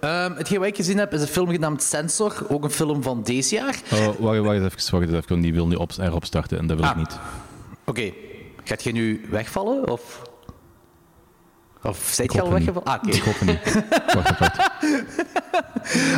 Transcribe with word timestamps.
Ehm 0.00 0.34
hetgeen 0.36 0.58
wat 0.58 0.68
ik 0.68 0.76
gezien 0.76 0.98
heb 0.98 1.12
is 1.14 1.20
een 1.20 1.26
film 1.26 1.48
genaamd 1.50 1.82
Sensor, 1.82 2.34
ook 2.48 2.64
een 2.64 2.70
film 2.70 3.02
van 3.02 3.22
deze 3.22 3.54
jaar. 3.54 3.76
Oh, 3.92 4.06
wacht, 4.18 4.38
wacht 4.38 4.56
even, 4.56 4.98
wacht 5.00 5.12
even. 5.24 5.40
Die 5.40 5.52
wil 5.52 5.66
nu 5.66 5.74
op, 5.74 5.92
erop 5.98 6.24
starten 6.24 6.58
en 6.58 6.66
dat 6.66 6.76
wil 6.76 6.86
ik 6.86 6.92
Ah. 6.92 6.98
niet. 6.98 7.18
Oké, 7.84 8.12
gaat 8.64 8.82
je 8.82 8.92
nu 8.92 9.26
wegvallen? 9.30 9.88
Of, 9.90 10.22
of 11.82 11.98
zijt 12.12 12.28
Ik 12.28 12.34
je 12.34 12.42
al 12.42 12.46
hoop 12.50 12.56
weggevallen? 12.58 12.88
Ah, 12.88 12.94
oké. 12.94 13.16
Ik 13.16 13.22
hoop 13.22 13.38
het 13.38 13.48
niet. 13.48 13.74
Wacht, 14.14 14.38
wacht, 14.38 14.38
wacht. 14.38 14.70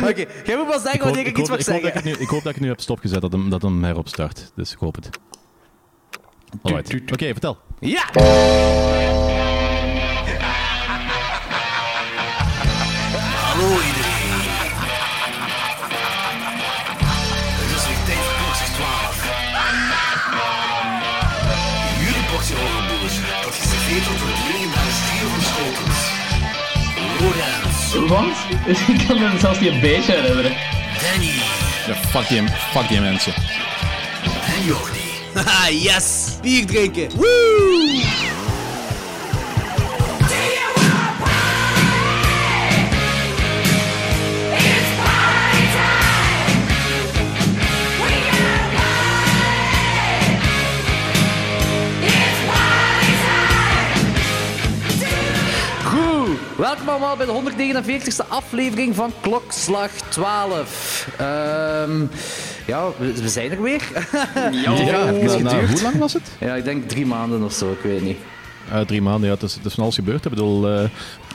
Oké, 0.09 0.25
jij 0.45 0.57
moet 0.57 0.67
pas 0.67 0.81
zeggen 0.81 0.93
Ik 0.93 1.01
hoop, 1.01 1.03
wanneer 1.03 1.19
ik, 1.19 1.27
ik, 1.27 1.37
iets 1.37 1.49
hoop, 1.49 1.57
mag 1.57 1.59
ik, 1.59 1.65
hoop 1.73 1.75
dat 1.75 1.75
ik, 1.75 1.81
zeggen. 1.93 1.93
het 1.93 2.03
nu, 2.03 2.23
ik 2.25 2.29
hoop 2.29 2.43
dat 2.43 2.55
ik 2.55 2.61
nu 2.61 2.67
heb 2.67 2.79
stopgezet, 2.81 3.21
dat 3.21 3.31
hem, 3.31 3.49
dat 3.49 3.61
hem 3.61 3.83
herop 3.83 4.07
start. 4.07 4.51
Dus 4.55 4.71
ik 4.71 4.77
hoop 4.77 4.95
het. 4.95 5.09
Alright. 6.61 7.11
Oké, 7.11 7.25
vertel. 7.25 7.57
Ja! 7.79 8.03
Wat? 28.13 28.25
Ik 28.89 29.07
kan 29.07 29.19
me 29.19 29.39
zelfs 29.39 29.59
niet 29.59 29.69
een 29.71 29.79
beetje 29.79 30.11
herinneren. 30.11 30.51
Danny 31.01 31.31
Ja, 31.87 31.95
fuck 31.95 32.27
die, 32.27 32.43
fuck 32.71 32.87
die 32.87 32.99
mensen. 32.99 33.33
en 34.57 34.65
Jordi. 34.65 35.01
Haha, 35.33 35.69
yes! 35.89 36.37
Bier 36.41 36.65
drinken! 36.65 37.09
Woo! 37.15 38.22
Welkom 56.57 56.87
allemaal 56.89 57.15
bij 57.17 57.25
de 57.25 57.41
149ste 57.41 58.27
aflevering 58.27 58.95
van 58.95 59.11
Klokslag 59.21 59.91
12. 59.91 61.07
Ehm 61.17 62.01
ja, 62.67 62.87
we, 62.97 63.13
we 63.21 63.29
zijn 63.29 63.51
er 63.51 63.61
weer. 63.61 63.81
Ja, 64.63 64.73
even 64.73 65.43
na- 65.43 65.49
geduurd. 65.49 65.69
hoe 65.71 65.81
lang 65.81 65.97
was 65.97 66.13
het? 66.13 66.31
ja, 66.39 66.55
ik 66.55 66.63
denk 66.63 66.89
drie 66.89 67.05
maanden 67.05 67.43
of 67.43 67.53
zo, 67.53 67.71
ik 67.71 67.79
weet 67.81 68.01
niet. 68.01 68.17
Eh, 68.71 68.79
drie 68.81 69.01
maanden, 69.01 69.27
ja, 69.29 69.33
het 69.33 69.43
is, 69.43 69.55
het 69.55 69.65
is 69.65 69.73
van 69.73 69.83
alles 69.83 69.95
gebeurd. 69.95 70.23
Ik 70.25 70.29
bedoel, 70.31 70.69
eh, 70.69 70.83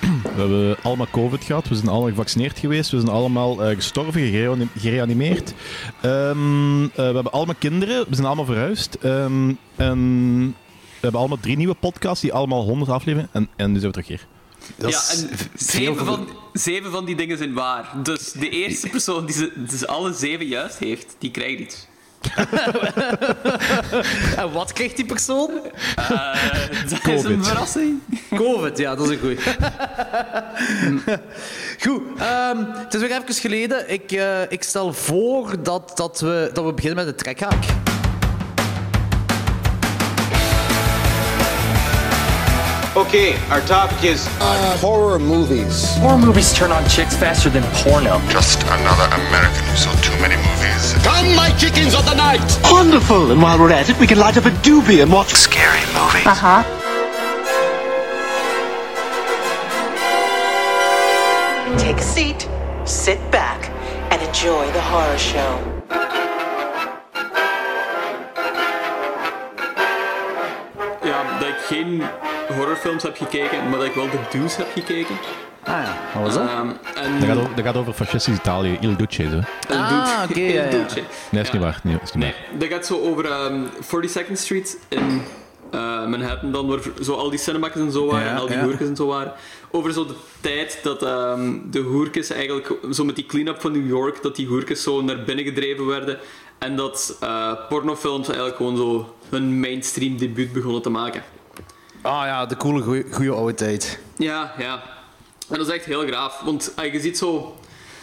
we 0.34 0.41
hebben 0.41 0.77
allemaal 0.83 1.06
COVID 1.10 1.44
gehad, 1.44 1.69
we 1.69 1.75
zijn 1.75 1.88
allemaal 1.88 2.08
gevaccineerd 2.08 2.58
geweest, 2.58 2.91
we 2.91 3.00
zijn 3.00 3.10
allemaal 3.12 3.64
eh, 3.64 3.75
gestorven, 3.75 4.20
gereani- 4.20 4.69
gereanimeerd. 4.78 5.53
Ehm, 6.00 6.82
eh, 6.84 6.91
we 6.94 7.03
hebben 7.03 7.32
allemaal 7.32 7.55
kinderen, 7.58 8.05
we 8.08 8.14
zijn 8.14 8.27
allemaal 8.27 8.44
verhuisd. 8.44 8.94
Ehm, 8.94 9.53
en 9.77 10.47
we 10.91 11.00
hebben 11.00 11.20
allemaal 11.20 11.41
drie 11.41 11.56
nieuwe 11.56 11.75
podcasts, 11.75 12.20
die 12.20 12.32
allemaal 12.32 12.62
100 12.64 12.91
afleveringen. 12.91 13.30
En, 13.32 13.48
en 13.56 13.72
nu 13.72 13.78
zijn 13.78 13.92
we 13.92 14.03
terug 14.03 14.08
hier. 14.08 14.27
Dat 14.77 14.91
Ja, 14.91 15.00
en 15.11 15.30
zeven 15.55 16.06
van, 16.06 16.28
zeven 16.52 16.91
van 16.91 17.05
die 17.05 17.16
dingen 17.16 17.38
zijn 17.38 17.52
waar. 17.52 17.91
Dus 18.02 18.33
de 18.33 18.48
eerste 18.48 18.88
persoon 18.97 19.27
die 19.27 19.34
ze 19.34 19.52
dus 19.56 19.86
alle 19.86 20.12
zeven 20.12 20.47
juist 20.47 20.78
heeft, 20.78 21.16
die 21.19 21.30
krijgt 21.30 21.60
iets. 21.60 21.86
En 24.36 24.52
wat 24.52 24.72
krijgt 24.72 24.97
die 24.97 25.05
persoon? 25.05 25.50
Dat 26.88 27.06
is 27.06 27.25
een 27.25 27.44
verrassing. 27.44 28.00
Covid, 28.34 28.78
ja, 28.78 28.94
dat 28.94 29.10
is 29.10 29.12
een 29.12 29.20
goeie. 29.20 29.38
Goed, 31.84 32.03
ehm, 32.19 32.64
het 32.72 32.94
is 32.94 33.00
weer 33.00 33.10
even 33.10 33.34
geleden. 33.34 33.92
Ik, 33.92 34.12
eh, 34.12 34.50
ik 34.50 34.62
stel 34.62 34.92
voor 34.92 35.62
dat, 35.62 35.92
dat, 35.94 36.20
we, 36.20 36.50
dat 36.53 36.64
we 36.64 36.72
beginnen 36.72 37.05
met 37.05 37.16
de 37.16 37.22
trekhaak. 37.22 37.64
Okay, 42.98 43.36
our 43.48 43.60
topic 43.60 44.03
is 44.03 44.26
horror 44.81 45.20
movies. 45.20 45.97
Horror 45.98 46.19
movies 46.19 46.53
turn 46.53 46.72
on 46.72 46.82
chicks 46.88 47.16
faster 47.16 47.48
than 47.48 47.62
porno. 47.75 48.19
Just 48.28 48.60
another 48.64 49.04
American 49.14 49.64
who 49.66 49.76
saw 49.76 49.94
too 50.00 50.20
many 50.20 50.34
movies. 50.34 50.94
Come, 51.04 51.32
my 51.37 51.54
chickens 51.56 51.94
of 51.94 52.04
the 52.04 52.14
night! 52.14 52.41
Wonderful! 52.64 53.31
And 53.31 53.41
while 53.41 53.56
we're 53.56 53.70
at 53.70 53.88
it, 53.88 53.97
we 54.00 54.08
can 54.08 54.19
light 54.19 54.37
up 54.37 54.47
a 54.47 54.50
doobie 54.50 55.00
and 55.00 55.12
watch. 55.12 55.28
Scary 55.28 55.78
movies. 55.94 56.26
Uh 56.26 56.34
huh. 56.34 56.64
Take 61.78 61.98
a 61.98 62.03
seat, 62.03 62.48
sit 62.84 63.19
back, 63.31 63.70
and 64.12 64.20
enjoy 64.20 64.66
the 64.72 64.81
horror 64.81 65.19
show. 65.19 66.28
Geen 71.69 72.03
horrorfilms 72.56 73.03
heb 73.03 73.17
gekeken, 73.17 73.69
maar 73.69 73.79
dat 73.79 73.89
ik 73.89 73.95
wel 73.95 74.11
de 74.11 74.19
Deuce 74.39 74.56
heb 74.56 74.69
gekeken. 74.75 75.15
Ah 75.65 75.75
ja, 75.84 75.97
wat 76.15 76.23
was 76.23 76.34
dat? 76.34 76.49
Ehm, 76.49 76.69
en 76.95 77.19
Dat 77.21 77.29
gaat 77.29 77.37
over, 77.39 77.55
dat 77.56 77.65
gaat 77.65 77.77
over 77.77 77.93
fascistisch 77.93 78.34
Italië, 78.37 78.77
Il 78.81 78.97
Duce. 78.97 79.23
Zo. 79.31 79.41
Ah, 79.75 79.89
Duce. 79.89 80.31
oké, 80.31 80.41
El 80.53 80.53
ja. 80.53 80.71
Nee, 81.31 81.43
is 81.43 81.47
Ja. 81.49 81.53
niet 81.53 81.62
waar. 81.62 81.81
Nee, 81.83 81.99
is 82.03 82.12
niet 82.12 82.25
Nee, 82.25 82.33
waar. 82.51 82.59
dat 82.59 82.69
gaat 82.69 82.87
zo 82.87 83.01
over 83.01 83.25
ehm 83.31 83.62
42nd 83.81 84.33
Street 84.39 84.79
in 84.89 85.23
eh, 85.71 86.06
Manhattan, 86.06 86.53
dan 86.53 86.67
waar 86.69 86.79
zo 87.03 87.12
al 87.15 87.31
die 87.31 87.39
cinemas 87.39 87.71
en 87.75 87.93
zo 87.93 88.06
waren, 88.06 88.25
Ja, 88.27 88.31
en 88.33 88.39
al 88.39 88.47
die 88.47 88.56
ja. 88.56 88.62
hoerkes 88.62 88.89
en 88.89 88.97
zo 88.97 89.06
waren. 89.06 89.33
Over 89.71 89.93
zo 89.93 90.06
de 90.06 90.15
tijd 90.41 90.79
dat 90.83 91.03
ehm, 91.03 91.53
de 91.71 91.79
hoerkes 91.81 92.31
eigenlijk, 92.31 92.73
zo 92.93 93.05
met 93.05 93.17
die 93.17 93.27
clean-up 93.27 93.61
van 93.61 93.73
New 93.73 93.87
York, 93.89 94.23
dat 94.23 94.37
die 94.37 94.47
hoerkes 94.47 94.83
zo 94.83 95.03
naar 95.03 95.23
binnen 95.25 95.45
gedreven 95.45 95.87
werden. 95.87 96.19
En 96.59 96.77
dat 96.77 97.17
eh, 97.21 97.53
pornofilms 97.69 98.27
eigenlijk 98.27 98.56
gewoon 98.56 98.77
zo 98.77 99.15
hun 99.31 99.61
mainstream 99.61 100.17
debuut 100.19 100.53
begonnen 100.53 100.83
te 100.83 100.91
maken. 100.91 101.23
Ah 102.03 102.26
ja, 102.26 102.47
de 102.47 102.56
coole 102.56 102.82
goeie, 102.82 103.04
goeie 103.12 103.31
oude 103.31 103.54
tijd. 103.54 103.98
Ja, 104.16 104.54
ja. 104.59 104.82
En 105.48 105.59
dat 105.59 105.69
is 105.69 105.75
echt 105.75 105.84
heel 105.84 106.06
graaf. 106.06 106.41
Want 106.44 106.72
ah, 106.76 106.92
je 106.92 107.00
ziet 107.00 107.19
zo... 107.19 107.56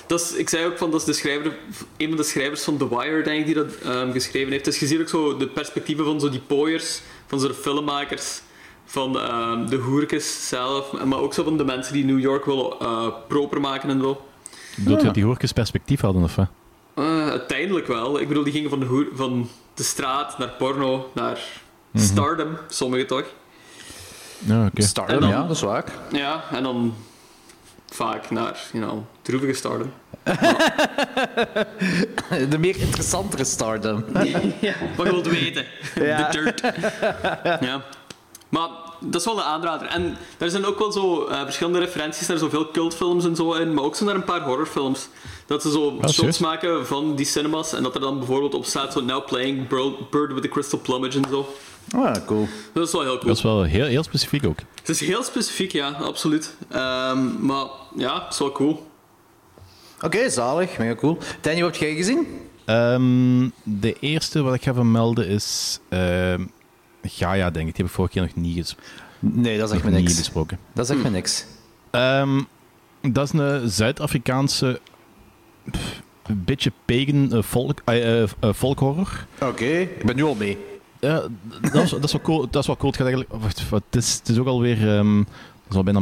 Dat 0.07 0.21
is, 0.21 0.33
ik 0.33 0.49
zei 0.49 0.65
ook 0.65 0.77
van, 0.77 0.91
dat 0.91 0.99
is 0.99 1.05
de 1.05 1.13
schrijver, 1.13 1.57
een 1.97 2.07
van 2.07 2.17
de 2.17 2.23
schrijvers 2.23 2.63
van 2.63 2.77
The 2.77 2.89
Wire, 2.89 3.21
denk 3.21 3.39
ik, 3.39 3.45
die 3.45 3.55
dat 3.55 3.75
ehm, 3.83 4.11
geschreven 4.11 4.51
heeft. 4.51 4.65
Dus 4.65 4.79
je 4.79 4.87
ziet 4.87 4.99
ook 4.99 5.09
zo 5.09 5.37
de 5.37 5.47
perspectieven 5.47 6.05
van 6.05 6.19
zo 6.19 6.29
die 6.29 6.39
pooiers, 6.39 7.01
van 7.27 7.39
zo 7.39 7.47
de 7.47 7.53
filmmakers, 7.53 8.41
van 8.85 9.19
ehm, 9.19 9.65
de 9.65 9.75
hoerkes 9.75 10.47
zelf, 10.47 11.03
maar 11.03 11.19
ook 11.19 11.33
zo 11.33 11.43
van 11.43 11.57
de 11.57 11.65
mensen 11.65 11.93
die 11.93 12.05
New 12.05 12.19
York 12.19 12.45
willen 12.45 12.79
eh, 12.79 13.07
proper 13.27 13.61
maken 13.61 13.89
en 13.89 14.01
zo. 14.01 14.21
Bedoelt 14.75 14.99
je 14.99 15.05
dat 15.05 15.15
die 15.15 15.23
hoorkes 15.23 15.51
perspectief 15.51 16.01
hadden, 16.01 16.23
of 16.23 16.35
wat? 16.35 16.47
Eh, 16.93 17.29
uiteindelijk 17.29 17.87
wel. 17.87 18.19
Ik 18.19 18.27
bedoel, 18.27 18.43
die 18.43 18.53
gingen 18.53 18.69
van 18.69 18.79
de, 18.79 18.85
hoer, 18.85 19.07
van 19.13 19.49
de 19.73 19.83
straat 19.83 20.37
naar 20.37 20.53
porno, 20.57 21.09
naar 21.13 21.39
stardom, 21.93 22.57
sommigen 22.67 23.07
toch? 23.07 23.25
Ja, 24.37 24.65
oké. 24.65 24.81
Stardom, 24.81 25.15
En 25.15 25.21
dan- 25.21 25.29
ja, 25.29 25.41
dat 25.41 25.55
is 25.55 25.61
waar. 25.61 25.83
Ja, 26.11 26.43
en 26.51 26.63
dan 26.63 26.93
vaak 27.93 28.29
naar, 28.29 28.59
you 28.71 28.83
know, 28.85 28.99
droevige 29.21 29.53
stardom. 29.53 29.91
De 32.49 32.57
meer 32.59 32.77
interessantere 32.79 33.43
stardom. 33.43 34.05
Wat 34.13 34.27
je 34.27 34.73
wilt 34.97 35.27
weten. 35.27 35.65
Ja. 35.95 36.29
De 36.29 36.37
dirt. 36.39 36.61
ja. 37.61 37.81
Maar 38.49 38.67
dat 38.99 39.21
is 39.21 39.25
wel 39.27 39.37
een 39.37 39.43
aanrader. 39.43 39.87
En 39.87 40.17
er 40.37 40.49
zijn 40.49 40.65
ook 40.65 40.79
wel 40.79 40.91
zo 40.91 41.25
eh, 41.25 41.41
verschillende 41.43 41.79
referenties 41.79 42.27
naar 42.27 42.37
zoveel 42.37 42.71
cultfilms 42.71 43.25
en 43.25 43.35
zo 43.35 43.53
in, 43.53 43.73
maar 43.73 43.83
ook 43.83 43.95
zo 43.95 44.05
naar 44.05 44.15
een 44.15 44.23
paar 44.23 44.41
horrorfilms. 44.41 45.07
Dat 45.45 45.61
ze 45.61 45.71
zo 45.71 45.97
shots 46.01 46.13
serieus? 46.15 46.37
maken 46.39 46.87
van 46.87 47.15
die 47.15 47.25
cinemas 47.25 47.73
en 47.73 47.83
dat 47.83 47.95
er 47.95 48.01
dan 48.01 48.17
bijvoorbeeld 48.17 48.53
op 48.53 48.65
staat 48.65 48.93
zo 48.93 49.01
now 49.01 49.25
playing 49.25 49.67
Bird, 50.09 50.33
with 50.33 50.41
the 50.41 50.47
Crystal 50.49 50.79
Plumage 50.79 51.17
en 51.17 51.29
zo. 51.29 51.53
Ah, 51.95 52.15
cool. 52.25 52.47
Dat 52.73 52.87
is 52.87 52.91
wel 52.93 53.01
heel 53.01 53.11
cool. 53.17 53.27
Dat 53.27 53.37
is 53.37 53.43
wel 53.43 53.63
heel, 53.63 53.85
heel 53.85 54.03
specifiek 54.03 54.45
ook. 54.45 54.57
Het 54.75 54.89
is 54.89 54.99
heel 54.99 55.23
specifiek, 55.23 55.71
ja, 55.71 55.89
absoluut. 55.89 56.55
Ehm, 56.69 57.45
maar 57.45 57.65
ja, 57.95 58.23
het 58.23 58.33
is 58.33 58.39
wel 58.39 58.51
cool. 58.51 58.87
Oké, 60.01 60.29
zalig. 60.29 60.77
Mega 60.77 60.95
cool. 60.95 61.17
Danny, 61.41 61.61
wat 61.61 61.71
heb 61.71 61.81
jij 61.81 61.95
gezien? 61.95 62.27
Ehm, 62.65 63.49
de 63.63 63.95
eerste 63.99 64.41
wat 64.41 64.53
ik 64.53 64.63
ga 64.63 64.73
vermelden 64.73 65.27
is 65.27 65.79
ehm 65.89 66.45
Gaia, 67.03 67.49
denk 67.49 67.67
ik. 67.67 67.75
Die 67.75 67.83
heb 67.83 67.85
ik 67.85 67.91
vorige 67.91 68.13
keer 68.13 68.21
nog 68.21 68.35
niet, 68.35 68.55
ges- 68.57 68.75
Nee, 69.19 69.57
dat 69.57 69.67
is 69.69 69.75
echt 69.75 69.83
nog 69.83 69.91
me 69.91 69.97
niet 69.97 70.07
niks. 70.07 70.19
besproken. 70.19 70.59
Dat 70.73 70.89
is 70.89 70.95
echt 70.95 71.03
me 71.03 71.09
niks. 71.09 71.45
Ehm, 71.91 72.41
dat 73.01 73.25
is 73.33 73.39
een 73.39 73.69
Zuid-Afrikaanse 73.69 74.79
pff, 75.71 76.03
een 76.27 76.43
beetje 76.45 76.71
pagan 76.85 77.31
eh, 77.31 77.41
volk, 77.41 77.81
eh, 77.85 78.21
eh, 78.21 78.29
eh, 78.39 78.53
folkhorror. 78.53 79.25
Oké, 79.41 79.65
ik 79.65 80.05
ben 80.05 80.15
nu 80.15 80.23
al 80.23 80.35
mee. 80.35 80.57
Ja, 80.99 81.23
dat 81.61 81.83
is, 81.83 81.89
dat 81.89 82.03
is 82.03 82.11
wel 82.11 82.21
cool. 82.21 82.47
Dat 82.49 82.61
is 82.61 82.67
wel 82.67 82.77
cool. 82.77 82.91
Het, 82.91 83.01
gaat 83.01 83.07
eigenlijk, 83.07 83.41
wacht, 83.41 83.69
het, 83.69 83.95
is, 83.95 84.13
het 84.13 84.29
is 84.29 84.37
ook 84.37 84.47
alweer... 84.47 84.97
ehm 84.97 85.17
dat, 85.17 85.69
is 85.69 85.75
al 85.75 85.83
bijna, 85.83 85.99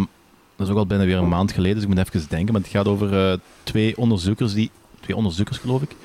dat 0.56 0.68
is 0.68 0.74
ook 0.74 0.80
al 0.80 0.86
bijna 0.86 1.06
weer 1.06 1.18
een 1.18 1.30
maand 1.30 1.52
geleden, 1.52 1.76
dus 1.76 1.84
ik 1.84 1.90
moet 1.90 1.98
even 1.98 2.30
denken. 2.30 2.54
Maar 2.54 2.62
het 2.62 2.72
gaat 2.72 2.88
over 2.88 3.40
twee 3.64 3.98
onderzoekers, 3.98 4.54
die, 4.54 4.72
twee 5.00 5.16
onderzoekers 5.16 5.58
geloof 5.58 5.82
ik, 5.82 5.96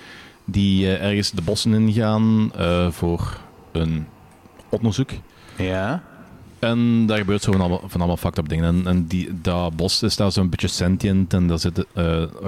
die 0.44 0.96
ergens 0.96 1.30
de 1.30 1.42
bossen 1.42 1.74
ingaan 1.74 2.52
eh 2.56 2.90
voor 2.90 3.40
een 3.72 4.06
onderzoek. 4.68 5.10
Ja. 5.56 6.02
En 6.58 7.06
daar 7.06 7.18
gebeurt 7.18 7.42
zo 7.42 7.52
van 7.52 7.60
allemaal, 7.60 7.82
van 7.86 8.00
allemaal 8.00 8.16
fucked 8.16 8.38
up 8.38 8.48
dingen. 8.48 8.64
En, 8.64 8.86
en 8.86 9.06
die, 9.06 9.40
dat 9.40 9.76
bos 9.76 10.02
is 10.02 10.16
daar 10.16 10.32
zo'n 10.32 10.48
beetje 10.48 10.68
sentient 10.68 11.32
en 11.32 11.46
daar 11.46 11.58
zit 11.58 11.84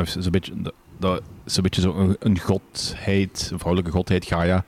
zo'n 0.04 0.30
beetje, 0.30 0.52
dat- 1.00 1.22
is 1.46 1.56
een 1.56 1.62
beetje 1.62 1.80
zo 1.80 2.16
een, 2.20 2.38
godheid, 2.38 3.48
een 3.52 3.58
vrouwelijke 3.58 3.92
godheid, 3.96 4.24
Gaia. 4.24 4.64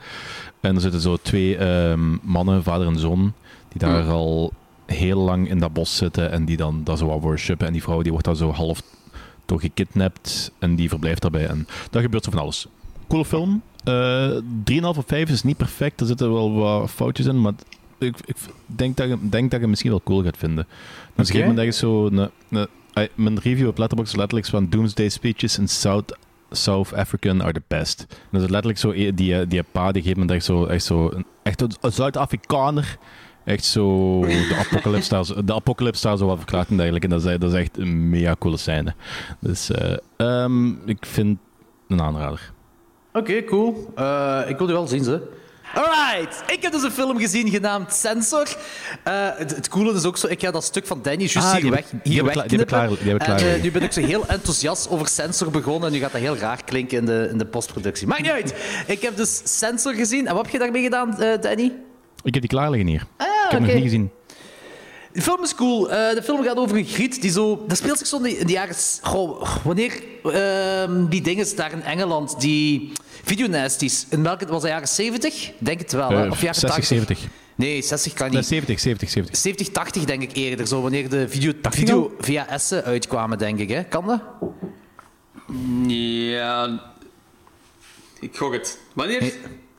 En 0.60 0.74
er 0.74 0.80
zitten 0.80 1.00
zo 1.00 1.16
twee 1.16 1.56
ehm, 1.56 2.16
mannen, 2.22 2.62
vader 2.62 2.86
en 2.86 2.98
zoon, 2.98 3.32
die 3.68 3.78
daar 3.80 4.08
al 4.08 4.52
heel 4.86 5.18
lang 5.20 5.48
in 5.48 5.58
dat 5.58 5.72
bos 5.72 5.96
zitten 5.96 6.30
en 6.30 6.44
die 6.44 6.56
dan 6.56 6.80
dat 6.84 6.98
zo 6.98 7.06
wat 7.06 7.20
worshipen. 7.20 7.66
En 7.66 7.72
die 7.72 7.82
vrouw 7.82 8.02
die 8.02 8.10
wordt 8.12 8.26
daar 8.26 8.36
zo 8.36 8.50
half 8.52 8.82
door 9.46 9.60
gekidnapt 9.60 10.52
en 10.58 10.74
die 10.74 10.88
verblijft 10.88 11.22
daarbij. 11.22 11.46
En 11.46 11.66
daar 11.90 12.02
gebeurt 12.02 12.24
zo 12.24 12.30
van 12.30 12.40
alles. 12.40 12.66
Coole 13.08 13.24
film. 13.24 13.62
Eh 13.84 14.30
3,5 14.64 14.98
of 14.98 15.04
5 15.06 15.28
is 15.30 15.42
niet 15.42 15.56
perfect. 15.56 16.00
Er 16.00 16.06
zitten 16.06 16.32
wel 16.32 16.52
wat 16.54 16.90
foutjes 16.90 17.26
in, 17.26 17.40
maar 17.40 17.52
ik, 17.98 18.16
ik 18.24 18.36
denk, 18.66 18.96
dat 18.96 19.08
je, 19.08 19.16
denk 19.20 19.42
dat 19.42 19.50
je 19.52 19.58
het 19.58 19.68
misschien 19.68 19.90
wel 19.90 20.02
cool 20.04 20.22
gaat 20.22 20.36
vinden. 20.36 20.64
Dus 20.66 20.74
op 21.12 21.18
een 21.18 21.26
gegeven 21.26 21.48
moment 21.54 21.74
zo... 21.74 22.06
Een, 22.06 22.30
een, 22.50 22.66
mijn 23.14 23.38
review 23.38 23.68
op 23.68 23.78
Letterboxd 23.78 24.12
is 24.12 24.18
letterlijk 24.18 24.48
van 24.48 24.68
Doomsday 24.68 25.08
speeches 25.08 25.58
in 25.58 25.68
South, 25.68 26.18
South 26.50 26.94
African 26.94 27.42
are 27.42 27.52
the 27.52 27.62
best. 27.68 28.06
En 28.08 28.28
dat 28.30 28.42
is 28.42 28.48
letterlijk 28.48 28.78
zo 28.78 28.90
eh, 28.90 29.12
die, 29.14 29.38
eh, 29.38 29.48
die 29.48 29.62
pa 29.62 29.92
die 29.92 30.02
geeft 30.02 30.16
me 30.16 30.26
echt 30.26 30.44
zo... 30.44 30.64
Echt, 30.64 30.84
zo, 30.84 31.12
echt 31.42 31.60
een 31.60 31.92
Zuid-Afrikaner 31.92 32.98
echt 33.44 33.64
zo 33.64 34.20
de 34.20 34.56
apocalypse 34.58 35.10
daar, 35.10 35.44
de 35.44 35.54
apocalypse 35.54 36.06
daar 36.06 36.16
zo 36.16 36.26
wat 36.26 36.36
verklaart 36.36 36.68
en 36.68 36.76
dergelijke. 36.76 37.06
En 37.06 37.12
dat 37.12 37.24
is, 37.24 37.38
dat 37.38 37.52
is 37.52 37.58
echt 37.58 37.78
een 37.78 38.10
mega 38.10 38.36
coole 38.38 38.56
scène. 38.56 38.94
Dus 39.40 39.70
ehm, 40.16 40.88
ik 40.88 41.06
vind 41.06 41.38
een 41.88 42.00
aanrader. 42.00 42.52
Oké, 43.12 43.44
cool. 43.44 43.92
Eh, 43.94 44.40
ik 44.46 44.58
wil 44.58 44.66
die 44.66 44.76
wel 44.76 44.86
zien, 44.86 45.04
ze. 45.04 45.22
Alright, 45.74 46.42
ik 46.46 46.62
heb 46.62 46.72
dus 46.72 46.82
een 46.82 46.90
film 46.90 47.18
gezien 47.18 47.48
genaamd 47.50 47.92
Sensor. 47.94 48.56
Eh, 49.02 49.12
het, 49.36 49.56
het 49.56 49.68
coole 49.68 49.92
is 49.94 50.04
ook 50.04 50.16
zo, 50.16 50.26
ik 50.26 50.40
ga 50.40 50.50
dat 50.50 50.64
stuk 50.64 50.86
van 50.86 51.02
Danny 51.02 51.18
juist 51.24 51.36
Ah, 51.36 51.54
hier, 51.54 51.70
weg, 51.70 51.84
hier 52.02 52.22
klaar- 52.22 52.48
die 52.48 52.64
klaar- 52.64 52.88
die 52.88 52.98
klaar 53.16 53.20
En, 53.38 53.44
liggen. 53.44 53.62
nu 53.62 53.70
ben 53.70 53.82
ik 53.82 53.92
zo 53.92 54.00
heel 54.00 54.26
enthousiast 54.26 54.88
over 54.90 55.08
Sensor 55.08 55.50
begonnen 55.50 55.86
en 55.88 55.94
nu 55.94 56.00
gaat 56.00 56.12
dat 56.12 56.20
heel 56.20 56.36
raar 56.36 56.64
klinken 56.64 56.98
in 56.98 57.04
de, 57.06 57.28
in 57.32 57.38
de 57.38 57.46
postproductie. 57.46 58.06
Maakt 58.06 58.22
niet 58.22 58.30
uit. 58.30 58.54
Ik 58.86 59.02
heb 59.02 59.16
dus 59.16 59.40
Sensor 59.44 59.94
gezien. 59.94 60.26
En 60.26 60.34
wat 60.34 60.42
heb 60.44 60.52
je 60.52 60.58
daarmee 60.58 60.82
gedaan, 60.82 61.20
eh, 61.20 61.40
Danny? 61.40 61.72
Ik 62.22 62.32
heb 62.34 62.42
die 62.42 62.50
klaar 62.50 62.70
liggen 62.70 62.88
hier. 62.88 63.06
Ah, 63.16 63.26
ik 63.26 63.32
heb 63.42 63.50
hem 63.50 63.62
nog 63.62 63.72
niet 63.74 63.82
gezien. 63.82 64.10
De 65.12 65.22
film 65.22 65.42
is 65.42 65.54
cool. 65.54 65.80
De 65.88 66.20
film 66.24 66.42
gaat 66.44 66.56
over 66.56 66.76
een 66.76 66.84
griet 66.84 67.22
die 67.22 67.30
zo... 67.30 67.64
Dat 67.68 67.76
speelt 67.76 67.98
zich 67.98 68.06
zo 68.06 68.16
in 68.16 68.22
de, 68.22 68.38
in 68.38 68.46
de 68.46 68.52
jaren... 68.52 68.74
Goh, 69.02 69.46
wanneer 69.64 70.02
ehm, 70.24 71.06
die 71.08 71.20
dingen 71.22 71.56
daar 71.56 71.72
in 71.72 71.82
Engeland, 71.82 72.40
die 72.40 72.92
videonasties, 73.22 74.06
in 74.10 74.22
welke... 74.22 74.46
Was 74.46 74.60
dat 74.62 74.70
jaren 74.70 74.88
70? 74.88 75.50
Denk 75.58 75.78
het 75.78 75.92
wel, 75.92 76.10
hè? 76.10 76.24
Eh, 76.24 76.30
Of 76.30 76.40
jaren 76.40 76.60
60, 76.60 76.68
80? 76.70 76.86
70. 76.86 77.18
Nee, 77.54 77.82
60 77.82 78.12
kan 78.12 78.26
Nee, 78.26 78.36
niet. 78.36 78.46
70, 78.46 78.80
70, 78.80 79.10
70. 79.10 79.36
70, 79.40 79.68
80 79.68 80.04
denk 80.04 80.22
ik 80.22 80.36
eerder. 80.36 80.66
Zo, 80.66 80.80
wanneer 80.82 81.08
de 81.08 81.28
video, 81.28 81.52
80 81.60 81.80
video 81.80 82.14
VHS'en 82.18 82.84
uitkwamen, 82.84 83.38
denk 83.38 83.58
ik. 83.58 83.68
Hè? 83.68 83.82
Kan 83.84 84.06
dat? 84.06 84.20
Ja. 85.86 86.80
Ik 88.20 88.36
gok 88.36 88.52
het. 88.52 88.78
Wanneer? 88.92 89.32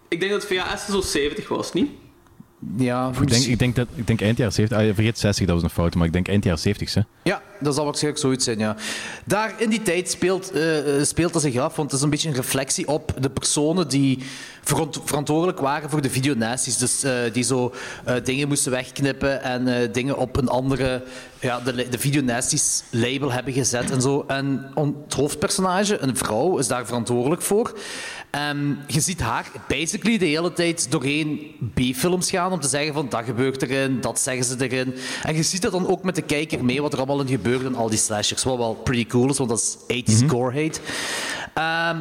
Ik 0.08 0.20
denk 0.20 0.32
dat 0.32 0.46
VHS 0.46 0.86
zo 0.86 1.02
70 1.02 1.48
was, 1.48 1.74
niet? 1.74 1.92
Ja, 2.78 3.12
Ik 3.22 3.30
denk, 3.30 3.44
ik, 3.44 3.60
denk 3.60 3.76
dat, 3.76 3.88
ik 3.96 4.08
denk 4.08 4.22
eind 4.22 4.38
jaren 4.38 4.54
70. 4.54 4.78
Ah, 4.78 4.86
je 4.86 4.94
vergeet 4.94 5.20
60, 5.20 5.46
dat 5.46 5.56
was 5.56 5.64
een 5.64 5.70
fout, 5.70 5.96
maar 5.96 6.08
ik 6.08 6.14
denk 6.14 6.28
eind 6.28 6.44
jaren 6.44 6.60
70. 6.60 6.94
Hè. 6.94 7.02
Ja, 7.24 7.42
dat 7.60 7.76
zal 7.76 7.86
waarschijnlijk 7.86 8.24
zoiets 8.24 8.46
zijn, 8.46 8.60
ja. 8.60 8.76
Daar 9.26 9.54
in 9.58 9.70
die 9.70 9.82
tijd 9.82 10.10
speelt, 10.10 10.52
eh, 10.52 11.00
eh, 11.00 11.06
speelt 11.06 11.34
dat 11.34 11.42
zich 11.42 11.58
af, 11.58 11.76
want 11.76 11.92
het 11.92 12.00
is 12.00 12.06
een 12.06 12.12
beetje 12.12 12.30
een 12.30 12.36
reflectie 12.36 12.88
op 12.88 13.14
de 13.20 13.30
personen 13.30 13.88
die 13.88 14.20
verantwoordelijk 15.06 15.60
waren 15.60 15.90
voor 15.90 16.02
de 16.02 16.10
videonasties. 16.10 16.78
Dus 16.78 17.04
eh, 17.04 17.14
die 17.34 17.44
zo 17.44 17.74
dingen 18.24 18.48
moesten 18.48 18.72
wegknippen 18.72 19.44
en 19.44 19.92
dingen 19.92 20.18
op 20.18 20.38
een 20.38 20.48
andere, 20.48 21.04
ja, 21.40 21.60
de, 21.60 21.90
de 21.90 22.00
videonasties 22.00 22.84
label 22.90 23.32
hebben 23.32 23.54
gezet 23.54 23.92
en 23.92 24.02
zo. 24.02 24.24
En 24.28 24.72
het 25.04 25.14
hoofdpersonage, 25.14 25.98
een 25.98 26.18
vrouw, 26.18 26.58
is 26.58 26.68
daar 26.68 26.86
verantwoordelijk 26.86 27.42
voor. 27.42 27.74
En 28.34 28.84
je 28.88 29.00
ziet 29.00 29.22
haar 29.22 29.46
basically 29.68 30.18
de 30.18 30.26
hele 30.26 30.54
tijd 30.54 30.92
doorheen 30.92 31.56
B-films 31.74 32.30
gaan 32.30 32.52
om 32.52 32.60
te 32.60 32.68
zeggen 32.68 32.94
van 32.94 33.10
dat 33.10 33.24
gebeurt 33.24 33.62
erin, 33.62 34.02
dat 34.02 34.20
zeggen 34.20 34.46
ze 34.46 34.70
erin. 34.70 34.96
En 35.24 35.36
je 35.36 35.44
ziet 35.44 35.62
dat 35.62 35.72
dan 35.72 35.88
ook 35.88 36.04
met 36.04 36.16
de 36.16 36.22
kijker 36.22 36.66
mee 36.66 36.82
wat 36.82 36.94
er 36.94 36.98
allemaal 36.98 37.20
in 37.20 37.28
gebeurt 37.28 37.62
in 37.62 37.76
al 37.76 37.90
die 37.90 37.98
slashers. 37.98 38.44
Wat 38.44 38.58
wel 38.58 38.74
pretty 38.74 39.06
cool 39.06 39.30
is, 39.30 39.38
want 39.38 39.50
dat 39.50 39.60
is 39.88 40.04
80s 40.04 40.26
gore 40.28 40.62
hate. 40.62 40.80
Ehm, 41.54 41.98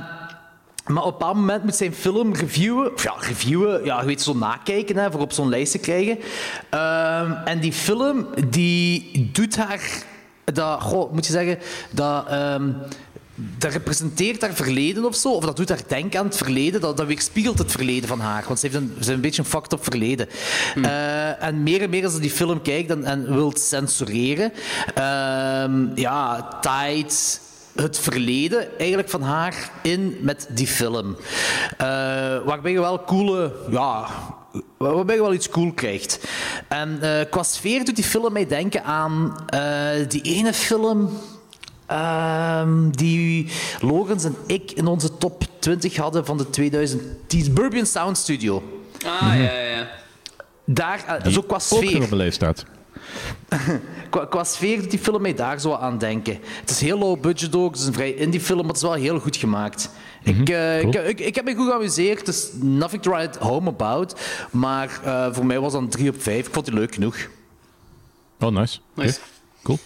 maar 0.87 1.03
op 1.03 1.13
een 1.13 1.19
bepaald 1.19 1.37
moment 1.37 1.65
moet 1.65 1.75
zijn 1.75 1.95
film 1.95 2.35
reviewen. 2.35 2.91
Ja, 2.97 3.15
reviewen, 3.19 3.85
ja, 3.85 4.01
je 4.01 4.07
weet, 4.07 4.23
zo 4.23 4.35
nakijken 4.35 4.97
hè, 4.97 5.11
voor 5.11 5.21
op 5.21 5.33
zo'n 5.33 5.49
lijst 5.49 5.73
te 5.73 5.79
krijgen. 5.79 6.19
Ehm, 6.71 7.33
en 7.45 7.61
die 7.61 7.73
film, 7.73 8.27
die 8.49 9.31
doet 9.33 9.57
haar... 9.57 10.05
Dat, 10.45 10.83
goh, 10.83 11.13
moet 11.13 11.27
je 11.27 11.33
zeggen, 11.33 11.59
dat... 11.91 12.27
dat 13.59 13.73
representeert 13.73 14.41
haar 14.41 14.55
verleden 14.55 15.05
of 15.05 15.17
zo, 15.17 15.33
of 15.33 15.45
dat 15.45 15.57
doet 15.57 15.69
haar 15.69 15.83
denken 15.87 16.19
aan 16.19 16.27
het 16.27 16.37
verleden, 16.37 16.81
dat, 16.81 16.97
dat 16.97 17.07
weerspiegelt 17.07 17.59
het 17.59 17.71
verleden 17.71 18.09
van 18.09 18.21
haar. 18.21 18.45
Want 18.47 18.59
ze 18.59 18.67
heeft 18.67 18.79
een, 18.79 18.89
ze 18.89 18.97
heeft 18.97 19.09
een 19.09 19.21
beetje 19.21 19.43
een 19.43 19.49
fucked 19.49 19.73
up 19.73 19.85
verleden. 19.85 20.29
Eh, 20.83 21.43
en 21.43 21.63
meer 21.63 21.81
en 21.83 21.91
meer 21.91 22.05
als 22.05 22.13
ze 22.13 22.21
die 22.21 22.31
film 22.31 22.63
kijkt 22.63 22.91
en, 22.91 23.05
en 23.05 23.35
wil 23.35 23.53
censureren, 23.57 24.53
ehm, 24.95 25.87
ja, 25.95 26.49
taait 26.61 27.41
het 27.75 27.99
verleden 27.99 28.79
eigenlijk 28.79 29.11
van 29.11 29.23
haar 29.23 29.71
in 29.83 30.17
met 30.21 30.47
die 30.51 30.67
film. 30.67 31.17
Eh, 31.79 31.87
waarbij 32.45 32.73
je 32.73 32.81
wel 32.81 33.05
coole, 33.05 33.53
ja, 33.71 34.09
waarbij 34.77 35.15
je 35.15 35.23
wel 35.23 35.35
iets 35.35 35.49
cool 35.49 35.73
krijgt. 35.73 36.21
En 36.69 36.99
eh, 37.01 37.31
qua 37.31 37.43
sfeer 37.43 37.85
doet 37.85 37.97
die 37.97 38.05
film 38.05 38.33
mij 38.33 38.47
denken 38.47 38.85
aan 38.85 39.37
die 40.09 40.23
ene 40.23 40.53
film. 40.53 41.11
Ehm, 41.93 42.91
die 42.91 43.49
Logans 43.81 44.25
en 44.25 44.37
ik 44.47 44.71
in 44.71 44.87
onze 44.87 45.19
top 45.19 45.45
20 45.59 45.97
hadden 45.97 46.25
van 46.27 46.37
de 46.37 46.51
2010 46.51 47.55
Burbian 47.55 47.87
Sound 47.87 48.19
Studio. 48.19 48.63
Ah, 49.05 49.21
ja, 49.21 49.35
ja, 49.35 49.53
ja. 49.53 49.89
Daar, 50.65 51.05
eh, 51.07 51.33
zo 51.33 51.43
qua 51.43 51.55
Ook 51.55 51.61
sfeer. 51.61 52.03
op 52.03 52.09
de 52.09 52.17
lijst 52.17 52.35
staat. 52.35 52.65
Qua, 54.11 54.25
qua 54.25 54.45
sfeer 54.45 54.81
doet 54.81 54.91
die 54.91 54.99
film 54.99 55.23
mij 55.23 55.35
daar 55.35 55.61
zo 55.61 55.75
aan 55.75 55.99
denken. 55.99 56.39
Het 56.61 56.71
is 56.71 56.81
heel 56.81 56.99
low 56.99 57.21
budget 57.21 57.57
ook, 57.57 57.71
het 57.71 57.81
is 57.81 57.87
een 57.87 57.93
vrij 57.93 58.15
indie 58.15 58.41
film, 58.41 58.59
maar 58.59 58.69
het 58.69 58.77
is 58.77 58.83
wel 58.83 58.93
heel 58.93 59.19
goed 59.19 59.37
gemaakt. 59.37 59.91
ik, 60.23 60.49
eh, 60.49 60.81
cool. 60.81 60.93
ik, 60.93 60.95
ik, 60.95 61.21
ik 61.21 61.35
heb 61.35 61.45
me 61.45 61.55
goed 61.55 61.67
geamuseerd. 61.69 62.19
Het 62.19 62.29
is 62.29 62.49
nothing 62.61 63.03
to 63.03 63.11
write 63.11 63.39
home 63.39 63.69
about. 63.69 64.21
Maar 64.51 65.01
eh, 65.05 65.27
voor 65.33 65.47
mij 65.47 65.61
was 65.61 65.73
dat 65.73 65.83
een 65.83 65.89
3 65.89 66.09
op 66.09 66.23
5. 66.23 66.47
Ik 66.47 66.53
vond 66.53 66.67
die 66.67 66.75
leuk 66.75 66.95
genoeg. 66.95 67.17
Oh, 68.41 68.51
nice. 68.51 68.79
Nice. 68.95 69.19
Cool. 69.63 69.79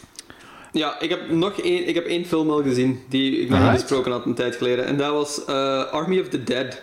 Ja, 0.76 1.00
ik 1.00 1.10
heb 1.10 1.30
nog 1.30 1.60
één, 1.60 1.88
ik 1.88 1.94
heb 1.94 2.06
één 2.06 2.24
film 2.26 2.50
al 2.50 2.62
gezien 2.62 3.00
die 3.08 3.30
ik 3.32 3.38
nog 3.48 3.58
niet 3.58 3.58
Alright. 3.68 3.80
besproken 3.80 4.12
had 4.12 4.24
een 4.26 4.34
tijd 4.34 4.56
geleden. 4.56 4.84
En 4.86 4.96
dat 4.96 5.10
was 5.12 5.44
eh, 5.44 5.84
Army 5.92 6.20
of 6.20 6.28
the 6.28 6.42
Dead. 6.42 6.82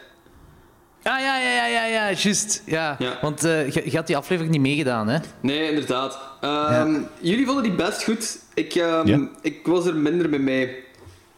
Ah, 1.03 1.19
ja, 1.19 1.37
ja, 1.39 1.53
ja, 1.53 1.65
ja, 1.65 1.85
ja, 1.85 2.11
juist. 2.11 2.63
Ja. 2.65 2.95
Ja. 2.99 3.17
Want 3.21 3.43
eh, 3.43 3.69
je, 3.71 3.81
je 3.91 3.95
had 3.97 4.07
die 4.07 4.17
aflevering 4.17 4.53
niet 4.53 4.61
meegedaan, 4.61 5.07
hè? 5.07 5.17
Nee, 5.39 5.69
inderdaad. 5.69 6.19
Ehm, 6.41 6.99
Jullie 7.19 7.45
vonden 7.45 7.63
die 7.63 7.73
best 7.73 8.03
goed. 8.03 8.39
Ik, 8.53 8.75
ehm, 8.75 9.07
Ja. 9.07 9.27
ik 9.41 9.67
was 9.67 9.85
er 9.85 9.95
minder 9.95 10.29
mee 10.29 10.39
mee. 10.39 10.75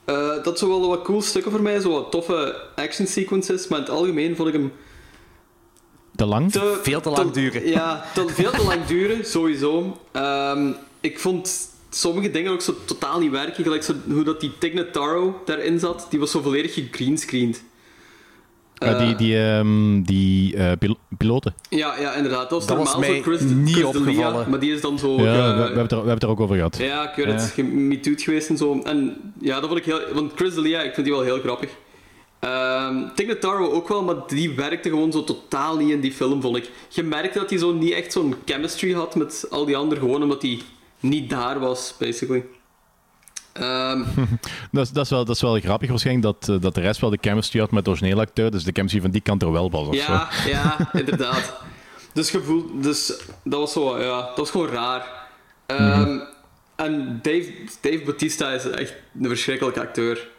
Eh, 0.06 0.44
dat 0.44 0.58
zijn 0.60 0.70
wel 0.70 0.88
wat 0.88 1.02
cool 1.04 1.22
stukken 1.22 1.52
voor 1.52 1.62
mij, 1.62 1.80
zo 1.80 1.90
wat 1.92 2.12
toffe 2.12 2.56
action 2.76 3.08
sequences, 3.08 3.68
maar 3.68 3.80
in 3.80 3.86
het 3.86 3.94
algemeen 3.94 4.36
vond 4.36 4.48
ik 4.48 4.54
hem 4.54 4.72
Te 6.16 6.26
lang? 6.26 6.52
te, 6.52 6.80
Veel 6.82 7.02
te 7.02 7.10
lang 7.10 7.32
duren. 7.32 7.68
Ja, 7.68 8.06
te, 8.14 8.26
veel 8.28 8.52
te 8.52 8.64
lang 8.70 8.86
duren, 8.86 9.26
sowieso. 9.26 9.98
Ehm, 10.12 10.72
ik 11.02 11.20
vond 11.20 11.70
sommige 11.98 12.32
dingen 12.32 12.52
ook 12.52 12.62
zo 12.62 12.76
totaal 12.86 13.20
niet 13.20 13.32
werken, 13.32 13.64
gelijk 13.64 13.84
zo, 13.84 13.94
hoe 14.10 14.24
dat 14.24 14.40
die 14.40 14.52
Tig 14.60 14.74
Notaro 14.74 15.42
daarin 15.46 15.80
zat, 15.80 16.08
die 16.10 16.20
was 16.20 16.32
zo 16.32 16.42
volledig 16.42 16.74
gegreenscreened. 16.74 17.64
Die 19.00 19.16
die, 19.16 19.38
ehm, 19.38 20.02
die 20.02 20.56
eh, 20.56 20.72
pil- 20.80 20.98
piloten. 21.18 21.56
Ja, 21.70 22.00
ja, 22.00 22.14
inderdaad. 22.14 22.50
Dat 22.50 22.50
was 22.50 22.66
Dat 22.68 22.78
was 22.78 22.92
normaal 22.92 23.10
mij 23.10 23.18
zo 23.18 23.24
Chris, 23.24 23.42
niet 23.42 23.76
Chris 23.76 23.92
D'Elia, 23.92 24.08
opgevallen. 24.28 24.50
maar 24.50 24.60
die 24.60 24.74
is 24.74 24.82
dan 24.82 25.00
zo... 25.00 25.12
Ja, 25.12 25.22
we, 25.24 25.30
ge- 25.32 25.56
we, 25.56 25.62
hebben 25.64 25.82
het 25.82 25.92
er, 25.92 26.02
we 26.02 26.08
hebben 26.08 26.14
het 26.14 26.24
er 26.24 26.30
ook 26.30 26.40
over 26.40 26.56
gehad. 26.56 26.78
Ja, 26.78 27.10
ik 27.10 27.16
weet 27.16 27.26
het. 27.42 27.52
Gemetoed 27.54 28.22
geweest 28.22 28.50
en 28.50 28.58
zo. 28.58 28.82
En 28.84 29.18
ja, 29.40 29.60
dat 29.60 29.66
vond 29.68 29.80
ik 29.80 29.86
heel... 29.86 30.00
Want 30.14 30.32
Chris 30.36 30.54
D'Elia, 30.54 30.82
ik 30.82 30.94
vind 30.94 31.06
die 31.06 31.16
wel 31.16 31.24
heel 31.26 31.40
grappig. 31.40 31.70
Ehm 32.40 32.96
Tig 33.16 33.28
Notaro 33.28 33.72
ook 33.72 33.88
wel, 33.88 34.04
maar 34.04 34.16
die 34.28 34.52
werkte 34.56 34.90
gewoon 34.90 35.12
zo 35.12 35.24
totaal 35.24 35.78
niet 35.78 35.90
in 35.90 36.00
die 36.00 36.12
film, 36.12 36.42
vond 36.42 36.58
ik. 36.58 36.70
Je 36.90 37.04
merkte 37.04 37.40
dat 37.40 37.50
hij 37.50 37.60
zo 37.60 37.74
niet 37.74 37.92
echt 37.94 38.12
zo'n 38.12 38.36
chemistry 38.46 38.92
had 38.94 39.16
met 39.16 39.46
al 39.50 39.66
die 39.66 39.78
anderen, 39.78 40.04
gewoon 40.04 40.24
omdat 40.24 40.42
hij 40.42 40.62
niet 41.10 41.30
daar 41.30 41.60
was, 41.60 41.96
basically. 42.00 42.46
Ehm, 43.54 44.04
Dat, 44.72 44.86
is, 44.86 44.92
dat, 44.92 45.04
is 45.04 45.10
wel, 45.10 45.26
dat 45.26 45.36
is 45.36 45.42
wel 45.42 45.60
grappig 45.60 45.90
waarschijnlijk, 45.90 46.26
dat, 46.26 46.50
eh, 46.50 46.62
dat 46.62 46.76
de 46.76 46.82
rest 46.82 47.02
wel 47.02 47.10
de 47.10 47.18
chemistry 47.22 47.60
had 47.60 47.72
met 47.72 47.84
de 47.84 47.90
originele 47.90 48.22
acteur, 48.22 48.52
dus 48.52 48.64
de 48.64 48.72
chemistry 48.74 49.02
van 49.02 49.12
die 49.12 49.22
kant 49.22 49.42
er 49.42 49.52
wel 49.52 49.72
was 49.72 49.86
zo. 49.86 49.94
ja, 49.94 50.30
ja, 50.46 50.90
inderdaad. 50.94 51.54
Dus, 52.14 52.30
gevoel, 52.30 52.80
dus 52.82 53.14
dat 53.44 53.60
was 53.60 53.72
zo, 53.72 54.00
ja, 54.00 54.22
dat 54.22 54.38
was 54.38 54.50
gewoon 54.50 54.68
raar. 54.68 55.08
Ehm, 55.66 56.20
En 56.76 57.20
Dave, 57.22 57.54
Dave 57.82 58.02
Bautista 58.06 58.52
is 58.52 58.70
echt 58.70 58.94
een 59.22 59.28
verschrikkelijke 59.28 59.80
acteur. 59.82 60.30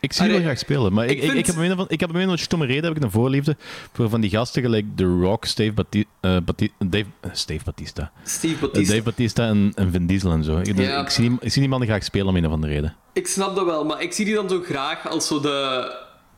Ik 0.00 0.12
zie 0.12 0.20
die 0.22 0.30
wel 0.32 0.40
Allee, 0.40 0.50
graag 0.54 0.58
spelen, 0.66 0.92
maar 0.92 1.04
ik, 1.04 1.10
ik 1.10 1.16
ik, 1.16 1.22
vind- 1.24 1.38
ik 1.38 1.46
heb 1.46 1.56
een 1.56 1.76
van, 1.76 1.84
ik 1.88 2.00
heb 2.00 2.14
een 2.14 2.26
van 2.26 2.38
stomme 2.38 2.66
reden 2.66 2.84
heb 2.84 2.96
ik 2.96 3.02
een 3.02 3.10
voorliefde 3.10 3.56
voor 3.92 4.08
van 4.08 4.20
die 4.20 4.30
gasten 4.30 4.62
gelijk 4.62 4.84
The 4.96 5.04
Rock, 5.04 5.44
Steve, 5.44 5.72
Bati 5.72 6.04
eh, 6.20 6.36
Bati- 6.44 6.72
Dave, 6.78 7.04
eh, 7.20 7.30
Steve 7.32 7.64
Batista. 7.64 8.10
Steve 8.24 8.54
Eh, 8.54 8.60
Batista. 8.60 8.92
Dave 8.92 9.04
Batista 9.04 9.46
en, 9.48 9.72
en 9.74 9.90
Vin 9.90 10.06
Diesel 10.06 10.30
en 10.32 10.44
zo. 10.44 10.58
Ik, 10.58 10.76
dus 10.76 10.86
Ja. 10.86 11.00
ik, 11.00 11.10
zie, 11.10 11.28
die- 11.28 11.38
ik 11.40 11.50
zie 11.52 11.60
die 11.60 11.70
mannen 11.70 11.88
graag 11.88 12.04
spelen 12.04 12.26
om 12.26 12.36
een 12.36 12.46
of 12.46 12.52
andere 12.52 12.72
reden. 12.72 12.94
Ik 13.12 13.26
snap 13.26 13.56
dat 13.56 13.64
wel, 13.64 13.84
maar 13.84 14.02
ik 14.02 14.12
zie 14.12 14.24
die 14.24 14.34
dan 14.34 14.48
zo 14.48 14.60
graag 14.64 15.08
als 15.08 15.26
zo 15.26 15.40
de 15.40 15.92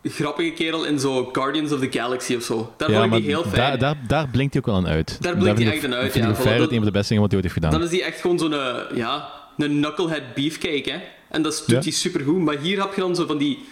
grappige 0.04 0.50
kerel 0.50 0.84
in 0.84 0.98
zo 1.00 1.28
Guardians 1.32 1.72
of 1.72 1.80
the 1.80 1.98
Galaxy 1.98 2.34
of 2.34 2.42
zo. 2.42 2.72
Daar 2.76 2.90
vond 2.90 3.04
ik 3.04 3.12
die 3.12 3.22
heel 3.22 3.42
fijn. 3.42 3.54
daar, 3.54 3.78
daar, 3.78 3.96
daar 4.06 4.28
blinkt 4.28 4.52
hij 4.54 4.62
ook 4.62 4.68
wel 4.68 4.76
aan 4.78 4.86
uit. 4.88 5.22
Daar 5.22 5.36
blinkt 5.36 5.46
hij 5.46 5.56
vind 5.56 5.68
echt 5.68 5.84
ik- 5.84 5.90
aan 5.92 5.96
uit, 6.02 6.12
vind 6.12 6.24
ja. 6.24 6.30
ik 6.30 6.36
Voilà, 6.36 6.40
Feyenoord 6.40 6.60
dat- 6.64 6.70
een 6.70 6.76
van 6.76 6.86
de 6.86 6.92
beste 6.92 7.08
dingen 7.14 7.22
wat 7.22 7.32
hij 7.32 7.40
ooit 7.42 7.52
heeft 7.52 7.64
gedaan. 7.64 7.70
Dan 7.80 7.82
is 7.88 7.90
die 7.96 8.04
echt 8.04 8.20
gewoon 8.20 8.38
zo'n 8.38 8.54
ja, 8.98 9.28
een 9.58 9.70
knucklehead 9.80 10.34
beefcake, 10.34 10.90
hè. 10.90 10.98
En 11.32 11.42
dat 11.42 11.64
doet 11.66 11.82
hij 11.84 11.92
supergoed. 11.92 12.40
Maar 12.40 12.58
hier 12.58 12.80
heb 12.80 12.94
je 12.94 13.00
dan 13.00 13.16
zo 13.16 13.26
van 13.26 13.38
die 13.38 13.64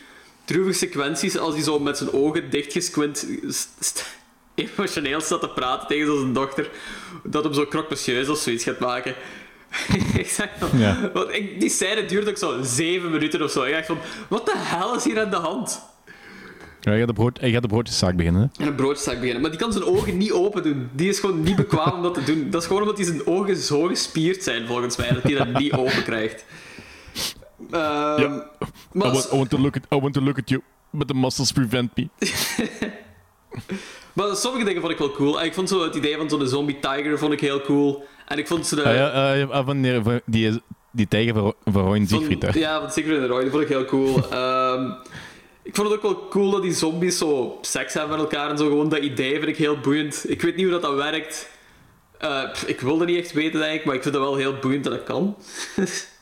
droevige 0.44 0.78
sequenties 0.78 1.38
als 1.38 1.54
hij 1.54 1.62
zo 1.62 1.78
met 1.78 1.96
zijn 1.98 2.12
ogen 2.12 2.50
dichtgesquint 2.50 3.26
emotioneel 4.54 5.20
staat 5.20 5.40
te 5.40 5.48
praten 5.48 5.88
tegen 5.88 6.18
zijn 6.18 6.32
dochter, 6.32 6.70
dat 7.24 7.44
hem 7.44 7.52
zo 7.54 7.64
krokprecieus 7.66 8.28
of 8.28 8.38
zoiets 8.38 8.64
gaat 8.64 8.78
maken. 8.78 9.14
ik 10.14 10.28
zeg 10.28 10.48
dan, 10.58 10.78
Ja. 10.78 11.10
want 11.14 11.32
ik, 11.32 11.60
die 11.60 11.70
scène 11.70 12.04
duurt 12.06 12.28
ook 12.28 12.36
zo 12.38 12.62
zeven 12.62 13.10
minuten 13.10 13.42
of 13.42 13.50
zo. 13.50 13.62
Ik 13.62 13.72
dacht 13.72 13.86
van, 13.86 13.98
wat 14.28 14.46
de 14.46 14.54
hel 14.56 14.96
is 14.96 15.04
hier 15.04 15.20
aan 15.20 15.30
de 15.30 15.36
hand? 15.36 15.82
Ja, 16.80 16.90
hij, 16.90 16.98
gaat 16.98 17.08
de 17.08 17.14
brood, 17.14 17.40
hij 17.40 17.50
gaat 17.50 17.62
de 17.62 17.68
broodjeszaak 17.68 18.16
beginnen. 18.16 18.42
Hè? 18.42 18.62
En 18.62 18.68
een 18.68 18.74
broodzaak 18.74 19.18
beginnen. 19.18 19.40
Maar 19.42 19.50
die 19.50 19.60
kan 19.60 19.72
zijn 19.72 19.84
ogen 19.84 20.16
niet 20.16 20.32
open 20.32 20.62
doen. 20.62 20.88
Die 20.92 21.08
is 21.08 21.18
gewoon 21.18 21.42
niet 21.42 21.56
bekwaam 21.56 21.92
om 21.92 22.02
dat 22.02 22.14
te 22.14 22.24
doen. 22.24 22.50
Dat 22.50 22.60
is 22.60 22.66
gewoon 22.66 22.82
omdat 22.82 22.96
die 22.96 23.06
zijn 23.06 23.26
ogen 23.26 23.56
zo 23.56 23.82
gespierd 23.82 24.42
zijn, 24.42 24.66
volgens 24.66 24.96
mij, 24.96 25.12
dat 25.12 25.22
hij 25.22 25.34
dat 25.34 25.58
niet 25.58 25.72
open 25.72 26.02
krijgt. 26.02 26.44
Ehm, 27.70 28.38
Maar, 28.92 29.08
I, 29.08 29.12
want, 29.12 29.28
I, 29.32 29.36
want 29.36 29.50
to 29.50 29.58
look 29.58 29.76
at, 29.76 29.82
I 29.92 30.00
want 30.00 30.14
to 30.14 30.20
look 30.20 30.38
at 30.38 30.48
you, 30.48 30.62
but 30.90 31.08
the 31.08 31.14
muscles 31.14 31.52
prevent 31.52 31.96
me. 31.96 32.08
maar 34.12 34.36
sommige 34.36 34.64
dingen 34.64 34.80
vond 34.80 34.92
ik 34.92 34.98
wel 34.98 35.10
cool. 35.12 35.42
Ik 35.42 35.54
vond 35.54 35.68
zo 35.68 35.82
het 35.82 35.94
idee 35.94 36.16
van 36.16 36.28
zo'n 36.30 36.46
zombie 36.48 36.78
tiger 36.80 37.18
vond 37.18 37.32
ik 37.32 37.40
heel 37.40 37.60
cool. 37.60 38.04
En 38.26 38.38
ik 38.38 38.46
vond 38.46 38.66
ze 38.66 38.74
de... 38.74 38.82
Ah, 38.84 38.94
ja, 38.94 39.42
ah, 39.44 39.66
van, 39.66 39.82
die- 39.82 40.00
van 40.02 40.20
die, 40.26 40.62
die 40.90 41.08
tijger 41.08 41.34
van, 41.34 41.54
van 41.64 41.82
Roy 41.82 41.96
van- 41.96 42.06
Siegfried. 42.06 42.42
hè. 42.42 42.58
Ja, 42.58 42.80
van 42.80 42.90
Siegfried 42.90 43.18
en 43.18 43.26
Roy, 43.26 43.40
die 43.42 43.50
vond 43.50 43.62
ik 43.62 43.68
heel 43.68 43.84
cool. 43.84 44.16
Ehm, 44.30 44.90
ik 45.62 45.74
vond 45.76 45.88
het 45.88 45.96
ook 45.96 46.02
wel 46.02 46.28
cool 46.28 46.50
dat 46.50 46.62
die 46.62 46.72
zombies 46.72 47.18
zo 47.18 47.58
seks 47.60 47.94
hebben 47.94 48.10
met 48.10 48.20
elkaar 48.20 48.50
en 48.50 48.58
zo. 48.58 48.66
Gewoon 48.68 48.88
dat 48.88 48.98
idee 49.02 49.34
vind 49.34 49.46
ik 49.46 49.56
heel 49.56 49.78
boeiend. 49.80 50.24
Ik 50.30 50.42
weet 50.42 50.56
niet 50.56 50.64
hoe 50.64 50.72
dat, 50.80 50.82
dat 50.82 50.94
werkt. 50.94 51.50
Eh, 52.18 52.50
pff, 52.52 52.62
ik 52.66 52.80
wilde 52.80 53.04
niet 53.04 53.18
echt 53.18 53.32
weten, 53.32 53.60
denk 53.60 53.74
ik, 53.80 53.84
maar 53.84 53.94
ik 53.94 54.02
vind 54.02 54.14
het 54.14 54.22
wel 54.24 54.36
heel 54.36 54.54
boeiend 54.60 54.84
dat 54.84 54.92
dat 54.92 55.02
kan. 55.04 55.36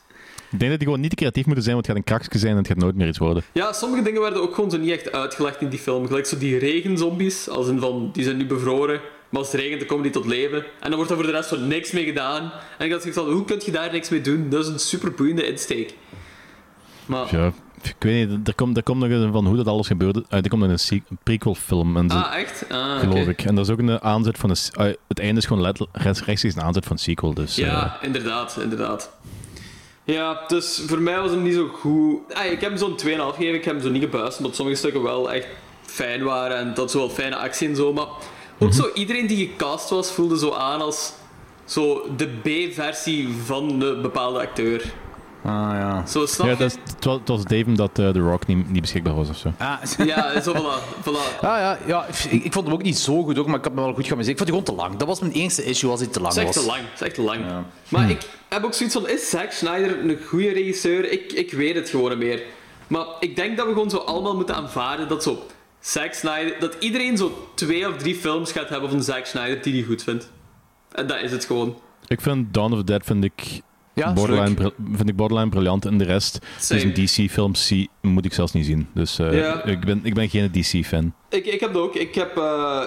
Ik 0.51 0.59
denk 0.59 0.69
dat 0.71 0.79
die 0.79 0.87
gewoon 0.87 0.99
niet 0.99 1.09
te 1.09 1.15
creatief 1.15 1.45
moeten 1.45 1.63
zijn, 1.63 1.75
want 1.75 1.87
het 1.87 1.95
gaat 1.95 2.05
een 2.05 2.11
kraksje 2.13 2.37
zijn 2.39 2.51
en 2.51 2.57
het 2.57 2.67
gaat 2.67 2.77
nooit 2.77 2.95
meer 2.95 3.07
iets 3.07 3.17
worden. 3.17 3.43
Ja, 3.51 3.73
sommige 3.73 4.03
dingen 4.03 4.21
werden 4.21 4.41
ook 4.41 4.55
gewoon 4.55 4.71
zo 4.71 4.77
niet 4.77 4.91
echt 4.91 5.11
uitgelegd 5.11 5.61
in 5.61 5.69
die 5.69 5.79
film. 5.79 6.07
Gelijk 6.07 6.25
zo 6.25 6.37
die 6.37 6.57
regenzombies, 6.57 7.49
als 7.49 7.67
in 7.67 7.79
van, 7.79 8.09
die 8.13 8.23
zijn 8.23 8.37
nu 8.37 8.45
bevroren, 8.45 9.01
maar 9.29 9.41
als 9.41 9.51
het 9.51 9.61
regent, 9.61 9.79
dan 9.79 9.87
komen 9.87 10.03
die 10.03 10.11
tot 10.11 10.25
leven. 10.25 10.57
En 10.57 10.87
dan 10.87 10.95
wordt 10.95 11.09
er 11.09 11.15
voor 11.17 11.25
de 11.25 11.31
rest 11.31 11.49
zo 11.49 11.57
niks 11.59 11.91
mee 11.91 12.05
gedaan. 12.05 12.51
En 12.77 12.85
ik 12.85 12.91
dacht 12.91 13.01
zoiets 13.01 13.21
van, 13.21 13.31
hoe 13.31 13.45
kun 13.45 13.61
je 13.65 13.71
daar 13.71 13.91
niks 13.91 14.09
mee 14.09 14.21
doen? 14.21 14.49
Dat 14.49 14.63
is 14.65 14.71
een 14.71 14.79
super 14.79 15.11
boeiende 15.11 15.47
insteek. 15.47 15.93
Maar, 17.05 17.35
Ja, 17.35 17.53
ik 17.83 17.95
weet 17.99 18.29
niet, 18.29 18.47
er 18.47 18.55
komt, 18.55 18.77
er 18.77 18.83
komt 18.83 18.99
nog 18.99 19.09
een 19.09 19.31
van 19.31 19.45
hoe 19.45 19.57
dat 19.57 19.67
alles 19.67 19.87
gebeurde. 19.87 20.19
Uh, 20.19 20.43
er 20.43 20.49
komt 20.49 20.67
nog 20.67 20.89
een, 20.89 21.03
prequel-film, 21.23 21.97
en 21.97 22.09
zo, 22.09 22.17
ah, 22.17 22.35
echt? 22.35 22.65
Ah, 22.69 22.99
geloof 22.99 23.27
ik. 23.27 23.41
En 23.41 23.55
dat 23.55 23.65
is 23.65 23.71
ook 23.71 23.79
een 23.79 24.01
aanzet 24.01 24.37
van 24.37 24.49
een... 24.49 24.57
ah, 24.73 24.93
het 25.07 25.19
einde 25.19 25.39
is 25.39 25.45
gewoon 25.45 25.61
letterlijk 25.61 25.97
rechts, 25.97 26.23
rechtstreeks 26.23 26.55
een 26.55 26.63
aanzet 26.63 26.83
van 26.83 26.91
een 26.91 27.01
sequel. 27.01 27.33
Dus, 27.33 27.57
eh, 27.57 27.65
Ja, 27.65 27.97
inderdaad, 28.01 28.57
inderdaad. 28.61 29.11
Ja, 30.11 30.43
dus 30.47 30.83
voor 30.87 31.01
mij 31.01 31.19
was 31.19 31.31
hem 31.31 31.41
niet 31.43 31.53
zo 31.53 31.67
goed. 31.67 32.33
Ah, 32.33 32.45
ik 32.45 32.61
heb 32.61 32.69
hem 32.69 32.77
zo'n 32.77 32.97
2,5 32.97 33.35
gegeven, 33.35 33.53
ik 33.53 33.65
heb 33.65 33.73
hem 33.73 33.83
zo 33.83 33.89
niet 33.89 34.03
gebuist, 34.03 34.37
omdat 34.37 34.55
sommige 34.55 34.77
stukken 34.77 35.01
wel 35.01 35.31
echt 35.31 35.47
fijn 35.81 36.23
waren 36.23 36.57
en 36.57 36.73
dat 36.73 36.91
zo 36.91 36.97
wel 36.97 37.09
fijne 37.09 37.35
actie 37.35 37.67
en 37.67 37.75
zo. 37.75 37.93
Maar 37.93 38.07
ook 38.59 38.73
zo, 38.73 38.89
iedereen 38.93 39.27
die 39.27 39.47
gecast 39.47 39.89
was, 39.89 40.11
voelde 40.11 40.37
zo 40.37 40.51
aan 40.51 40.81
als 40.81 41.13
zo 41.65 42.09
de 42.17 42.27
B-versie 42.27 43.29
van 43.45 43.81
een 43.81 44.01
bepaalde 44.01 44.39
acteur. 44.39 44.93
Ah, 45.43 45.51
ja. 45.73 46.05
Zo, 46.07 46.25
snap 46.25 46.45
ja 46.47 46.51
je? 46.53 46.57
dat 46.59 46.67
is, 46.71 46.77
het, 46.95 47.05
was, 47.05 47.17
het 47.19 47.27
was 47.27 47.43
Dave 47.43 47.71
dat 47.71 47.99
eh, 47.99 48.09
The 48.09 48.19
Rock 48.19 48.45
niet, 48.47 48.69
niet 48.71 48.81
beschikbaar 48.81 49.13
was 49.15 49.29
of 49.29 49.37
zo. 49.37 49.51
Ah, 49.57 49.73
Ja, 50.05 50.41
zo 50.41 50.53
voilà. 50.53 51.03
voilà. 51.03 51.39
Ah, 51.41 51.41
ja, 51.41 51.77
ja, 51.85 52.05
ik, 52.29 52.43
ik 52.43 52.53
vond 52.53 52.65
hem 52.65 52.73
ook 52.75 52.81
niet 52.83 52.97
zo 52.97 53.23
goed, 53.23 53.35
hoor, 53.35 53.45
maar 53.49 53.57
ik 53.57 53.63
had 53.63 53.73
me 53.73 53.81
wel 53.81 53.93
goed 53.93 54.07
geamuseerd. 54.07 54.39
Ik 54.39 54.45
vond 54.45 54.49
die 54.57 54.59
gewoon 54.65 54.77
te 54.77 54.83
lang. 54.83 54.99
Dat 54.99 55.07
was 55.07 55.19
mijn 55.19 55.31
eerste 55.31 55.63
issue 55.63 55.89
als 55.91 55.99
hij 55.99 56.09
te 56.09 56.21
lang 56.21 56.33
Het 56.33 56.41
is 56.43 56.47
echt 56.47 56.55
was. 56.55 56.63
te 56.65 56.69
lang. 56.71 56.83
Het 56.91 57.01
is 57.01 57.05
echt 57.07 57.15
te 57.15 57.21
lang. 57.21 57.39
Maar 57.89 58.09
ik 58.09 58.27
heb 58.49 58.63
ook 58.63 58.73
zoiets 58.73 58.95
van, 58.95 59.07
is 59.09 59.29
Zack 59.29 59.51
Snyder 59.51 59.99
een 59.99 60.17
goede 60.27 60.51
regisseur? 60.51 61.11
Ik, 61.11 61.31
ik 61.33 61.51
weet 61.53 61.75
het 61.75 61.89
gewoon 61.89 62.09
niet 62.09 62.17
meer. 62.19 62.41
Maar 62.87 63.05
ik 63.19 63.35
denk 63.35 63.57
dat 63.57 63.65
we 63.65 63.73
gewoon 63.73 63.89
zo 63.89 63.97
allemaal 63.97 64.35
moeten 64.35 64.55
aanvaarden 64.55 65.07
dat 65.07 65.23
zo 65.23 65.43
Zack 65.79 66.13
Snyder... 66.13 66.55
Dat 66.59 66.75
iedereen 66.79 67.17
zo 67.17 67.49
twee 67.55 67.87
of 67.87 67.97
drie 67.97 68.15
films 68.15 68.51
gaat 68.51 68.69
hebben 68.69 68.89
van 68.89 69.03
Zack 69.03 69.25
Snyder 69.25 69.61
die 69.61 69.73
hij 69.73 69.83
goed 69.83 70.03
vindt. 70.03 70.29
En 70.91 71.07
dat 71.07 71.21
is 71.21 71.31
het 71.31 71.45
gewoon. 71.45 71.77
Ik 72.07 72.21
vind 72.21 72.53
Dawn 72.53 72.71
of 72.71 72.77
the 72.79 72.83
Dead 72.85 73.01
vind 73.05 73.23
ik, 73.23 73.61
Ja, 73.93 74.13
borderline, 74.13 74.73
vind 74.95 75.09
ik 75.09 75.15
borderline 75.15 75.49
briljant. 75.49 75.85
En 75.85 75.97
de 75.97 76.03
rest, 76.03 76.39
Same. 76.59 76.81
dus 76.81 77.17
een 77.17 77.25
DC-films 77.25 77.67
zie, 77.67 77.89
moet 78.01 78.25
ik 78.25 78.33
zelfs 78.33 78.51
niet 78.53 78.65
zien. 78.65 78.87
Dus 78.93 79.19
eh, 79.19 79.55
ik, 79.65 79.79
ben, 79.85 79.99
ik 80.03 80.13
ben 80.13 80.29
geen 80.29 80.51
DC-fan. 80.51 81.13
Ik, 81.29 81.45
ik 81.45 81.59
heb 81.59 81.73
dat 81.73 81.81
ook. 81.81 81.95
Ik 81.95 82.15
heb... 82.15 82.37
eh, 82.37 82.81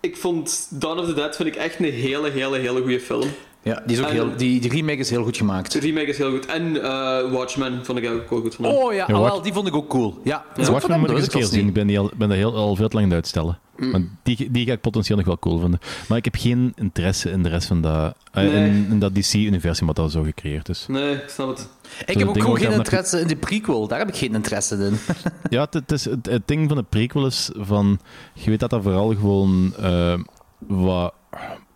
ik 0.00 0.16
vond 0.16 0.66
Dawn 0.70 0.98
of 0.98 1.06
the 1.06 1.14
Dead 1.14 1.36
vind 1.36 1.48
ik 1.48 1.56
echt 1.56 1.78
een 1.78 1.92
hele, 1.92 2.30
hele, 2.30 2.58
hele 2.58 2.80
goede 2.80 3.00
film. 3.00 3.28
Ja, 3.62 3.82
die, 3.86 3.96
is 3.96 4.02
ook 4.02 4.08
En- 4.08 4.14
heel, 4.14 4.36
die, 4.36 4.60
die 4.60 4.70
remake 4.70 4.98
is 4.98 5.10
heel 5.10 5.22
goed 5.24 5.36
gemaakt. 5.36 5.72
De 5.72 5.78
remake 5.80 6.06
is 6.06 6.18
heel 6.18 6.30
goed. 6.30 6.46
En 6.46 6.82
eh, 6.82 7.30
Watchmen 7.32 7.84
vond 7.84 7.98
ik 7.98 8.10
ook 8.10 8.30
wel 8.30 8.40
goed 8.40 8.54
van 8.54 8.64
hem. 8.64 8.74
Oh 8.74 8.92
ja, 8.92 9.04
Ja, 9.08 9.14
ah, 9.14 9.22
wel, 9.22 9.42
die 9.42 9.52
vond 9.52 9.66
ik 9.66 9.74
ook 9.74 9.88
cool. 9.88 10.20
Ja, 10.24 10.44
dat 10.48 10.58
is 10.58 10.66
Ja, 10.66 10.72
ook 10.74 10.80
van 10.80 10.90
Watchmen 10.90 11.00
moet 11.00 11.08
ik 11.08 11.14
dat 11.14 11.24
eens 11.24 11.34
een 11.34 11.40
keer 11.40 11.48
ik 11.48 11.54
zien. 11.54 11.66
Ik 11.68 11.74
ben, 11.74 11.86
die 11.86 11.98
al, 11.98 12.10
ben 12.16 12.28
dat 12.28 12.36
heel, 12.36 12.54
al 12.54 12.76
veel 12.76 12.88
te 12.88 12.94
lang 12.96 13.06
aan 13.06 13.12
het 13.12 13.20
uitstellen. 13.20 13.58
Mm. 13.76 13.92
Want 13.92 14.06
die, 14.22 14.50
die 14.50 14.66
ga 14.66 14.72
ik 14.72 14.80
potentieel 14.80 15.16
nog 15.18 15.26
wel 15.26 15.38
cool 15.38 15.58
vinden. 15.58 15.80
Maar 16.08 16.18
ik 16.18 16.24
heb 16.24 16.34
geen 16.36 16.72
interesse 16.76 17.30
in 17.30 17.42
de 17.42 17.48
rest 17.48 17.66
van 17.66 17.80
dat, 17.80 18.14
eh, 18.32 18.42
Nee. 18.44 18.68
in, 18.70 18.86
in 18.90 18.98
dat 18.98 19.14
DC-universum 19.14 19.86
wat 19.86 19.98
al 19.98 20.08
zo 20.08 20.22
gecreëerd 20.22 20.68
is. 20.68 20.84
Nee, 20.88 21.14
ik 21.14 21.28
snap 21.28 21.48
het. 21.48 21.68
Ik 22.06 22.18
heb 22.18 22.28
ook 22.28 22.40
gewoon 22.40 22.56
geen 22.58 22.68
dat- 22.68 22.76
interesse 22.76 23.20
in 23.20 23.26
de 23.26 23.36
prequel. 23.36 23.86
Daar 23.88 23.98
heb 23.98 24.08
ik 24.08 24.16
geen 24.16 24.34
interesse 24.34 24.76
in. 24.76 24.94
Ja, 25.56 25.60
het, 25.60 25.74
het, 25.74 25.92
is, 25.92 26.04
het, 26.04 26.26
het 26.26 26.42
ding 26.48 26.68
van 26.68 26.76
de 26.76 26.82
prequel 26.88 27.26
is 27.26 27.50
van... 27.56 27.98
Je 28.32 28.50
weet 28.50 28.60
dat 28.60 28.70
dat 28.70 28.82
vooral 28.82 29.08
gewoon 29.08 29.72
eh, 29.80 30.14
wat 30.58 31.12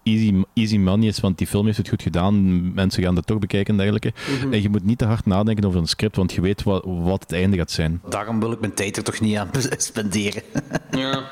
easy, 0.04 0.42
easy 0.54 0.76
money 0.78 1.08
is, 1.08 1.20
want 1.20 1.38
die 1.38 1.46
film 1.46 1.66
heeft 1.66 1.78
het 1.78 1.88
goed 1.88 2.02
gedaan. 2.02 2.72
Mensen 2.74 3.02
gaan 3.02 3.14
dat 3.14 3.26
toch 3.26 3.38
bekijken 3.38 3.70
en 3.70 3.76
dergelijke. 3.76 4.12
Mhm. 4.40 4.52
En 4.52 4.62
je 4.62 4.68
moet 4.68 4.84
niet 4.84 4.98
te 4.98 5.04
hard 5.04 5.26
nadenken 5.26 5.64
over 5.64 5.80
een 5.80 5.86
script, 5.86 6.16
want 6.16 6.32
je 6.32 6.40
weet 6.40 6.62
wat, 6.62 6.84
wat 6.84 7.20
het 7.22 7.32
einde 7.32 7.56
gaat 7.56 7.70
zijn. 7.70 8.00
Daarom 8.08 8.40
wil 8.40 8.52
ik 8.52 8.60
mijn 8.60 8.74
tijd 8.74 8.96
er 8.96 9.02
toch 9.02 9.20
niet 9.20 9.36
aan 9.36 9.50
spenderen. 9.76 10.42
Ja. 10.90 11.22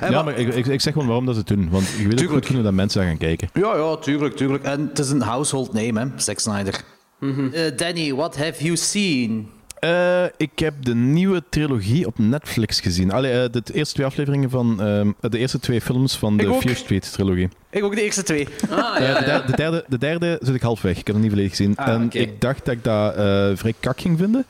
ja, 0.10 0.22
maar 0.22 0.38
ik, 0.38 0.54
ik, 0.54 0.66
ik 0.66 0.80
zeg 0.80 0.92
gewoon 0.92 1.08
waarom 1.08 1.26
dat 1.26 1.34
ze 1.34 1.40
het 1.40 1.48
doen. 1.48 1.68
Want 1.70 1.88
je 1.88 1.96
weet 1.96 2.04
ook 2.04 2.10
Tuurlijk. 2.10 2.30
goed 2.32 2.46
genoeg 2.46 2.62
dat 2.62 2.72
mensen 2.72 3.00
daar 3.00 3.08
gaan 3.08 3.18
kijken. 3.18 3.48
Ja, 3.52 3.76
ja, 3.76 3.96
tuurlijk, 3.96 4.36
tuurlijk. 4.36 4.64
En 4.64 4.86
het 4.88 4.98
is 4.98 5.10
een 5.10 5.20
household 5.22 5.72
name, 5.72 6.00
hè, 6.00 6.06
Zack 6.16 6.38
Snyder. 6.38 6.80
Eh, 7.20 7.76
Danny, 7.76 8.14
what 8.14 8.36
have 8.36 8.64
you 8.64 8.76
seen? 8.76 9.48
Eh, 9.80 10.24
ik 10.36 10.58
heb 10.58 10.74
de 10.84 10.94
nieuwe 10.94 11.42
trilogie 11.50 12.06
op 12.06 12.18
Netflix 12.18 12.80
gezien. 12.80 13.12
Allee, 13.12 13.32
eh, 13.42 13.50
de 13.52 13.62
eerste 13.72 13.94
twee 13.94 14.06
afleveringen 14.06 14.50
van... 14.50 14.82
ehm, 14.82 15.10
de 15.30 15.38
eerste 15.38 15.58
twee 15.58 15.80
films 15.80 16.16
van 16.16 16.34
Ik 16.34 16.40
de 16.40 16.52
ook. 16.52 16.60
Fear 16.60 16.76
Street 16.76 17.12
trilogie. 17.12 17.48
Ik 17.70 17.84
ook 17.84 17.94
de 17.94 18.02
eerste 18.02 18.22
twee. 18.22 18.48
Ah, 18.70 18.96
Eh, 18.96 19.02
ja, 19.08 19.18
de, 19.18 19.24
derde, 19.24 19.46
de, 19.46 19.56
derde, 19.56 19.84
de 19.88 19.98
derde 19.98 20.38
zit 20.42 20.54
ik 20.54 20.62
halfweg. 20.62 20.98
Ik 20.98 21.06
heb 21.06 21.14
het 21.14 21.22
niet 21.24 21.32
volledig 21.32 21.56
gezien. 21.56 21.76
Ah, 21.76 21.88
en 21.88 22.08
ik 22.12 22.40
dacht 22.40 22.64
dat 22.64 22.74
ik 22.74 22.84
dat 22.84 23.14
eh, 23.14 23.50
vrij 23.54 23.74
kak 23.80 24.00
ging 24.00 24.18
vinden. 24.18 24.44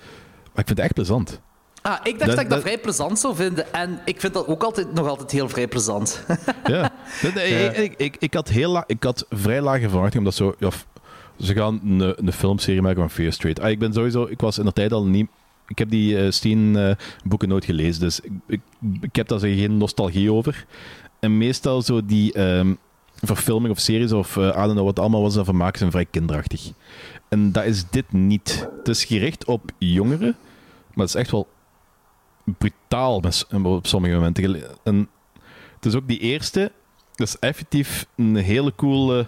Maar 0.52 0.60
ik 0.62 0.66
vind 0.66 0.68
het 0.68 0.78
echt 0.78 0.94
plezant. 0.94 1.40
Ah, 1.82 1.92
ik 2.02 2.18
dacht 2.18 2.18
Dat- 2.18 2.28
dat, 2.28 2.38
ik 2.38 2.40
dat 2.40 2.48
dat- 2.50 2.60
vrij 2.60 2.78
plezant 2.78 3.18
zou 3.18 3.34
vinden. 3.36 3.72
En 3.72 4.00
ik 4.04 4.20
vind 4.20 4.34
dat 4.34 4.46
ook 4.46 4.62
altijd, 4.62 4.92
nog 4.94 5.08
altijd 5.08 5.30
heel 5.30 5.48
vrij 5.48 5.68
plezant. 5.68 6.24
Ja. 6.64 6.90
Ik, 7.34 7.76
ik, 7.76 7.94
ik, 7.96 8.16
ik 8.18 8.34
had 8.34 8.48
heel 8.48 8.70
la- 8.70 8.84
ik 8.86 9.02
had 9.02 9.26
vrij 9.30 9.60
lage 9.60 9.88
verwachtingen, 9.88 10.18
omdat 10.18 10.34
zo... 10.34 10.54
ze 11.42 11.54
gaan 11.54 11.80
een, 11.84 12.26
een 12.26 12.32
filmserie 12.32 12.82
maken 12.82 13.00
van 13.00 13.10
Fear 13.10 13.32
Street. 13.32 13.60
Ah, 13.60 13.70
ik 13.70 13.78
ben 13.78 13.92
sowieso... 13.92 14.26
Ik 14.30 14.40
was 14.40 14.58
in 14.58 14.64
de 14.64 14.72
tijd 14.72 14.92
al 14.92 15.06
niet... 15.06 15.28
Ik 15.66 15.78
heb 15.78 15.90
die 15.90 16.18
eh 16.18 16.30
Steen 16.30 16.76
eh, 16.76 16.90
boeken 17.24 17.48
nooit 17.48 17.64
gelezen, 17.64 18.00
dus 18.00 18.20
ik, 18.46 18.60
ik, 19.00 19.16
heb 19.16 19.28
daar 19.28 19.38
geen 19.38 19.76
nostalgie 19.76 20.32
over. 20.32 20.66
En 21.20 21.38
meestal 21.38 21.82
zo 21.82 22.04
die 22.04 22.32
ehm, 22.32 22.74
verfilming 23.14 23.74
of 23.74 23.80
series 23.80 24.12
of 24.12 24.36
eh 24.36 24.42
I 24.42 24.52
don't 24.52 24.72
know 24.72 24.84
wat 24.84 24.98
allemaal 24.98 25.22
was, 25.22 25.34
dat 25.34 25.44
van 25.44 25.56
maken 25.56 25.78
zijn 25.78 25.90
vrij 25.90 26.06
kinderachtig. 26.10 26.72
En 27.28 27.52
dat 27.52 27.64
is 27.64 27.84
dit 27.90 28.12
niet. 28.12 28.68
Het 28.78 28.88
is 28.88 29.04
gericht 29.04 29.44
op 29.44 29.70
jongeren, 29.78 30.36
maar 30.94 31.06
het 31.06 31.14
is 31.14 31.20
echt 31.20 31.30
wel 31.30 31.48
brutaal 32.58 33.22
op 33.62 33.86
sommige 33.86 34.14
momenten. 34.14 34.62
En 34.82 35.08
het 35.74 35.86
is 35.86 35.94
ook 35.94 36.08
die 36.08 36.18
eerste, 36.18 36.72
dat 37.14 37.28
is 37.28 37.38
effectief 37.38 38.06
een 38.16 38.36
hele 38.36 38.74
coole, 38.74 39.26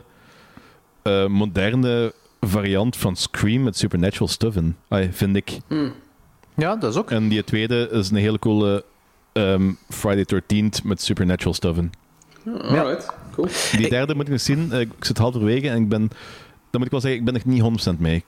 eh, 1.03 1.27
moderne 1.27 2.13
variant 2.41 2.97
van 2.97 3.17
Scream 3.17 3.63
met 3.63 3.77
supernatural 3.77 4.29
stuff 4.29 4.57
in, 4.57 4.77
Ai, 4.89 5.09
vind 5.13 5.37
ik. 5.37 5.59
Ja, 6.57 6.77
dat 6.77 6.91
is 6.93 6.99
ook. 6.99 7.11
En 7.11 7.29
die 7.29 7.45
tweede 7.45 7.89
is 7.93 8.11
een 8.11 8.17
hele 8.17 8.39
coole 8.39 8.85
ehm, 9.33 9.73
Friday 9.89 10.25
13th 10.35 10.85
met 10.85 11.03
supernatural 11.03 11.55
stuff 11.55 11.79
in. 11.79 11.93
Alright, 12.47 13.11
cool. 13.33 13.49
Die 13.77 13.89
derde 13.89 14.15
moet 14.15 14.25
ik 14.25 14.31
nog 14.31 14.41
zien. 14.41 14.73
Eh, 14.73 14.81
Ik 14.81 14.91
zit 15.01 15.19
halverwege 15.19 15.69
en 15.69 15.83
ik 15.83 15.89
ben, 15.89 16.01
dan 16.71 16.81
moet 16.81 16.85
ik 16.85 16.91
wel 16.91 17.01
zeggen, 17.01 17.19
ik 17.19 17.25
ben 17.25 17.35
nog 17.35 17.45
niet 17.45 17.63
100% 17.95 17.99
mee. 17.99 18.25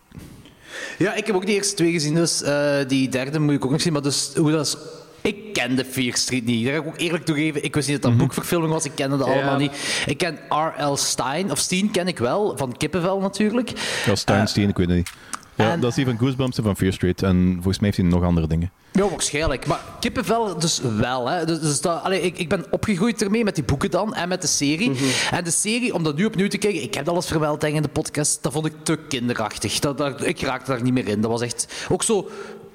Ja, 0.99 1.15
ik 1.15 1.27
heb 1.27 1.35
ook 1.37 1.47
die 1.47 1.55
eerste 1.55 1.75
twee 1.75 1.93
gezien, 1.93 2.15
dus 2.15 2.43
eh, 2.43 2.77
die 2.89 3.09
derde 3.09 3.39
moet 3.39 3.55
ik 3.55 3.65
ook 3.65 3.71
nog 3.71 3.81
zien. 3.81 3.93
Maar 3.93 4.03
dus, 4.03 4.33
hoe 4.37 4.51
dat 4.51 4.67
is... 4.67 4.77
Ik 5.25 5.53
kende 5.53 5.85
Fear 5.85 6.17
Street 6.17 6.45
niet. 6.45 6.65
Daar 6.65 6.75
ga 6.75 6.81
ik 6.81 6.87
ook 6.87 6.99
eerlijk 6.99 7.25
toegeven. 7.25 7.65
Ik 7.65 7.75
wist 7.75 7.89
niet 7.89 8.03
dat 8.03 8.11
dat 8.11 8.21
boekverfilming 8.21 8.73
was. 8.73 8.85
Ik 8.85 8.93
kende 8.95 9.17
dat 9.17 9.27
allemaal 9.27 9.57
niet. 9.57 10.03
Ik 10.07 10.19
ken 10.19 10.39
R.L. 10.49 10.97
Stein, 10.97 11.51
of 11.51 11.59
Steen 11.59 11.91
ken 11.91 12.09
ik 12.09 12.19
wel, 12.19 12.57
van 12.57 12.77
Kippenvel 12.77 13.21
natuurlijk. 13.21 13.73
Ja, 14.07 14.15
Steinstein, 14.15 14.69
ik 14.69 14.77
weet 14.77 14.87
het 14.89 14.97
niet. 14.97 15.11
Ja, 15.55 15.71
en- 15.73 15.81
dat 15.81 15.91
is 15.91 15.97
die 15.97 16.05
van 16.05 16.19
Goosebumps 16.19 16.57
en 16.57 16.65
van 16.65 16.77
Fear 16.77 16.93
Street. 16.93 17.23
En 17.23 17.53
volgens 17.55 17.79
mij 17.79 17.89
heeft 17.89 17.97
hij 17.97 18.07
nog 18.07 18.23
andere 18.23 18.47
dingen. 18.47 18.71
Ja, 18.93 19.09
waarschijnlijk. 19.09 19.67
Maar 19.67 19.81
kippenvel 20.01 20.59
dus 20.59 20.81
wel. 20.99 21.29
Hè. 21.29 21.45
Dus, 21.45 21.61
dus 21.61 21.81
dat, 21.81 22.03
allee, 22.03 22.21
ik, 22.21 22.39
ik 22.39 22.49
ben 22.49 22.65
opgegroeid 22.71 23.23
ermee 23.23 23.45
met 23.45 23.55
die 23.55 23.65
boeken 23.65 23.91
dan 23.91 24.15
en 24.15 24.29
met 24.29 24.41
de 24.41 24.47
serie. 24.47 24.93
En 25.31 25.45
de 25.45 25.51
serie, 25.51 25.95
om 25.95 26.03
dat 26.03 26.17
nu 26.17 26.25
opnieuw 26.25 26.49
te 26.49 26.59
kijken, 26.59 26.83
ik 26.83 26.95
heb 26.95 27.05
dat 27.05 27.15
al 27.15 27.21
eens 27.21 27.31
vermeld 27.31 27.61
denk 27.61 27.73
ik, 27.73 27.79
in 27.79 27.87
de 27.87 28.01
podcast, 28.01 28.43
dat 28.43 28.53
vond 28.53 28.67
ik 28.67 28.73
te 28.83 28.99
kinderachtig. 29.09 29.79
Dat, 29.79 29.99
dat, 29.99 30.27
ik 30.27 30.41
raakte 30.41 30.71
daar 30.71 30.83
niet 30.83 30.93
meer 30.93 31.09
in. 31.09 31.21
Dat 31.21 31.31
was 31.31 31.41
echt 31.41 31.87
ook 31.89 32.03
zo 32.03 32.31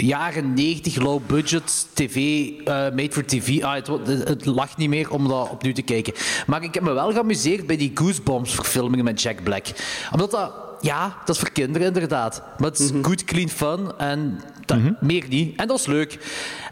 jaren 0.06 0.53
90, 0.53 0.96
low 0.96 1.22
budget, 1.27 1.88
tv, 1.94 2.50
eh, 2.65 2.65
made 2.65 3.12
for 3.12 3.25
tv. 3.25 3.63
Ah, 3.63 3.74
het, 3.74 3.88
het, 4.27 4.46
lag 4.46 4.77
niet 4.77 4.89
meer 4.89 5.12
om 5.12 5.27
dat 5.27 5.50
opnieuw 5.50 5.74
te 5.74 5.82
kijken. 5.82 6.13
Maar 6.48 6.63
ik 6.63 6.74
heb 6.74 6.84
me 6.84 6.91
wel 6.91 7.12
geamuseerd 7.12 7.68
bij 7.68 7.77
die 7.77 7.91
Goosebumps 7.94 8.56
verfilmingen 8.56 9.06
met 9.06 9.22
Jack 9.22 9.44
Black. 9.44 9.65
Omdat 10.12 10.32
dat 10.32 10.51
ja, 10.82 11.18
dat 11.25 11.36
is 11.36 11.41
voor 11.41 11.51
kinderen 11.51 11.88
inderdaad. 11.88 12.41
Maar 12.58 12.70
het 12.70 12.79
is 12.79 12.91
good, 13.01 13.24
clean 13.24 13.50
fun 13.50 13.91
en 13.98 14.41
dat, 14.65 15.01
meer 15.01 15.25
niet. 15.29 15.60
En 15.60 15.68
dat 15.68 15.79
is 15.79 15.86
leuk. 15.86 16.20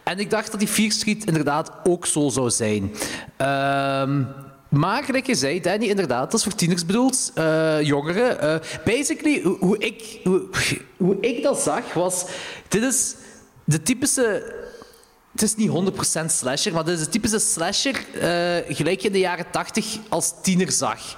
En 0.03 0.19
ik 0.19 0.29
dacht 0.29 0.51
dat 0.51 0.59
die 0.59 0.69
Fear 0.69 0.91
Street 0.91 1.25
inderdaad 1.25 1.71
ook 1.83 2.05
zo 2.05 2.29
zou 2.29 2.49
zijn. 2.49 2.91
Ehm, 3.37 4.23
maar 4.69 5.03
gelijk 5.03 5.25
je 5.25 5.35
zei, 5.35 5.61
Danny, 5.61 5.85
inderdaad, 5.85 6.31
dat 6.31 6.39
is 6.39 6.43
voor 6.43 6.55
tieners 6.55 6.85
bedoeld, 6.85 7.31
eh, 7.33 7.81
jongeren. 7.81 8.39
Eh, 8.39 8.55
basically, 8.85 9.41
hoe, 9.59 9.77
ik, 9.77 10.19
hoe, 10.97 11.17
ik 11.21 11.43
dat 11.43 11.59
zag, 11.59 11.93
was... 11.93 12.25
Dit 12.67 12.83
is 12.83 13.15
de 13.63 13.81
typische 13.81 14.55
het 15.31 15.41
is 15.41 15.55
niet 15.55 15.69
100% 15.69 16.25
slasher, 16.25 16.73
maar 16.73 16.83
het 16.83 16.93
is 16.93 16.99
de 16.99 17.09
typische 17.09 17.39
slasher 17.39 18.05
eh, 18.13 18.75
gelijk 18.75 19.03
in 19.03 19.11
de 19.11 19.19
jaren 19.19 19.45
80 19.51 19.97
als 20.09 20.33
tiener 20.41 20.71
zag. 20.71 21.17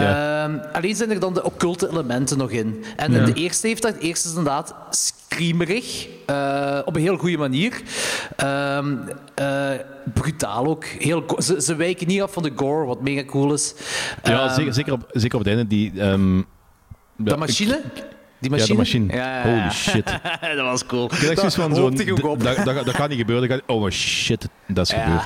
Ja. 0.00 0.44
Ehm, 0.44 0.58
alleen 0.72 0.96
zijn 0.96 1.10
er 1.10 1.20
dan 1.20 1.34
de 1.34 1.42
occulte 1.42 1.88
elementen 1.88 2.38
nog 2.38 2.50
in. 2.50 2.84
En 2.96 3.12
de 3.24 3.32
eerste 3.32 3.66
heeft 3.66 3.82
dat, 3.82 3.94
de 3.94 4.00
eerste 4.00 4.28
is 4.28 4.34
inderdaad 4.34 4.74
screamerig, 4.90 6.08
eh, 6.26 6.78
op 6.84 6.96
een 6.96 7.02
heel 7.02 7.16
goede 7.16 7.36
manier. 7.36 7.82
Eh, 8.36 9.72
brutaal 10.14 10.66
ook. 10.66 10.84
Heel 10.84 11.24
ze, 11.38 11.62
ze 11.62 11.74
wijken 11.76 12.06
niet 12.06 12.22
af 12.22 12.32
van 12.32 12.42
de 12.42 12.52
gore, 12.56 12.86
wat 12.86 13.00
mega 13.02 13.24
cool 13.24 13.52
is. 13.52 13.74
Ja, 14.22 14.44
Ehm, 14.46 14.54
zeker, 14.54 14.74
zeker, 14.74 14.92
op, 14.92 15.10
zeker 15.12 15.38
op 15.38 15.44
het 15.44 15.54
einde. 15.54 15.66
Die, 15.66 15.90
ja, 15.94 16.16
De 17.16 18.15
ik- 18.40 18.50
machine? 18.50 18.56
Die 18.56 18.58
Ja, 18.58 18.66
de 18.66 18.74
machine. 18.74 19.12
Ja, 19.12 19.46
ja, 19.46 19.58
Holy 19.60 19.70
shit. 19.70 20.04
dat 20.56 20.64
was 20.64 20.86
cool. 20.86 21.04
Ik 21.04 21.36
Dat 21.36 21.54
van 21.54 21.74
zo'n... 21.74 21.96
Dat, 21.96 22.64
dat, 22.64 22.84
dat 22.84 22.94
gaat 22.94 23.08
niet 23.08 23.18
gebeuren. 23.18 23.48
Dat 23.48 23.58
gaat, 23.58 23.68
oh 23.76 23.90
shit, 23.90 24.48
dat 24.66 24.88
is 24.90 24.94
gebeurd. 24.98 25.22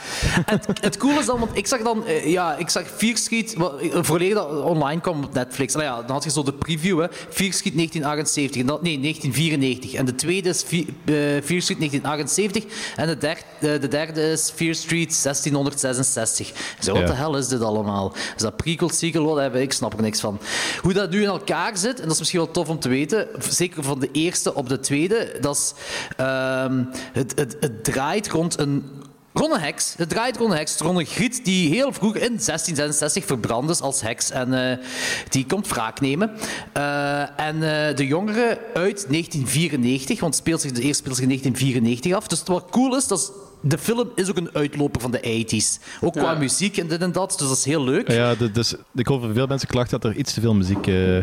het, 0.66 0.80
het 0.80 0.96
coole 0.96 1.18
is 1.18 1.26
dan, 1.26 1.38
want 1.38 1.56
ik 1.56 1.66
zag 1.66 1.82
dan, 1.82 2.06
eh, 2.06 2.26
ja, 2.26 2.56
ik 2.56 2.68
zag 2.68 2.84
Fear 2.96 3.16
Street, 3.16 3.54
eh, 3.54 3.62
volledig 4.02 4.34
dat 4.34 4.62
online 4.62 5.00
kwam 5.00 5.24
op 5.24 5.34
Netflix. 5.34 5.74
Nou 5.74 5.84
ja, 5.86 5.96
dan 6.02 6.10
had 6.10 6.24
je 6.24 6.30
zo 6.30 6.42
de 6.42 6.52
preview, 6.52 7.00
hè. 7.00 7.06
Fear 7.10 7.52
Street 7.52 7.74
1978, 7.74 8.60
en 8.60 8.66
dat, 8.66 8.82
nee, 8.82 9.00
1994. 9.00 9.92
En 9.98 10.04
de 10.04 10.14
tweede 10.14 10.48
is 10.48 10.62
Fe- 10.62 10.76
eh, 10.76 11.14
Fear 11.44 11.60
Street 11.62 11.78
1978, 11.78 12.64
en 12.96 13.06
de, 13.06 13.18
der, 13.18 13.36
eh, 13.60 13.80
de 13.80 13.88
derde 13.88 14.30
is 14.30 14.52
Fear 14.54 14.74
Street 14.74 15.12
1666. 15.22 16.52
Zo, 16.80 16.92
wat 16.94 17.06
de 17.06 17.12
hel 17.12 17.36
is 17.36 17.48
dit 17.48 17.62
allemaal? 17.62 18.12
Is 18.36 18.42
dat 18.42 18.56
prequel, 18.56 18.88
sequel, 18.88 19.24
wat 19.24 19.38
hebben? 19.38 19.60
Ik 19.62 19.72
snap 19.72 19.92
er 19.96 20.02
niks 20.02 20.20
van. 20.20 20.38
Hoe 20.82 20.92
dat 20.92 21.10
nu 21.10 21.22
in 21.22 21.28
elkaar 21.28 21.76
zit, 21.76 21.96
en 21.96 22.02
dat 22.02 22.12
is 22.12 22.18
misschien 22.18 22.40
wel 22.40 22.49
tof 22.50 22.68
om 22.68 22.78
te 22.78 22.88
weten, 22.88 23.28
zeker 23.48 23.82
van 23.82 24.00
de 24.00 24.08
eerste 24.12 24.54
op 24.54 24.68
de 24.68 24.80
tweede, 24.80 25.38
dat 25.40 25.56
is, 25.56 25.74
ehm, 26.16 26.84
het, 27.12 27.32
het, 27.38 27.56
het 27.60 27.84
draait 27.84 28.28
rond 28.28 28.58
een 28.58 29.00
Rond 29.32 29.52
een 29.52 29.60
heks. 29.60 29.94
Het 29.96 30.08
draait 30.08 30.36
rond 30.36 30.50
een 30.50 30.56
heks, 30.56 30.78
rond 30.78 30.98
een 30.98 31.06
griet 31.06 31.44
die 31.44 31.68
heel 31.68 31.92
vroeg 31.92 32.14
in 32.14 32.20
1666 32.20 33.24
verbrand 33.24 33.70
is 33.70 33.80
als 33.80 34.00
heks. 34.00 34.30
En 34.30 34.70
eh, 34.70 34.86
die 35.28 35.46
komt 35.46 35.68
wraak 35.68 36.00
nemen. 36.00 36.30
Eh, 36.72 37.40
en 37.40 37.54
eh, 37.54 37.96
de 37.96 38.06
jongere 38.06 38.58
uit 38.74 39.06
1994, 39.08 40.20
want 40.20 40.34
speelt 40.34 40.60
zich, 40.60 40.72
de 40.72 40.82
eerste 40.82 41.02
speelt 41.02 41.16
zich 41.16 41.24
in 41.24 41.28
1994 41.28 42.12
af. 42.12 42.28
Dus 42.28 42.42
wat 42.44 42.70
cool 42.70 42.96
is, 42.96 43.06
dat 43.06 43.18
is, 43.18 43.30
de 43.60 43.78
film 43.78 44.10
is 44.14 44.30
ook 44.30 44.36
een 44.36 44.50
uitloper 44.52 45.00
van 45.00 45.10
de 45.10 45.44
80s. 45.44 45.80
Ook 46.00 46.12
qua 46.12 46.32
Ja. 46.32 46.38
muziek 46.38 46.76
en 46.76 46.86
dit 46.88 47.00
en 47.00 47.12
dat, 47.12 47.34
dus 47.38 47.48
dat 47.48 47.56
is 47.56 47.64
heel 47.64 47.84
leuk. 47.84 48.10
Ja, 48.10 48.34
dus, 48.52 48.74
ik 48.94 49.06
hoor 49.06 49.20
van 49.20 49.34
veel 49.34 49.46
mensen 49.46 49.68
klachten 49.68 50.00
dat 50.00 50.10
er 50.10 50.16
iets 50.16 50.32
te 50.34 50.40
veel 50.40 50.54
muziek 50.54 50.86
eh, 50.86 51.16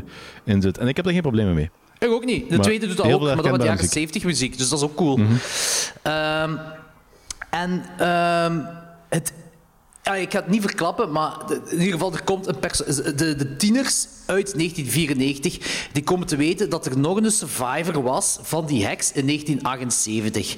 in 0.43 0.61
zit. 0.61 0.77
En 0.77 0.87
ik 0.87 0.95
heb 0.95 1.05
daar 1.05 1.13
geen 1.13 1.21
problemen 1.23 1.53
mee. 1.53 1.69
Ik 1.99 2.09
ook 2.09 2.25
niet. 2.25 2.49
De 2.49 2.55
Maar 2.55 2.65
tweede 2.65 2.87
doet 2.87 2.97
dat 2.97 3.05
ook, 3.11 3.21
maar 3.21 3.35
dan 3.35 3.51
met 3.51 3.61
jaren 3.61 3.75
muziek. 3.75 3.91
70 3.91 4.23
muziek. 4.23 4.57
Dus 4.57 4.69
dat 4.69 4.79
is 4.79 4.85
ook 4.85 4.95
cool. 4.95 5.19
Ehm, 6.01 6.55
en 7.49 7.83
ehm, 7.97 8.59
het, 9.09 9.33
ja, 10.07 10.15
ik 10.15 10.31
ga 10.31 10.39
het 10.39 10.47
niet 10.47 10.61
verklappen, 10.61 11.11
maar 11.11 11.35
in 11.49 11.77
ieder 11.77 11.91
geval, 11.91 12.13
er 12.13 12.23
komt 12.23 12.47
een 12.47 12.59
perso- 12.59 13.13
de, 13.15 13.35
de 13.35 13.55
tieners 13.55 14.07
uit 14.27 14.53
1994 14.57 15.87
die 15.91 16.03
komen 16.03 16.27
te 16.27 16.35
weten 16.35 16.69
dat 16.69 16.85
er 16.85 16.97
nog 16.97 17.17
een 17.17 17.31
survivor 17.31 18.03
was 18.03 18.37
van 18.41 18.65
die 18.65 18.85
heks 18.85 19.11
in 19.11 19.25
1978. 19.25 20.55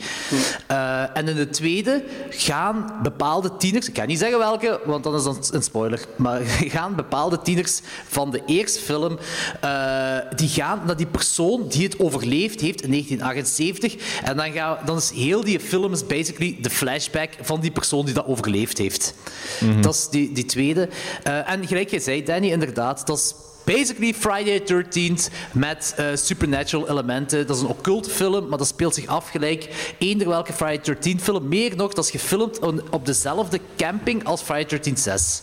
Eh, 0.67 1.17
en 1.17 1.27
in 1.27 1.35
de 1.35 1.49
tweede 1.49 2.03
gaan 2.29 2.93
bepaalde 3.03 3.57
tieners, 3.57 3.87
ik 3.89 3.97
ga 3.97 4.05
niet 4.05 4.19
zeggen 4.19 4.37
welke, 4.37 4.79
want 4.85 5.03
dan 5.03 5.15
is 5.15 5.23
dat 5.23 5.53
een 5.53 5.63
spoiler, 5.63 6.05
maar 6.15 6.41
gaan 6.75 6.95
bepaalde 6.95 7.41
tieners 7.41 7.81
van 8.07 8.31
de 8.31 8.41
eerste 8.45 8.79
film, 8.79 9.19
eh, 9.61 10.17
die 10.35 10.49
gaan 10.49 10.81
naar 10.85 10.97
die 10.97 11.07
persoon 11.07 11.67
die 11.67 11.83
het 11.83 11.99
overleefd 11.99 12.61
heeft 12.61 12.81
in 12.81 12.89
1978. 12.89 14.21
En 14.23 14.37
dan, 14.37 14.51
gaan, 14.51 14.77
dan 14.85 14.97
is 14.97 15.11
heel 15.11 15.43
die 15.43 15.59
film 15.59 15.93
is 15.93 16.05
basically 16.05 16.57
de 16.61 16.69
flashback 16.69 17.29
van 17.41 17.59
die 17.59 17.71
persoon 17.71 18.05
die 18.05 18.13
dat 18.13 18.25
overleefd 18.25 18.77
heeft. 18.77 19.13
Dat 19.81 19.93
is 19.93 20.07
die, 20.09 20.31
die 20.31 20.45
tweede. 20.45 20.89
Eh, 21.23 21.49
en 21.51 21.67
gelijk 21.67 21.89
jij 21.89 21.99
zei, 21.99 22.23
Danny, 22.23 22.51
inderdaad, 22.51 23.07
dat 23.07 23.17
is 23.17 23.33
basically 23.65 24.13
Friday 24.13 24.59
the 24.59 24.85
13th 24.85 25.33
met 25.51 25.93
eh, 25.97 26.05
supernatural 26.13 26.89
elementen. 26.89 27.47
Dat 27.47 27.55
is 27.55 27.61
een 27.61 27.67
occult 27.67 28.11
film, 28.11 28.47
maar 28.47 28.57
dat 28.57 28.67
speelt 28.67 28.95
zich 28.95 29.05
af 29.07 29.29
gelijk 29.29 29.93
eender 29.97 30.27
welke 30.27 30.53
Friday 30.53 30.77
the 30.77 30.95
13th 30.95 31.21
film. 31.23 31.47
Meer 31.47 31.75
nog, 31.75 31.93
dat 31.93 32.05
is 32.05 32.11
gefilmd 32.11 32.59
on- 32.59 32.81
op 32.91 33.05
dezelfde 33.05 33.59
camping 33.77 34.23
als 34.25 34.41
Friday 34.41 34.65
the 34.65 34.89
13th 34.91 34.99
6. 34.99 35.41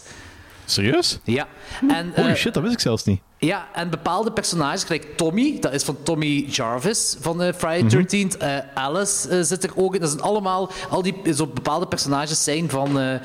Serieus? 0.66 1.18
Ja. 1.24 1.46
En, 1.88 2.12
Holy 2.14 2.28
eh, 2.28 2.34
shit, 2.34 2.54
dat 2.54 2.62
wist 2.62 2.74
ik 2.74 2.80
zelfs 2.80 3.04
niet. 3.04 3.20
ja, 3.38 3.68
en 3.72 3.90
bepaalde 3.90 4.32
personages, 4.32 4.84
gelijk 4.84 5.16
Tommy, 5.16 5.58
dat 5.60 5.72
is 5.72 5.82
van 5.82 5.96
Tommy 6.02 6.46
Jarvis 6.48 7.16
van 7.20 7.42
eh, 7.42 7.54
Friday 7.54 8.04
the 8.04 8.26
13th. 8.26 8.38
eh, 8.38 8.56
Alice 8.74 9.44
zit 9.44 9.64
er 9.64 9.70
ook 9.74 9.94
in. 9.94 10.00
Dat 10.00 10.10
zijn 10.10 10.22
allemaal, 10.22 10.70
al 10.90 11.02
die 11.02 11.14
zo 11.34 11.46
bepaalde 11.46 11.86
personages 11.86 12.44
zijn 12.44 12.70
van, 12.70 13.20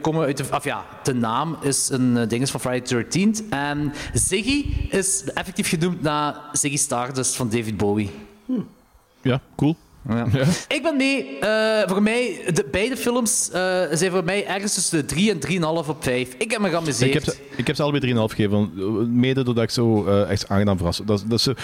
komen 0.00 0.24
uit 0.24 0.36
de, 0.36 0.44
of 0.52 0.64
ja, 0.64 0.84
de 1.02 1.14
naam 1.14 1.56
is 1.60 1.88
een 1.88 2.16
uh, 2.16 2.28
ding 2.28 2.42
is 2.42 2.50
van 2.50 2.60
Friday 2.60 2.80
the 2.80 3.04
13th. 3.04 3.48
En 3.50 3.92
Ziggy 4.12 4.64
is 4.88 5.24
effectief 5.24 5.68
genoemd 5.68 6.02
naar 6.02 6.34
Ziggy 6.52 6.76
Stardust 6.76 7.36
van 7.36 7.48
David 7.48 7.76
Bowie. 7.76 8.10
Ja, 9.22 9.40
cool. 9.56 9.76
Ja. 10.08 10.26
Ik 10.68 10.80
ben 10.82 10.96
mee. 10.96 11.38
eh, 11.38 11.88
voor 11.88 12.02
mij, 12.02 12.40
de, 12.54 12.68
beide 12.70 12.96
films 12.96 13.50
eh, 13.50 13.82
zijn 13.92 14.10
voor 14.10 14.24
mij 14.24 14.46
ergens 14.46 14.74
tussen 14.74 14.98
de 14.98 15.04
3 15.04 15.30
en 15.30 15.38
3,5 15.84 15.88
op 15.88 15.96
5. 16.02 16.34
Ik 16.38 16.50
heb 16.50 16.60
me 16.60 16.68
geamuseerd. 16.68 17.08
Ik 17.08 17.12
heb, 17.12 17.22
ze, 17.24 17.36
ik 17.56 17.66
heb 17.66 17.76
ze 17.76 17.82
allebei 17.82 18.12
3,5 18.14 18.18
gegeven. 18.34 18.72
eh, 18.78 18.84
Mede 19.06 19.42
doordat 19.44 19.64
ik 19.64 19.70
zo 19.70 20.06
echt 20.06 20.48
aangenaam 20.48 20.76
verrast. 20.76 21.06
Dat, 21.06 21.24
is- 21.30 21.42
dat 21.44 21.56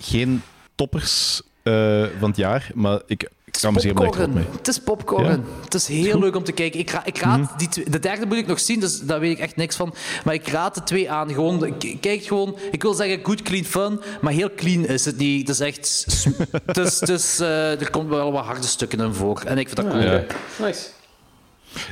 geen 0.00 0.42
toppers 0.74 1.42
eh, 1.62 2.04
van 2.18 2.28
het 2.28 2.36
jaar, 2.38 2.70
maar 2.74 3.00
ik, 3.06 3.28
kan 3.60 3.74
popcorn. 3.94 4.32
mee. 4.32 4.44
Het 4.56 4.68
is 4.68 4.78
popcorn. 4.80 5.24
Ja. 5.24 5.38
Het 5.64 5.74
is 5.74 5.86
heel 5.86 6.18
leuk 6.18 6.36
om 6.36 6.44
te 6.44 6.52
kijken. 6.52 6.80
Ik, 6.80 6.90
ra 6.90 7.04
ik 7.04 7.18
raad 7.18 7.58
die 7.58 7.68
twee- 7.68 7.90
de 7.90 7.98
derde 7.98 8.26
moet 8.26 8.36
ik 8.36 8.46
nog 8.46 8.60
zien, 8.60 8.80
dus 8.80 9.00
daar 9.00 9.20
weet 9.20 9.30
ik 9.32 9.38
echt 9.38 9.56
niks 9.56 9.76
van. 9.76 9.94
Maar 10.24 10.34
ik 10.34 10.48
raad 10.48 10.74
de 10.74 10.82
twee 10.82 11.10
aan. 11.10 11.28
Gewoon, 11.32 11.74
kijk 12.00 12.22
gewoon, 12.22 12.56
ik 12.70 12.82
wil 12.82 12.94
zeggen 12.94 13.20
good, 13.22 13.42
clean 13.42 13.64
fun, 13.64 14.00
maar 14.20 14.32
heel 14.32 14.50
clean 14.56 14.86
is 14.86 15.04
het 15.04 15.16
niet. 15.18 15.40
Het 15.48 15.60
is 15.60 15.60
echt... 15.66 16.06
het 16.66 16.76
is, 16.76 17.00
het 17.00 17.08
is, 17.08 17.40
eh, 17.40 17.80
er 17.80 17.90
komt 17.90 18.08
wel 18.08 18.32
wat 18.32 18.44
harde 18.44 18.66
stukken 18.66 19.00
in 19.00 19.12
voor. 19.14 19.42
En 19.46 19.58
ik 19.58 19.68
vind 19.68 19.76
dat 19.76 19.88
cool. 19.88 20.02
Ja. 20.02 20.24
Nice. 20.60 20.86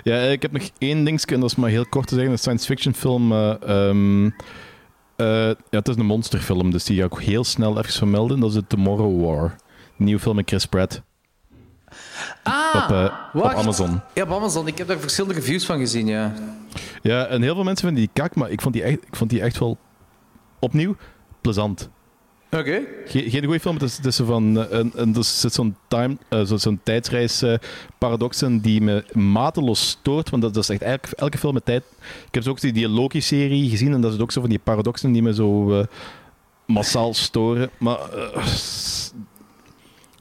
Ja, 0.04 0.18
ik 0.20 0.42
heb 0.42 0.52
nog 0.52 0.62
één 0.78 1.04
dingetje, 1.04 1.34
en 1.34 1.40
dat 1.40 1.50
is 1.50 1.56
maar 1.56 1.70
heel 1.70 1.86
kort 1.88 2.06
te 2.06 2.14
zeggen. 2.14 2.32
Een 2.32 2.38
science 2.38 2.66
fiction 2.66 2.94
film. 2.94 3.32
eh, 3.32 3.54
ehm, 3.88 4.24
eh, 5.16 5.26
ja, 5.46 5.54
het 5.70 5.88
is 5.88 5.96
een 5.96 6.06
monsterfilm, 6.06 6.70
dus 6.70 6.84
die 6.84 6.98
ga 6.98 7.04
ik 7.04 7.12
ook 7.12 7.22
heel 7.22 7.44
snel 7.44 7.78
even 7.78 7.92
vermelden. 7.92 8.40
Dat 8.40 8.48
is 8.48 8.54
de 8.54 8.64
Tomorrow 8.66 9.24
War. 9.24 9.42
Een 9.98 10.04
nieuwe 10.04 10.20
film 10.20 10.36
met 10.36 10.48
Chris 10.48 10.66
Pratt. 10.66 11.02
Ah, 12.42 12.74
Op, 12.84 12.90
eh, 12.90 13.14
op. 13.34 13.42
Amazon. 13.44 14.00
Ja, 14.14 14.22
op 14.22 14.30
Amazon. 14.32 14.66
Ik 14.66 14.78
heb 14.78 14.88
daar 14.88 14.98
verschillende 14.98 15.34
reviews 15.34 15.66
van 15.66 15.78
gezien, 15.78 16.06
ja. 16.06 16.32
Ja, 17.02 17.26
en 17.26 17.42
heel 17.42 17.54
veel 17.54 17.64
mensen 17.64 17.86
vinden 17.86 18.04
die 18.04 18.22
kak, 18.22 18.34
maar 18.34 18.50
ik 18.50 18.60
vond 18.60 18.74
die 18.74 18.82
echt, 18.82 18.94
ik 19.06 19.16
vond 19.16 19.30
die 19.30 19.40
echt 19.40 19.58
wel 19.58 19.78
opnieuw 20.58 20.96
plezant. 21.40 21.88
Oké. 22.50 22.80
Geen, 23.06 23.30
geen 23.30 23.44
goede 23.44 23.60
film, 23.60 23.74
het 23.74 23.82
is, 23.84 23.96
het 23.96 24.06
is 24.06 24.16
zo 24.16 24.24
van, 24.24 24.60
eh, 24.60 24.78
een, 24.78 24.92
een, 24.94 25.14
er 25.16 25.24
zit 25.24 25.52
zo'n 25.54 25.76
time, 25.88 26.16
eh, 26.28 26.42
zo- 26.42 26.56
zo'n 26.56 26.80
tijdsreis 26.82 27.42
paradox 27.98 28.42
in 28.42 28.58
die 28.60 28.80
me 28.80 29.04
mateloos 29.12 29.88
stoort, 29.88 30.30
want 30.30 30.42
dat, 30.42 30.54
dat 30.54 30.62
is 30.62 30.68
echt 30.68 30.82
elke, 30.82 31.08
elke 31.16 31.38
film 31.38 31.54
met 31.54 31.64
tijd. 31.64 31.82
Ik 32.26 32.34
heb 32.34 32.42
zo 32.42 32.50
ook 32.50 32.60
die, 32.60 32.72
die 32.72 32.88
Loki-serie 32.88 33.70
gezien 33.70 33.92
en 33.92 34.00
dat 34.00 34.12
is 34.12 34.18
ook 34.20 34.32
zo 34.32 34.40
van 34.40 34.50
die 34.50 34.58
paradoxen 34.58 35.12
die 35.12 35.22
me 35.22 35.34
zo, 35.34 35.84
massaal 36.66 37.14
storen. 37.14 37.70
Maar 37.78 37.98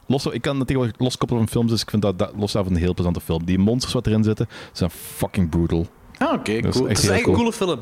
los, 0.05 0.25
ik 0.25 0.41
kan 0.41 0.57
het 0.57 0.67
tegenwoordig 0.67 0.99
loskoppelen 0.99 1.43
van 1.43 1.51
films, 1.51 1.71
dus 1.71 1.81
ik 1.81 1.89
vind 1.89 2.01
dat, 2.01 2.19
dat 2.19 2.31
los 2.37 2.51
daarvan 2.51 2.73
een 2.73 2.79
heel 2.79 2.93
plezante 2.93 3.21
film. 3.21 3.45
Die 3.45 3.57
monsters 3.59 3.93
wat 3.93 4.07
erin 4.07 4.23
zitten, 4.23 4.47
zijn 4.71 4.89
fucking 4.89 5.49
brutal. 5.49 5.87
Ah, 6.17 6.33
oké, 6.33 6.61
Dat 6.61 6.73
is 6.73 6.77
cool. 6.79 6.89
Het 6.89 6.97
is 6.97 7.07
echt 7.07 7.17
een 7.17 7.23
cool. 7.23 7.35
coole 7.35 7.53
film. 7.53 7.79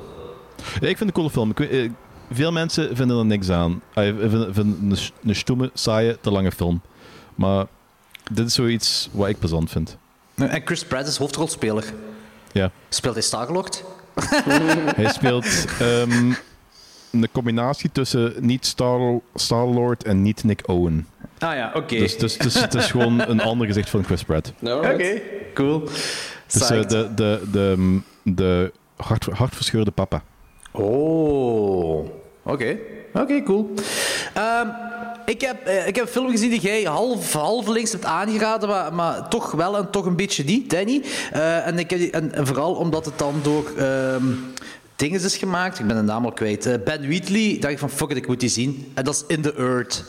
Ja, 0.57 0.87
ik 0.87 0.97
vind 0.97 0.99
het 0.99 1.07
een 1.07 1.11
coole 1.11 1.29
film. 1.29 1.49
Ik 1.49 1.59
eh, 1.59 1.89
veel 2.31 2.51
mensen 2.51 2.95
vinden 2.95 3.17
er 3.17 3.25
niks 3.25 3.49
aan. 3.49 3.81
Een, 3.93 4.91
st- 4.93 5.13
een 5.23 5.35
stoeme, 5.35 5.71
saaie, 5.73 6.17
te 6.21 6.31
lange 6.31 6.51
film. 6.51 6.81
Maar 7.35 7.65
dit 8.31 8.47
is 8.47 8.53
zoiets 8.53 9.09
wat 9.11 9.27
ik 9.27 9.39
plezant 9.39 9.69
vind. 9.71 9.97
En 10.35 10.61
Chris 10.65 10.85
Pratt 10.85 11.07
is 11.07 11.17
hoofdrolspeler. 11.17 11.93
Ja. 12.51 12.71
Speelt 12.89 13.13
hij 13.13 13.23
Starlord? 13.23 13.83
Hij 14.95 15.11
speelt 15.11 15.65
ehm, 15.79 16.33
een 17.13 17.27
combinatie 17.31 17.89
tussen 17.91 18.33
niet 18.39 18.65
Star- 18.65 19.19
Star-Lord 19.35 20.03
en 20.03 20.21
niet 20.21 20.43
Nick 20.43 20.61
Owen. 20.67 21.07
Ah 21.39 21.55
ja, 21.55 21.71
oké. 21.73 21.95
Dus, 21.97 22.17
dus, 22.17 22.37
dus 22.37 22.61
het 22.61 22.73
is 22.73 22.85
gewoon 22.91 23.19
een 23.19 23.41
ander 23.51 23.67
gezicht 23.67 23.89
van 23.89 24.03
Chris 24.03 24.23
Pratt. 24.23 24.53
Oké, 24.61 25.21
cool. 25.53 25.83
Dus 26.47 26.69
eh, 26.69 26.81
de, 26.87 27.09
de, 27.15 27.41
de, 27.51 27.99
de 28.23 28.71
hart, 28.95 29.25
hartverscheurde 29.25 29.91
papa. 29.91 30.23
Oh, 30.71 32.05
oké. 32.43 32.77
Oké, 33.13 33.43
cool. 33.43 33.73
Ehm, 34.33 34.67
ik, 35.25 35.41
heb, 35.41 35.65
eh, 35.65 35.87
ik 35.87 35.95
heb 35.95 36.05
een 36.05 36.11
film 36.11 36.29
gezien 36.29 36.49
die 36.49 36.59
jij 36.61 36.83
half, 36.83 37.33
halvelings 37.33 37.91
hebt 37.91 38.05
aangeraden, 38.05 38.69
maar, 38.69 38.93
maar 38.93 39.29
toch 39.29 39.51
wel 39.51 39.77
en 39.77 39.89
toch 39.91 40.05
een 40.05 40.15
beetje 40.15 40.43
niet, 40.43 40.69
Danny. 40.69 41.01
Eh, 41.31 41.67
en, 41.67 41.79
ik 41.79 41.89
heb, 41.89 41.99
die- 41.99 42.11
en, 42.11 42.33
en 42.33 42.47
vooral 42.47 42.73
omdat 42.73 43.05
het 43.05 43.17
dan 43.19 43.33
door 43.43 43.71
ehm 43.77 44.23
dingen 45.03 45.23
is 45.23 45.37
gemaakt. 45.37 45.79
Ik 45.79 45.87
ben 45.87 45.95
de 45.95 46.01
naam 46.01 46.25
al 46.25 46.31
kwijt. 46.31 46.65
Eh, 46.65 46.73
ben 46.83 47.07
Wheatley, 47.07 47.57
dacht 47.59 47.73
ik 47.73 47.79
van 47.79 47.89
fuck 47.89 48.09
it, 48.09 48.17
ik 48.17 48.27
moet 48.27 48.39
die 48.39 48.49
zien. 48.49 48.91
En 48.93 49.03
dat 49.03 49.13
is 49.13 49.35
In 49.35 49.41
the 49.41 49.55
Earth. 49.55 50.03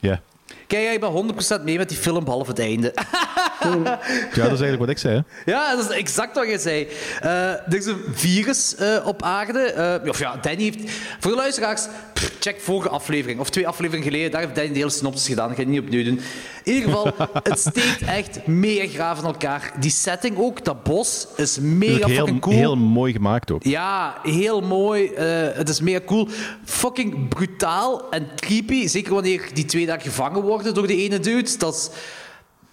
Ja. 0.00 0.20
Kijk, 0.66 0.82
jij 0.82 0.98
bent 0.98 1.12
100% 1.60 1.64
mee 1.64 1.78
met 1.78 1.88
die 1.88 1.98
film 1.98 2.24
behalve 2.24 2.50
het 2.50 2.58
einde. 2.58 2.94
ja, 4.34 4.42
dat 4.42 4.52
is 4.52 4.60
eigenlijk 4.60 4.78
wat 4.78 4.88
ik 4.88 4.98
zei. 4.98 5.14
Hè? 5.14 5.52
Ja, 5.52 5.76
dat 5.76 5.90
is 5.90 5.96
exact 5.96 6.36
wat 6.36 6.48
je 6.48 6.58
zei. 6.58 6.88
Eh, 7.20 7.50
er 7.50 7.74
is 7.74 7.86
een 7.86 8.00
virus 8.12 8.74
eh, 8.74 9.06
op 9.06 9.22
aarde. 9.22 9.60
Eh, 9.60 10.08
of 10.08 10.18
ja, 10.18 10.36
Danny 10.36 10.62
heeft... 10.62 10.78
Voor 11.20 11.30
de 11.30 11.36
luisteraars, 11.36 11.86
pff, 12.12 12.32
check 12.40 12.60
vorige 12.60 12.88
aflevering. 12.88 13.40
Of 13.40 13.50
twee 13.50 13.68
afleveringen 13.68 14.10
geleden. 14.10 14.30
Daar 14.30 14.40
heeft 14.40 14.54
Danny 14.54 14.72
de 14.72 14.78
hele 14.78 14.90
synopsis 14.90 15.26
gedaan. 15.26 15.48
Dat 15.48 15.56
ga 15.56 15.62
ik 15.62 15.68
niet 15.68 15.80
opnieuw 15.80 16.04
doen. 16.04 16.20
In 16.64 16.72
ieder 16.72 16.90
geval, 16.90 17.12
het 17.42 17.58
steekt 17.58 18.02
echt 18.06 18.46
mega 18.46 18.86
graaf 18.86 19.18
in 19.18 19.24
elkaar. 19.24 19.72
Die 19.80 19.90
setting 19.90 20.38
ook, 20.38 20.64
dat 20.64 20.82
bos, 20.82 21.26
is 21.36 21.58
mega 21.58 22.08
fucking 22.08 22.40
cool. 22.40 22.56
heel 22.56 22.76
mooi 22.76 23.12
gemaakt 23.12 23.50
ook. 23.50 23.64
Ja, 23.64 24.14
heel 24.22 24.60
mooi. 24.60 25.06
Eh, 25.06 25.26
het 25.52 25.68
is 25.68 25.80
mega 25.80 26.00
cool. 26.06 26.28
Fucking 26.64 27.28
brutaal 27.28 28.10
en 28.10 28.28
creepy. 28.36 28.86
Zeker 28.86 29.14
wanneer 29.14 29.48
die 29.52 29.64
twee 29.64 29.86
daar 29.86 30.00
gevangen 30.00 30.42
worden 30.42 30.74
door 30.74 30.86
de 30.86 30.96
ene 30.96 31.18
dude. 31.18 31.56
Dat 31.58 31.74
is 31.74 31.90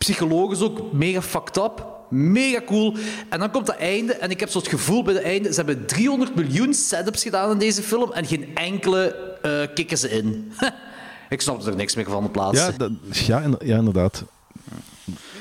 psychologisch 0.03 0.61
ook 0.61 0.91
mega 0.93 1.21
fucked 1.21 1.57
up. 1.57 1.85
Mega 2.09 2.61
cool. 2.65 2.95
En 3.29 3.39
dan 3.39 3.51
komt 3.51 3.67
het 3.67 3.75
einde. 3.75 4.13
En 4.13 4.29
ik 4.31 4.39
heb 4.39 4.49
zo 4.49 4.57
het 4.57 4.67
gevoel 4.67 5.03
bij 5.03 5.13
het 5.13 5.23
einde... 5.23 5.49
Ze 5.49 5.55
hebben 5.55 5.85
300 5.85 6.35
miljoen 6.35 6.73
setups 6.73 7.23
gedaan 7.23 7.51
in 7.51 7.57
deze 7.57 7.81
film. 7.81 8.11
En 8.11 8.25
geen 8.25 8.55
enkele 8.55 9.05
eh 9.41 9.51
kikken 9.73 9.97
ze 9.97 10.09
in. 10.09 10.51
ik 11.29 11.41
snap 11.41 11.65
er 11.65 11.75
niks 11.75 11.95
meer 11.95 12.05
van 12.05 12.23
de 12.23 12.29
plaats. 12.29 12.59
Ja, 12.59 12.71
dat, 12.77 12.91
ja, 13.11 13.43
ja, 13.63 13.77
inderdaad. 13.77 14.23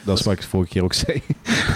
Dat 0.05 0.18
is 0.18 0.25
wat 0.25 0.35
ik 0.35 0.42
vorige 0.42 0.70
keer 0.72 0.83
ook 0.83 0.92
zei. 0.92 1.22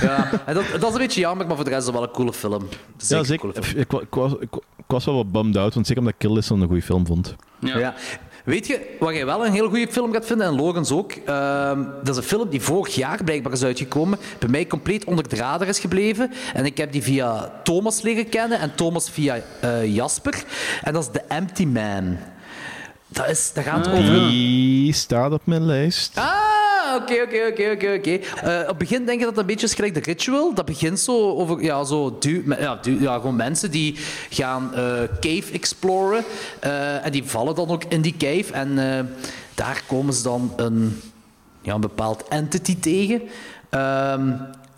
Ja, 0.02 0.42
en 0.46 0.54
dat, 0.54 0.64
dat 0.72 0.82
is 0.82 0.92
een 0.92 0.98
beetje 0.98 1.20
jammer, 1.20 1.46
maar 1.46 1.56
voor 1.56 1.64
de 1.64 1.70
rest 1.70 1.80
is 1.82 1.86
het 1.88 1.96
wel 1.96 2.04
een 2.08 2.14
coole 2.14 2.32
film. 2.32 2.68
Is 3.00 3.08
Ja, 3.08 3.24
zeker. 3.24 3.52
coole 3.52 3.62
film. 3.66 3.80
Ik, 3.80 3.92
ik, 3.92 4.14
was, 4.14 4.32
ik, 4.40 4.48
wa- 4.50 4.60
ik 4.76 4.84
was 4.86 5.04
wel 5.04 5.14
wat 5.14 5.32
bummed 5.32 5.56
out, 5.56 5.74
want 5.74 5.86
zeker 5.86 6.02
omdat 6.02 6.14
ik 6.20 6.26
Kill 6.26 6.36
List 6.36 6.50
een 6.50 6.66
goede 6.66 6.82
film 6.82 7.06
vond. 7.06 7.34
Ja. 7.60 7.94
Weet 8.46 8.66
je 8.66 8.96
wat 8.98 9.14
jij 9.14 9.26
wel 9.26 9.46
een 9.46 9.52
heel 9.52 9.68
goede 9.68 9.88
film 9.90 10.12
gaat 10.12 10.26
vinden, 10.26 10.46
en 10.46 10.54
Logans 10.54 10.90
ook? 10.90 11.12
Ehm, 11.12 11.82
dat 12.02 12.08
is 12.08 12.16
een 12.16 12.28
film 12.28 12.48
die 12.48 12.60
vorig 12.60 12.94
jaar 12.94 13.24
blijkbaar 13.24 13.52
is 13.52 13.64
uitgekomen. 13.64 14.18
Bij 14.38 14.48
mij 14.48 14.66
compleet 14.66 15.04
onder 15.04 15.28
de 15.28 15.36
radar 15.36 15.68
is 15.68 15.78
gebleven. 15.78 16.32
En 16.54 16.64
ik 16.64 16.76
heb 16.76 16.92
die 16.92 17.02
via 17.02 17.52
Thomas 17.64 18.02
leren 18.02 18.28
kennen 18.28 18.58
en 18.58 18.74
Thomas 18.74 19.10
via 19.10 19.40
eh, 19.60 19.94
Jasper. 19.94 20.44
En 20.82 20.92
dat 20.92 21.02
is 21.02 21.08
The 21.12 21.34
Empty 21.34 21.64
Man. 21.64 22.16
Dat, 23.08 23.28
is, 23.28 23.52
dat 23.52 23.64
gaat 23.64 23.88
over 23.88 24.14
een 24.14 24.28
Die 24.28 24.92
staat 24.92 25.32
op 25.32 25.42
mijn 25.44 25.66
lijst. 25.66 26.18
Ah, 26.18 26.55
oké, 26.96 27.22
oké, 27.24 27.46
oké, 27.50 27.70
oké, 27.74 27.94
oké. 27.98 28.10
Eh, 28.10 28.60
Op 28.60 28.66
het 28.68 28.78
begin 28.78 29.04
denk 29.04 29.18
je 29.20 29.24
dat 29.24 29.38
een 29.38 29.46
beetje 29.46 29.68
gelijk 29.68 29.94
de 29.94 30.00
ritual. 30.00 30.54
Dat 30.54 30.64
begint 30.64 31.00
zo 31.00 31.30
over, 31.30 31.62
ja, 31.62 31.84
zo 31.84 32.16
du, 32.20 32.44
ja, 33.00 33.14
gewoon 33.14 33.36
mensen 33.36 33.70
die 33.70 33.94
gaan 34.30 34.74
eh, 34.74 34.80
cave 35.20 35.52
exploren. 35.52 36.24
eh, 36.60 37.04
en 37.04 37.12
die 37.12 37.24
vallen 37.24 37.54
dan 37.54 37.68
ook 37.68 37.84
in 37.84 38.00
die 38.00 38.14
cave. 38.18 38.52
En 38.52 38.76
daar 39.54 39.82
komen 39.86 40.14
ze 40.14 40.22
dan 40.22 40.52
een, 40.56 41.00
ja, 41.60 41.74
een 41.74 41.80
bepaald 41.80 42.24
entity 42.28 42.78
tegen. 42.80 43.22
Ehm, 43.70 44.32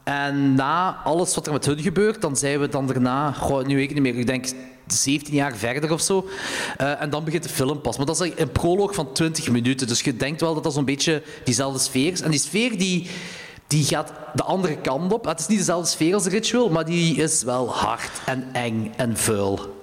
en 0.05 0.55
na 0.55 0.97
alles 1.05 1.35
wat 1.35 1.47
er 1.47 1.53
met 1.53 1.67
hun 1.67 1.79
gebeurt, 1.79 2.21
dan 2.21 2.37
zijn 2.37 2.61
we 2.61 2.69
dan 2.69 2.87
daarna, 2.87 3.35
nu 3.67 3.75
weet 3.75 3.89
ik 3.91 3.95
niet 3.95 4.03
meer, 4.03 4.19
ik 4.19 4.27
denk 4.27 4.47
17 4.93 5.35
jaar 5.35 5.57
verder 5.57 5.93
of 5.93 6.01
zo. 6.01 6.29
Eh, 6.77 7.03
en 7.03 7.11
dan 7.11 7.25
begint 7.25 7.43
de 7.43 7.49
film 7.49 7.81
pas. 7.81 7.97
Maar 7.97 8.07
dat 8.07 8.21
is 8.21 8.33
een 8.37 8.53
proloog 8.53 8.95
van 8.95 9.13
20 9.13 9.51
minuten. 9.51 9.87
Dus 9.87 10.01
je 10.01 10.17
denkt 10.17 10.41
wel 10.41 10.55
dat 10.55 10.63
dat 10.63 10.73
zo'n 10.73 10.85
beetje 10.85 11.23
diezelfde 11.45 11.79
sfeer 11.79 12.13
is. 12.13 12.21
En 12.21 12.31
die 12.31 12.41
sfeer 12.41 12.79
die, 12.79 13.11
die 13.67 13.85
gaat 13.85 14.13
de 14.35 14.43
andere 14.43 14.77
kant 14.77 15.13
op. 15.13 15.25
Het 15.25 15.41
is 15.41 15.47
niet 15.47 15.59
dezelfde 15.59 15.91
sfeer 15.91 16.15
als 16.15 16.23
de 16.23 16.31
ritual, 16.31 16.69
maar 16.69 16.85
die 16.85 17.17
is 17.17 17.43
wel 17.43 17.71
hard 17.71 18.11
en 18.27 18.49
eng 18.53 18.93
en 18.97 19.17
vuil. 19.17 19.78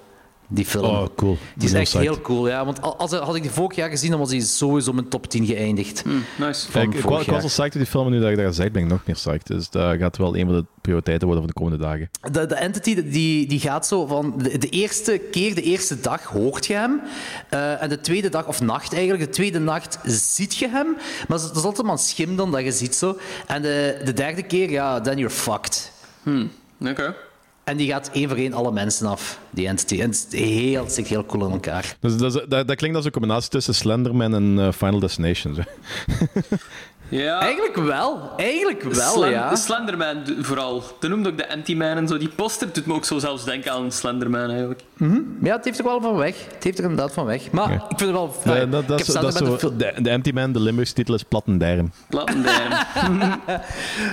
Die 0.47 0.65
film. 0.65 0.86
Oh, 0.86 1.05
cool. 1.15 1.38
Die 1.55 1.67
is 1.67 1.73
echt 1.73 1.93
heel 1.93 2.21
cool, 2.21 2.47
ja. 2.47 2.65
Want 2.65 2.81
al- 2.81 2.97
als, 2.97 3.12
had 3.12 3.36
ik 3.36 3.41
die 3.41 3.51
vorig 3.51 3.75
jaar 3.75 3.89
gezien, 3.89 4.10
dan 4.10 4.19
was 4.19 4.29
die 4.29 4.41
sowieso 4.41 4.89
in 4.89 4.95
mijn 4.95 5.10
top 5.10 5.27
10 5.29 5.45
geëindigd. 5.45 6.03
nice. 6.38 6.71
Van 6.71 6.81
ik, 6.81 6.88
ik, 6.93 6.99
ik 6.99 7.03
was 7.05 7.27
al 7.27 7.39
psyched 7.39 7.58
door 7.73 7.81
die 7.81 7.86
film, 7.91 8.05
en 8.05 8.12
nu 8.12 8.19
dat 8.19 8.29
je 8.29 8.36
dat 8.36 8.55
zegt, 8.55 8.71
ben 8.71 8.84
ik 8.84 8.89
nog 8.89 9.01
meer 9.05 9.15
psyched. 9.15 9.47
Dus 9.47 9.69
dat 9.69 9.97
gaat 9.97 10.17
wel 10.17 10.38
een 10.38 10.45
van 10.45 10.55
de 10.55 10.65
prioriteiten 10.81 11.27
worden 11.27 11.45
van 11.45 11.53
de 11.55 11.62
komende 11.62 11.86
dagen. 11.86 12.10
De, 12.31 12.45
de 12.45 12.55
entity 12.55 13.03
die, 13.10 13.47
die 13.47 13.60
gaat 13.60 13.88
zo 13.88 14.05
van... 14.05 14.34
De, 14.38 14.58
de 14.58 14.69
eerste 14.69 15.21
keer, 15.31 15.55
de 15.55 15.62
eerste 15.62 15.99
dag 16.01 16.23
hoort 16.23 16.65
je 16.65 16.73
hem. 16.73 17.01
Eh, 17.49 17.81
en 17.81 17.89
de 17.89 18.01
tweede 18.01 18.29
dag, 18.29 18.47
of 18.47 18.62
nacht 18.62 18.93
eigenlijk, 18.93 19.23
de 19.23 19.29
tweede 19.29 19.60
nacht 19.60 19.99
ziet 20.03 20.55
je 20.55 20.69
hem. 20.69 20.88
Maar 21.27 21.38
het 21.39 21.55
is 21.55 21.63
altijd 21.63 21.84
maar 21.84 21.91
een 21.95 21.99
schim 21.99 22.36
dan 22.36 22.51
dat 22.51 22.62
je 22.63 22.71
ziet 22.71 22.95
zo. 22.95 23.17
En 23.47 23.62
de, 23.62 24.01
de 24.05 24.13
derde 24.13 24.43
keer, 24.43 24.69
ja, 24.71 25.01
then 25.01 25.17
you're 25.17 25.34
fucked. 25.34 25.91
Oké. 26.81 27.15
En 27.65 27.78
die 27.78 27.88
gaat 27.88 28.10
één 28.13 28.30
voor 28.30 28.38
één 28.38 28.54
alle 28.54 28.71
mensen 28.71 29.08
af, 29.08 29.39
die 29.49 29.67
entity. 29.67 30.01
En 30.01 30.10
het, 30.10 30.28
is 30.30 30.39
heel, 30.39 30.89
zit 30.89 31.08
heel 31.08 31.25
cool 31.25 31.45
in 31.45 31.51
elkaar. 31.51 31.95
Dus 31.99 32.17
dat, 32.17 32.45
dat 32.49 32.75
klinkt 32.75 32.95
als 32.95 33.06
een 33.06 33.12
combinatie 33.12 33.49
tussen 33.49 33.75
Slenderman 33.75 34.34
en 34.36 34.60
eh, 34.60 34.71
Final 34.71 34.99
Destination. 34.99 35.58
Zo. 37.11 37.15
Ja. 37.17 37.39
Eigenlijk 37.39 37.75
wel. 37.75 38.29
Eigenlijk 38.37 38.81
wel, 38.83 39.13
Slen- 39.13 39.29
ja. 39.29 39.55
Slenderman 39.55 40.17
vooral. 40.41 40.83
Dat 40.99 41.09
noemde 41.09 41.29
ook 41.29 41.37
de 41.37 41.49
Anti-Man 41.49 41.97
en 41.97 42.07
zo. 42.07 42.17
Die 42.17 42.29
poster 42.29 42.67
doet 42.73 42.85
me 42.85 42.93
ook 42.93 43.05
zo 43.05 43.19
zelfs 43.19 43.43
denken 43.45 43.71
aan 43.71 43.91
Slenderman 43.91 44.49
eigenlijk. 44.49 44.81
Ja, 45.41 45.55
het 45.55 45.65
heeft 45.65 45.77
er 45.79 45.85
wel 45.85 46.01
van 46.01 46.15
weg. 46.15 46.35
Het 46.53 46.63
heeft 46.63 46.77
er 46.77 46.83
inderdaad 46.83 47.13
van 47.13 47.25
weg. 47.25 47.51
Maar 47.51 47.71
ik 47.73 47.79
vind 47.97 47.99
het 47.99 48.09
wel... 48.11 48.35
Nee, 48.43 48.61
Ah, 48.63 48.71
dat, 48.71 48.87
dat, 48.87 48.99
ik 48.99 49.05
Slenderman 49.05 49.59
zo, 49.59 49.69
de 49.69 49.75
de, 49.93 50.01
de 50.01 50.09
Empty 50.09 50.31
Man, 50.31 50.51
de 50.51 50.59
Limburgse 50.59 50.93
titel 50.93 51.13
is 51.13 51.23
Plattendijren. 51.23 51.93
Plattendijren. 52.09 52.77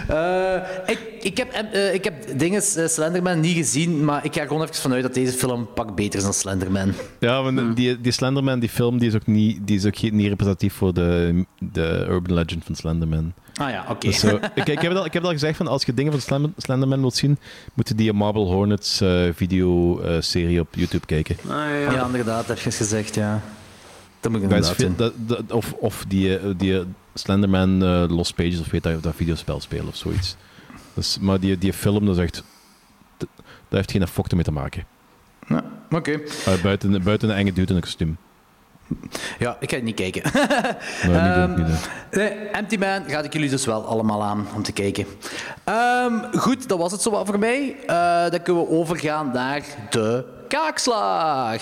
Eh, 0.08 0.54
ik, 0.86 0.98
ik, 1.20 1.36
heb, 1.36 1.52
eh, 1.52 1.94
ik 1.94 2.04
heb 2.04 2.14
dingen 2.38 2.62
eh, 2.76 2.86
Slenderman 2.86 3.40
niet 3.40 3.56
gezien, 3.56 4.04
maar 4.04 4.24
ik 4.24 4.34
ga 4.34 4.40
er 4.40 4.46
gewoon 4.46 4.62
even 4.62 4.74
vanuit 4.74 5.02
dat 5.02 5.14
deze 5.14 5.32
film 5.32 5.60
een 5.60 5.72
pak 5.72 5.94
beter 5.96 6.18
is 6.18 6.24
dan 6.24 6.34
Slenderman. 6.34 6.92
Ja, 7.20 7.42
want 7.42 7.76
die, 7.76 8.00
die 8.00 8.12
Slenderman, 8.12 8.58
die 8.60 8.68
film, 8.68 8.98
die 8.98 9.08
is 9.08 9.14
ook 9.14 9.26
niet, 9.26 9.66
die 9.66 9.76
is 9.76 9.86
ook 9.86 10.00
niet 10.00 10.28
representatief 10.28 10.74
voor 10.74 10.94
de, 10.94 11.44
de 11.58 12.06
urban 12.08 12.34
legend 12.34 12.64
van 12.64 12.74
Slenderman. 12.74 12.81
Ah 13.54 13.70
ja, 13.70 13.84
oké. 13.88 14.06
Dus 14.06 14.18
zo, 14.18 14.38
ik, 14.54 14.66
ik, 14.68 14.80
heb 14.80 14.92
al, 14.96 15.04
ik 15.04 15.12
heb 15.12 15.24
al 15.24 15.30
gezegd, 15.30 15.56
van 15.56 15.66
als 15.66 15.84
je 15.84 15.94
dingen 15.94 16.12
van 16.12 16.20
Slender- 16.20 16.50
Slenderman 16.56 17.00
wilt 17.00 17.14
zien, 17.16 17.38
moet 17.74 17.88
je 17.88 17.94
die 17.94 18.12
Marble 18.12 18.44
Hornets 18.44 19.00
eh, 19.00 19.28
video-serie 19.34 20.60
op 20.60 20.68
YouTube 20.74 21.06
kijken. 21.06 21.36
Ah, 21.48 21.48
ja. 21.54 21.92
Ja, 21.92 22.06
inderdaad, 22.06 22.46
heb 22.46 22.58
je 22.58 22.70
gezegd, 22.70 23.14
ja. 23.14 23.40
Dat 24.20 24.32
moet 24.32 24.42
ik 24.42 24.48
Dat 24.50 24.58
is 24.58 24.68
inderdaad 24.68 24.96
veel- 24.96 25.16
doen. 25.16 25.26
dat, 25.26 25.38
dat- 25.48 25.56
of, 25.56 25.72
of 25.72 26.04
die, 26.08 26.38
eh, 26.38 26.50
die 26.56 26.78
eh, 26.78 26.84
Slenderman 27.14 27.82
eh, 27.82 28.04
Lost 28.08 28.34
Pages, 28.34 28.60
of 28.60 28.70
weet 28.70 28.82
dat, 28.82 29.02
dat 29.02 29.14
videospel 29.16 29.60
spelen 29.60 29.86
of 29.88 29.96
zoiets. 29.96 30.36
Dus, 30.94 31.18
maar 31.20 31.40
die, 31.40 31.58
die 31.58 31.72
film, 31.72 32.06
dat 32.06 32.16
is 32.16 32.22
echt... 32.22 32.42
Dat 33.16 33.28
dat 33.36 33.78
heeft 33.80 33.90
geen 33.90 34.08
fokte 34.08 34.34
mee 34.34 34.44
te 34.44 34.52
maken. 34.52 34.84
Ja, 35.48 35.64
oké. 35.90 36.20
Eh, 36.46 36.62
buiten, 36.62 37.02
buiten 37.02 37.28
een 37.30 37.36
enge 37.36 37.52
dude 37.52 37.68
in 37.70 37.74
een 37.76 37.82
kostuum. 37.82 38.16
Ja, 39.38 39.56
ik 39.60 39.70
ga 39.70 39.76
het 39.76 39.84
niet 39.84 39.94
kijken. 39.94 40.22
Nee, 40.32 41.20
niet 41.20 41.20
Ehm, 41.20 41.54
niet. 41.64 41.88
Nee, 42.10 42.28
Empty 42.30 42.76
Man 42.76 43.02
raad 43.06 43.24
ik 43.24 43.32
jullie 43.32 43.50
dus 43.50 43.66
wel 43.66 43.84
allemaal 43.86 44.22
aan 44.22 44.46
om 44.54 44.62
te 44.62 44.72
kijken. 44.72 45.06
Ehm, 45.64 46.14
goed, 46.38 46.68
dat 46.68 46.78
was 46.78 46.92
het 46.92 47.02
zo 47.02 47.10
wat 47.10 47.26
voor 47.26 47.38
mij. 47.38 47.76
Eh, 47.86 48.30
dan 48.30 48.42
kunnen 48.42 48.62
we 48.62 48.68
overgaan 48.70 49.30
naar 49.32 49.62
de 49.90 50.24
kaakslag. 50.48 51.60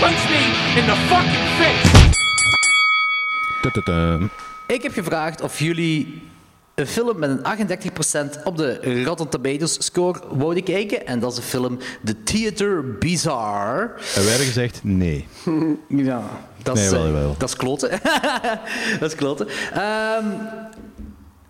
Punch 0.00 0.24
me 0.30 0.40
in 0.80 0.84
the 0.86 0.96
fucking 1.08 1.48
face! 1.58 2.00
Ik 4.66 4.82
heb 4.82 4.92
gevraagd 4.92 5.40
of 5.40 5.58
jullie 5.58 6.22
een 6.74 6.86
film 6.86 7.18
met 7.18 7.30
een 7.30 7.68
38% 8.38 8.42
op 8.44 8.56
de 8.56 9.02
Rotten 9.04 9.28
Tomatoes 9.28 9.84
score 9.84 10.20
wou 10.30 10.56
ik 10.56 10.64
kijken. 10.64 11.06
En 11.06 11.20
dat 11.20 11.30
is 11.30 11.36
de 11.36 11.42
film 11.42 11.78
The 12.04 12.22
Theater 12.22 12.98
Bizarre. 12.98 13.82
En 14.14 14.20
wij 14.22 14.28
hebben 14.28 14.46
gezegd 14.46 14.80
nee. 14.82 15.26
Ja, 15.88 16.22
dat 16.62 16.76
is, 16.78 16.82
Nee, 16.82 16.90
wel, 16.90 17.06
eh, 17.06 17.12
wel. 17.12 17.34
dat 17.38 17.48
is 17.48 17.56
kloten. 17.56 17.90
dat 19.00 19.10
is 19.10 19.14
kloten. 19.14 19.46
Ehm, 19.72 20.26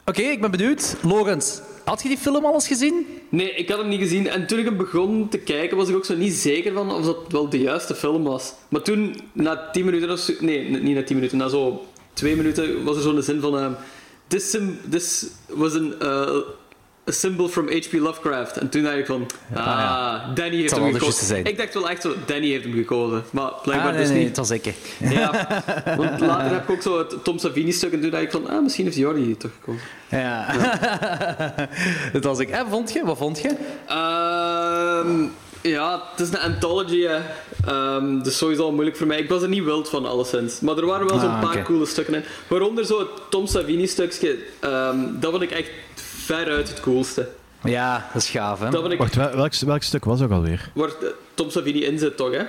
Oké, 0.07 0.23
ik 0.23 0.41
ben 0.41 0.51
benieuwd. 0.51 0.97
Lorenz, 1.03 1.59
had 1.85 2.03
je 2.03 2.09
die 2.09 2.19
film 2.19 2.45
al 2.45 2.55
eens 2.55 2.67
gezien? 2.67 3.07
Nee, 3.29 3.51
ik 3.55 3.69
had 3.69 3.79
hem 3.79 3.89
niet 3.89 4.01
gezien. 4.01 4.29
En 4.29 4.47
toen 4.47 4.59
ik 4.59 4.65
hem 4.65 4.77
begon 4.77 5.29
te 5.29 5.39
kijken, 5.39 5.77
was 5.77 5.89
ik 5.89 5.97
ook 5.97 6.05
zo 6.05 6.15
niet 6.17 6.33
zeker 6.35 6.73
van 6.73 6.93
of 6.93 7.05
dat 7.05 7.17
wel 7.29 7.49
de 7.49 7.59
juiste 7.61 7.95
film 7.95 8.23
was. 8.23 8.53
Maar 8.69 8.83
toen, 8.83 9.17
na 9.33 9.71
10 9.73 9.85
minuten 9.85 10.11
of 10.11 10.19
zo... 10.19 10.33
Nee, 10.41 10.71
niet 10.71 10.95
na 10.95 11.03
10 11.03 11.17
minuten. 11.17 11.39
Na 11.39 11.49
zo 11.49 11.87
twee 12.13 12.37
minuten 12.37 12.85
was 12.85 12.97
er 12.97 13.03
zo'n 13.03 13.23
zin 13.23 13.41
van... 13.41 13.59
ehm, 13.59 13.73
this, 14.33 14.51
sim, 14.51 14.79
this 14.89 15.31
was 15.49 15.75
an, 15.75 15.95
uh, 16.01 16.41
a 17.09 17.13
symbol 17.13 17.49
from 17.49 17.69
H.P. 17.69 17.93
Lovecraft. 17.93 18.57
En 18.57 18.69
toen 18.69 18.83
dacht 18.83 18.97
ik 18.97 19.07
van... 19.07 19.27
Ah, 19.55 19.65
ja. 19.65 20.33
Danny 20.35 20.57
heeft 20.57 20.77
hem 20.77 20.93
gekozen. 20.93 21.45
Ik 21.45 21.57
dacht 21.57 21.75
wel 21.75 21.91
echt 21.91 22.03
zo... 22.03 22.15
Danny 22.27 22.49
heeft 22.49 22.65
hem 22.65 22.75
gekozen. 22.75 23.25
Maar 23.31 23.51
blijkbaar 23.63 23.89
ah, 23.89 23.95
nee, 23.95 24.03
dus 24.03 24.13
nee, 24.13 24.19
niet. 24.19 24.29
het 24.29 24.37
was 24.37 24.51
ik. 24.51 24.75
Ja, 24.99 25.31
want 25.97 26.21
later 26.21 26.51
heb 26.51 26.63
ik 26.63 26.71
ook 26.71 26.83
zo 26.83 26.99
het 26.99 27.25
Tom 27.25 27.39
Savini-stuk 27.39 27.93
en 27.93 28.01
toen 28.01 28.11
dacht 28.11 28.23
ik 28.23 28.31
van, 28.31 28.49
ah, 28.49 28.63
misschien 28.63 28.85
heeft 28.85 28.97
Jordi 28.97 29.29
het 29.29 29.41
toch 29.41 29.51
gekozen. 29.61 29.83
Ja. 30.11 30.55
dat 32.13 32.25
was 32.25 32.39
ik. 32.39 32.51
En 32.51 32.67
vond 32.69 32.93
je? 32.93 33.05
Wat 33.05 33.19
vond 33.19 33.41
je? 33.41 33.57
Ehm, 33.87 35.27
ja, 35.63 36.03
het 36.11 36.21
is 36.21 36.29
een 36.29 36.39
anthology, 36.41 37.01
hè. 37.01 37.19
Ehm, 37.67 38.23
dus 38.23 38.39
sowieso 38.39 38.63
al 38.65 38.73
moeilijk 38.73 38.97
voor 38.97 39.07
mij. 39.07 39.19
Ik 39.19 39.29
was 39.29 39.43
er 39.43 39.49
niet 39.49 39.65
wild 39.65 39.89
van, 39.89 40.07
alleszins. 40.07 40.61
Maar 40.61 40.77
er 40.77 40.87
waren 40.87 41.07
wel 41.07 41.19
zo'n 41.19 41.29
Ah, 41.31 41.41
paar 41.41 41.63
coole 41.63 41.87
stukken 41.87 42.15
in. 42.15 42.25
Waaronder 42.49 42.85
zo 42.85 42.99
het 42.99 43.09
Tom 43.29 43.47
Savini-stukje. 43.47 44.39
ehm, 44.61 44.97
dat 45.21 45.31
vond 45.31 45.43
ik 45.43 45.51
echt 45.51 45.71
veruit 45.95 46.69
het 46.69 46.81
coolste. 46.81 47.29
Ja, 47.65 48.07
dat 48.13 48.23
is 48.23 48.31
gaaf, 48.31 48.61
hè? 48.61 48.71
Dat 48.71 48.81
vond 48.81 48.93
ik... 48.93 48.99
Wacht, 48.99 49.15
wel- 49.15 49.37
welk, 49.37 49.55
welk 49.55 49.83
stuk 49.83 50.05
was 50.05 50.23
ook 50.23 50.31
alweer? 50.31 50.71
Waar 50.75 50.89
eh, 50.89 51.09
Tom 51.35 51.51
Savini 51.51 51.85
in 51.85 51.99
zit, 51.99 52.17
toch, 52.17 52.31
hè? 52.33 52.43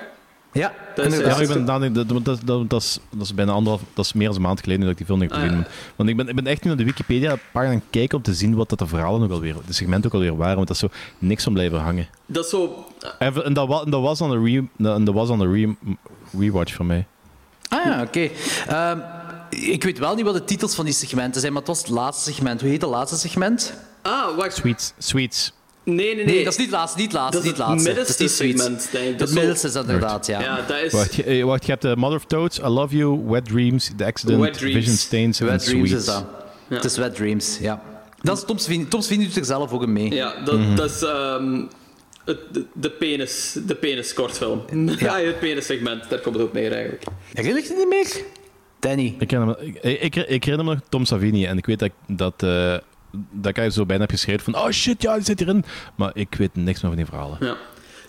Ja, 0.54 0.74
Dat 0.96 1.06
is, 1.06 1.12
inderdaad. 1.14 1.36
Ja, 1.38 1.42
ik 1.42 1.48
ben, 1.48 1.94
dat, 1.94 2.08
dat, 2.10 2.26
dat, 2.26 2.40
dat, 2.46 2.70
dat, 2.70 2.82
is, 2.82 3.00
dat 3.12 3.22
is 3.22 3.34
bijna 3.34 3.52
anderhalf, 3.52 3.82
dat 3.94 4.06
is 4.06 4.14
meer 4.14 4.28
dan 4.28 4.36
een 4.36 4.42
maand 4.42 4.60
geleden 4.60 4.82
dat 4.82 4.92
ik 4.92 4.98
die 4.98 5.06
film 5.06 5.22
heb 5.22 5.32
Ah, 5.32 5.40
gezien. 5.42 5.58
ja. 5.58 5.68
Want 5.96 6.10
ik 6.10 6.18
ben, 6.18 6.28
ik 6.28 6.36
ben 6.36 6.46
echt 6.48 6.62
nu 6.64 6.68
naar 6.68 6.78
de 6.78 6.84
Wikipedia-pagina 6.84 7.82
kijken 7.90 8.18
om 8.18 8.24
te 8.24 8.34
zien 8.34 8.56
wat 8.56 8.70
dat 8.70 8.80
de 8.80 8.88
verhalen 8.88 9.22
ook 9.24 9.32
alweer, 9.32 9.56
de 9.66 9.74
segmenten 9.74 10.10
ook 10.10 10.14
alweer 10.16 10.38
waren, 10.38 10.56
want 10.56 10.68
dat 10.68 10.76
is 10.76 10.82
zo 10.82 10.90
niks 11.18 11.48
om 11.48 11.54
blijven 11.54 11.80
hangen. 11.80 12.08
Dat 12.26 12.44
is 12.44 12.50
zo... 12.50 12.86
En, 13.20 13.44
en 13.46 13.54
dat, 13.54 13.68
wa- 13.68 13.82
en 13.84 13.90
dat 13.92 14.02
was 14.02 14.18
dan 14.20 14.32
een, 14.32 14.46
re, 14.46 14.68
en 14.96 15.04
dat 15.04 15.14
was 15.14 15.28
dan 15.28 15.40
een 15.40 15.54
re, 15.54 15.76
rewatch 16.40 16.74
voor 16.74 16.86
mij. 16.86 17.06
Ah 17.70 17.86
ja, 17.86 18.02
oké. 18.02 18.30
Ehm, 18.68 19.00
ik 19.50 19.84
weet 19.84 20.00
wel 20.00 20.16
niet 20.16 20.26
wat 20.26 20.34
de 20.34 20.44
titels 20.44 20.76
van 20.76 20.86
die 20.86 20.94
segmenten 20.94 21.42
zijn, 21.42 21.54
maar 21.54 21.62
het 21.62 21.72
was 21.72 21.80
het 21.80 21.90
laatste 21.90 22.32
segment. 22.32 22.62
Hoe 22.62 22.70
heet 22.70 22.82
het 22.82 22.90
laatste 22.92 23.18
segment? 23.18 23.74
Ah, 24.02 24.36
wacht. 24.38 24.56
Sweets. 24.56 24.94
Sweets. 24.98 25.54
Nee, 25.86 25.96
nee, 25.96 26.16
nee. 26.16 26.26
Nee, 26.26 26.44
dat 26.44 26.54
is 26.54 26.60
niet 26.60 26.68
het 26.72 26.76
laatste, 26.76 27.00
niet 27.02 27.12
Dat 27.12 27.34
is 27.34 27.44
niet 27.44 27.58
het 27.58 28.08
het 28.08 28.16
zoiets. 28.16 28.36
segment, 28.36 28.90
denk 28.92 29.06
ik. 29.06 29.18
Dat 29.20 29.28
Het 29.28 29.38
middenste 29.38 29.68
is 29.68 29.76
inderdaad, 29.76 30.26
ja. 30.26 30.42
Ja, 30.42 30.62
dat 30.68 30.78
is... 30.82 30.92
Wacht, 30.92 31.16
je, 31.16 31.24
eh, 31.24 31.44
wacht, 31.44 31.66
je 31.66 31.72
hebt 31.72 31.82
de 31.82 31.96
Mother 31.96 32.18
of 32.18 32.26
Toads, 32.26 32.60
I 32.60 32.68
Love 32.68 32.96
You, 32.98 33.20
Wet 33.26 33.46
Dreams, 33.46 33.92
The 33.98 34.06
Accident, 34.06 34.40
Wet 34.42 34.54
Dreams. 34.54 34.76
Vision 34.76 34.96
Stains 34.96 35.40
en 35.40 35.46
Wet 35.46 35.66
Dreams 35.66 35.92
is 35.92 36.06
dat. 36.06 36.26
Het 36.68 36.84
is 36.84 36.98
Wet 36.98 37.16
Dreams, 37.16 37.58
ja. 37.62 37.82
Dat 38.22 38.38
is 38.38 38.44
Tom 38.46 38.58
Sweeney. 38.58 38.86
Tom 38.86 39.02
Sweeney 39.02 39.26
doet 39.26 39.36
er 39.36 39.46
zelf 39.46 39.72
ook 39.72 39.84
in 39.84 39.94
mee. 39.94 40.14
Ja, 40.14 40.34
dat, 40.46 40.60
Mhm. 40.60 40.76
dat 40.76 40.90
is 40.90 41.02
ehm, 41.02 41.62
het, 42.26 42.38
de, 42.74 42.90
penis, 42.90 43.56
de 43.66 43.76
penis 43.76 44.14
kortfilm. 44.14 44.62
Ja, 45.00 45.20
het 45.20 45.40
penis 45.40 45.66
segment, 45.66 46.10
daar 46.10 46.20
komt 46.20 46.36
het 46.36 46.44
op 46.44 46.54
neer 46.54 46.72
eigenlijk. 46.72 47.04
Herinner 47.34 47.62
je 47.64 47.68
het 47.70 47.78
niet 47.78 47.88
meer? 47.90 48.24
Danny. 48.80 49.16
Ik 49.20 49.32
herinner, 49.32 49.58
me, 49.60 49.66
ik, 49.82 50.02
ik, 50.02 50.16
ik 50.16 50.44
herinner 50.44 50.66
me 50.66 50.74
nog 50.74 50.84
Tom 50.90 51.06
Savini 51.06 51.46
en 51.46 51.58
ik 51.58 51.66
weet 51.66 51.80
dat 51.80 51.90
dat, 52.08 52.44
eh, 52.44 52.76
dat 53.14 53.50
ik 53.52 53.58
eigenlijk 53.58 53.74
zo 53.74 53.86
bijna 53.86 54.02
heb 54.02 54.12
geschreven 54.12 54.44
van 54.54 54.56
oh 54.64 54.70
shit, 54.70 55.02
ja, 55.02 55.16
die 55.16 55.24
zit 55.24 55.40
hierin. 55.40 55.64
Maar 55.96 56.12
ik 56.14 56.36
weet 56.36 56.56
niks 56.56 56.82
meer 56.82 56.92
van 56.92 56.96
die 56.96 57.06
verhalen. 57.06 57.38
Ja. 57.40 57.52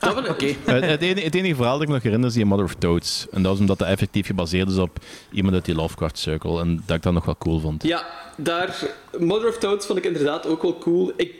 Ik- 0.00 0.28
Oké. 0.28 0.44
Eh, 0.64 0.80
het, 0.88 1.02
enige, 1.02 1.24
het 1.24 1.34
enige 1.34 1.54
verhaal 1.54 1.72
dat 1.72 1.82
ik 1.82 1.88
me 1.88 1.94
nog 1.94 2.02
herinner 2.02 2.28
is 2.28 2.34
die 2.34 2.44
Mother 2.44 2.64
of 2.64 2.74
Toads. 2.74 3.26
En 3.30 3.42
dat 3.42 3.50
was 3.50 3.60
omdat 3.60 3.78
dat 3.78 3.88
effectief 3.88 4.26
gebaseerd 4.26 4.68
is 4.70 4.76
op 4.76 4.98
iemand 5.32 5.54
uit 5.54 5.64
die 5.64 5.74
Lovecraft 5.74 6.18
Circle. 6.18 6.60
En 6.60 6.82
dat 6.86 6.96
ik 6.96 7.02
dat 7.02 7.12
nog 7.12 7.24
wel 7.24 7.36
cool 7.38 7.60
vond. 7.60 7.82
Ja, 7.82 8.06
daar... 8.36 8.76
Mother 9.18 9.48
of 9.48 9.58
Toads 9.58 9.86
vond 9.86 9.98
ik 9.98 10.04
inderdaad 10.04 10.46
ook 10.46 10.62
wel 10.62 10.78
cool. 10.78 11.12
Ik, 11.16 11.34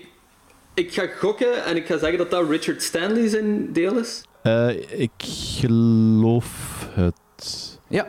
ik 0.75 0.93
ga 0.93 1.07
gokken 1.19 1.65
en 1.65 1.77
ik 1.77 1.87
ga 1.87 1.99
zeggen 1.99 2.19
dat 2.19 2.31
dat 2.31 2.49
Richard 2.51 2.83
Stanley 2.83 3.29
zijn 3.29 3.73
deel 3.73 3.99
is. 3.99 4.23
Eh, 4.43 4.69
ik 5.01 5.11
geloof 5.19 6.47
het. 6.95 7.79
Ja. 7.89 8.09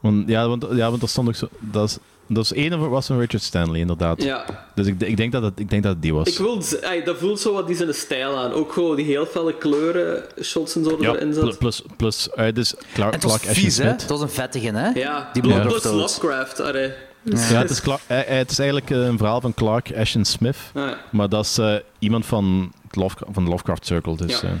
Want, 0.00 0.28
ja, 0.28 0.48
want, 0.48 0.66
ja, 0.70 0.88
want 0.88 1.00
dat 1.00 1.10
stond 1.10 1.28
ook 1.28 1.34
zo. 1.34 1.48
Dat 1.60 1.88
is, 1.88 1.98
dat 2.26 2.44
is 2.44 2.52
één 2.52 2.90
was 2.90 3.06
van 3.06 3.18
Richard 3.18 3.42
Stanley, 3.42 3.80
inderdaad. 3.80 4.22
Ja. 4.22 4.44
Dus 4.74 4.86
ik, 4.86 5.00
ik, 5.00 5.16
denk 5.16 5.32
dat 5.32 5.42
het, 5.42 5.60
ik 5.60 5.70
denk 5.70 5.82
dat 5.82 5.92
het 5.92 6.02
die 6.02 6.14
was. 6.14 6.28
Ik 6.28 6.38
wil... 6.38 6.62
ey, 6.80 7.02
dat 7.04 7.16
voelt 7.16 7.40
zo 7.40 7.52
wat 7.52 7.66
die 7.66 7.76
zijn 7.76 7.94
stijl 7.94 8.36
aan. 8.36 8.52
Ook 8.52 8.72
gewoon 8.72 8.96
die 8.96 9.04
heel 9.04 9.26
felle 9.26 9.54
kleuren, 9.54 10.24
shots 10.42 10.76
en 10.76 10.84
zo 10.84 10.96
ja, 11.00 11.14
erin 11.14 11.32
zitten. 11.34 11.56
plus, 11.56 11.82
plus 11.96 12.30
uit 12.32 12.58
is 12.58 12.74
Clark, 12.94 13.12
En 13.12 13.20
het 13.20 13.30
was 13.30 13.40
Clark 13.40 13.56
vies, 13.56 13.76
hè? 13.76 13.84
Het 13.84 14.06
was 14.06 14.20
een 14.20 14.30
vettige, 14.30 14.66
hè? 14.66 14.88
Ja, 14.88 15.30
Die 15.32 15.42
of 15.52 15.62
plus. 15.62 15.84
Lovecraft. 15.84 16.60
Allee. 16.60 16.92
Ja, 17.22 17.36
het 17.38 17.70
is, 17.70 17.80
Clark- 17.80 18.00
eh, 18.06 18.20
eh, 18.20 18.26
het 18.26 18.50
is 18.50 18.58
eigenlijk 18.58 18.90
een 18.90 19.18
verhaal 19.18 19.40
van 19.40 19.54
Clark 19.54 19.96
Ashton 19.96 20.24
Smith. 20.24 20.56
Ah, 20.74 20.88
ja. 20.88 20.98
Maar 21.10 21.28
dat 21.28 21.44
is 21.44 21.60
iemand 21.98 22.26
van, 22.26 22.72
Lovecraft, 22.90 23.34
van 23.34 23.44
de 23.44 23.50
Lovecraft 23.50 23.86
Circle. 23.86 24.16
Dus, 24.16 24.40
Ja. 24.40 24.58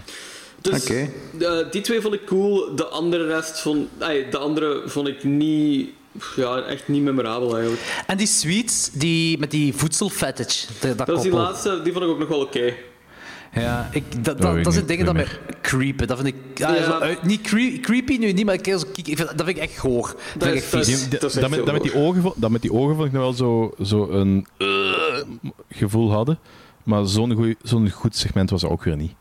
Dus 0.60 0.82
Oké. 0.82 1.10
die 1.70 1.80
twee 1.80 2.00
vond 2.00 2.14
ik 2.14 2.26
cool. 2.26 2.74
De 2.76 2.86
andere 2.86 3.26
rest 3.26 3.60
vond... 3.60 3.88
de 4.30 4.38
andere 4.38 4.82
vond 4.86 5.08
ik 5.08 5.24
niet... 5.24 5.90
Ja, 6.36 6.60
echt 6.62 6.88
niet 6.88 7.02
memorabel 7.02 7.52
eigenlijk. 7.54 8.02
En 8.06 8.16
die 8.16 8.26
sweets, 8.26 8.90
die, 8.90 9.38
met 9.38 9.50
die 9.50 9.74
voedselfetish, 9.74 10.64
dat, 10.80 10.98
dat 10.98 11.06
Dat 11.06 11.16
is 11.16 11.22
die 11.22 11.30
koppel. 11.30 11.48
laatste, 11.50 11.80
die 11.82 11.92
vond 11.92 12.04
ik 12.04 12.10
ook 12.10 12.18
nog 12.18 12.28
wel 12.28 12.40
oké. 12.40 12.72
Ja, 13.52 13.88
ik, 13.92 14.02
dat, 14.12 14.24
Dat 14.24 14.38
dat, 14.38 14.48
weet 14.50 14.58
ik 14.58 14.64
dat 14.64 14.72
zijn 14.72 14.84
niet, 14.86 14.96
dingen 14.98 15.14
dat 15.14 15.14
me 15.14 15.26
creepen. 15.62 16.06
Dat 16.06 16.20
vind 16.20 16.28
ik... 16.34 16.58
Ja, 16.58 16.74
Ja. 16.74 16.84
zo 17.00 17.14
niet 17.22 17.40
cre- 17.40 17.78
creepy 17.80 18.16
nu 18.16 18.32
niet, 18.32 18.44
maar 18.44 18.54
ik, 18.54 18.64
zo, 18.66 18.78
kijk, 18.92 19.08
ik 19.08 19.16
vind, 19.16 19.18
dat 19.36 19.46
vind 19.46 19.48
ik 19.56 19.62
echt 19.62 19.78
goor. 19.78 20.02
Dat, 20.06 20.16
vind 20.38 20.44
ik 20.44 20.50
is- 20.54 20.62
echt 20.62 20.72
dat 20.72 20.84
vies. 20.84 20.94
is- 20.94 21.00
die- 21.00 21.10
dat 21.10 21.20
dat, 21.20 21.30
is 21.30 21.36
echt 21.36 21.46
met, 21.48 21.54
heel 21.56 21.64
dat, 21.64 21.74
met 21.74 21.82
die 21.92 21.94
ogen, 21.94 22.22
vo- 22.22 22.34
dat 22.36 22.50
met 22.50 22.62
die 22.62 22.72
ogen 22.72 22.94
vond 22.94 23.06
ik 23.06 23.12
nog 23.12 23.22
wel 23.22 23.32
zo, 23.32 23.72
zo 23.82 24.08
een 24.10 24.46
eh, 24.58 24.66
gevoel 25.70 26.12
hadden. 26.12 26.38
Maar 26.82 27.06
zo'n 27.06 27.32
goeie- 27.34 27.56
zo'n 27.62 27.90
goed 27.90 28.16
segment 28.16 28.50
was 28.50 28.62
er 28.62 28.70
ook 28.70 28.84
weer 28.84 28.96
niet. 28.96 29.12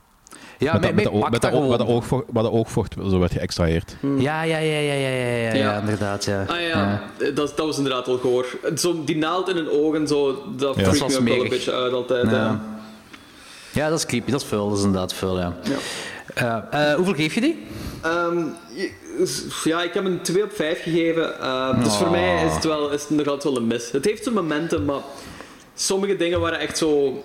Ja, 0.58 0.74
met, 0.74 0.82
dat, 0.82 0.94
met, 0.94 1.32
met, 1.32 1.52
oogvocht, 1.88 2.24
dat 2.34 2.50
oogvocht 2.50 2.94
zo 3.10 3.20
werd 3.20 3.32
geëxtraheerd. 3.32 3.96
Ja, 4.18 4.42
ja, 4.44 4.58
ja, 4.58 4.80
ja, 4.80 4.94
ja, 4.94 4.94
ja, 4.94 5.26
ja, 5.26 5.44
ja, 5.44 5.54
Ja. 5.54 5.80
inderdaad, 5.80 6.26
ja. 6.26 6.46
Ah 6.48 6.62
ja, 6.62 7.02
Dat, 7.18 7.36
dat 7.36 7.66
was 7.66 7.78
inderdaad 7.78 8.06
wel 8.06 8.18
goor. 8.18 8.46
Zo, 8.76 9.04
die 9.04 9.16
naald 9.18 9.50
in 9.50 9.56
hun 9.56 9.70
ogen, 9.70 10.08
zo, 10.08 10.44
dat 10.58 10.76
Ja. 10.76 10.84
freakt 10.84 11.00
Dat 11.00 11.20
me 11.22 11.30
wel 11.30 11.44
een 11.44 11.50
beetje 11.50 11.74
uit 11.74 11.94
altijd. 11.94 12.30
Ja. 13.72 13.90
Dat 13.90 14.00
is 14.00 14.06
creepy, 14.06 14.32
dat 14.32 14.42
is 14.42 14.48
vuil, 14.48 14.70
dat 14.70 14.78
is 14.78 14.84
inderdaad 14.84 15.14
vuil, 15.14 15.40
ja. 15.40 15.54
Ja. 16.36 16.68
Eh, 16.72 16.90
eh, 16.92 16.96
hoeveel 16.96 17.14
geef 17.14 17.34
je 17.34 17.42
die? 17.42 17.64
Ehm, 18.02 18.38
ja, 19.64 19.82
ik 19.84 19.94
heb 19.94 20.06
een 20.06 20.22
2 20.22 20.44
op 20.44 20.52
5 20.52 20.82
gegeven. 20.84 21.40
Ehm, 21.40 21.84
dus 21.84 21.96
voor 21.96 22.06
Oh. 22.06 22.12
mij 22.12 22.46
is 22.46 22.54
het, 22.54 22.64
wel, 22.64 22.90
is 22.92 23.02
het 23.02 23.10
nog 23.10 23.28
altijd 23.28 23.54
wel 23.54 23.58
een 23.62 23.68
mis. 23.68 23.92
Het 23.92 24.06
heeft 24.06 24.24
zijn 24.24 24.36
momenten, 24.36 24.86
maar 24.86 25.00
sommige 25.76 26.16
dingen 26.16 26.40
waren 26.40 26.60
echt 26.60 26.78
zo... 26.78 27.24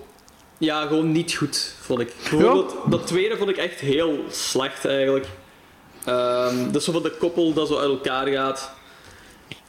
Ja, 0.58 0.86
gewoon 0.86 1.12
niet 1.12 1.34
goed, 1.34 1.72
vond 1.80 2.00
ik. 2.00 2.12
Bijvoorbeeld, 2.30 2.74
dat 2.90 3.06
tweede 3.06 3.36
vond 3.36 3.50
ik 3.50 3.56
echt 3.56 3.80
heel 3.80 4.24
slecht, 4.30 4.84
eigenlijk. 4.84 5.26
Ehm 6.04 6.70
dus 6.72 6.84
zo 6.84 6.92
van 6.92 7.02
de 7.02 7.12
koppel 7.18 7.52
dat 7.52 7.68
zo 7.68 7.78
uit 7.78 7.88
elkaar 7.90 8.26
gaat. 8.26 8.70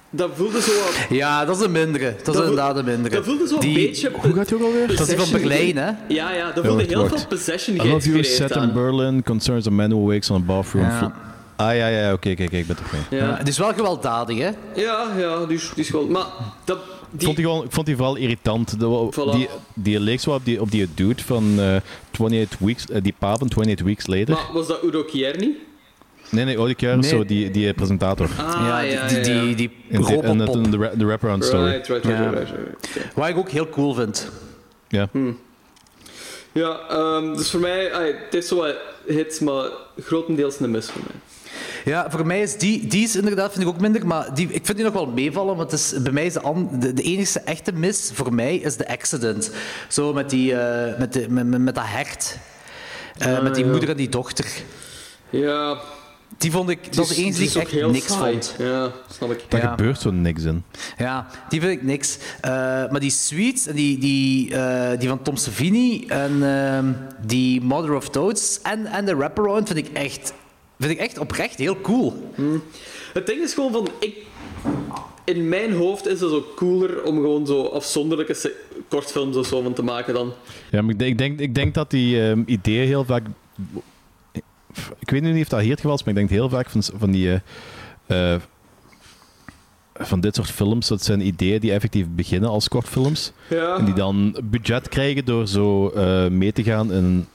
Dat 0.10 0.30
voelde 0.36 0.62
zo 0.62 0.72
wat... 0.72 0.96
Ja, 1.10 1.46
dat 1.46 1.58
is 1.60 1.66
een 1.66 1.72
mindere. 1.72 2.16
Dat 2.24 2.36
is 2.36 2.42
inderdaad 2.42 2.78
een 2.78 2.86
mindere. 2.86 3.16
Dat 3.16 3.26
voelde 3.26 3.48
zo 3.48 3.54
een 3.54 3.60
Die- 3.60 3.74
beetje... 3.88 4.10
Hoe 4.22 4.34
gaat 4.34 4.50
het 4.50 4.54
ook 4.54 4.62
alweer? 4.62 4.88
Dat 4.96 5.08
is 5.08 5.14
van 5.24 5.40
Berlijn, 5.40 5.78
hè? 5.78 5.92
Ja, 6.08 6.32
ja, 6.34 6.52
dat 6.52 6.66
voelde 6.66 6.84
heel 6.84 7.08
veel 7.08 7.28
Possession 7.30 7.76
I 7.76 7.90
love 7.92 8.10
you, 8.10 8.24
set 8.24 8.56
in. 8.56 8.74
Berlin, 8.74 9.24
concerns 9.24 9.68
a 9.68 9.70
man 9.70 9.90
who 9.90 10.06
wakes 10.06 10.30
on 10.30 10.42
a 10.42 10.46
bathroom 10.46 10.84
Ja. 10.86 10.98
floor. 10.98 11.12
Ah 11.56 11.76
ja, 11.76 11.88
ja, 11.88 12.14
oké, 12.14 12.30
oké, 12.30 12.44
oké, 12.44 12.58
ik 12.58 12.68
ben 12.68 12.76
toch 12.76 12.92
mee. 12.92 13.20
Ja. 13.20 13.28
Ja, 13.28 13.36
Het 13.38 13.48
is 13.48 13.58
wel 13.58 13.74
gewelddadig, 13.74 14.38
hè? 14.38 14.50
ja, 14.76 15.08
ja 15.18 15.46
die, 15.46 15.58
is, 15.58 15.72
die 15.76 15.84
is 15.84 15.90
wel... 15.90 16.06
Maar 16.08 16.26
dat... 16.66 16.78
Ik 17.12 17.22
vond 17.24 17.36
die, 17.36 17.46
gewoon, 17.46 17.64
ik 17.66 17.72
vond 17.72 17.86
die 17.86 17.96
vooral 17.96 18.16
irritant. 18.16 18.80
De- 18.80 19.10
Voilà. 19.14 19.32
die, 19.36 19.50
die 19.74 20.00
leek 20.00 20.20
zo 20.20 20.32
op 20.34 20.46
die, 20.46 20.62
op 20.62 20.72
die 20.72 20.88
dude 20.94 21.24
van 21.24 21.60
eh 21.60 21.76
28 22.12 22.60
Weeks, 22.60 22.86
eh, 22.90 23.02
die 23.04 23.14
pa 23.20 23.28
van 23.38 23.48
28 23.48 23.86
Weeks 23.86 24.08
Later. 24.08 24.34
Maar 24.34 24.50
was 24.54 24.68
dat 24.68 24.84
Udo 24.84 25.04
Kierny? 25.04 25.56
nee, 26.32 26.46
nee, 26.46 26.58
Nee. 26.58 27.04
zo 27.04 27.26
die, 27.26 27.52
die 27.52 27.74
presentator. 27.74 28.30
Ah, 28.38 28.82
ja, 28.92 29.08
die, 29.08 29.20
die, 29.22 29.46
die, 29.46 29.56
die 29.56 29.72
In 29.88 30.02
de, 30.02 30.22
en 30.22 30.38
de, 30.72 30.92
de 30.98 31.06
wraparound 31.06 31.46
story. 31.46 31.72
Right, 31.72 31.88
right, 31.88 32.06
right, 32.06 32.20
Ja. 32.24 32.30
right, 32.30 32.50
right, 32.50 32.66
right. 32.66 32.98
Oké. 32.98 33.12
Wat 33.16 33.28
ik 33.28 33.38
ook 33.38 33.50
heel 33.50 33.70
cool 33.70 33.94
vind. 33.94 34.30
Ja. 34.88 35.10
Ja, 36.52 36.80
ehm, 36.90 37.36
dus 37.36 37.50
voor 37.52 37.60
mij, 37.60 37.84
het 37.94 38.18
heeft 38.30 38.48
zo 38.48 38.56
wat 38.56 38.76
hits, 39.08 39.40
maar 39.40 39.70
grotendeels 40.00 40.60
een 40.60 40.72
mis 40.72 40.90
voor 40.90 41.02
mij. 41.08 41.16
Ja, 41.86 42.10
voor 42.10 42.26
mij 42.26 42.42
is 42.42 42.58
die, 42.58 42.88
die 42.88 43.04
is 43.04 43.16
inderdaad 43.16 43.52
vind 43.52 43.64
ik 43.64 43.70
ook 43.70 43.80
minder, 43.82 44.08
maar 44.08 44.34
die, 44.34 44.48
ik 44.52 44.66
vind 44.66 44.78
die 44.78 44.86
nog 44.86 44.94
wel 44.96 45.08
meevallen, 45.08 45.56
want 45.56 45.72
het 45.72 45.80
is, 45.80 45.94
bij 46.02 46.12
mij 46.12 46.26
is 46.26 46.34
de, 46.34 46.42
an- 46.42 46.70
de, 46.80 46.94
de 46.94 47.02
enige 47.02 47.40
echte 47.40 47.72
mis 47.72 48.12
voor 48.14 48.34
mij 48.34 48.56
is 48.56 48.76
de 48.78 48.88
accident. 48.88 49.52
Zo 49.88 50.14
met, 50.14 50.30
die, 50.30 50.56
eh, 50.56 51.00
met, 51.00 51.14
de, 51.14 51.26
met, 51.30 51.46
met, 51.48 51.62
met 51.62 51.76
dat 51.76 51.84
hert. 51.88 52.38
Eh, 53.18 53.42
met 53.42 53.56
die 53.56 53.66
ja. 53.66 53.72
moeder 53.72 53.90
en 53.90 53.98
die 53.98 54.10
dochter. 54.10 54.46
Ja, 55.30 55.78
Die 56.38 56.52
vond 56.52 56.70
ik, 56.70 56.96
dat 56.96 57.10
is 57.10 57.16
de 57.16 57.22
enige 57.24 57.38
die 57.40 57.50
ik 57.50 57.56
echt 57.56 57.92
niks 57.92 58.08
saai. 58.08 58.32
vond. 58.32 58.56
Ja, 58.58 58.92
snap 59.12 59.32
ik. 59.32 59.44
Daar 59.48 59.62
Ja. 59.62 59.70
gebeurt 59.70 60.00
zo 60.02 60.12
niks 60.12 60.44
in. 60.44 60.64
Ja, 60.98 61.28
die 61.50 61.60
vind 61.62 61.72
ik 61.72 61.84
niks. 61.84 62.18
Eh, 62.42 62.52
maar 62.90 63.00
die 63.00 63.12
Sweets, 63.12 63.68
en 63.68 63.76
die, 63.76 63.98
die, 63.98 64.56
eh, 64.56 65.00
die 65.00 65.08
van 65.10 65.22
Tom 65.22 65.36
Savini 65.36 66.06
en 66.08 66.44
ehm, 66.44 66.86
die 67.26 67.62
Mother 67.62 67.94
of 67.96 68.10
Toads 68.10 68.60
en, 68.62 68.86
en 68.86 69.06
de 69.06 69.16
Wraparound 69.16 69.68
vind 69.68 69.88
ik, 69.88 69.94
echt, 69.98 70.34
vind 70.80 70.92
ik 70.92 71.06
echt 71.06 71.18
oprecht 71.18 71.58
heel 71.58 71.82
cool. 71.82 72.32
Het 73.14 73.26
ding 73.26 73.42
is 73.42 73.54
gewoon 73.54 73.72
van, 73.72 73.88
ik... 74.00 74.16
In 75.24 75.50
mijn 75.50 75.74
hoofd 75.74 76.06
is 76.08 76.22
het 76.22 76.30
zo 76.30 76.46
cooler 76.56 77.04
om 77.04 77.16
gewoon 77.16 77.46
zo 77.46 77.66
afzonderlijke 77.66 78.54
kortfilms 78.88 79.36
of 79.36 79.48
zo 79.48 79.62
van 79.62 79.74
te 79.74 79.84
maken 79.84 80.14
dan. 80.14 80.34
Ja, 80.72 80.82
maar 80.82 80.92
ik 80.92 81.00
denk, 81.00 81.12
ik 81.12 81.18
denk, 81.18 81.40
ik 81.40 81.56
denk 81.56 81.74
dat 81.74 81.92
die 81.92 82.22
ehm, 82.22 82.44
ideeën 82.46 82.88
heel 82.88 83.06
vaak... 83.06 83.24
Ik 85.00 85.10
weet 85.10 85.22
nu 85.22 85.32
niet 85.32 85.44
of 85.44 85.50
dat 85.50 85.60
hier 85.60 85.72
het 85.72 85.80
geval 85.80 85.96
is, 85.96 86.04
maar 86.04 86.14
ik 86.14 86.20
denk 86.20 86.30
heel 86.30 86.50
vaak 86.50 86.70
van, 86.70 86.84
van 86.84 87.12
die... 87.12 87.42
eh, 88.08 88.34
eh, 88.34 88.42
van 90.00 90.20
dit 90.20 90.36
soort 90.36 90.52
films, 90.52 90.88
dat 90.88 91.04
zijn 91.04 91.28
ideeën 91.28 91.60
die 91.60 91.72
effectief 91.72 92.06
beginnen 92.10 92.50
als 92.50 92.68
kortfilms. 92.68 93.32
Ja. 93.50 93.78
En 93.78 93.86
die 93.86 93.94
dan 93.94 94.42
budget 94.44 94.90
krijgen 94.90 95.26
door 95.26 95.48
zo 95.48 95.90
eh, 95.90 96.28
mee 96.28 96.52
te 96.52 96.64
gaan 96.64 96.94
in, 96.94 97.28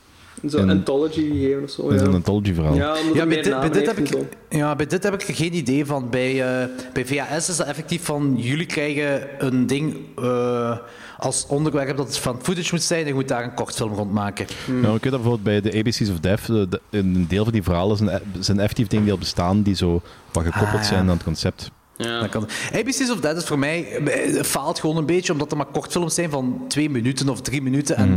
Zo'n 0.46 0.60
in- 0.60 0.70
anthology 0.70 1.54
of 1.64 1.70
zo. 1.70 1.92
Ja, 1.92 1.98
zo'n 1.98 2.14
anthology-verhaal. 2.14 2.74
ja 2.74 2.88
omdat 2.88 3.02
Ja, 3.02 3.08
het 3.08 3.14
bij, 3.14 3.26
meer 3.26 3.34
dit, 3.36 3.42
bij, 3.44 3.52
namen 3.52 3.72
dit 3.72 3.86
heb 3.86 3.96
heeft 3.96 4.14
en 4.14 4.20
ik, 4.20 4.28
zo. 4.50 4.56
ja, 4.58 4.76
bij 4.76 4.86
dit 4.86 5.02
heb 5.02 5.14
ik 5.14 5.22
er 5.28 5.34
geen 5.34 5.54
idee 5.54 5.86
van. 5.86 6.10
Bij, 6.10 6.60
eh, 6.62 6.68
bij 6.92 7.06
VHS 7.06 7.48
is 7.48 7.56
dat 7.56 7.66
effectief 7.66 8.04
van... 8.04 8.34
Jullie 8.38 8.66
krijgen 8.66 9.28
een 9.38 9.66
ding 9.66 9.96
eh, 10.16 10.78
als 11.18 11.46
onderwerp 11.48 11.96
dat 11.96 12.06
het 12.06 12.18
van 12.18 12.38
footage 12.42 12.68
moet 12.72 12.82
zijn 12.82 13.00
en 13.00 13.06
je 13.06 13.14
moet 13.14 13.28
daar 13.28 13.44
een 13.44 13.54
kortfilm 13.54 13.92
rond 13.92 14.12
maken. 14.12 14.46
Nou, 14.66 14.96
ik 14.96 15.02
weet 15.02 15.12
dat 15.12 15.22
bijvoorbeeld 15.22 15.42
bij 15.42 15.60
de 15.60 15.78
ABC's 15.78 16.10
of 16.10 16.20
Death, 16.20 16.46
de- 16.46 16.66
de- 16.68 16.80
een 16.90 17.26
deel 17.28 17.44
van 17.44 17.52
die 17.52 17.62
verhalen 17.62 17.96
zijn, 17.96 18.20
zijn 18.40 18.58
effectief 18.58 18.86
dingen 18.86 19.04
die 19.04 19.12
al 19.12 19.18
bestaan, 19.18 19.62
die 19.62 19.74
zo 19.74 20.02
wat 20.32 20.44
gekoppeld 20.44 20.72
Ah, 20.74 20.80
ja. 20.80 20.86
zijn 20.88 21.00
aan 21.00 21.08
het 21.08 21.24
concept. 21.24 21.70
Ja. 21.96 22.26
Kan. 22.26 22.48
ABC's 22.74 23.10
of 23.10 23.20
Dead 23.20 23.36
is 23.36 23.44
voor 23.44 23.58
mij 23.58 23.96
eh, 23.96 24.42
faalt 24.42 24.80
gewoon 24.80 24.96
een 24.96 25.06
beetje, 25.06 25.32
omdat 25.32 25.50
er 25.50 25.56
maar 25.56 25.66
kortfilms 25.66 26.14
zijn 26.14 26.30
van 26.30 26.64
twee 26.68 26.90
minuten 26.90 27.28
of 27.28 27.40
drie 27.40 27.62
minuten. 27.62 27.96
En 27.96 28.12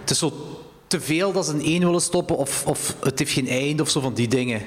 het 0.00 0.10
is 0.10 0.18
zo 0.18 0.32
te 0.88 1.00
veel 1.00 1.32
dat 1.32 1.46
ze 1.46 1.52
in 1.52 1.62
één 1.64 1.80
willen 1.84 2.00
stoppen, 2.00 2.36
of, 2.36 2.66
of 2.66 2.96
het 3.00 3.18
heeft 3.18 3.32
geen 3.32 3.48
einde, 3.48 3.82
of 3.82 3.88
zo 3.90 4.00
van 4.00 4.14
die 4.14 4.28
dingen. 4.28 4.62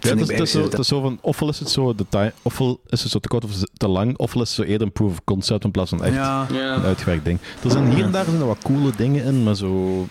Ja, 0.00 0.16
het, 0.16 0.20
is, 0.20 0.50
zo, 0.50 0.58
ABC's 0.58 0.70
het 0.70 0.78
is 0.78 0.88
zo 0.88 1.00
van, 1.00 1.18
ofwel 1.20 1.48
is 1.48 1.58
het 1.58 1.70
zo, 1.70 1.94
de 1.94 2.04
time, 2.08 2.32
ofwel 2.42 2.80
is 2.86 3.02
het 3.02 3.10
zo 3.12 3.18
te 3.18 3.28
kort 3.28 3.44
of 3.44 3.50
te 3.76 3.88
lang, 3.88 4.18
ofwel 4.18 4.42
is 4.42 4.48
het 4.48 4.56
zo 4.56 4.72
eerder 4.72 4.86
een 4.86 4.92
proof 4.92 5.10
of 5.10 5.24
concept 5.24 5.64
in 5.64 5.70
plaats 5.70 5.90
van 5.90 6.04
echt 6.04 6.14
Ja, 6.14 6.46
Ja. 6.52 6.74
een 6.74 6.82
uitgewerkt 6.82 7.24
ding. 7.24 7.38
Er 7.64 7.70
zijn 7.70 7.90
hier 7.94 8.04
en 8.04 8.10
daar 8.10 8.24
zijn 8.24 8.40
er 8.40 8.46
wat 8.46 8.62
coole 8.62 8.90
dingen 8.96 9.24
in, 9.24 9.42
maar 9.42 9.56
zo... 9.56 10.06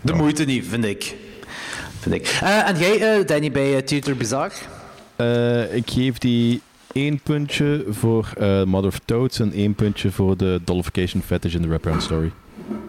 de 0.00 0.12
moeite 0.12 0.44
niet, 0.44 0.64
vind 0.68 0.84
ik. 0.84 1.14
Vind 2.00 2.14
ik. 2.14 2.38
Eh, 2.42 2.68
en 2.68 2.78
jij, 2.78 3.18
eh, 3.18 3.26
Danny, 3.26 3.50
bij 3.52 3.76
eh, 3.76 3.82
Theater 3.82 4.16
Bizarre? 4.16 4.54
Eh, 5.16 5.74
ik 5.76 5.90
geef 5.90 6.18
die 6.18 6.60
één 6.92 7.20
puntje 7.20 7.84
voor 7.88 8.32
eh, 8.38 8.62
Mother 8.64 8.88
of 8.88 8.98
Toads 9.04 9.38
en 9.40 9.52
één 9.52 9.74
puntje 9.74 10.10
voor 10.10 10.36
de 10.36 10.60
Dollification 10.64 11.22
Fetish 11.22 11.54
in 11.54 11.62
de 11.62 11.68
Wraparound 11.68 12.02
Story. 12.02 12.32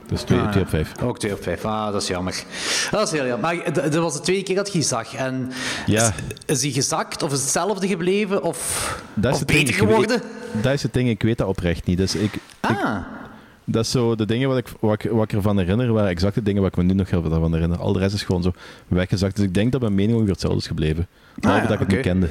Dus 0.08 0.22
twee, 0.22 0.40
Ah, 0.40 0.52
twee 0.52 0.64
op 0.64 0.70
vijf. 0.70 0.92
Ook 1.04 1.20
2 1.20 1.34
op 1.34 1.44
5. 1.44 1.66
Ah, 1.66 1.92
dat 1.92 2.02
is 2.02 2.08
jammer. 2.08 2.44
Dat 2.92 3.02
is 3.08 3.12
heel 3.20 3.26
jammer. 3.28 3.40
Maar 3.56 3.74
dat 3.74 3.96
was 3.96 4.14
de 4.14 4.20
tweede 4.20 4.44
keer 4.44 4.56
dat 4.56 4.68
je 4.68 4.74
die 4.74 4.82
zag. 4.82 5.14
En 5.16 5.52
Ja. 5.86 6.08
is, 6.08 6.12
is 6.46 6.60
die 6.60 6.72
gezakt, 6.74 7.24
of 7.24 7.28
is 7.32 7.36
het 7.36 7.44
hetzelfde 7.44 7.88
gebleven, 7.88 8.44
of, 8.44 9.02
Dat 9.14 9.26
is 9.26 9.32
of 9.34 9.40
het 9.40 9.48
ding, 9.48 9.60
beter 9.66 9.80
weet- 9.86 9.90
geworden? 9.90 10.22
Dat 10.62 10.74
is 10.74 10.84
het 10.84 10.94
ding, 10.94 11.10
ik 11.10 11.22
weet 11.24 11.38
dat 11.38 11.48
oprecht 11.48 11.86
niet. 11.86 11.98
Dus 11.98 12.16
ik, 12.16 12.34
Ah, 12.60 12.98
Dat 13.68 13.84
is 13.86 13.92
zo 13.92 14.16
de 14.16 14.26
dingen 14.26 14.50
wat 14.50 14.58
ik, 14.58 14.68
wat, 14.80 15.04
ik, 15.04 15.12
wat 15.12 15.24
ik 15.24 15.34
ervan 15.34 15.58
herinner, 15.58 15.94
waren 15.94 16.10
exact 16.10 16.36
de 16.36 16.42
dingen 16.44 16.62
wat 16.62 16.72
ik 16.72 16.78
me 16.78 16.84
nu 16.84 16.94
nog 16.94 17.10
heel 17.10 17.22
veel 17.22 17.40
van 17.40 17.54
herinner. 17.54 17.78
Al 17.80 17.94
de 17.94 18.00
rest 18.00 18.14
is 18.16 18.24
gewoon 18.24 18.44
zo 18.44 18.54
weggezakt. 18.88 19.36
Dus 19.36 19.46
ik 19.46 19.54
denk 19.54 19.72
dat 19.72 19.82
mijn 19.82 19.96
mening 19.96 20.14
ongeveer 20.14 20.32
hetzelfde 20.34 20.60
is 20.60 20.68
gebleven. 20.68 21.08
Behalve 21.36 21.62
ja, 21.64 21.68
dat 21.68 21.74
ik 21.82 21.86
het 21.86 21.96
niet 21.96 22.06
kende. 22.06 22.30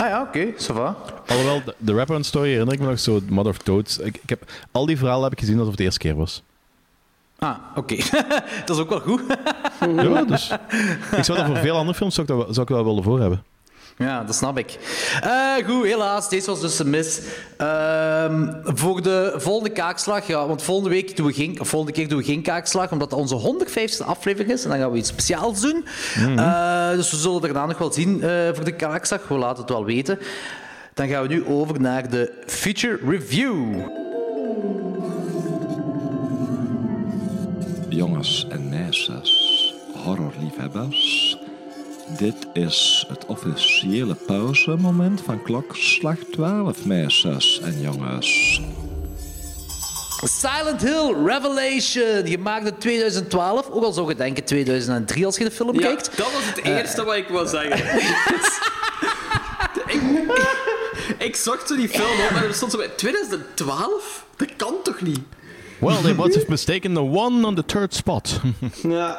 Ah 0.00 0.08
ja, 0.08 0.22
oké, 0.22 0.52
ça 0.56 0.72
va. 0.72 0.96
Alhoewel, 1.26 1.62
de, 1.64 1.74
de 1.78 1.92
Wraparound 1.92 2.26
Story 2.26 2.48
herinner 2.48 2.74
ik 2.74 2.80
me 2.80 2.86
nog 2.86 3.00
zo, 3.00 3.20
Mother 3.28 3.50
of 3.50 3.58
Toads. 3.58 3.98
Ik, 3.98 4.18
ik 4.22 4.28
heb, 4.28 4.50
al 4.70 4.86
die 4.86 4.98
verhalen 4.98 5.22
heb 5.22 5.32
ik 5.32 5.38
gezien 5.38 5.54
alsof 5.54 5.68
het 5.68 5.78
de 5.78 5.84
eerste 5.84 5.98
keer 5.98 6.16
was. 6.16 6.42
Ah, 7.38 7.56
oké. 7.74 7.96
dat 8.66 8.76
is 8.76 8.78
ook 8.78 8.88
wel 8.88 9.00
goed. 9.00 9.22
Ja, 9.80 10.24
dus 10.24 10.50
ik 11.16 11.24
zou 11.24 11.38
dat 11.38 11.46
voor 11.46 11.56
veel 11.56 11.76
andere 11.76 11.96
films 11.96 12.14
zou 12.14 12.26
ik 12.26 12.36
dat, 12.36 12.54
zou 12.54 12.60
ik 12.60 12.68
dat 12.68 12.76
wel 12.76 12.84
willen 12.84 13.02
voor 13.02 13.20
hebben. 13.20 13.44
Ja, 14.00 14.24
dat 14.24 14.34
snap 14.34 14.58
ik. 14.58 14.78
Eh, 15.22 15.66
goed, 15.66 15.84
helaas. 15.84 16.28
Deze 16.28 16.46
was 16.46 16.60
dus 16.60 16.78
een 16.78 16.90
mis. 16.90 17.20
Ehm, 17.56 18.52
voor 18.64 19.02
de 19.02 19.34
volgende 19.36 19.70
kaakslag, 19.70 20.26
ja, 20.26 20.46
want 20.46 20.62
volgende 20.62 20.90
week 20.90 21.16
doen 21.16 21.26
we 21.26 21.32
geen, 21.32 21.58
volgende 21.60 21.94
keer 21.94 22.08
doen 22.08 22.18
we 22.18 22.24
geen 22.24 22.42
kaakslag, 22.42 22.92
omdat 22.92 23.10
dat 23.10 23.18
onze 23.18 23.34
150ste 23.34 24.04
aflevering 24.04 24.52
is. 24.52 24.64
En 24.64 24.70
dan 24.70 24.78
gaan 24.78 24.90
we 24.90 24.98
iets 24.98 25.08
speciaals 25.08 25.60
doen. 25.60 25.84
Eh, 26.36 26.90
dus 26.90 27.10
we 27.10 27.16
zullen 27.16 27.40
daarna 27.40 27.66
nog 27.66 27.78
wel 27.78 27.92
zien 27.92 28.22
eh, 28.22 28.30
voor 28.52 28.64
de 28.64 28.76
kaakslag. 28.76 29.28
We 29.28 29.34
laten 29.34 29.62
het 29.62 29.72
wel 29.72 29.84
weten. 29.84 30.18
Dan 30.94 31.08
gaan 31.08 31.22
we 31.22 31.28
nu 31.28 31.46
over 31.46 31.80
naar 31.80 32.10
de 32.10 32.32
feature 32.46 32.98
review. 33.06 33.74
Jongens 37.88 38.46
en 38.48 38.68
meisjes, 38.68 39.74
horrorliefhebbers. 40.04 41.38
Dit 42.18 42.34
is 42.52 43.04
het 43.08 43.26
officiële 43.26 44.14
pauzemoment 44.14 45.20
van 45.20 45.42
klokslag 45.42 46.16
12, 46.32 46.84
meisjes 46.84 47.60
en 47.62 47.80
jongens. 47.80 48.60
Silent 50.24 50.80
Hill 50.82 51.14
Revelation, 51.24 52.26
gemaakt 52.26 52.66
in 52.66 52.78
2012. 52.78 53.70
Ook 53.70 53.82
al 53.84 53.92
zou 53.92 54.08
je 54.08 54.14
denken 54.14 54.44
2003 54.44 55.26
als 55.26 55.36
je 55.36 55.44
de 55.44 55.50
film 55.50 55.74
Ja, 55.74 55.80
kijkt. 55.80 56.16
dat 56.16 56.32
was 56.32 56.44
het 56.44 56.64
eerste 56.64 57.04
wat 57.04 57.16
ik 57.16 57.28
wou 57.28 57.48
zeggen. 57.48 57.98
ik, 59.94 60.02
ik 61.18 61.36
zag 61.36 61.66
zo 61.66 61.76
die 61.76 61.88
film 61.88 62.20
op 62.20 62.30
en 62.36 62.42
er 62.48 62.54
stond 62.54 62.72
zo 62.72 62.78
bij 62.78 62.88
2012? 62.88 64.24
Dat 64.36 64.48
kan 64.56 64.74
toch 64.82 65.00
niet? 65.00 65.18
Well, 65.80 66.02
they 66.02 66.14
must 66.14 66.34
have 66.34 66.48
mistaken 66.48 66.94
the 66.94 67.00
one 67.02 67.44
on 67.46 67.54
the 67.54 67.64
third 67.64 67.94
spot. 67.94 68.40
Ja. 68.88 69.18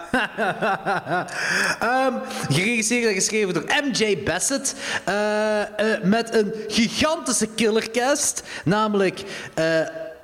Ehm, 1.79 2.13
geregisseerd 2.49 3.07
en 3.07 3.13
geschreven 3.13 3.53
door 3.53 3.63
MJ 3.91 4.17
Bassett. 4.23 4.75
eh, 5.05 5.61
eh, 5.61 6.03
met 6.03 6.35
een 6.35 6.53
gigantische 6.67 7.47
killercast. 7.55 8.43
Namelijk 8.65 9.23
eh, 9.53 9.79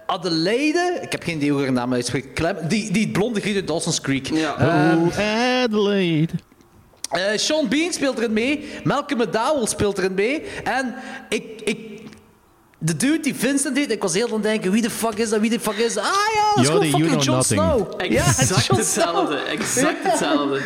Adelaide. 0.05 0.99
Ik 1.01 1.11
heb 1.11 1.23
geen 1.23 1.35
idee 1.35 1.51
hoe 1.51 1.61
haar 1.61 1.71
naam 1.71 1.93
uitspreekt. 1.93 2.33
Clem, 2.33 2.55
die, 2.67 2.91
die 2.91 3.09
blonde 3.09 3.39
griet 3.41 3.55
uit 3.55 3.67
Dawson's 3.67 4.01
Creek. 4.01 4.27
Ja. 4.33 4.57
Ehm, 4.57 4.97
oh, 4.97 5.17
Adelaide. 5.63 6.33
eh, 7.09 7.37
Sean 7.37 7.67
Bean 7.67 7.93
speelt 7.93 8.17
erin 8.17 8.33
mee. 8.33 8.69
Malcolm 8.83 9.19
McDowell 9.21 9.65
speelt 9.67 9.97
erin 9.97 10.13
mee. 10.13 10.41
En 10.63 10.95
ik... 11.29 11.61
ik 11.63 11.95
de 12.79 12.95
dude 12.97 13.19
die 13.19 13.35
Vincent 13.35 13.75
deed, 13.75 13.91
ik 13.91 14.01
was 14.01 14.13
heel 14.13 14.27
aan 14.27 14.33
het 14.33 14.43
denken, 14.43 14.71
wie 14.71 14.81
de 14.81 14.89
fuck 14.89 15.13
is 15.17 15.29
dat, 15.29 15.39
wie 15.39 15.49
de 15.49 15.59
fuck 15.59 15.77
is 15.77 15.93
dat? 15.93 16.03
Ah 16.03 16.09
ja, 16.33 16.53
dat 16.55 16.63
is 16.63 16.69
gewoon 16.69 16.87
you 16.87 16.91
fucking 16.91 17.21
know 17.21 17.23
Jon 17.23 17.35
nothing. 17.35 17.61
Snow. 17.61 18.11
Ja, 18.11 18.25
Exact 18.25 18.65
Jon 18.65 18.77
hetzelfde. 18.77 19.37
Snow. 19.37 19.59
Exact 19.59 20.03
hetzelfde. 20.03 20.61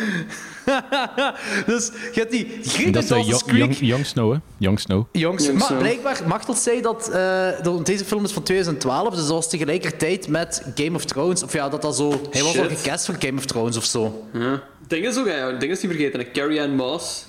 dus 1.72 1.90
je 2.12 2.20
hebt 2.20 2.30
die 2.30 2.58
griet 2.62 2.94
Dat 2.94 3.02
is 3.02 3.08
young, 3.08 3.42
Creek. 3.42 3.58
young, 3.58 3.78
young 3.78 4.06
Snow, 4.06 4.32
hè? 4.32 4.38
Young 4.58 4.80
Snow. 4.80 5.06
Jongs, 5.12 5.46
Jongs, 5.46 5.60
maar 5.60 5.72
ja. 5.72 5.78
blijkbaar 5.78 6.20
Machtel 6.26 6.54
zei 6.54 6.80
dat, 6.80 7.08
eh, 7.08 7.48
dat 7.62 7.86
deze 7.86 8.04
film 8.04 8.24
is 8.24 8.32
van 8.32 8.42
2012, 8.42 9.08
dus 9.08 9.18
dat 9.18 9.28
was 9.28 9.50
tegelijkertijd 9.50 10.28
met 10.28 10.62
Game 10.74 10.94
of 10.96 11.04
Thrones. 11.04 11.42
Of 11.42 11.52
ja, 11.52 11.68
dat 11.68 11.82
dat 11.82 11.96
zo... 11.96 12.20
Hij 12.30 12.42
was 12.42 12.58
al 12.58 12.68
gecast 12.68 13.04
voor 13.06 13.16
Game 13.18 13.38
of 13.38 13.44
Thrones 13.46 13.76
of 13.76 13.84
zo. 13.84 14.24
Ja. 14.32 14.62
Ding 14.86 15.06
is 15.06 15.16
ook, 15.18 15.26
ja, 15.26 15.50
ding 15.52 15.72
is 15.72 15.82
niet 15.82 15.92
vergeten. 15.92 16.20
hè. 16.20 16.30
Carrie 16.30 16.60
Ann 16.62 16.74
Moss. 16.74 17.24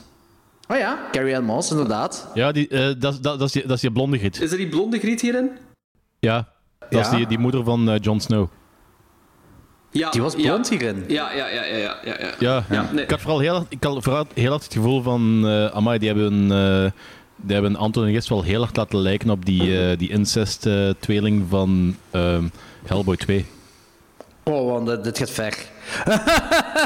Oh 0.68 0.78
ja, 0.78 0.98
Carrie 1.12 1.36
Ann 1.38 1.46
Moss, 1.46 1.72
inderdaad. 1.72 2.28
Ja, 2.34 2.52
die, 2.52 2.68
eh, 2.68 2.80
dat, 2.86 3.00
dat, 3.00 3.22
dat, 3.24 3.42
is 3.42 3.52
die, 3.52 3.62
dat 3.62 3.76
is 3.76 3.82
die 3.82 3.92
blonde 3.92 4.20
giet. 4.20 4.42
Is 4.42 4.52
er 4.52 4.58
die 4.58 4.70
blonde 4.70 5.00
griet 5.00 5.22
hierin? 5.22 5.50
Ja, 6.20 6.48
dat 6.90 7.02
is 7.02 7.10
die, 7.10 7.28
die 7.28 7.38
moeder 7.38 7.64
van 7.64 7.90
eh, 7.90 8.00
Jon 8.02 8.20
Snow. 8.22 8.48
Ja, 9.92 10.10
Die 10.10 10.22
was 10.22 10.34
ja. 10.34 10.42
blond 10.42 10.70
hierin. 10.70 11.04
Ja, 11.08 11.32
ja, 11.34 11.48
ja, 11.48 11.64
ja, 11.64 11.76
ja. 11.76 11.98
ja, 12.06 12.16
ja. 12.20 12.32
Ja, 12.40 12.64
Ja, 12.70 12.90
nee. 12.92 13.04
ik 13.04 13.10
had 13.10 13.22
vooral 13.22 13.40
heel, 13.40 13.54
hard- 13.54 13.66
ik 13.70 13.84
had 13.84 14.04
vooral 14.04 14.26
heel 14.34 14.50
hard 14.50 14.64
het 14.64 14.74
gevoel 14.74 15.02
van... 15.02 15.42
eh 15.48 15.66
amai, 15.66 16.00
die 16.00 16.08
hebben, 16.08 16.52
eh 16.52 16.92
die 17.36 17.54
hebben 17.54 17.76
Anton 17.76 18.06
en 18.06 18.14
Gist 18.14 18.30
wel 18.30 18.44
heel 18.44 18.60
hard 18.62 18.76
laten 18.78 19.00
lijken 19.00 19.30
op 19.30 19.46
die, 19.46 19.80
eh, 19.90 19.98
die 19.98 20.10
incest-tweeling 20.10 21.46
van 21.50 21.96
ehm, 22.12 22.44
Hellboy 22.86 23.16
2. 23.18 23.46
Oh, 24.44 24.72
want 24.72 25.04
dit- 25.04 25.18
gaat 25.18 25.30
ver. 25.30 25.58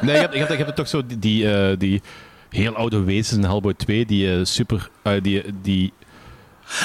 Nee, 0.02 0.14
je 0.16 0.20
hebt, 0.22 0.34
je 0.34 0.40
hebt, 0.40 0.52
je 0.52 0.64
hebt 0.64 0.76
toch 0.76 0.88
zo 0.88 1.06
die, 1.06 1.20
die, 1.20 1.52
eh, 1.52 1.78
die 1.78 2.02
heel 2.50 2.76
oude 2.76 3.04
wezens 3.04 3.38
in 3.38 3.44
Hellboy 3.44 3.74
2, 3.74 4.06
die 4.06 4.32
eh, 4.32 4.46
super... 4.46 4.90
eh, 5.04 5.22
die, 5.22 5.44
die, 5.62 5.94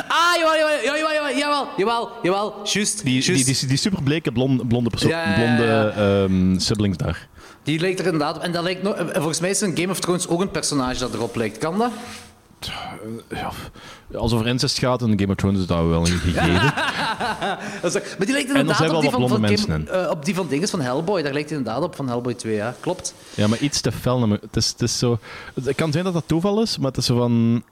Ah, 0.08 0.36
jawel, 0.38 0.56
jawel, 0.56 0.96
jawel, 0.96 1.36
jawel, 1.38 1.68
jawel, 1.76 2.10
jawel, 2.22 2.54
juist, 2.64 3.04
die, 3.04 3.20
die, 3.22 3.44
die, 3.44 3.66
die 3.66 3.76
super 3.76 4.02
bleke 4.02 4.32
blonde, 4.32 4.66
blonde, 4.66 4.90
blonde 4.90 5.92
ehm, 5.96 6.58
siblings 6.58 6.96
daar. 6.96 7.28
Die 7.62 7.80
lijkt 7.80 7.98
er 7.98 8.04
inderdaad 8.04 8.36
op. 8.36 8.42
En 8.42 8.52
dat 8.52 8.62
lijkt 8.62 8.82
nog, 8.82 8.94
eh, 8.94 9.06
volgens 9.14 9.40
mij 9.40 9.50
is 9.50 9.62
in 9.62 9.76
Game 9.76 9.90
of 9.90 10.00
Thrones 10.00 10.28
ook 10.28 10.40
een 10.40 10.50
personage 10.50 10.98
dat 10.98 11.14
erop 11.14 11.36
lijkt. 11.36 11.58
Kan 11.58 11.78
dat? 11.78 11.90
Ja, 13.28 13.50
als 14.18 14.32
over 14.32 14.46
incest 14.46 14.78
gaat 14.78 15.02
in 15.02 15.18
Game 15.18 15.30
of 15.32 15.36
Thrones 15.36 15.60
is 15.60 15.66
dat 15.66 15.86
wel 15.86 16.00
een 16.00 16.06
gegeven. 16.06 16.72
Dat 17.82 17.92
maar 17.94 18.26
die 18.26 18.32
lijkt 18.32 18.48
En 18.48 18.54
er 18.54 18.60
inderdaad 18.60 18.76
zijn 18.76 18.90
op 18.90 18.92
wel 18.92 19.00
die 19.00 19.10
wat 19.10 19.20
van, 19.20 19.28
van, 19.28 19.38
blonde 19.38 19.54
Kim- 19.54 19.68
mensen 19.68 20.04
eh, 20.04 20.10
op 20.10 20.24
die 20.24 20.34
van 20.34 20.48
dinges 20.48 20.70
van 20.70 20.80
Hellboy. 20.80 21.22
Daar 21.22 21.32
lijkt 21.32 21.48
hij 21.48 21.58
inderdaad 21.58 21.82
op 21.82 21.94
van 21.96 22.08
Hellboy 22.08 22.34
2, 22.34 22.54
ja. 22.54 22.74
Klopt. 22.80 23.14
Ja, 23.34 23.46
maar 23.46 23.58
iets 23.58 23.80
te 23.80 23.92
fel. 23.92 24.28
Het, 24.28 24.56
is, 24.56 24.68
het, 24.68 24.82
is 24.82 24.98
zo, 24.98 25.18
het 25.54 25.74
kan 25.74 25.92
zijn 25.92 26.04
dat 26.04 26.12
dat 26.12 26.24
toeval 26.26 26.62
is, 26.62 26.78
maar 26.78 26.88
het 26.88 26.96
is 26.96 27.06
zo 27.06 27.16
van... 27.16 27.62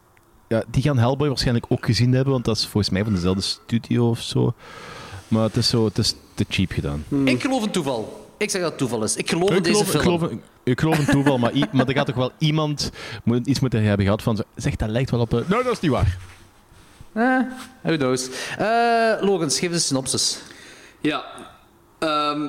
Ja, 0.49 0.63
die 0.71 0.83
gaan 0.83 0.99
Hellboy 0.99 1.29
waarschijnlijk 1.29 1.67
ook 1.69 1.85
gezien 1.85 2.13
hebben, 2.13 2.33
want 2.33 2.45
dat 2.45 2.57
is 2.57 2.63
volgens 2.63 2.91
mij 2.91 3.05
van 3.05 3.13
dezelfde 3.13 3.43
studio 3.43 4.09
of 4.09 4.21
zo. 4.21 4.55
Maar 5.29 5.43
het 5.43 5.57
is 5.57 5.69
zo, 5.69 5.85
het 5.85 5.99
is 5.99 6.15
te 6.35 6.45
cheap 6.49 6.73
gedaan. 6.73 7.05
Ik 7.25 7.43
geloof 7.43 7.63
een 7.63 7.71
toeval. 7.71 8.20
Ik 8.41 8.51
zeg 8.51 8.61
dat 8.61 8.71
het 8.71 8.79
toeval 8.79 9.03
is. 9.05 9.17
Ik 9.17 9.29
geloof 9.31 9.51
in 9.51 9.57
Ik 9.57 9.65
deze 9.65 9.75
geloof, 9.85 9.95
ik 9.95 10.01
film. 10.01 10.19
geloof, 10.19 10.33
ik 10.65 10.81
geloof 10.81 10.99
een 10.99 11.05
toeval, 11.07 11.39
maar, 11.39 11.55
i- 11.55 11.65
maar 11.73 11.87
er 11.89 11.95
gaat 11.95 12.07
toch 12.07 12.15
wel 12.15 12.33
iemand 12.39 12.91
moet, 13.25 13.47
iets 13.47 13.61
moeten 13.61 13.83
hebben 13.83 14.05
gehad 14.07 14.23
van... 14.23 14.45
Zeg, 14.57 14.77
dat 14.77 14.89
lijkt 14.89 15.11
wel 15.11 15.21
op... 15.21 15.33
een- 15.33 15.45
Nou, 15.47 15.63
dat 15.65 15.73
is 15.73 15.81
niet 15.81 15.91
waar. 15.91 16.17
Eh, 17.13 17.41
who 17.83 17.97
knows. 17.97 18.29
Eh 18.59 18.67
Logan, 19.21 19.51
geef 19.51 19.61
eens 19.63 19.73
een 19.73 19.81
synopsis. 19.81 20.39
Ja. 21.01 21.25
Ehm, 21.99 22.49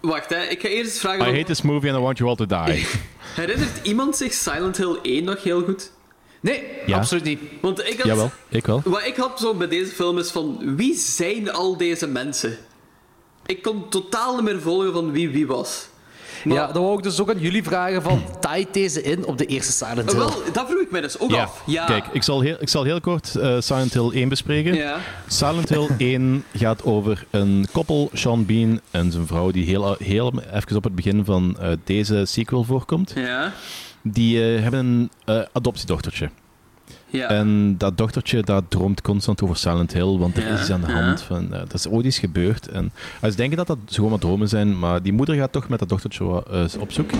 wacht, 0.00 0.28
hè. 0.30 0.42
ik 0.42 0.60
ga 0.60 0.68
eerst 0.68 0.90
eens 0.90 1.00
vragen... 1.00 1.20
I 1.26 1.30
hate 1.32 1.44
this 1.44 1.62
movie 1.62 1.90
and 1.90 1.98
I 1.98 2.02
want 2.02 2.18
you 2.18 2.30
all 2.30 2.36
to 2.36 2.46
die. 2.46 2.86
Herinnert 3.34 3.70
iemand 3.86 4.16
zich 4.16 4.32
Silent 4.32 4.76
Hill 4.76 4.98
1 5.02 5.24
nog 5.24 5.42
heel 5.42 5.62
goed? 5.64 5.92
Nee, 6.40 6.62
Ja. 6.86 6.96
absoluut 6.96 7.24
niet. 7.24 7.40
Want 7.60 7.78
ik 7.88 7.96
had... 7.96 8.06
Jawel, 8.06 8.30
ik 8.48 8.66
wel. 8.66 8.82
Wat 8.84 9.04
ik 9.06 9.16
had 9.16 9.40
zo 9.40 9.54
bij 9.54 9.68
deze 9.68 9.90
film 9.92 10.18
is 10.18 10.30
van... 10.30 10.76
Wie 10.76 10.94
zijn 10.96 11.52
al 11.52 11.76
deze 11.76 12.06
mensen? 12.06 12.56
Ik 13.46 13.62
kon 13.62 13.88
totaal 13.88 14.34
niet 14.34 14.44
meer 14.44 14.60
volgen 14.60 14.92
van 14.92 15.10
wie 15.12 15.28
wie 15.30 15.46
was. 15.46 15.88
Maar- 16.44 16.56
Ja, 16.56 16.72
dan 16.72 16.82
wou 16.82 16.96
ik 16.98 17.02
dus 17.02 17.20
ook 17.20 17.30
aan 17.30 17.38
jullie 17.38 17.62
vragen 17.62 18.02
van, 18.02 18.22
taait 18.40 18.74
deze 18.74 19.02
in 19.02 19.26
op 19.26 19.38
de 19.38 19.46
eerste 19.46 19.72
Silent 19.72 20.10
Hill? 20.10 20.18
Wel, 20.18 20.32
dat 20.52 20.66
vroeg 20.68 20.80
ik 20.80 20.90
mij 20.90 21.00
dus 21.00 21.18
ook 21.18 21.30
Ja. 21.30 21.42
af. 21.42 21.62
Ja. 21.66 21.84
Kijk, 21.84 22.04
ik 22.12 22.22
zal 22.22 22.40
heel, 22.40 22.56
ik 22.60 22.68
zal 22.68 22.84
heel 22.84 23.00
kort 23.00 23.34
eh, 23.36 23.56
Silent 23.60 23.92
Hill 23.92 24.10
1 24.12 24.28
bespreken. 24.28 24.74
Ja. 24.74 24.98
Silent 25.26 25.68
Hill 25.68 25.88
1 26.14 26.44
gaat 26.54 26.84
over 26.84 27.26
een 27.30 27.66
koppel, 27.72 28.10
Sean 28.12 28.46
Bean 28.46 28.80
en 28.90 29.12
zijn 29.12 29.26
vrouw, 29.26 29.50
die 29.50 29.64
heel, 29.64 29.96
heel 29.98 30.32
even 30.52 30.76
op 30.76 30.84
het 30.84 30.94
begin 30.94 31.24
van 31.24 31.56
eh, 31.60 31.72
deze 31.84 32.24
sequel 32.26 32.64
voorkomt. 32.64 33.12
Ja. 33.14 33.52
Die 34.02 34.54
eh, 34.54 34.62
hebben 34.62 34.80
een 34.86 35.10
eh, 35.24 35.40
adoptiedochtertje. 35.52 36.30
Ja. 37.06 37.28
En 37.28 37.74
dat 37.78 37.98
dochtertje 37.98 38.42
dat 38.42 38.64
droomt 38.68 39.02
constant 39.02 39.42
over 39.42 39.56
Silent 39.56 39.92
Hill, 39.92 40.16
want 40.18 40.36
er 40.36 40.42
Ja, 40.46 40.48
is 40.54 40.60
iets 40.60 40.70
aan 40.70 40.80
de 40.80 40.86
ja. 40.92 41.02
hand. 41.02 41.22
Van, 41.22 41.52
eh, 41.52 41.58
dat 41.58 41.74
is 41.74 41.88
ooit 41.88 42.06
iets 42.06 42.18
gebeurd. 42.18 42.68
En, 42.68 42.92
ze 43.22 43.36
denken 43.36 43.56
dat 43.56 43.66
dat 43.66 43.78
gewoon 43.86 44.10
maar 44.10 44.18
dromen 44.18 44.48
zijn, 44.48 44.78
maar 44.78 45.02
die 45.02 45.12
moeder 45.12 45.34
gaat 45.34 45.52
toch 45.52 45.68
met 45.68 45.78
dat 45.78 45.88
dochtertje 45.88 46.42
eh, 46.50 46.64
op 46.80 46.92
zoek. 46.92 47.10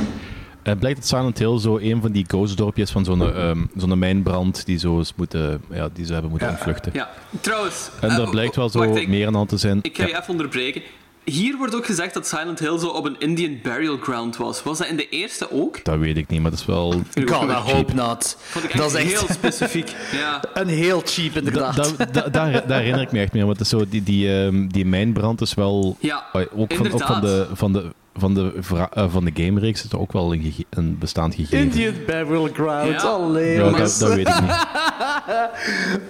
En 0.63 0.79
blijkt 0.79 0.99
dat 0.99 1.07
Silent 1.09 1.39
Hill 1.39 1.59
zo 1.59 1.79
een 1.79 2.01
van 2.01 2.13
die 2.13 2.25
ghostdorpjes 2.29 2.91
van 2.91 3.05
zo'n 3.05 3.33
zo'n 3.77 3.99
mijnbrand 3.99 4.67
die, 4.67 4.79
zo 4.79 5.03
moeten, 5.17 5.61
ja, 5.71 5.89
die 5.93 6.05
ze 6.07 6.13
hebben 6.13 6.31
moeten 6.31 6.49
ontvluchten. 6.51 6.93
Ja. 6.95 7.11
Trouwens... 7.41 7.91
En 8.01 8.11
eh, 8.11 8.19
er 8.19 8.31
blijkt 8.31 8.57
wel 8.57 8.69
zo 8.69 8.79
wacht, 8.79 8.97
ik- 9.01 9.09
meer 9.09 9.27
aan 9.27 9.33
de 9.33 9.39
hand 9.39 9.49
te 9.51 9.57
zijn. 9.57 9.79
Ik 9.83 9.97
ga 9.97 10.07
je 10.07 10.17
even 10.17 10.29
onderbreken. 10.31 10.83
Hier 11.31 11.57
wordt 11.57 11.75
ook 11.75 11.87
gezegd 11.87 12.15
dat 12.15 12.27
Silent 12.27 12.59
Hill 12.59 12.79
zo 12.79 12.87
op 12.87 13.05
een 13.05 13.17
Indian 13.19 13.59
burial 13.63 13.97
ground 13.97 14.37
was. 14.37 14.63
Was 14.63 14.79
dat 14.79 14.87
in 14.87 14.97
de 14.97 15.09
eerste 15.09 15.51
ook? 15.51 15.85
dat 15.85 15.99
weet 15.99 16.17
ik 16.17 16.29
niet, 16.29 16.41
maar 16.41 16.51
dat 16.51 16.61
is 16.61 16.67
wel... 16.67 16.91
God, 17.25 17.49
I 17.51 17.53
hope 17.73 17.95
not. 17.95 18.37
Ik 18.63 18.77
Dat 18.77 18.95
is 18.95 18.95
echt 18.95 19.19
heel 19.21 19.35
specifiek. 19.35 19.95
Ja. 20.13 20.41
een 20.55 20.69
heel 20.69 21.03
cheap, 21.05 21.33
Da, 21.33 21.39
inderdaad. 21.39 21.95
da- 21.99 22.05
da- 22.05 22.29
daar, 22.29 22.67
daar 22.67 22.79
herinner 22.79 23.03
ik 23.03 23.13
me 23.13 23.21
echt 23.21 23.33
mee, 23.33 23.45
want 23.45 23.59
het 23.59 23.67
is 23.73 23.79
zo, 23.79 23.85
die, 23.89 24.03
die, 24.03 24.39
ehm, 24.43 24.67
die 24.69 24.85
mijnbrand 24.87 25.41
is 25.41 25.55
wel... 25.55 25.97
Ja, 26.01 26.25
ook 26.33 26.75
van, 26.75 26.93
ook 26.93 27.03
van, 27.03 27.21
de, 27.21 27.47
van, 27.53 27.73
de, 27.73 27.93
van, 28.19 28.35
de, 28.35 28.53
eh, 28.93 29.11
van 29.11 29.25
de 29.25 29.31
gamereeks 29.35 29.85
is 29.85 29.93
er 29.93 29.99
ook 29.99 30.13
wel 30.13 30.33
een, 30.33 30.43
gege- 30.43 30.65
een 30.71 30.99
bestaand 30.99 31.35
gegeven. 31.35 31.59
Indian 31.59 31.95
Burial 32.07 32.49
Ground, 32.53 33.01
Ja. 33.03 33.09
alleen 33.09 33.53
Ja, 33.53 33.71
maar. 33.71 33.81
dat, 33.81 33.97
dat 34.01 34.15
weet 34.15 34.29
ik 34.29 34.41
niet. 34.41 34.51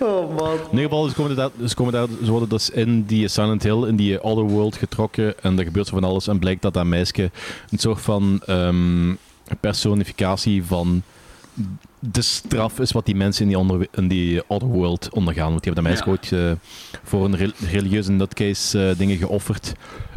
Oh 0.01 0.37
man. 0.37 0.53
In 0.53 0.71
ieder 0.71 0.83
geval, 0.83 1.09
ze 1.09 1.15
komen 1.15 1.37
daar, 1.37 1.51
ze, 1.67 1.75
komen 1.75 1.93
daar, 1.93 2.07
ze 2.25 2.31
worden 2.31 2.49
dus 2.49 2.71
in 2.71 3.03
die 3.05 3.29
Silent 3.29 3.63
Hill, 3.63 3.83
in 3.87 3.97
die 3.97 4.23
Otherworld 4.23 4.77
getrokken 4.77 5.43
en 5.43 5.59
er 5.59 5.65
gebeurt 5.65 5.87
zo 5.87 5.95
van 5.95 6.05
alles 6.05 6.29
en 6.29 6.39
blijkt 6.39 6.63
dat 6.63 6.75
dat 6.75 6.85
meisje 6.85 7.31
een 7.71 7.79
soort 7.79 8.01
van 8.01 8.41
ehm, 8.47 9.15
personificatie 9.61 10.65
van 10.65 11.03
de 11.99 12.23
straf 12.23 12.79
is 12.81 12.93
wat 12.93 13.07
die 13.07 13.15
mensen 13.15 13.43
in 13.43 13.49
die, 13.49 13.59
onder, 13.59 13.87
in 13.95 14.09
die 14.09 14.43
Otherworld 14.47 15.09
ondergaan. 15.13 15.51
Want 15.51 15.63
die 15.63 15.73
hebben 15.73 15.93
dat 15.95 16.07
meisje 16.07 16.33
Ja. 16.33 16.41
ooit 16.51 16.59
eh, 16.61 16.71
voor 17.05 17.25
een 17.25 17.37
re- 17.37 17.71
religieuze 17.71 18.13
nutcase 18.13 18.89
eh, 18.89 18.99
dingen 18.99 19.17
geofferd. 19.17 19.73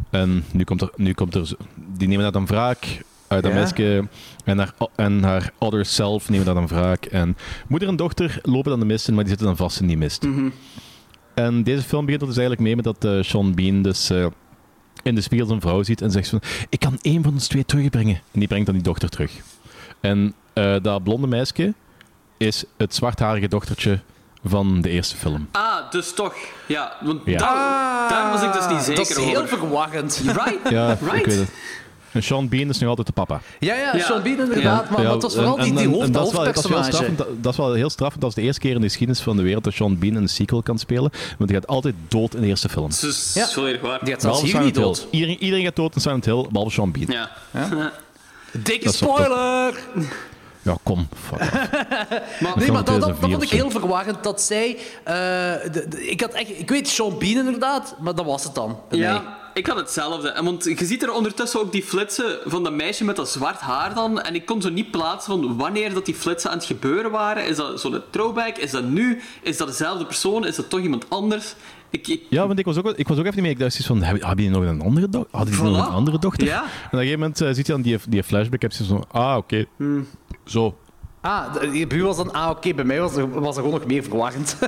En 0.09 0.43
nu 0.51 0.63
komt 0.63 0.81
er, 0.81 0.91
nu 0.95 1.13
komt 1.13 1.35
er 1.35 1.49
die 1.97 2.07
nemen 2.07 2.23
dat 2.23 2.33
dan 2.33 2.45
wraak 2.45 3.01
uit 3.27 3.43
dat 3.43 3.51
Ja. 3.51 3.57
meisje 3.57 4.07
en 4.45 4.57
haar, 4.57 4.73
en 4.95 5.23
haar 5.23 5.51
other 5.57 5.85
self 5.85 6.29
nemen 6.29 6.45
dat 6.45 6.55
dan 6.55 6.67
wraak. 6.67 7.05
En 7.05 7.37
moeder 7.67 7.87
en 7.87 7.95
dochter 7.95 8.39
lopen 8.43 8.69
dan 8.71 8.79
de 8.79 8.85
mist 8.85 9.07
in, 9.07 9.13
maar 9.13 9.23
die 9.23 9.29
zitten 9.31 9.47
dan 9.47 9.57
vast 9.57 9.79
in 9.79 9.87
die 9.87 9.97
mist. 9.97 10.23
Mhm. 10.23 10.49
En 11.33 11.63
deze 11.63 11.81
film 11.83 12.05
begint 12.05 12.21
er 12.21 12.27
dus 12.27 12.37
eigenlijk 12.37 12.67
mee 12.67 12.75
met 12.75 12.85
dat 12.85 13.05
eh, 13.05 13.23
Sean 13.23 13.55
Bean 13.55 13.81
dus 13.81 14.09
eh, 14.09 14.25
in 15.03 15.15
de 15.15 15.21
spiegel 15.21 15.47
zijn 15.47 15.61
vrouw 15.61 15.83
ziet 15.83 16.01
en 16.01 16.11
zegt 16.11 16.29
van 16.29 16.41
ik 16.69 16.79
kan 16.79 16.97
één 17.01 17.23
van 17.23 17.33
ons 17.33 17.47
twee 17.47 17.65
terugbrengen. 17.65 18.15
En 18.31 18.39
die 18.39 18.47
brengt 18.47 18.65
dan 18.65 18.75
die 18.75 18.83
dochter 18.83 19.09
terug. 19.09 19.31
En 19.99 20.33
eh, 20.53 20.75
dat 20.81 21.03
blonde 21.03 21.27
meisje 21.27 21.73
is 22.37 22.63
het 22.77 22.95
zwartharige 22.95 23.47
dochtertje 23.47 23.99
van 24.45 24.81
de 24.81 24.89
eerste 24.89 25.15
film. 25.17 25.47
Ah, 25.51 25.91
dus 25.91 26.13
toch. 26.13 26.33
Ja, 26.65 26.93
want 27.01 27.21
Ja. 27.25 27.37
Daar, 27.37 28.09
daar 28.09 28.31
was 28.31 28.41
ik 28.43 28.53
dus 28.53 28.67
niet 28.75 28.79
zeker 28.79 28.95
Dat 28.95 29.09
is 29.09 29.23
heel 29.25 29.41
over. 29.41 29.57
verwarrend. 29.57 30.21
Right? 30.25 30.69
Ja, 30.69 30.87
right? 31.01 31.13
ik 31.15 31.25
weet 31.25 31.37
het. 31.39 31.49
En 32.11 32.23
Sean 32.23 32.49
Bean 32.49 32.69
is 32.69 32.79
nu 32.79 32.87
altijd 32.87 33.07
de 33.07 33.13
papa. 33.13 33.41
Ja, 33.59 33.75
ja, 33.75 33.95
Ja. 33.95 34.03
Sean 34.05 34.21
Bean 34.23 34.39
inderdaad, 34.39 34.89
maar, 34.89 35.01
maar 35.03 35.11
het 35.11 35.21
was 35.21 35.33
vooral 35.35 35.57
en- 35.57 35.63
die, 35.63 35.73
die 35.73 35.83
en- 35.83 35.89
hoofd, 35.91 36.05
en 36.05 36.11
dat 36.11 36.27
is 36.27 36.33
wel- 36.33 36.43
dat 36.43 36.57
is 36.57 36.63
wel 36.63 36.71
hoofdpersonage. 36.77 37.13
straffend, 37.15 37.43
dat 37.43 37.51
is 37.51 37.57
wel 37.59 37.73
heel 37.73 37.89
straffend. 37.89 38.21
Dat 38.21 38.29
is 38.29 38.35
de 38.35 38.41
eerste 38.41 38.59
keer 38.61 38.71
in 38.75 38.81
de 38.81 38.87
geschiedenis 38.87 39.21
van 39.23 39.37
de 39.37 39.43
wereld 39.43 39.63
dat 39.63 39.73
Sean 39.73 39.99
Bean 39.99 40.15
een 40.15 40.29
sequel 40.29 40.61
kan 40.63 40.77
spelen. 40.79 41.11
Want 41.37 41.49
hij 41.49 41.59
gaat 41.59 41.67
altijd 41.67 41.95
dood 42.07 42.35
in 42.35 42.41
de 42.41 42.47
eerste 42.47 42.69
film. 42.69 42.89
Dat 42.89 43.03
is 43.03 43.31
Ja. 43.35 43.47
volledig 43.47 43.81
waar. 43.81 43.99
Die 44.03 44.13
gaat 44.13 44.21
zelfs 44.21 44.41
hier 44.41 44.61
niet 44.61 44.75
dood. 44.75 45.07
Iedereen, 45.11 45.37
iedereen 45.43 45.65
gaat 45.65 45.75
dood 45.75 45.95
in 45.95 46.01
Silent 46.01 46.25
Hill, 46.25 46.45
behalve 46.49 46.71
Sean 46.73 46.91
Bean. 46.91 47.11
Ja. 47.11 47.29
Dikke 48.51 48.91
spoiler! 48.91 49.73
Ja, 50.69 50.77
kom. 50.83 51.07
Nee, 52.55 52.71
maar 52.71 52.83
dat, 52.83 52.85
dat, 52.85 52.85
dat 52.85 52.85
2004 52.85 53.29
vond 53.31 53.43
ik 53.43 53.49
heel 53.49 53.69
verwarrend 53.69 54.23
dat 54.23 54.41
zij... 54.41 54.77
eh, 55.03 55.13
de- 55.71 55.85
de- 55.89 56.07
ik, 56.09 56.21
had 56.21 56.31
echt, 56.33 56.59
ik 56.59 56.69
weet 56.69 56.87
Sean 56.87 57.17
Bean 57.19 57.37
inderdaad, 57.45 57.95
maar 57.99 58.15
dat 58.15 58.25
was 58.25 58.43
het 58.43 58.55
dan. 58.55 58.77
mij. 58.89 58.99
Ja, 58.99 59.37
ik 59.53 59.67
had 59.67 59.77
hetzelfde. 59.77 60.29
En 60.29 60.45
want 60.45 60.63
je 60.63 60.85
ziet 60.85 61.03
er 61.03 61.13
ondertussen 61.13 61.59
ook 61.59 61.71
die 61.71 61.83
flitsen 61.83 62.37
van 62.45 62.63
dat 62.63 62.73
meisje 62.73 63.03
met 63.03 63.15
dat 63.15 63.29
zwart 63.29 63.59
haar 63.59 63.93
dan. 63.93 64.21
En 64.21 64.35
ik 64.35 64.45
kon 64.45 64.61
zo 64.61 64.69
niet 64.69 64.91
plaatsen 64.91 65.31
van 65.41 65.57
wanneer 65.57 65.93
dat 65.93 66.05
die 66.05 66.15
flitsen 66.15 66.49
aan 66.51 66.57
het 66.57 66.65
gebeuren 66.65 67.11
waren. 67.11 67.47
Is 67.47 67.55
dat 67.55 67.79
zo'n 67.81 68.01
throwback? 68.09 68.57
Is 68.57 68.71
dat 68.71 68.83
nu? 68.83 69.21
Is 69.41 69.57
dat 69.57 69.67
dezelfde 69.67 70.05
persoon? 70.05 70.45
Is 70.45 70.55
dat 70.55 70.69
toch 70.69 70.79
iemand 70.79 71.09
anders? 71.09 71.55
Ik, 71.91 72.07
ik, 72.07 72.21
Ja, 72.29 72.47
want 72.47 72.59
ik 72.59 72.65
was 72.65 72.77
ook, 72.77 72.93
ik 72.95 73.07
was 73.07 73.17
ook 73.17 73.23
even 73.25 73.35
niet 73.35 73.43
mee. 73.43 73.51
Ik 73.51 73.59
dacht 73.59 73.85
van, 73.85 74.01
hebben 74.03 74.37
die 74.37 74.49
nog 74.49 74.63
een 74.63 74.81
andere 74.81 75.09
dochter? 75.09 75.31
Hadden 75.37 75.53
die 75.55 75.63
nog 75.63 75.87
een 75.87 75.93
andere 75.93 76.19
dochter? 76.19 76.47
Ja. 76.47 76.61
En 76.61 76.65
op 76.85 76.93
een 76.93 76.99
gegeven 76.99 77.19
moment 77.19 77.41
eh, 77.41 77.47
ziet 77.47 77.67
hij 77.67 77.75
dan 77.75 77.81
die, 77.85 77.97
die 78.09 78.23
flashback. 78.23 78.61
Heb 78.61 78.71
je 78.71 78.83
zo 78.83 78.95
van, 79.11 79.21
ah, 79.21 79.37
oké. 79.37 79.65
Zo. 80.49 80.77
Ah, 81.21 81.53
de- 81.53 81.71
die 81.71 81.87
buur 81.87 82.03
was 82.05 82.17
dan... 82.17 82.33
Ah, 82.33 82.49
oké, 82.49 82.73
bij 82.73 82.83
mij 82.83 82.99
was 82.99 83.15
er, 83.15 83.41
was 83.41 83.55
er 83.57 83.63
gewoon 83.63 83.79
nog 83.79 83.87
meer 83.87 84.03
verwarrend. 84.03 84.55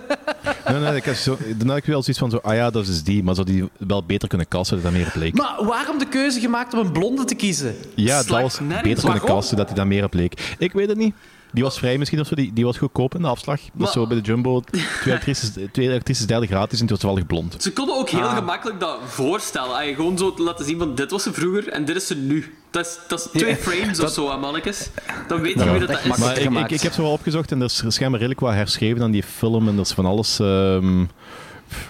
Nee, 0.66 0.80
nee, 0.80 0.96
ik 0.96 1.06
had 1.06 1.16
zo, 1.16 1.38
dan 1.58 1.68
had 1.68 1.78
ik 1.78 1.86
wel 1.86 2.02
zoiets 2.04 2.20
van, 2.20 2.30
zo, 2.30 2.38
ah 2.38 2.56
ja, 2.56 2.70
dat 2.70 2.88
is 2.88 3.04
die. 3.04 3.24
Maar 3.24 3.36
zou 3.36 3.48
die 3.48 3.70
wel 3.78 4.04
beter 4.04 4.28
kunnen 4.28 4.48
casten, 4.48 4.76
dat 4.76 4.86
dat 4.86 4.94
meer 4.94 5.08
op 5.08 5.16
leek. 5.16 5.34
maar 5.38 5.56
waarom 5.66 5.98
de 5.98 6.08
keuze 6.08 6.40
gemaakt 6.40 6.74
om 6.74 6.80
een 6.80 6.92
blonde 6.92 7.24
te 7.26 7.36
kiezen? 7.36 7.76
Ja, 7.96 8.18
dat 8.18 8.42
was 8.42 8.60
beter 8.84 9.04
kunnen 9.04 9.22
casten, 9.22 9.58
dat 9.58 9.66
hij 9.68 9.76
daar 9.76 9.88
meer 9.88 10.04
op 10.04 10.14
leek. 10.14 10.56
Ik 10.58 10.72
weet 10.72 10.88
het 10.90 10.98
niet. 10.98 11.16
Die 11.54 11.64
was 11.64 11.78
vrij 11.78 11.97
misschien 11.97 12.20
of 12.20 12.28
zo. 12.28 12.36
Die, 12.36 12.54
die 12.54 12.66
was 12.66 12.78
goedkoop 12.78 13.16
in 13.16 13.22
de 13.22 13.28
afslag. 13.28 13.60
Dat 13.62 13.72
Maar- 13.74 13.91
zo 13.91 14.08
bij 14.08 14.18
de 14.18 14.24
Jumbo. 14.24 14.62
Twee 15.02 15.14
actrices, 15.14 15.52
twee 15.72 15.93
actrices 15.93 16.26
derde 16.26 16.47
gratis 16.47 16.80
en 16.80 16.86
die 16.86 16.89
was 16.95 16.99
toevallig 16.99 17.26
blond. 17.28 17.56
Ze 17.60 17.74
konden 17.74 17.95
ook 17.95 18.10
heel 18.10 18.28
gemakkelijk 18.28 18.80
dat 18.80 18.97
voorstellen. 19.06 19.76
Ay, 19.76 19.93
gewoon 19.93 20.18
zo 20.18 20.34
te 20.34 20.43
laten 20.43 20.66
zien 20.66 20.78
van 20.78 20.95
dit 20.95 21.12
was 21.12 21.24
ze 21.24 21.34
vroeger 21.34 21.68
en 21.70 21.86
dit 21.86 21.95
is 21.95 22.08
ze 22.08 22.16
nu. 22.16 22.56
Dat 22.72 22.86
is, 22.86 22.97
dat 23.08 23.20
is 23.20 23.39
twee 23.39 23.49
Ja, 23.49 23.56
frames 23.56 23.99
of 23.99 24.10
zo, 24.10 24.32
hè, 24.32 24.38
mannetjes. 24.38 24.89
Dan 25.28 25.41
weet 25.41 25.54
je 25.54 25.60
Ja. 25.66 25.72
wie 25.72 25.80
dat, 25.80 25.88
dat 25.89 26.04
Dat 26.04 26.14
is. 26.14 26.20
Maar 26.20 26.32
ik, 26.32 26.38
ik, 26.38 26.43
gemaakt. 26.43 26.72
ik 26.72 26.82
heb 26.82 26.93
zo 26.93 27.02
wel 27.02 27.12
opgezocht 27.12 27.52
en 27.52 27.60
er 27.60 27.66
is 27.66 27.84
schijnbaar 27.88 28.20
redelijk 28.20 28.39
wat 28.39 28.54
herschreven 28.54 29.02
aan 29.04 29.12
die 29.12 29.24
film. 29.24 29.68
En 29.68 29.74
er 29.76 29.82
is 29.82 29.91
van 29.91 30.06
alles... 30.06 30.39
ehm, 30.39 31.02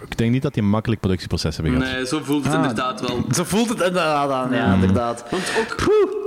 ik 0.09 0.17
denk 0.17 0.31
niet 0.31 0.41
dat 0.41 0.53
die 0.53 0.63
een 0.63 0.69
makkelijk 0.69 1.01
productieproces 1.01 1.55
hebben 1.57 1.73
gehad. 1.81 1.93
Nee, 1.95 2.05
zo 2.07 2.19
voelt 2.23 2.43
het 2.45 2.53
inderdaad 2.53 3.01
wel. 3.01 3.23
Zo 3.31 3.43
voelt 3.43 3.69
het 3.69 3.77
inderdaad 3.77 4.29
aan, 4.31 4.53
ja, 4.53 4.73
inderdaad. 4.73 5.25
Want 5.31 5.43
ook 5.59 5.75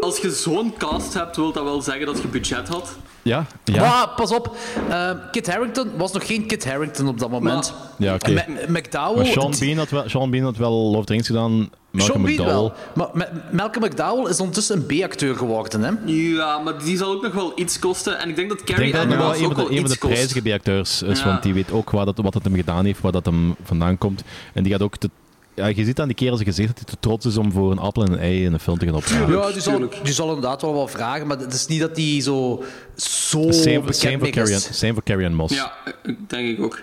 als 0.04 0.18
je 0.18 0.30
zo'n 0.30 0.74
cast 0.78 1.14
hebt, 1.14 1.36
wil 1.36 1.52
dat 1.52 1.64
wel 1.64 1.82
zeggen 1.82 2.06
dat 2.06 2.20
je 2.20 2.28
budget 2.28 2.68
had. 2.68 2.96
Ja? 3.22 3.46
Ja? 3.64 3.80
Maar 3.80 4.08
pas 4.16 4.30
op, 4.32 4.56
eh, 4.88 5.10
Kit 5.30 5.46
Harington 5.50 5.90
was 5.96 6.12
nog 6.12 6.26
geen 6.26 6.46
Kit 6.46 6.64
Harington 6.64 7.08
op 7.08 7.18
dat 7.18 7.30
moment. 7.30 7.74
Ja, 7.98 8.14
oké. 8.14 8.32
Ma- 8.32 8.44
McDowell... 8.68 9.24
Sean 9.24 9.54
Bean, 9.58 9.76
had 9.78 9.90
wel, 9.90 10.08
Sean 10.08 10.30
Bean 10.30 10.44
had 10.44 10.56
wel 10.56 10.72
Love 10.72 10.96
of 10.98 11.04
the 11.04 11.12
Rings 11.12 11.26
gedaan. 11.26 11.50
Malcolm 11.90 12.12
Sean 12.12 12.22
Bean 12.22 12.32
McDowell. 12.32 12.52
wel. 12.54 12.72
Maar 12.94 13.08
Ma- 13.14 13.28
Malcolm 13.52 13.84
McDowell 13.84 14.30
is 14.30 14.38
ondertussen 14.40 14.76
een 14.76 14.86
B-acteur 15.00 15.36
geworden, 15.36 15.82
hè? 15.82 15.90
Ja, 16.12 16.58
maar 16.58 16.78
die 16.84 16.96
zal 16.96 17.12
ook 17.12 17.22
nog 17.22 17.32
wel 17.32 17.52
iets 17.56 17.78
kosten. 17.78 18.18
En 18.18 18.28
ik 18.28 18.36
denk 18.36 18.48
dat 18.48 18.64
Carrie 18.64 18.96
Ann 18.98 19.08
wel 19.08 19.26
Moss 19.26 19.38
een 19.40 19.46
ook 19.46 19.52
van 19.54 19.62
de, 19.64 19.68
wel 19.68 19.78
een 19.78 19.88
van 19.88 19.90
de 19.90 19.98
prijzige 20.08 20.40
B-acteurs 20.42 21.02
is, 21.02 21.18
Ja. 21.18 21.24
want 21.26 21.42
die 21.42 21.54
weet 21.54 21.72
ook 21.72 21.90
wat 21.90 22.06
het, 22.06 22.20
wat 22.20 22.34
het 22.34 22.44
hem 22.44 22.54
gedaan 22.54 22.84
heeft, 22.84 23.00
waar 23.00 23.12
dat 23.12 23.24
hem 23.24 23.54
vandaan 23.64 23.98
komt. 23.98 24.22
En 24.52 24.62
die 24.62 24.72
gaat 24.72 24.82
ook 24.82 25.00
de 25.00 25.10
ja, 25.54 25.66
je 25.66 25.84
ziet 25.84 26.00
aan 26.00 26.06
die 26.06 26.16
kerel 26.16 26.36
zijn 26.36 26.48
gezicht 26.48 26.68
dat 26.68 26.78
hij 26.78 26.86
te 26.86 26.96
trots 27.00 27.26
is 27.26 27.36
om 27.36 27.52
voor 27.52 27.70
een 27.70 27.78
appel 27.78 28.04
en 28.04 28.12
een 28.12 28.18
ei 28.18 28.44
in 28.44 28.52
een 28.52 28.60
film 28.60 28.78
te 28.78 28.84
gaan 28.86 28.94
opstaan. 28.94 29.30
Ja, 29.32 29.50
die 29.52 29.60
zal, 29.60 29.88
die 30.02 30.12
zal 30.12 30.28
inderdaad 30.28 30.62
wel 30.62 30.74
wat 30.74 30.90
vragen, 30.90 31.26
maar 31.26 31.38
het 31.38 31.52
is 31.52 31.66
niet 31.66 31.80
dat 31.80 31.94
die 31.94 32.22
zo, 32.22 32.62
zo 32.96 33.40
Same, 33.40 33.52
same, 33.52 33.80
bekend 33.80 34.12
voor 34.12 34.20
mee 34.20 34.30
Carrie, 34.30 34.54
is. 34.54 34.78
same 34.78 34.94
voor 35.04 35.30
Moss. 35.30 35.54
Ja, 35.54 35.72
denk 36.26 36.58
ik 36.58 36.64
ook. 36.64 36.82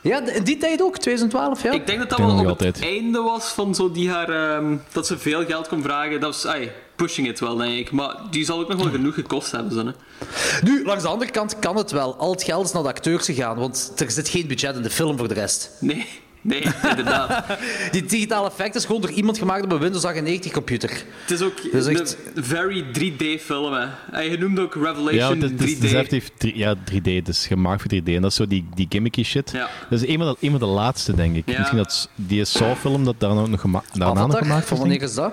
Ja, 0.00 0.28
in 0.28 0.44
die 0.44 0.56
tijd 0.56 0.82
ook, 0.82 0.98
2012, 0.98 1.62
ja. 1.62 1.72
Ik 1.72 1.86
denk 1.86 1.98
dat 1.98 2.08
dat 2.08 2.18
denk 2.18 2.30
wel 2.30 2.42
nog 2.42 2.52
op 2.52 2.58
het 2.58 2.82
einde 2.82 3.18
was 3.20 3.44
van 3.44 3.74
zo 3.74 3.90
die 3.92 4.10
haar... 4.10 4.28
ehm, 4.28 4.76
dat 4.92 5.06
ze 5.06 5.18
veel 5.18 5.44
geld 5.44 5.68
kon 5.68 5.82
vragen. 5.82 6.20
Dat 6.20 6.34
was 6.34 6.46
ai, 6.46 6.70
pushing 6.96 7.28
it 7.28 7.40
wel, 7.40 7.56
denk 7.56 7.78
ik. 7.78 7.90
Maar 7.90 8.16
die 8.30 8.44
zal 8.44 8.60
ook 8.60 8.68
nog 8.68 8.82
wel 8.82 8.90
genoeg 8.90 9.14
gekost 9.14 9.52
hebben. 9.52 9.72
Zo, 9.72 9.86
hè. 9.86 9.92
Nu, 10.62 10.84
langs 10.84 11.02
de 11.02 11.08
andere 11.08 11.30
kant 11.30 11.58
kan 11.58 11.76
het 11.76 11.90
wel. 11.90 12.16
Al 12.16 12.30
het 12.30 12.42
geld 12.42 12.64
is 12.64 12.72
naar 12.72 12.82
de 12.82 12.88
acteurs 12.88 13.24
gegaan, 13.24 13.56
want 13.56 13.92
er 13.96 14.10
zit 14.10 14.28
geen 14.28 14.46
budget 14.46 14.76
in 14.76 14.82
de 14.82 14.90
film 14.90 15.18
voor 15.18 15.28
de 15.28 15.34
rest. 15.34 15.70
Nee, 15.80 16.06
nee, 16.44 16.62
inderdaad. 16.90 17.44
Die 17.92 18.04
digitale 18.04 18.48
effect 18.48 18.74
is 18.74 18.84
gewoon 18.84 19.00
door 19.00 19.10
iemand 19.10 19.38
gemaakt 19.38 19.64
op 19.64 19.72
een 19.72 19.78
Windows 19.78 20.04
98 20.04 20.52
computer. 20.52 20.90
Het 21.20 21.30
is 21.30 21.40
ook 21.42 21.58
echt- 22.00 22.16
een 22.34 22.44
very 22.44 22.84
3D-film. 22.92 23.72
hè. 23.72 23.86
En 24.12 24.30
je 24.30 24.38
noemde 24.38 24.60
ook 24.60 24.74
Ja, 24.74 24.80
Revelation 24.80 25.36
is, 25.36 25.50
het 25.50 25.60
is, 25.62 25.74
3D. 25.74 25.74
het 25.74 25.84
is 25.84 25.92
effectief 25.92 26.30
drie- 26.38 26.56
ja, 26.58 26.74
3D. 26.74 27.14
Het 27.14 27.28
is 27.28 27.46
gemaakt 27.46 27.80
voor 27.82 27.90
3D. 27.90 28.14
En 28.14 28.22
dat 28.22 28.30
is 28.30 28.36
zo 28.36 28.46
die, 28.46 28.66
die 28.74 28.86
gimmicky 28.88 29.22
shit. 29.22 29.50
Ja. 29.50 29.68
Dat 29.90 30.02
is 30.02 30.08
een 30.08 30.18
van 30.18 30.26
de, 30.26 30.36
een 30.46 30.50
van 30.50 30.58
de 30.60 30.66
laatste, 30.66 31.14
denk 31.14 31.36
ik. 31.36 31.42
Ja. 31.50 31.58
Misschien 31.58 31.78
dat 31.78 32.08
die 32.14 32.44
Saw-film 32.44 33.04
dat 33.04 33.14
daarna 33.18 33.46
nog, 33.46 33.60
gema 33.60 33.82
daarna 33.92 34.26
nog 34.26 34.38
gemaakt 34.38 34.66
van 34.66 34.76
is. 34.76 34.82
wanneer 34.82 35.02
is 35.02 35.14
dat? 35.14 35.32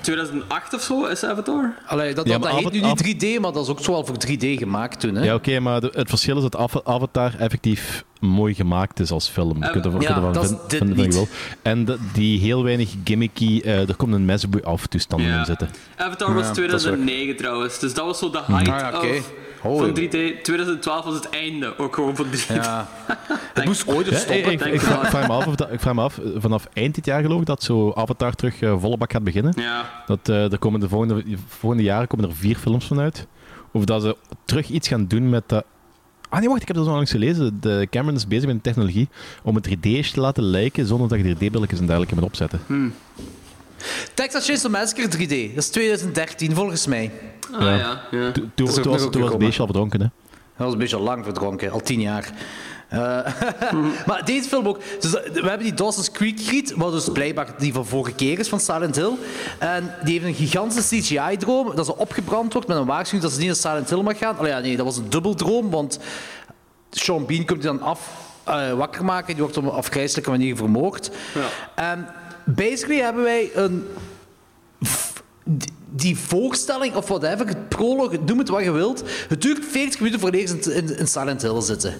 2008 0.00 0.74
of 0.74 0.80
zo 0.82 1.04
is 1.06 1.24
Avatar. 1.24 1.74
Allee, 1.86 2.14
dat, 2.14 2.26
Ja, 2.28 2.38
dat, 2.38 2.50
heet 2.50 2.72
nu 2.72 2.80
niet 2.80 3.02
3D, 3.36 3.40
maar 3.40 3.52
dat 3.52 3.62
is 3.64 3.68
ook 3.70 3.80
zo 3.80 3.92
al 3.94 4.04
voor 4.06 4.16
3D 4.26 4.44
gemaakt 4.58 5.00
toen. 5.00 5.14
Hè? 5.14 5.24
Ja, 5.24 5.34
oké, 5.34 5.60
maar 5.60 5.80
de- 5.80 5.90
het 5.92 6.08
verschil 6.08 6.36
is 6.36 6.42
dat 6.42 6.56
Ava- 6.56 6.80
Avatar 6.84 7.34
effectief 7.38 8.04
mooi 8.20 8.54
gemaakt 8.54 9.00
is 9.00 9.10
als 9.10 9.28
film. 9.28 9.62
Eh, 9.62 9.74
ervan 9.84 10.00
ja, 10.00 10.32
dat 10.32 10.44
is 10.44 10.50
dit 10.68 10.96
niet. 10.96 11.14
wil. 11.14 11.28
En 11.62 11.84
de- 11.84 11.98
die 12.12 12.38
heel 12.40 12.62
weinig 12.64 12.94
gimmicky, 13.04 13.60
eh, 13.64 13.88
er 13.88 13.94
komt 13.96 14.14
een 14.14 14.24
messenboei 14.24 14.64
af 14.64 14.86
toestanden 14.86 15.28
Ja. 15.28 15.38
in 15.38 15.44
zitten. 15.44 15.68
Avatar 15.96 16.34
was 16.34 16.36
Ja, 16.36 16.40
dat 16.42 16.50
is 16.50 16.56
2009 16.56 17.36
trouwens. 17.36 17.78
Dus 17.78 17.94
dat 17.94 18.04
was 18.06 18.18
zo 18.18 18.30
de 18.30 18.40
height 18.46 18.68
Ah, 18.68 18.78
ja, 18.80 18.96
oké. 18.98 19.06
of, 19.16 19.32
Holy. 19.64 19.94
van 19.94 19.94
3D. 20.04 20.42
2012 20.42 21.04
was 21.04 21.14
het 21.14 21.30
einde 21.30 21.78
ook 21.78 21.94
gewoon 21.94 22.16
van 22.16 22.26
3D. 22.26 22.46
Ja. 22.54 22.88
Het 23.54 23.64
moest 23.64 23.86
ooit 23.86 24.06
eens 24.06 24.16
Ja, 24.16 24.22
stoppen. 24.22 24.44
ik, 24.44 24.50
ik, 24.52 24.58
denk 24.58 24.74
ik 24.74 24.80
ik 24.80 24.86
vraag, 24.86 25.08
vraag 25.10 25.26
me 25.26 25.32
af 25.32 25.46
of 25.46 25.54
dat, 25.54 25.72
ik 25.72 25.80
vraag 25.80 25.94
me 25.94 26.02
af, 26.02 26.18
eh, 26.18 26.30
vanaf 26.36 26.68
eind 26.72 26.94
dit 26.94 27.04
jaar 27.04 27.22
geloof 27.22 27.40
ik, 27.40 27.46
dat 27.46 27.62
zo 27.62 27.92
Avatar 27.92 28.34
terug 28.34 28.60
eh, 28.60 28.80
volle 28.80 28.96
bak 28.96 29.12
gaat 29.12 29.24
beginnen. 29.24 29.52
Ja. 29.56 30.04
Dat, 30.06 30.28
eh, 30.28 30.52
er 30.52 30.58
komen 30.58 30.80
de 30.80 30.88
volgende, 30.88 31.24
de 31.24 31.36
volgende 31.46 31.84
jaren 31.84 32.06
komen 32.08 32.28
er 32.28 32.34
vier 32.34 32.56
films 32.56 32.86
vanuit. 32.86 33.26
Of 33.72 33.84
dat 33.84 34.02
ze 34.02 34.16
terug 34.44 34.68
iets 34.68 34.88
gaan 34.88 35.06
doen 35.06 35.30
met 35.30 35.42
dat... 35.46 35.64
Ah 36.28 36.38
nee, 36.40 36.48
wacht, 36.48 36.60
ik 36.62 36.66
heb 36.66 36.76
dat 36.76 36.86
zo 36.86 36.92
langs 36.92 37.10
gelezen. 37.10 37.58
De 37.60 37.86
Cameron 37.90 38.16
is 38.16 38.26
bezig 38.26 38.46
met 38.46 38.54
een 38.54 38.60
technologie 38.60 39.08
om 39.42 39.54
het 39.54 39.68
3D's 39.68 40.10
te 40.10 40.20
laten 40.20 40.42
lijken 40.42 40.86
zonder 40.86 41.08
dat 41.08 41.18
je 41.18 41.34
3D-billetjes 41.34 41.78
en 41.78 41.86
dergelijke 41.86 42.14
moet 42.14 42.24
opzetten. 42.24 42.60
Texas 44.14 44.44
Chainsaw 44.44 44.70
Massacre 44.70 45.08
3D, 45.08 45.54
dat 45.54 45.64
is 45.64 45.68
2013 45.68 46.54
volgens 46.54 46.86
mij. 46.86 47.10
Ah 47.52 47.60
ja, 47.60 48.02
ja. 48.10 48.32
Toen, 48.32 48.66
was, 48.66 48.76
het 48.76 48.86
gekomen. 48.86 49.38
beestje 49.38 49.60
al 49.60 49.66
verdronken, 49.66 50.00
hè. 50.00 50.06
Dat 50.56 50.66
was 50.66 50.72
een 50.72 50.78
beetje 50.78 50.98
lang 50.98 51.24
verdronken, 51.24 51.70
al 51.70 51.80
tien 51.80 52.00
jaar. 52.00 52.32
Eh, 52.88 52.98
maar 54.06 54.24
deze 54.24 54.48
film 54.48 54.68
ook. 54.68 54.80
Dus, 55.00 55.14
eh, 55.14 55.32
we 55.32 55.48
hebben 55.48 55.66
die 55.66 55.74
Dawson's 55.74 56.10
Creek 56.10 56.40
Griet, 56.40 56.74
wat 56.76 56.92
dus 56.92 57.08
blijkbaar 57.12 57.54
die 57.58 57.72
van 57.72 57.86
vorige 57.86 58.14
keer 58.14 58.38
is 58.38 58.48
van 58.48 58.60
Silent 58.60 58.96
Hill. 58.96 59.12
En 59.58 59.94
die 60.04 60.12
heeft 60.12 60.24
een 60.24 60.46
gigantische 60.46 60.96
CGI-droom 60.96 61.74
dat 61.74 61.86
ze 61.86 61.96
opgebrand 61.96 62.52
wordt 62.52 62.68
met 62.68 62.76
een 62.76 62.86
waarschuwing 62.86 63.22
dat 63.22 63.32
ze 63.32 63.38
niet 63.38 63.46
naar 63.46 63.56
Silent 63.56 63.90
Hill 63.90 64.02
mag 64.02 64.18
gaan. 64.18 64.38
Allee, 64.38 64.50
ja, 64.50 64.58
nee, 64.58 64.76
dat 64.76 64.86
was 64.86 64.96
een 64.96 65.08
dubbeldroom, 65.10 65.70
want 65.70 65.98
Sean 66.90 67.26
Bean 67.26 67.44
komt 67.44 67.60
die 67.62 67.70
dan 67.70 67.80
af, 67.80 68.10
eh, 68.44 68.72
wakker 68.72 69.04
maken. 69.04 69.34
Die 69.34 69.42
wordt 69.42 69.56
op 69.56 69.64
een 69.64 69.70
afgrijzelijke 69.70 70.30
manier 70.30 70.56
vermoord. 70.56 71.10
En 71.74 72.08
basically 72.44 73.00
hebben 73.02 73.22
wij 73.22 73.50
een 73.54 73.84
die- 75.90 76.16
voorstelling 76.16 76.94
of 76.94 77.08
whatever, 77.08 77.46
het 77.46 77.68
proloog, 77.68 78.12
noem 78.26 78.38
het 78.38 78.48
wat 78.48 78.62
je 78.64 78.70
wilt. 78.70 79.02
Het 79.28 79.42
duurt 79.42 79.64
40 79.64 79.98
minuten 80.00 80.20
voor 80.20 80.30
eerst 80.30 80.66
in, 80.66 80.74
in, 80.74 80.98
in 80.98 81.06
Silent 81.08 81.42
Hill 81.42 81.60
zitten. 81.60 81.94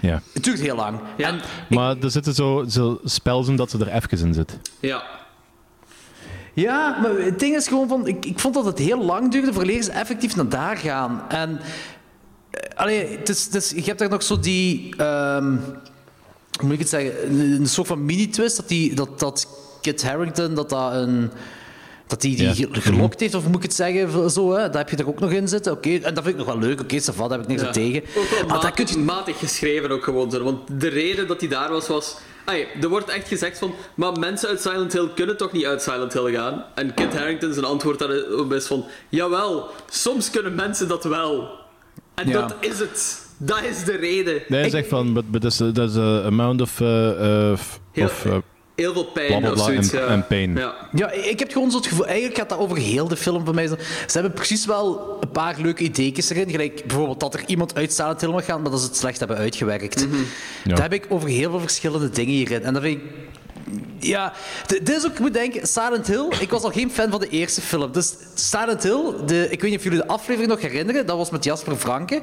Ja. 0.00 0.22
Het 0.32 0.44
duurt 0.44 0.60
heel 0.60 0.76
lang. 0.76 0.98
Ja. 1.16 1.28
En 1.28 1.40
Maar 1.68 1.96
er 1.98 2.10
zitten 2.10 2.34
zo, 2.34 2.64
zo 2.68 3.00
spels 3.04 3.48
in 3.48 3.56
dat 3.56 3.70
ze 3.70 3.78
er 3.78 3.88
even 3.92 4.18
in 4.26 4.34
zit. 4.34 4.58
ja. 4.80 5.02
Ja, 6.54 6.98
maar 7.02 7.10
het 7.18 7.38
ding 7.38 7.54
is 7.56 7.68
gewoon 7.68 7.88
van... 7.88 8.06
Ik, 8.06 8.24
ik 8.26 8.38
vond 8.38 8.54
dat 8.54 8.64
het 8.64 8.78
heel 8.78 9.04
lang 9.04 9.30
duurde 9.30 9.52
voor 9.52 9.64
ze 9.82 9.90
effectief 9.90 10.36
naar 10.36 10.48
daar 10.48 10.76
gaan. 10.76 11.22
En... 11.28 11.60
eh, 12.50 12.60
Allee, 12.78 13.16
het 13.18 13.28
is, 13.28 13.44
het 13.44 13.54
is- 13.54 13.70
je 13.70 13.82
hebt 13.82 13.98
daar 13.98 14.08
nog 14.08 14.22
zo 14.22 14.38
die... 14.40 14.96
ehm, 14.96 15.56
hoe 16.58 16.62
moet 16.62 16.72
ik 16.72 16.78
het 16.78 16.88
zeggen? 16.88 17.30
Een, 17.30 17.40
een 17.60 17.66
soort 17.68 17.86
van 17.86 18.04
mini-twist 18.04 18.56
dat, 18.56 18.68
die, 18.68 18.94
dat, 18.94 19.18
dat 19.20 19.48
Kit 19.92 20.02
Harington 20.04 20.54
dat 20.54 20.68
dat 20.70 20.92
een... 20.92 21.30
Dat 22.06 22.22
hij 22.22 22.30
die, 22.36 22.42
Ja. 22.46 22.52
ge- 22.54 22.68
gelokt 22.80 23.20
heeft, 23.20 23.34
of 23.34 23.46
moet 23.46 23.56
ik 23.56 23.62
het 23.62 23.74
zeggen? 23.74 24.30
Zo, 24.30 24.52
hè? 24.52 24.62
Dat 24.62 24.74
heb 24.74 24.90
je 24.90 24.96
er 24.96 25.08
ook 25.08 25.20
nog 25.20 25.30
in 25.30 25.48
zitten. 25.48 25.72
Oké, 25.72 25.88
En 25.90 26.14
dat 26.14 26.24
vind 26.24 26.28
ik 26.28 26.36
nog 26.36 26.46
wel 26.46 26.58
leuk. 26.58 26.80
Oké, 26.80 26.94
okay, 27.00 27.14
daar 27.28 27.30
heb 27.30 27.40
ik 27.40 27.46
niks 27.46 27.62
Ja. 27.62 27.70
tegen. 27.70 28.02
Ook 28.16 28.48
Maar 28.48 28.60
dat 28.60 28.74
kun 28.74 28.86
je... 28.88 28.98
matig 28.98 29.38
geschreven 29.38 29.90
ook 29.90 30.04
gewoon 30.04 30.30
zo. 30.30 30.42
Want 30.42 30.80
de 30.80 30.88
reden 30.88 31.26
dat 31.26 31.40
hij 31.40 31.48
daar 31.48 31.70
was, 31.70 31.88
was... 31.88 32.16
Er 32.80 32.88
wordt 32.88 33.08
echt 33.08 33.28
gezegd 33.28 33.58
van... 33.58 33.74
Maar 33.94 34.12
mensen 34.18 34.48
uit 34.48 34.60
Silent 34.60 34.92
Hill 34.92 35.08
kunnen 35.14 35.36
toch 35.36 35.52
niet 35.52 35.64
uit 35.66 35.82
Silent 35.82 36.12
Hill 36.12 36.32
gaan? 36.34 36.64
En 36.74 36.94
Kit 36.94 37.16
Harington 37.18 37.52
zijn 37.52 37.64
antwoord 37.66 37.98
daarop 37.98 38.52
is 38.52 38.66
van... 38.66 38.84
Jawel, 39.08 39.70
soms 39.90 40.30
kunnen 40.30 40.54
mensen 40.54 40.88
dat 40.88 41.04
wel. 41.04 41.48
En 42.14 42.28
Ja. 42.28 42.40
dat 42.40 42.54
is 42.60 42.78
het. 42.78 43.24
Dat 43.38 43.62
is 43.62 43.84
de 43.84 43.96
reden. 43.96 44.32
Nee, 44.34 44.44
hij 44.48 44.64
Ik- 44.64 44.70
zegt 44.70 44.88
van, 44.88 45.12
but, 45.12 45.30
but 45.30 45.40
there's 45.40 45.60
a, 45.60 45.72
there's 45.72 45.96
a 45.96 46.22
amount 46.22 46.60
of, 46.60 46.80
uh, 46.80 46.88
uh, 47.50 47.56
f- 47.56 47.80
Heel- 47.92 48.04
of 48.04 48.24
uh, 48.24 48.36
Heel 48.76 48.92
veel 48.92 49.04
pijn 49.04 49.26
Bla, 49.28 49.38
bla, 49.38 49.48
of 49.48 49.54
bla 49.54 49.64
zoiets. 49.64 49.92
en- 49.92 50.00
ja. 50.00 50.06
en 50.06 50.26
pijn. 50.26 50.54
Ja. 50.56 50.74
Ja, 50.92 51.10
ik 51.10 51.38
heb 51.38 51.52
gewoon 51.52 51.70
zo 51.70 51.76
het 51.76 51.86
gevoel... 51.86 52.06
Eigenlijk 52.06 52.38
gaat 52.38 52.48
dat 52.48 52.58
over 52.58 52.76
heel 52.76 53.08
de 53.08 53.16
film 53.16 53.44
voor 53.44 53.54
mij. 53.54 53.66
Ze 53.68 53.76
hebben 54.12 54.32
precies 54.32 54.66
wel 54.66 55.16
een 55.20 55.30
paar 55.30 55.54
leuke 55.58 55.82
ideetjes 55.82 56.30
erin. 56.30 56.50
Gelijk 56.50 56.82
bijvoorbeeld 56.86 57.20
dat 57.20 57.34
er 57.34 57.42
iemand 57.46 57.74
uit 57.74 57.92
Silent 57.92 58.20
Hill 58.20 58.30
mag 58.30 58.44
gaan, 58.44 58.62
maar 58.62 58.70
dat 58.70 58.80
ze 58.80 58.86
het 58.86 58.96
slecht 58.96 59.18
hebben 59.18 59.36
uitgewerkt. 59.36 60.06
Dat 60.64 60.78
heb 60.80 60.92
ik 60.92 61.06
over 61.08 61.28
heel 61.28 61.50
veel 61.50 61.60
verschillende 61.60 62.10
dingen 62.10 62.34
hierin. 62.34 62.62
En 62.62 62.72
dat 62.72 62.82
vind 62.82 62.98
ik... 63.02 63.04
Ja, 63.98 64.32
dit 64.66 64.90
is 64.90 65.04
ook, 65.06 65.12
ik 65.12 65.18
moet 65.18 65.32
denken, 65.32 65.66
Silent 65.66 66.06
Hill. 66.06 66.26
Ik 66.40 66.50
was 66.50 66.62
al 66.62 66.70
geen 66.70 66.90
fan 66.90 67.10
van 67.10 67.20
de 67.20 67.28
eerste 67.28 67.60
film. 67.60 67.92
Dus 67.92 68.14
Silent 68.34 68.82
Hill, 68.82 69.12
de, 69.26 69.46
ik 69.50 69.60
weet 69.60 69.70
niet 69.70 69.78
of 69.78 69.84
jullie 69.84 69.98
de 69.98 70.06
aflevering 70.06 70.52
nog 70.52 70.60
herinneren, 70.60 71.06
dat 71.06 71.16
was 71.16 71.30
met 71.30 71.44
Jasper 71.44 71.76
Franke. 71.76 72.20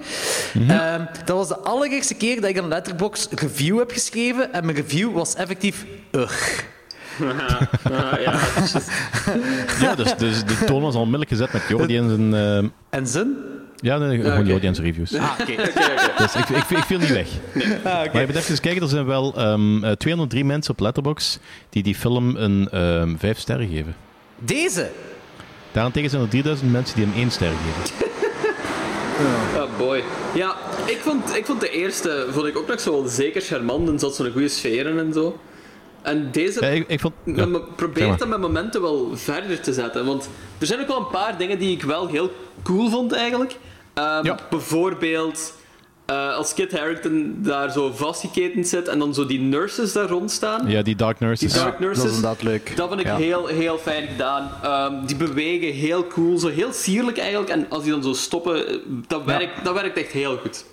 Ehm, 0.67 1.05
dat 1.25 1.37
was 1.37 1.47
de 1.47 1.57
allereerste 1.57 2.13
keer 2.13 2.41
dat 2.41 2.49
ik 2.49 2.57
een 2.57 2.67
letterbox 2.67 3.27
review 3.31 3.77
heb 3.77 3.91
geschreven. 3.91 4.53
En 4.53 4.65
mijn 4.65 4.77
review 4.77 5.13
was 5.13 5.35
effectief... 5.35 5.85
Ugh. 6.11 6.59
Ja. 7.89 8.39
ja, 9.81 9.95
dus, 9.95 10.15
dus 10.17 10.43
de 10.45 10.63
toon 10.65 10.81
was 10.81 10.93
al 10.95 11.01
onmiddellijk 11.01 11.31
gezet 11.31 11.53
met 11.53 11.61
Jordi 11.67 11.97
en 11.97 12.09
zijn... 12.09 12.33
uh, 12.63 12.69
En 12.89 13.07
zin? 13.07 13.35
Ja, 13.83 13.97
nee, 13.97 14.21
gewoon. 14.21 14.45
Jordi 14.45 14.67
en 14.67 14.75
zijn 14.75 14.87
reviews. 14.87 15.13
Ah, 15.15 15.31
oké. 15.39 15.55
Dus 16.17 16.35
ik, 16.35 16.49
ik, 16.49 16.69
ik 16.69 16.83
viel 16.83 16.99
niet 16.99 17.11
weg. 17.11 17.27
Maar 17.83 18.19
je 18.19 18.25
moet 18.25 18.35
even 18.35 18.59
kijken, 18.59 18.81
er 18.81 18.87
zijn 18.87 19.05
wel 19.05 19.33
ehm, 19.35 19.83
eh, 19.83 19.91
203 19.91 20.45
mensen 20.45 20.71
op 20.73 20.79
Letterboxd 20.79 21.39
die 21.69 21.83
die 21.83 21.95
film 21.95 22.35
een 22.35 22.69
ehm 22.71 23.15
5 23.17 23.39
sterren 23.39 23.67
geven. 23.67 23.95
Deze? 24.39 24.89
Daarentegen 25.71 26.09
zijn 26.09 26.21
er 26.21 26.29
3000 26.29 26.71
mensen 26.71 26.95
die 26.95 27.05
hem 27.05 27.13
1 27.15 27.31
ster 27.31 27.47
geven. 27.47 28.05
Oh 29.55 29.77
boy. 29.79 30.03
Ja, 30.33 30.55
ik 30.85 30.97
vond, 31.01 31.35
ik 31.35 31.45
vond 31.45 31.59
de 31.61 31.69
eerste 31.69 32.27
vond 32.31 32.45
ik 32.45 32.57
ook 32.57 32.67
nog 32.67 32.79
zo 32.79 32.91
wel 32.91 33.07
zeker 33.07 33.41
charmant 33.41 33.89
en 33.89 33.99
zat 33.99 34.15
zo'n 34.15 34.31
goede 34.31 34.47
sfeer 34.47 34.87
in 34.87 34.99
en 34.99 35.13
zo. 35.13 35.39
En 36.01 36.29
deze 36.31 36.61
Ja, 36.61 36.67
ik, 36.67 36.87
ik 36.87 36.99
vond... 36.99 37.13
ja, 37.23 37.35
zeg 37.35 37.75
probeert 37.75 38.19
maar. 38.19 38.27
met 38.27 38.39
momenten 38.39 38.81
wel 38.81 39.09
verder 39.13 39.59
te 39.59 39.73
zetten. 39.73 40.05
Want 40.05 40.29
er 40.57 40.65
zijn 40.65 40.79
ook 40.81 40.87
wel 40.87 40.97
een 40.97 41.11
paar 41.11 41.37
dingen 41.37 41.59
die 41.59 41.71
ik 41.71 41.83
wel 41.83 42.07
heel 42.07 42.31
cool 42.63 42.89
vond 42.89 43.11
eigenlijk. 43.11 43.57
Ehm, 43.93 44.25
Ja. 44.25 44.37
Bijvoorbeeld 44.49 45.53
eh, 46.05 46.35
als 46.35 46.53
Kit 46.53 46.77
Harington 46.79 47.35
daar 47.37 47.71
zo 47.71 47.91
vastgeketend 47.93 48.67
zit 48.67 48.87
en 48.87 48.99
dan 48.99 49.13
zo 49.13 49.25
die 49.25 49.39
nurses 49.39 49.93
daar 49.93 50.07
rondstaan. 50.09 50.67
Ja, 50.67 50.81
die 50.81 50.95
Dark 50.95 51.19
Nurses. 51.19 51.51
Die 51.53 51.61
Dark 51.61 51.71
Dat 51.71 51.79
Nurses. 51.79 52.03
is 52.03 52.15
inderdaad 52.15 52.41
leuk. 52.43 52.75
Dat 52.75 52.87
vind 52.87 52.99
ik 52.99 53.05
Ja. 53.05 53.15
heel, 53.15 53.45
heel 53.47 53.77
fijn 53.77 54.07
gedaan. 54.07 54.49
Ehm, 54.63 55.05
die 55.05 55.15
bewegen 55.15 55.73
heel 55.73 56.07
cool, 56.07 56.37
zo 56.37 56.47
heel 56.47 56.73
sierlijk 56.73 57.17
eigenlijk. 57.17 57.49
En 57.49 57.65
als 57.69 57.83
die 57.83 57.91
dan 57.91 58.03
zo 58.03 58.13
stoppen, 58.13 58.67
eh, 58.67 58.75
dat, 59.07 59.23
werkt, 59.23 59.63
dat 59.65 59.73
werkt 59.73 59.97
echt 59.97 60.11
heel 60.11 60.37
goed. 60.37 60.65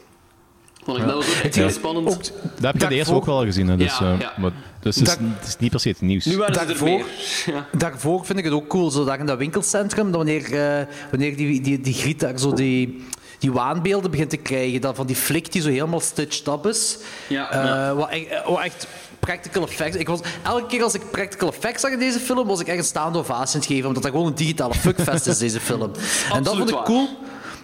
Vond 0.85 0.99
ik, 0.99 1.05
Dat 1.07 1.14
was 1.14 1.29
ook 1.37 1.43
echt 1.45 1.55
heel 1.55 1.71
spannend. 1.71 2.09
Ook, 2.09 2.23
Dat 2.43 2.62
heb 2.62 2.75
ik 2.75 2.83
in 2.83 2.89
de 2.89 2.95
eerste 2.95 3.14
ook 3.14 3.27
wel 3.27 3.37
al 3.39 3.45
gezien. 3.45 3.68
Hè, 3.68 3.77
dus, 3.77 3.99
Ja, 3.99 4.12
eh, 4.12 4.21
ja. 4.21 4.33
Maar, 4.39 4.51
dus 4.81 4.97
het 4.97 5.09
is, 5.09 5.14
Daar- 5.14 5.26
het 5.39 5.47
is 5.49 5.57
niet 5.59 5.70
per 5.70 5.81
se 5.81 5.89
het 5.89 6.01
nieuws. 6.01 6.24
nu 6.24 6.37
waren 6.37 6.59
er 6.61 6.66
daarvoor- 6.66 6.89
meer. 6.89 7.05
Ja. 7.47 7.66
Daarvoor 7.78 8.24
vind 8.26 8.39
ik 8.39 8.45
het 8.45 8.55
ook 8.55 8.68
cool, 8.68 8.91
zo 8.91 9.05
daar 9.05 9.18
in 9.18 9.26
dat 9.26 9.39
winkelcentrum, 9.39 10.07
dat 10.07 10.16
wanneer, 10.16 10.45
eh, 10.78 10.87
wanneer 11.11 11.37
die, 11.37 11.61
die, 11.61 11.81
die 11.81 11.95
Griet 11.95 12.20
daar 12.20 12.39
zo 12.39 12.53
die, 12.53 13.05
die 13.39 13.53
waanbeelden 13.53 14.11
begint 14.11 14.31
te 14.31 14.37
krijgen, 14.37 14.81
dat 14.81 14.97
van 14.97 15.07
die 15.07 15.16
flik 15.16 15.53
die 15.53 15.62
zo 15.62 15.68
helemaal 15.68 16.01
stitched 16.01 16.47
up 16.47 16.66
is. 16.66 16.99
Ja, 17.28 17.51
Eh, 17.51 17.64
ja. 17.64 17.95
Wat, 17.95 18.09
echt, 18.11 18.26
eh, 18.28 18.47
wat 18.49 18.61
echt 18.62 18.87
practical 19.20 19.62
effects. 19.62 19.97
Ik 19.97 20.09
was, 20.09 20.20
elke 20.43 20.66
keer 20.66 20.83
als 20.83 20.95
ik 20.95 21.11
practical 21.11 21.49
effects 21.49 21.81
zag 21.81 21.91
in 21.91 21.99
deze 21.99 22.18
film, 22.18 22.47
was 22.47 22.61
ik 22.61 22.66
echt 22.66 22.78
een 22.78 22.85
staande 22.85 23.18
ovatie 23.18 23.55
aan 23.55 23.61
het 23.61 23.70
geven, 23.70 23.87
omdat 23.87 24.03
dat 24.03 24.12
gewoon 24.12 24.26
een 24.26 24.35
digitale 24.35 24.74
fuckfest 24.74 25.26
is, 25.26 25.39
deze 25.39 25.61
film. 25.61 25.91
en 26.33 26.43
dat 26.43 26.57
vond 26.57 26.68
ik 26.68 26.74
waar. 26.74 26.85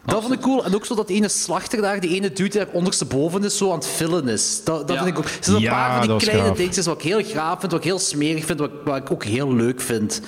Dat 0.07 0.23
vond 0.23 0.35
ik 0.35 0.41
cool. 0.41 0.65
En 0.65 0.75
ook 0.75 0.85
zo 0.87 0.95
dat 0.95 1.09
ene 1.09 1.29
slachter 1.29 1.81
daar, 1.83 2.01
die 2.01 2.15
ene 2.15 2.33
dude 2.33 2.49
die 2.51 2.65
daar 2.65 2.69
ondersteboven 2.73 3.45
is, 3.45 3.57
zo 3.57 3.71
aan 3.71 3.79
het 3.79 3.87
vullen 3.87 4.29
is. 4.29 4.61
Dat, 4.65 4.89
dat 4.89 4.97
Ja. 4.97 5.03
vind 5.05 5.17
ik 5.17 5.19
ook. 5.19 5.25
Er 5.31 5.39
zijn 5.41 5.57
een 5.57 5.69
paar 5.69 6.05
van 6.05 6.19
die 6.19 6.29
kleine 6.29 6.53
dingetjes 6.53 6.87
wat 6.87 6.97
ik 6.97 7.03
heel 7.03 7.23
graaf 7.25 7.61
vind, 7.61 7.73
wat 7.73 7.81
ik 7.81 7.87
heel 7.87 7.99
smerig 7.99 8.45
vind, 8.45 8.59
wat, 8.61 8.71
wat 8.85 8.97
ik 8.97 9.11
ook 9.11 9.25
heel 9.25 9.55
leuk 9.55 9.81
vind. 9.81 10.21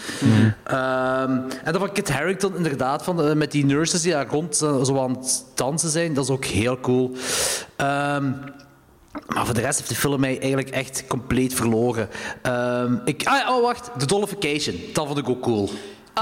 Ehm, 0.65 1.31
en 1.65 1.73
dan 1.73 1.81
van 1.81 1.93
Kit 1.93 2.11
Harington, 2.11 2.57
inderdaad, 2.57 3.05
van, 3.05 3.23
eh, 3.23 3.33
met 3.35 3.53
die 3.53 3.65
nurses 3.65 4.03
die 4.03 4.13
daar 4.13 4.27
rond 4.29 4.63
eh, 4.63 4.83
zo 4.85 5.03
aan 5.03 5.11
het 5.17 5.45
dansen 5.55 5.91
zijn, 5.91 6.15
dat 6.15 6.25
is 6.25 6.31
ook 6.31 6.45
heel 6.45 6.81
cool. 6.81 7.13
Ehm, 7.77 8.31
maar 9.27 9.45
voor 9.45 9.55
de 9.55 9.61
rest 9.61 9.79
heeft 9.79 9.91
de 9.91 9.97
film 9.97 10.21
mij 10.21 10.39
eigenlijk 10.39 10.71
echt 10.71 11.05
compleet 11.09 11.55
verloren. 11.55 12.09
Ehm, 12.43 12.97
ik, 13.05 13.23
ah, 13.25 13.51
oh, 13.57 13.63
wacht. 13.63 13.91
The 13.99 14.07
Dollification. 14.07 14.77
Dat 14.93 15.07
vond 15.07 15.19
ik 15.19 15.29
ook 15.29 15.43
cool. 15.43 15.71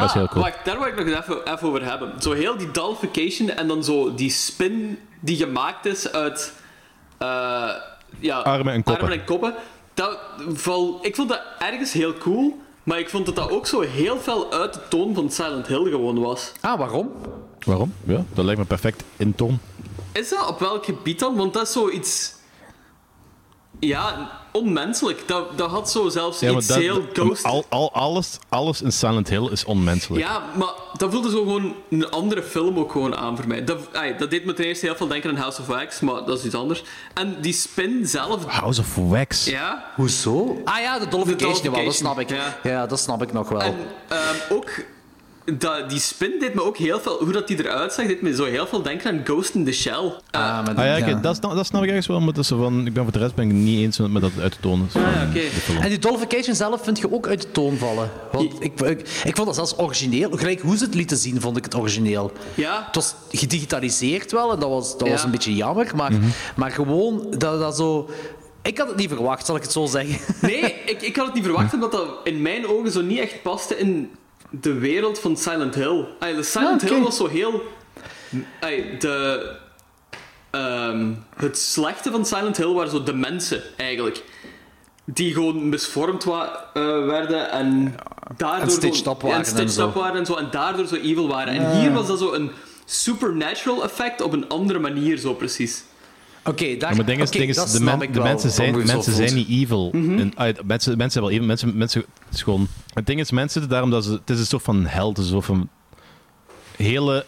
Dat 0.01 0.09
is 0.09 0.14
heel 0.14 0.28
cool. 0.28 0.44
Ah, 0.44 0.51
Wacht, 0.51 0.64
daar 0.64 0.78
wil 0.78 0.86
ik 0.86 0.97
nog 0.97 1.07
even, 1.22 1.53
even 1.53 1.68
over 1.68 1.84
hebben. 1.84 2.12
Zo 2.22 2.32
heel 2.32 2.57
die 2.57 2.70
Dollification 2.70 3.49
en 3.51 3.68
dan 3.68 3.84
zo 3.84 4.14
die 4.14 4.30
spin 4.30 4.99
die 5.20 5.36
gemaakt 5.36 5.86
is 5.86 6.12
uit... 6.12 6.53
eh, 7.18 7.68
ja, 8.18 8.38
Armen 8.38 8.72
en 8.74 8.82
koppen. 8.82 9.03
Armen 9.03 9.18
en 9.18 9.24
koppen. 9.24 9.55
Dat, 9.94 10.18
val, 10.49 10.99
ik 11.03 11.14
vond 11.14 11.28
dat 11.28 11.40
ergens 11.59 11.92
heel 11.92 12.14
cool, 12.14 12.61
maar 12.82 12.99
ik 12.99 13.09
vond 13.11 13.26
dat 13.26 13.36
dat 13.36 13.51
ook 13.51 13.66
zo 13.66 13.80
heel 13.80 14.18
veel 14.20 14.53
uit 14.53 14.74
de 14.74 14.80
toon 14.88 15.14
van 15.14 15.30
Silent 15.30 15.66
Hill 15.66 15.90
gewoon 15.90 16.18
was. 16.20 16.53
Ah, 16.61 16.78
waarom? 16.78 17.12
Waarom? 17.66 17.92
Ja, 18.05 18.24
dat 18.34 18.44
lijkt 18.44 18.61
me 18.61 18.66
perfect 18.66 19.03
in 19.16 19.34
toon. 19.34 19.59
Is 20.12 20.28
dat 20.28 20.49
op 20.49 20.59
welk 20.59 20.84
gebied 20.84 21.18
dan? 21.18 21.36
Want 21.36 21.53
dat 21.55 21.66
is 21.66 21.72
zoiets... 21.72 22.34
Ja, 23.80 24.30
onmenselijk. 24.52 25.22
Dat, 25.26 25.58
dat 25.58 25.70
had 25.70 25.90
zo 25.90 26.08
zelfs 26.08 26.40
Ja, 26.40 26.50
iets 26.50 26.66
dat, 26.66 26.76
heel 26.76 27.06
ghost... 27.12 27.44
al, 27.44 27.64
al, 27.68 27.92
alles, 27.92 28.38
alles 28.48 28.82
in 28.82 28.92
Silent 28.92 29.28
Hill 29.28 29.48
is 29.50 29.64
onmenselijk. 29.64 30.24
Ja, 30.24 30.42
maar 30.54 30.72
dat 30.96 31.12
voelde 31.12 31.30
zo 31.30 31.38
gewoon 31.38 31.74
een 31.90 32.10
andere 32.10 32.42
film 32.42 32.78
ook 32.78 32.92
gewoon 32.92 33.16
aan 33.16 33.36
voor 33.36 33.46
mij. 33.46 33.64
Dat, 33.64 33.78
ai, 33.92 34.16
dat 34.18 34.30
deed 34.30 34.44
me 34.44 34.52
ten 34.52 34.64
eerste 34.64 34.86
heel 34.86 34.96
veel 34.96 35.06
denken 35.06 35.30
aan 35.30 35.36
House 35.36 35.60
of 35.60 35.66
Wax, 35.66 36.00
maar 36.00 36.24
dat 36.24 36.38
is 36.38 36.44
iets 36.44 36.54
anders. 36.54 36.82
En 37.14 37.36
die 37.40 37.52
spin 37.52 38.06
zelf... 38.06 38.44
House 38.44 38.80
of 38.80 38.94
Wax. 38.94 39.44
Ja. 39.44 39.84
Hoezo? 39.94 40.60
Ah 40.64 40.78
ja, 40.78 40.98
de 40.98 41.08
Dollification, 41.08 41.62
jawel, 41.62 41.84
dat 41.84 41.94
snap 41.94 42.20
ik. 42.20 42.30
Ja. 42.30 42.58
Ja. 42.62 42.86
dat 42.86 43.00
snap 43.00 43.22
ik 43.22 43.32
nog 43.32 43.48
wel. 43.48 43.60
En 43.60 43.76
ehm, 44.08 44.36
ook... 44.52 44.70
Dat, 45.59 45.90
die 45.90 45.99
spin 45.99 46.32
deed 46.40 46.55
me 46.55 46.62
ook 46.62 46.76
heel 46.76 47.01
veel... 47.01 47.16
Hoe 47.18 47.32
dat 47.32 47.49
die 47.49 47.59
eruit 47.64 47.92
zag, 47.92 48.07
deed 48.07 48.22
me 48.22 48.34
zo 48.34 48.44
heel 48.44 48.66
veel 48.66 48.82
denken 48.82 49.11
aan 49.11 49.20
Ghost 49.24 49.55
in 49.55 49.64
the 49.64 49.72
Shell. 49.72 49.94
Ah, 50.30 50.64
maar 50.64 50.74
Ah 50.74 50.99
ja, 50.99 51.14
dat, 51.14 51.36
snap- 51.36 51.55
dat 51.55 51.66
snap 51.66 51.82
ik 51.82 51.88
ergens 51.88 52.07
wel, 52.07 52.20
maar 52.20 52.32
dat 52.34 52.47
van, 52.47 52.86
ik 52.86 52.92
ben 52.92 53.03
voor 53.03 53.12
de 53.12 53.18
rest 53.18 53.34
ben 53.34 53.44
ik 53.44 53.51
het 53.51 53.61
niet 53.61 53.78
eens 53.80 53.99
met 53.99 54.22
dat 54.22 54.30
uit 54.40 54.53
te 54.53 54.59
tonen. 54.61 54.88
Ah, 54.94 55.03
ja, 55.03 55.26
oké. 55.28 55.78
En 55.80 55.88
die 55.88 55.99
Dollification 55.99 56.55
zelf 56.55 56.82
vind 56.84 56.99
je 56.99 57.12
ook 57.12 57.26
uit 57.28 57.42
de 57.42 57.51
toon 57.51 57.76
vallen. 57.76 58.11
Want 58.32 58.53
ik, 58.62 58.80
ik, 58.80 59.01
ik 59.24 59.36
vond 59.36 59.47
dat 59.47 59.55
zelfs 59.55 59.78
origineel. 59.78 60.30
Gelijk 60.30 60.61
hoe 60.61 60.76
ze 60.76 60.84
het 60.84 60.94
lieten 60.94 61.16
zien, 61.16 61.40
vond 61.40 61.57
ik 61.57 61.64
het 61.64 61.74
origineel. 61.74 62.32
Ja. 62.55 62.82
Het 62.86 62.94
was 62.94 63.14
gedigitaliseerd 63.30 64.32
wel 64.32 64.53
en 64.53 64.59
dat 64.61 64.68
was, 64.68 64.99
dat 64.99 65.07
Ja. 65.07 65.12
was 65.12 65.24
een 65.24 65.30
beetje 65.30 65.55
jammer. 65.55 65.92
Maar, 65.97 66.12
Mhm. 66.12 66.26
maar 66.57 66.70
gewoon 66.70 67.26
dat, 67.38 67.59
dat 67.61 67.76
zo... 67.76 68.09
Ik 68.62 68.78
had 68.78 68.88
het 68.88 68.97
niet 68.97 69.09
verwacht, 69.09 69.47
zal 69.47 69.57
ik 69.57 69.62
het 69.62 69.72
zo 69.72 69.86
zeggen. 69.86 70.34
Nee, 70.40 70.61
ik, 70.86 71.03
ik 71.03 71.16
had 71.16 71.26
het 71.26 71.34
niet 71.34 71.44
verwacht, 71.44 71.74
omdat 71.74 71.92
dat 71.92 72.07
in 72.24 72.42
mijn 72.42 72.66
ogen 72.68 72.90
zo 72.90 73.01
niet 73.03 73.18
echt 73.18 73.42
paste 73.42 73.78
in 73.78 74.11
de 74.51 74.72
wereld 74.78 75.18
van 75.18 75.36
Silent 75.36 75.74
Hill. 75.74 76.05
Ay, 76.18 76.34
de 76.34 76.42
Silent 76.42 76.82
Ah. 76.82 76.88
Hill 76.90 77.01
was 77.03 77.16
zo 77.16 77.26
heel... 77.26 77.62
ay, 78.61 78.97
de, 78.99 79.51
ehm, 80.51 81.12
het 81.36 81.59
slechte 81.59 82.11
van 82.11 82.26
Silent 82.26 82.57
Hill 82.57 82.72
waren 82.72 82.90
zo 82.90 83.03
de 83.03 83.14
mensen, 83.14 83.62
eigenlijk. 83.76 84.22
Die 85.05 85.32
gewoon 85.32 85.68
misvormd 85.68 86.24
wa- 86.24 86.64
eh, 86.74 86.82
werden 87.07 87.51
en 87.51 87.94
daardoor... 88.36 88.64
En 88.64 88.70
stitched 88.70 89.07
up 89.07 89.20
waren 89.22 89.38
En 89.38 89.44
stitched 89.44 89.66
en 89.66 89.72
zo. 89.72 89.88
up 89.88 89.94
waren 89.94 90.18
en 90.18 90.26
zo, 90.26 90.34
en 90.34 90.49
daardoor 90.51 90.86
zo 90.86 90.94
evil 90.94 91.28
waren. 91.28 91.55
En 91.55 91.80
hier 91.80 91.92
was 91.92 92.07
dat 92.07 92.18
zo 92.18 92.32
een 92.32 92.51
supernatural 92.84 93.82
effect 93.84 94.20
op 94.20 94.32
een 94.32 94.49
andere 94.49 94.78
manier, 94.78 95.16
zo 95.16 95.34
precies. 95.34 95.84
Oké, 96.47 96.76
daar... 96.76 96.90
Ja, 96.90 96.97
maar 96.97 96.97
het 96.97 97.07
ding 97.07 97.20
is, 97.20 97.30
ding 97.30 97.49
is, 97.49 97.72
de, 97.72 97.80
men- 97.80 98.11
mensen 98.12 98.51
zijn, 98.51 98.74
zo 98.74 98.94
mensen 98.94 99.12
zijn 99.12 99.34
niet 99.34 99.49
evil. 99.49 99.90
Mhm. 99.92 100.28
En, 100.36 100.57
mensen, 100.64 100.97
mensen 100.97 101.20
wel 101.20 101.30
even. 101.30 101.47
Mensen, 101.47 101.76
mensen, 101.76 102.05
het 102.24 102.34
is 102.34 102.42
gewoon, 102.42 102.68
het 102.92 103.07
ding 103.07 103.20
is, 103.20 103.30
mensen 103.30 103.51
zitten 103.53 103.70
daarom 103.70 103.90
dat 103.90 104.05
ze. 104.05 104.11
Het 104.11 104.30
is 104.30 104.38
een 104.38 104.47
soort 104.47 104.62
van 104.62 104.86
hel, 104.86 105.09
het 105.09 105.18
is 105.18 105.24
een 105.24 105.30
soort 105.30 105.44
van 105.44 105.68
hele 106.76 107.26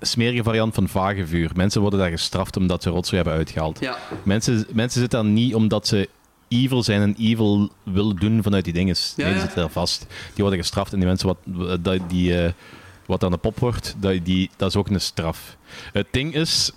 smerige 0.00 0.42
variant 0.42 0.74
van 0.74 0.88
vagevuur. 0.88 1.50
Mensen 1.54 1.80
worden 1.80 1.98
daar 1.98 2.10
gestraft 2.10 2.56
omdat 2.56 2.82
ze 2.82 2.90
rotzooi 2.90 3.22
hebben 3.22 3.38
uitgehaald. 3.38 3.80
Ja. 3.80 3.98
Mensen, 4.22 4.66
mensen 4.72 5.00
zitten 5.00 5.22
daar 5.22 5.32
niet 5.32 5.54
omdat 5.54 5.86
ze 5.86 6.08
evil 6.48 6.82
zijn 6.82 7.00
en 7.00 7.14
evil 7.18 7.70
willen 7.82 8.16
doen 8.16 8.42
vanuit 8.42 8.64
die 8.64 8.72
dingen. 8.72 8.94
Ja, 9.16 9.24
nee, 9.24 9.32
die 9.32 9.40
zitten 9.40 9.58
daar 9.58 9.70
vast. 9.70 10.06
Die 10.08 10.44
worden 10.44 10.58
gestraft 10.58 10.92
en 10.92 10.98
die 10.98 11.08
mensen 11.08 11.26
wat, 11.26 11.38
die, 12.08 12.42
eh, 12.42 12.52
wat 13.06 13.24
aan 13.24 13.30
de 13.30 13.36
pop 13.36 13.58
wordt, 13.58 13.96
die, 14.22 14.50
dat 14.56 14.68
is 14.68 14.76
ook 14.76 14.88
een 14.88 15.00
straf. 15.00 15.56
Het 15.92 16.06
ding 16.10 16.34
is... 16.34 16.72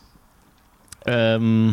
ehm, 1.03 1.71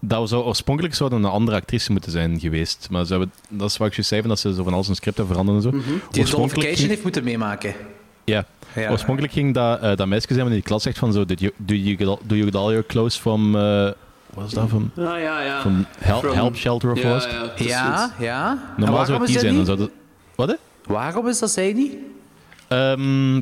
dat 0.00 0.20
we 0.20 0.26
zou 0.26 0.44
oorspronkelijk 0.44 0.94
zouden 0.94 1.18
een 1.24 1.30
andere 1.30 1.56
actrice 1.56 1.92
moeten 1.92 2.10
zijn 2.10 2.40
geweest. 2.40 2.86
Maar 2.90 3.04
ze 3.04 3.10
hebben, 3.10 3.32
dat 3.48 3.70
is 3.70 3.76
wat 3.76 3.88
ik 3.88 3.94
je 3.94 4.02
zei, 4.02 4.20
van 4.20 4.30
dat 4.30 4.38
ze 4.38 4.54
zo 4.54 4.62
van 4.62 4.72
alles 4.72 4.88
een 4.88 4.94
script 4.94 5.16
hebben 5.16 5.36
veranderd 5.36 5.64
en 5.64 5.70
zo. 5.72 5.78
Die 5.78 5.80
Oorspronkelijk 5.90 6.30
Dollification 6.38 6.76
ging- 6.76 6.88
heeft 6.88 7.02
moeten 7.02 7.24
meemaken. 7.24 7.74
ja. 8.24 8.44
Ja. 8.74 8.90
Oorspronkelijk 8.90 9.32
ging 9.32 9.54
dat, 9.54 9.80
eh, 9.80 9.96
dat 9.96 10.06
meisje 10.06 10.34
zijn 10.34 10.46
in 10.46 10.52
die 10.52 10.62
klas 10.62 10.82
zegt 10.82 10.98
van 10.98 11.12
zo, 11.12 11.24
did 11.24 11.40
you, 11.40 11.52
do, 11.56 11.74
you 11.74 11.96
get 11.96 12.06
all, 12.08 12.18
do 12.22 12.34
you 12.34 12.44
get 12.46 12.54
all 12.56 12.68
your 12.70 12.86
clothes 12.86 13.16
from, 13.16 13.56
eh, 13.56 13.62
wat 13.62 13.94
was 14.34 14.52
dat, 14.52 14.68
van, 14.68 14.90
Ah, 14.96 15.04
ja, 15.04 15.42
ja. 15.42 15.62
van 15.62 15.86
help, 15.98 16.22
From- 16.22 16.34
help 16.34 16.56
Shelter 16.56 16.90
of 16.92 17.02
ja, 17.02 17.20
ja. 17.56 18.14
Ja, 18.18 18.58
Normaal 18.76 18.96
waarom 18.96 19.06
zou 19.06 19.18
het 19.20 19.22
is 19.22 19.26
die 19.26 19.34
dat 19.34 19.40
zijn. 19.42 19.54
Dan 19.54 19.56
niet? 19.56 19.66
zou 19.66 19.78
dat, 19.78 19.90
wat 20.34 20.48
hè? 20.48 20.54
Waarom 20.92 21.28
is 21.28 21.38
dat 21.38 21.50
zij 21.50 21.72
niet? 21.72 21.94
Ehm, 22.68 23.40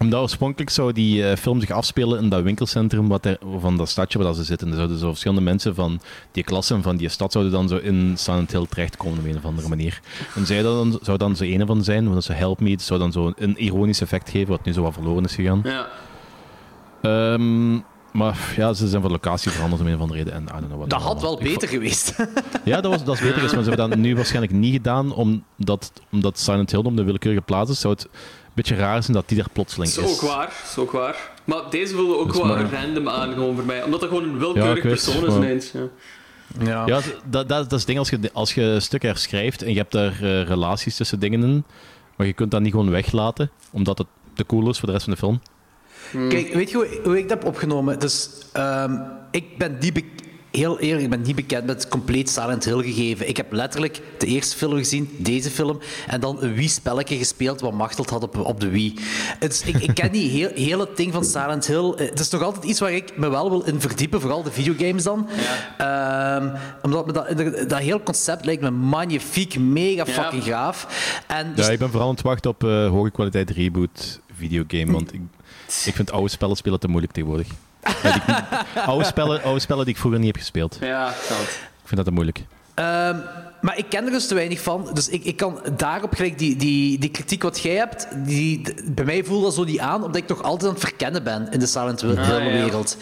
omdat 0.00 0.20
oorspronkelijk 0.20 0.70
zou 0.70 0.92
die 0.92 1.28
eh, 1.28 1.36
film 1.36 1.60
zich 1.60 1.70
afspelen 1.70 2.22
in 2.22 2.28
dat 2.28 2.42
winkelcentrum 2.42 3.08
wat 3.08 3.26
er, 3.26 3.38
van 3.58 3.76
dat 3.76 3.88
stadje 3.88 4.18
waar 4.18 4.26
dat 4.26 4.36
ze 4.36 4.44
zitten. 4.44 4.68
Er 4.68 4.74
zouden 4.74 4.98
zo 4.98 5.08
verschillende 5.08 5.42
mensen 5.42 5.74
van 5.74 6.00
die 6.32 6.44
klasse 6.44 6.74
en 6.74 6.82
van 6.82 6.96
die 6.96 7.08
stad 7.08 7.32
zouden 7.32 7.52
dan 7.52 7.68
zo 7.68 7.76
in 7.76 8.12
Silent 8.16 8.52
Hill 8.52 8.66
terechtkomen 8.68 9.18
op 9.18 9.24
een 9.24 9.36
of 9.36 9.44
andere 9.44 9.68
manier. 9.68 10.00
En 10.34 10.46
zij 10.46 10.62
dan, 10.62 10.98
zou 11.02 11.18
dan 11.18 11.36
zo 11.36 11.44
een 11.44 11.66
van 11.66 11.84
zijn, 11.84 12.02
want 12.02 12.14
dat 12.14 12.24
ze 12.24 12.32
Help 12.32 12.60
Me, 12.60 12.70
het 12.70 12.82
zou 12.82 13.00
dan 13.00 13.12
zo 13.12 13.32
een 13.36 13.56
ironisch 13.56 14.00
effect 14.00 14.30
geven, 14.30 14.48
wat 14.48 14.64
nu 14.64 14.72
zo 14.72 14.82
wat 14.82 14.92
verloren 14.92 15.24
is 15.24 15.34
gegaan. 15.34 15.60
Ja. 15.64 15.86
Ehm, 17.02 17.72
maar 18.12 18.52
ja, 18.56 18.72
ze 18.72 18.88
zijn 18.88 19.02
van 19.02 19.10
locatie 19.10 19.50
veranderd 19.50 19.82
om 19.82 19.88
een 19.88 19.94
of 19.94 20.00
andere 20.00 20.18
reden. 20.18 20.34
En, 20.34 20.42
I 20.42 20.46
don't 20.46 20.64
know 20.64 20.76
what 20.76 20.90
Dat 20.90 21.02
had 21.02 21.20
wel 21.20 21.38
beter 21.38 21.68
geweest. 21.68 22.16
ja, 22.64 22.80
dat, 22.80 22.92
was, 22.92 23.04
dat 23.04 23.14
is 23.14 23.20
beter 23.20 23.42
is, 23.42 23.52
maar 23.52 23.62
ze 23.62 23.68
hebben 23.68 23.90
dat 23.90 23.98
nu 23.98 24.14
waarschijnlijk 24.14 24.52
niet 24.52 24.72
gedaan, 24.72 25.14
omdat, 25.14 25.92
omdat 26.10 26.38
Silent 26.38 26.70
Hill 26.70 26.82
om 26.82 26.96
de 26.96 27.04
willekeurige 27.04 27.44
plaats 27.44 27.70
is. 27.70 27.80
Zou 27.80 27.94
het 27.94 28.08
beetje 28.62 28.74
raar 28.74 29.02
zijn 29.02 29.12
dat 29.16 29.28
die 29.28 29.36
daar 29.38 29.50
plotseling 29.52 29.92
Dat 29.94 30.04
is 30.04 30.10
is. 30.10 30.16
ook 30.22 30.30
waar, 30.30 30.52
is 30.70 30.76
ook 30.78 30.90
waar. 30.90 31.30
Maar 31.44 31.60
deze 31.70 31.94
voelde 31.94 32.16
ook 32.16 32.26
Dus 32.28 32.36
wel 32.36 32.46
maar- 32.46 32.72
random 32.72 33.08
aan, 33.08 33.32
gewoon 33.32 33.54
voor 33.54 33.64
mij. 33.64 33.82
Omdat 33.82 34.00
dat 34.00 34.08
gewoon 34.08 34.24
een 34.24 34.32
Ja, 34.32 34.38
willekeurig 34.38 34.82
persoon 34.82 35.26
is 35.26 35.34
ineens. 35.34 35.72
Ja. 35.72 35.80
Ja. 36.64 36.86
Ja, 36.86 37.00
dat, 37.24 37.48
dat, 37.48 37.48
dat 37.48 37.72
is 37.72 37.78
het 37.78 37.86
ding. 37.86 37.98
Als 37.98 38.10
je, 38.10 38.18
als 38.32 38.54
je 38.54 38.62
een 38.62 38.82
stuk 38.82 39.02
herschrijft 39.02 39.62
en 39.62 39.70
je 39.72 39.76
hebt 39.78 39.92
daar 39.92 40.12
eh, 40.22 40.42
relaties 40.42 40.96
tussen 40.96 41.20
dingen 41.20 41.42
in, 41.42 41.64
maar 42.16 42.26
je 42.26 42.32
kunt 42.32 42.50
dat 42.50 42.60
niet 42.60 42.70
gewoon 42.70 42.90
weglaten, 42.90 43.50
omdat 43.70 43.98
het 43.98 44.06
te 44.34 44.46
cool 44.46 44.68
is 44.70 44.78
voor 44.78 44.86
de 44.86 44.92
rest 44.94 45.04
van 45.04 45.12
de 45.12 45.18
film. 45.18 45.40
Kijk, 46.28 46.54
weet 46.54 46.70
je 46.70 46.76
hoe, 46.76 47.00
hoe 47.04 47.18
ik 47.18 47.28
dat 47.28 47.38
heb 47.38 47.46
opgenomen? 47.48 47.98
Dus, 47.98 48.30
ehm, 48.52 48.94
ik 49.30 49.58
ben 49.58 49.78
be- 49.80 50.04
heel 50.50 50.78
eerlijk, 50.78 51.02
ik 51.04 51.10
ben 51.10 51.20
niet 51.22 51.36
bekend 51.36 51.66
met 51.66 51.88
compleet 51.88 52.30
Silent 52.30 52.64
Hill 52.64 52.82
gegeven. 52.82 53.28
Ik 53.28 53.36
heb 53.36 53.52
letterlijk 53.52 54.00
de 54.18 54.26
eerste 54.26 54.56
film 54.56 54.76
gezien, 54.76 55.14
deze 55.18 55.50
film, 55.50 55.78
en 56.06 56.20
dan 56.20 56.42
een 56.42 56.54
Wii-spelletje 56.54 57.16
gespeeld 57.16 57.60
wat 57.60 57.72
Machteld 57.72 58.10
had 58.10 58.22
op, 58.22 58.38
op 58.38 58.60
de 58.60 58.68
Wii. 58.68 58.94
Het 59.38 59.52
is, 59.52 59.62
ik, 59.62 59.76
ik 59.76 59.94
ken 59.94 60.12
die 60.12 60.50
heel, 60.54 60.78
het 60.80 60.96
ding 60.96 61.12
van 61.12 61.24
Silent 61.24 61.66
Hill. 61.66 61.92
Eh, 61.92 62.08
Het 62.08 62.20
is 62.20 62.28
nog 62.30 62.42
altijd 62.42 62.64
iets 62.64 62.80
waar 62.80 62.92
ik 62.92 63.16
me 63.16 63.28
wel 63.28 63.50
wil 63.50 63.62
in 63.62 63.80
verdiepen, 63.80 64.20
vooral 64.20 64.42
de 64.42 64.52
videogames 64.52 65.02
dan. 65.02 65.28
Ehm, 65.78 66.48
omdat 66.82 67.06
me 67.06 67.12
dat, 67.12 67.68
dat 67.68 67.78
heel 67.78 68.02
concept 68.02 68.44
lijkt 68.44 68.62
me 68.62 68.70
magnifiek, 68.70 69.58
mega 69.58 70.04
Ja. 70.06 70.12
fucking 70.12 70.44
gaaf. 70.44 70.86
En 71.26 71.52
dus- 71.54 71.66
Ja, 71.66 71.72
ik 71.72 71.78
ben 71.78 71.88
vooral 71.90 72.08
aan 72.08 72.14
het 72.14 72.22
wachten 72.24 72.50
op 72.50 72.64
eh, 72.64 72.88
hoge 72.88 73.10
kwaliteit 73.10 73.50
reboot 73.50 74.20
videogame, 74.36 74.92
want 74.92 75.12
ik, 75.14 75.20
ik 75.84 75.94
vind 75.94 76.10
oude 76.12 76.28
spellen 76.28 76.56
spelen 76.56 76.80
te 76.80 76.88
moeilijk 76.88 77.12
tegenwoordig. 77.12 77.48
Oude, 78.86 79.04
spellen, 79.04 79.42
oude 79.42 79.60
spellen 79.60 79.84
die 79.84 79.94
ik 79.94 80.00
vroeger 80.00 80.20
niet 80.20 80.30
heb 80.32 80.40
gespeeld. 80.40 80.76
Ja, 80.80 81.04
dat. 81.06 81.38
Ik 81.82 81.86
vind 81.86 81.96
dat 81.96 82.04
te 82.04 82.12
moeilijk. 82.12 82.44
Ehm, 82.74 83.16
maar 83.60 83.78
ik 83.78 83.84
ken 83.88 84.04
er 84.04 84.10
dus 84.10 84.26
te 84.26 84.34
weinig 84.34 84.60
van. 84.60 84.90
Dus 84.92 85.08
ik, 85.08 85.24
ik 85.24 85.36
kan 85.36 85.58
daarop 85.76 86.14
gelijk 86.14 86.38
die, 86.38 86.56
die, 86.56 86.98
die 86.98 87.10
kritiek 87.10 87.42
wat 87.42 87.60
jij 87.60 87.74
hebt, 87.74 88.08
die, 88.16 88.62
bij 88.84 89.04
mij 89.04 89.24
voelt 89.24 89.42
dat 89.42 89.54
zo 89.54 89.64
niet 89.64 89.78
aan, 89.78 89.94
omdat 90.04 90.16
ik 90.16 90.28
nog 90.28 90.42
altijd 90.42 90.64
aan 90.68 90.76
het 90.76 90.84
verkennen 90.84 91.24
ben 91.24 91.48
in 91.50 91.58
de 91.58 91.66
Silent 91.66 92.00
Hill 92.00 92.18
Ah, 92.18 92.28
ja. 92.28 92.38
wereld. 92.38 92.96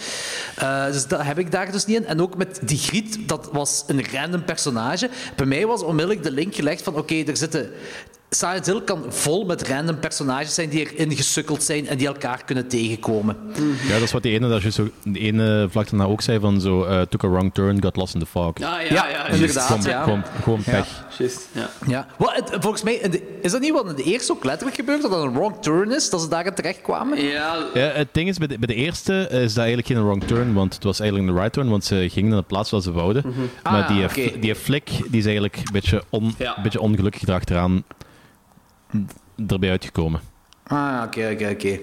Eh, 0.57 0.85
dus 0.87 1.07
dat 1.07 1.22
heb 1.22 1.39
ik 1.39 1.51
daar 1.51 1.72
dus 1.72 1.85
niet 1.85 1.97
in. 1.97 2.07
En 2.07 2.20
ook 2.20 2.37
met 2.37 2.61
die 2.62 2.79
Griet, 2.79 3.18
dat 3.29 3.49
was 3.53 3.85
een 3.87 4.05
random 4.12 4.45
personage. 4.45 5.11
Bij 5.37 5.47
mij 5.47 5.66
was 5.66 5.83
onmiddellijk 5.83 6.22
de 6.22 6.31
link 6.31 6.55
gelegd 6.55 6.83
van 6.83 6.95
oké, 6.97 7.14
er 7.14 7.37
zitten... 7.37 7.70
Silent 8.31 8.66
Hill 8.66 8.81
kan 8.83 9.05
vol 9.09 9.45
met 9.45 9.68
random 9.68 9.99
personages 9.99 10.55
zijn 10.55 10.68
die 10.68 10.93
erin 10.97 11.16
gesukkeld 11.16 11.62
zijn 11.62 11.87
en 11.89 11.99
die 11.99 12.07
elkaar 12.07 12.45
kunnen 12.45 12.68
tegenkomen. 12.68 13.37
Ja, 13.87 13.93
dat 13.93 14.03
is 14.03 14.12
wat 14.12 14.22
die 14.22 14.33
ene, 14.33 14.49
dat 14.49 14.62
je 14.62 14.70
zo, 14.70 14.89
de 15.03 15.18
ene 15.18 15.66
vlak 15.70 15.91
daarna 15.91 16.05
ook 16.05 16.20
zei 16.22 16.41
van 16.41 16.61
zo, 16.61 16.85
eh, 16.85 17.01
took 17.01 17.24
a 17.24 17.29
wrong 17.29 17.55
turn, 17.55 17.83
got 17.83 17.97
lost 17.97 18.14
in 18.14 18.20
the 18.20 18.26
fog. 18.26 18.53
Ah, 18.55 18.61
ja, 18.61 18.81
Ja, 18.81 18.89
ja, 18.91 19.09
ja, 19.09 19.26
inderdaad. 19.26 19.66
Gewoon, 19.66 19.83
ja. 19.83 20.03
gewoon, 20.03 20.22
gewoon 20.43 20.61
Ja. 20.64 20.72
pech. 20.72 21.05
Ja. 21.53 21.70
Ja. 21.87 22.07
Het- 22.18 22.57
volgens 22.61 22.83
mij, 22.83 23.01
de- 23.11 23.39
is 23.43 23.51
dat 23.53 23.61
niet 23.61 23.72
wat 23.72 23.89
in 23.89 23.95
de 23.97 24.03
eerste 24.03 24.33
ook 24.33 24.45
letterlijk 24.45 24.76
gebeurd? 24.76 25.03
Dat 25.03 25.11
dat 25.11 25.22
een 25.22 25.33
wrong 25.33 25.57
turn 25.62 25.93
is, 25.93 26.11
dat 26.11 26.20
ze 26.20 26.29
daarin 26.29 26.55
terechtkwamen? 26.55 27.22
Ja, 27.22 27.57
Ja, 27.74 27.81
het 27.95 28.09
ding 28.12 28.29
is, 28.29 28.39
bij 28.39 28.47
de, 28.47 28.59
bij 28.59 28.66
de 28.66 28.74
eerste 28.74 29.29
is 29.31 29.55
dat 29.55 29.64
eigenlijk 29.64 29.87
geen 29.87 30.05
wrong 30.05 30.24
turn, 30.24 30.53
want 30.55 30.74
het 30.74 30.85
was 30.85 31.01
eigenlijk 31.01 31.31
een 31.31 31.37
right 31.37 31.53
turn, 31.53 31.68
want 31.68 31.85
ze 31.85 32.09
gingen 32.11 32.31
naar 32.31 32.39
de 32.41 32.47
plaats 32.47 32.70
waar 32.70 32.81
ze 32.83 32.93
wouden. 32.93 33.24
Maar 33.62 33.83
Ah, 33.83 33.89
die, 33.89 34.05
oké. 34.05 34.39
die 34.39 34.55
flik 34.55 34.87
die 34.87 35.18
is 35.18 35.24
eigenlijk 35.24 35.57
een 35.57 35.72
beetje, 35.72 36.03
on, 36.11 36.35
Ja. 36.39 36.57
een 36.57 36.62
beetje 36.62 36.81
ongelukkig 36.81 37.22
erachteraan 37.22 37.85
erbij 39.49 39.70
uitgekomen. 39.70 40.20
Ah, 40.66 41.03
oké, 41.07 41.30
oké, 41.32 41.49
oké. 41.51 41.78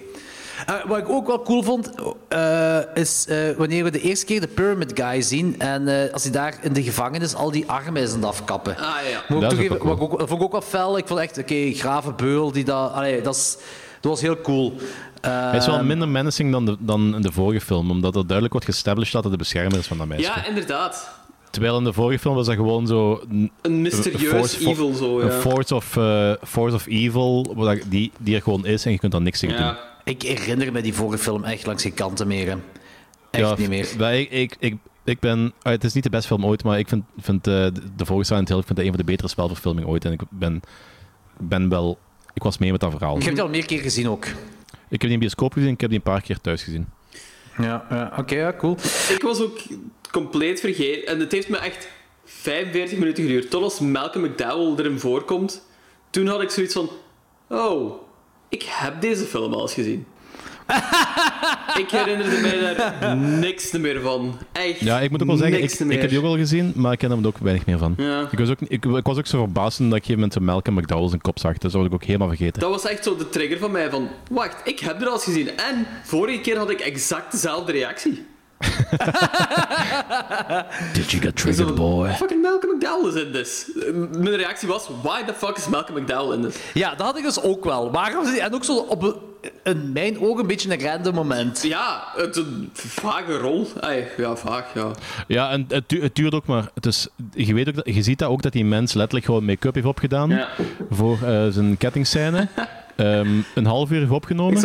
Eh, 0.66 0.86
wat 0.88 0.98
ik 0.98 1.10
ook 1.10 1.28
wel 1.28 1.42
cool 1.42 1.64
vond, 1.64 1.92
eh, 2.28 2.78
is 2.94 3.26
eh, 3.28 3.38
wanneer 3.58 3.84
we 3.84 3.90
de 3.92 4.02
eerste 4.02 4.26
keer 4.26 4.42
de 4.42 4.48
Pyramid 4.48 4.92
Guy 5.00 5.22
zien 5.22 5.60
en 5.60 5.88
eh, 5.88 6.14
als 6.14 6.24
hij 6.24 6.32
daar 6.32 6.58
in 6.62 6.74
de 6.74 6.84
gevangenis 6.84 7.36
al 7.36 7.52
die 7.52 7.70
armen 7.70 8.02
is 8.02 8.10
aan 8.10 8.16
het 8.16 8.26
afkappen. 8.26 8.78
Ah 8.78 8.96
ja. 9.12 9.40
Dat 9.40 9.50
toegeven, 9.50 9.78
wat 9.88 9.96
ik 9.98 10.02
ook- 10.04 10.20
dat 10.20 10.28
vond 10.28 10.40
ik 10.40 10.46
ook 10.46 10.52
wel 10.52 10.62
fel. 10.62 10.98
Ik 10.98 11.08
vond 11.08 11.20
echt, 11.20 11.38
oké, 11.38 11.72
grave 11.74 12.14
beul, 12.14 12.52
die 12.52 12.64
dat... 12.64 12.92
Allee, 12.92 13.22
dat, 13.22 13.36
is, 13.36 13.58
dat 14.02 14.12
was 14.12 14.22
heel 14.22 14.42
cool. 14.42 14.74
Eh, 15.22 15.50
Hij 15.50 15.58
is 15.58 15.66
wel 15.66 15.84
minder 15.84 16.08
menacing 16.08 16.52
dan 16.52 16.66
de, 16.66 16.78
dan 16.80 17.16
in 17.16 17.22
de 17.22 17.32
vorige 17.32 17.66
film, 17.66 17.92
omdat 17.92 18.16
er 18.16 18.22
duidelijk 18.22 18.52
wordt 18.52 18.68
gestablished 18.68 19.14
dat 19.14 19.24
hij 19.24 19.32
de 19.32 19.38
beschermer 19.38 19.78
is 19.80 19.88
van 19.88 19.98
dat 19.98 20.08
meisje. 20.08 20.32
ja, 20.36 20.46
inderdaad. 20.46 21.10
Terwijl 21.56 21.78
in 21.78 21.84
de 21.84 21.94
vorige 21.94 22.20
film 22.20 22.36
was 22.36 22.46
dat 22.46 22.56
gewoon 22.56 22.88
zo... 22.88 23.22
Een 23.62 23.82
mysterieus 23.82 24.30
force- 24.32 24.70
evil 24.70 24.94
zo, 24.94 25.20
ja. 25.20 25.26
Een 25.26 25.32
force 25.42 25.76
of, 25.76 25.98
eh, 25.98 26.32
force 26.44 26.76
of 26.76 26.86
evil, 26.88 27.54
wat 27.56 27.78
die, 27.88 28.12
die 28.20 28.36
er 28.36 28.42
gewoon 28.42 28.66
is 28.66 28.86
en 28.86 28.92
je 28.92 29.00
kunt 29.00 29.12
daar 29.12 29.22
niks 29.22 29.40
tegen 29.40 29.58
doen. 29.58 29.76
Ik 30.04 30.22
herinner 30.22 30.72
me 30.72 30.82
die 30.82 30.94
vorige 30.94 31.24
film 31.24 31.44
echt 31.44 31.66
langs 31.66 31.82
geen 31.84 31.94
kanten 31.94 32.28
meer. 32.28 32.48
hè. 32.50 32.56
Echt 33.32 33.50
Ja, 33.50 33.56
niet 33.58 33.70
meer. 33.70 33.88
wij- 33.98 34.22
Ik, 34.22 34.30
ik, 34.32 34.56
ik, 34.60 34.76
ik 35.04 35.20
ben, 35.20 35.54
ah, 35.62 35.72
het 35.72 35.84
is 35.84 35.94
niet 35.94 36.04
de 36.04 36.10
beste 36.10 36.28
film 36.28 36.46
ooit, 36.46 36.64
maar 36.64 36.80
ik 36.80 36.88
vind, 36.88 37.04
vind 37.18 37.48
eh, 37.48 37.54
de, 37.54 37.72
de 37.96 38.06
vorige 38.06 38.26
Silent 38.26 38.48
Hill 38.50 38.58
ik 38.60 38.66
vind 38.66 38.78
dat 38.78 38.86
een 38.88 38.94
van 38.94 39.02
de 39.06 39.12
betere 39.12 39.28
spelverfilmingen 39.30 39.90
ooit. 39.90 40.06
En 40.06 40.12
ik 40.12 40.22
ben, 40.30 40.62
ben 41.40 41.70
wel... 41.70 41.98
Ik 42.34 42.44
was 42.44 42.58
mee 42.58 42.72
met 42.72 42.80
dat 42.82 42.92
verhaal. 42.92 43.18
Ik 43.18 43.24
heb 43.24 43.34
die 43.34 43.44
al 43.44 43.50
meer 43.50 43.66
keer 43.66 43.80
gezien 43.80 44.10
ook. 44.10 44.26
Ik 44.26 44.36
heb 44.90 45.00
die 45.02 45.12
in 45.12 45.20
bioscoop 45.20 45.54
gezien, 45.54 45.70
ik 45.70 45.82
heb 45.82 45.90
die 45.90 46.00
een 46.00 46.06
paar 46.06 46.22
keer 46.22 46.42
thuis 46.42 46.64
gezien. 46.64 46.88
Ja, 47.58 48.12
oké, 48.18 48.36
ja, 48.36 48.54
cool. 48.54 48.78
Ik 49.10 49.22
was 49.22 49.42
ook 49.42 49.58
compleet 50.12 50.60
vergeten. 50.60 51.08
En 51.08 51.20
het 51.20 51.32
heeft 51.32 51.50
me 51.50 51.58
echt 51.58 51.88
45 52.26 52.98
minuten 52.98 53.24
geduurd. 53.24 53.50
Tot 53.50 53.64
als 53.64 53.80
Malcolm 53.80 54.26
McDowell 54.26 54.86
erin 54.86 55.00
voorkomt. 55.00 55.68
Toen 56.10 56.28
had 56.28 56.42
ik 56.42 56.50
zoiets 56.50 56.74
van... 56.74 56.90
Oh, 57.50 57.94
ik 58.50 58.64
heb 58.64 59.02
deze 59.02 59.24
film 59.24 59.54
al 59.54 59.62
eens 59.62 59.74
gezien. 59.74 60.06
ik 61.82 61.90
herinnerde 61.90 62.42
mij 62.42 62.76
daar 62.76 63.18
niks 63.18 63.72
meer 63.72 64.02
van. 64.02 64.38
Echt 64.52 64.80
Ja, 64.80 65.00
ik 65.00 65.12
moet 65.12 65.22
ook 65.22 65.28
wel 65.28 65.38
zeggen, 65.38 65.90
ik, 65.92 66.02
heb 66.02 66.10
die 66.10 66.20
ook 66.20 66.26
al 66.26 66.38
gezien, 66.38 66.74
maar 66.76 66.92
ik 66.92 66.98
ken 66.98 67.10
hem 67.10 67.20
er 67.20 67.28
ook 67.28 67.38
weinig 67.38 67.66
meer 67.66 67.78
van. 67.78 67.94
Ja. 67.98 68.28
Ik, 68.32 68.40
was 68.40 68.50
ook, 68.50 68.60
ik, 68.62 68.86
ik 68.86 69.06
was 69.06 69.18
ook 69.18 69.26
zo 69.26 69.38
verbaasd 69.38 69.78
dat 69.78 69.88
ik 69.88 69.94
op 69.94 70.00
een 70.00 70.06
gegeven 70.06 70.20
moment 70.20 70.40
Malcolm 70.40 70.78
McDowell 70.78 71.10
zijn 71.10 71.22
kop 71.22 71.40
zag. 71.40 71.58
Dat 71.58 71.72
was 71.72 71.86
ik 71.86 71.94
ook 71.94 72.04
helemaal 72.04 72.28
vergeten. 72.28 72.62
Dat 72.62 72.70
was 72.70 72.86
echt 72.86 73.04
zo 73.04 73.16
de 73.16 73.30
trigger 73.30 73.58
van 73.58 73.72
mij 73.72 73.90
van... 73.90 74.10
Wacht, 74.30 74.56
ik 74.64 74.80
heb 74.80 75.02
er 75.02 75.08
al 75.08 75.14
eens 75.14 75.24
gezien. 75.24 75.48
En 75.48 75.88
vorige 76.04 76.42
keer 76.42 76.58
had 76.58 76.70
ik 76.70 76.80
exact 76.80 77.32
dezelfde 77.32 77.72
reactie. 77.72 78.26
Did 80.94 81.12
you 81.12 81.22
get 81.22 81.40
Zo, 81.56 82.06
Fucking 82.16 82.42
Malcolm 82.42 82.78
McDowell 82.78 83.16
is 83.16 83.24
in 83.24 83.32
this. 83.32 83.70
Mijn 84.12 84.36
reactie 84.36 84.68
was, 84.68 84.88
why 85.02 85.24
the 85.24 85.34
fuck 85.34 85.58
is 85.58 85.68
Malcolm 85.68 86.02
McDowell 86.02 86.36
in 86.38 86.42
this? 86.42 86.56
Ja, 86.74 86.96
dat 86.96 87.06
had 87.06 87.18
ik 87.18 87.24
dus 87.24 87.42
ook 87.42 87.64
wel. 87.64 87.92
Waarom, 87.92 88.26
en 88.26 88.54
ook 88.54 88.64
zo 88.64 88.78
op 88.78 89.04
een, 89.04 89.16
in 89.64 89.92
mijn 89.92 90.20
ogen 90.20 90.40
een 90.40 90.48
beetje 90.48 90.72
een 90.74 90.82
random 90.82 91.16
moment. 91.16 91.64
Ja, 91.64 92.04
het 92.16 92.36
is 92.36 92.44
een 92.44 92.70
vage 92.74 93.38
rol. 93.38 93.68
Ay, 93.80 94.08
ja, 94.18 94.36
vaag, 94.36 94.74
ja. 94.74 94.92
Ja, 95.28 95.52
en 95.52 95.66
het, 95.68 95.90
du- 95.90 96.02
het 96.02 96.16
duurt 96.16 96.34
ook 96.34 96.46
maar. 96.46 96.70
Het 96.74 96.86
is, 96.86 97.08
je, 97.34 97.54
weet 97.54 97.68
ook 97.68 97.76
dat, 97.76 97.86
je 97.96 98.04
ziet 98.04 98.20
dat 98.20 98.30
ook 98.30 98.42
dat 98.42 98.52
die 98.52 98.66
mens 98.66 98.94
letterlijk 98.94 99.26
gewoon 99.26 99.46
make-up 99.46 99.74
heeft 99.74 99.88
opgedaan 99.88 100.30
Ja. 100.30 100.48
voor 100.90 101.18
eh, 101.24 101.48
zijn 101.50 101.78
kettingscène. 101.78 102.48
Ehm, 102.96 103.28
een 103.56 103.66
half 103.66 103.92
uur 103.92 104.00
heeft 104.00 104.12
opgenomen. 104.12 104.64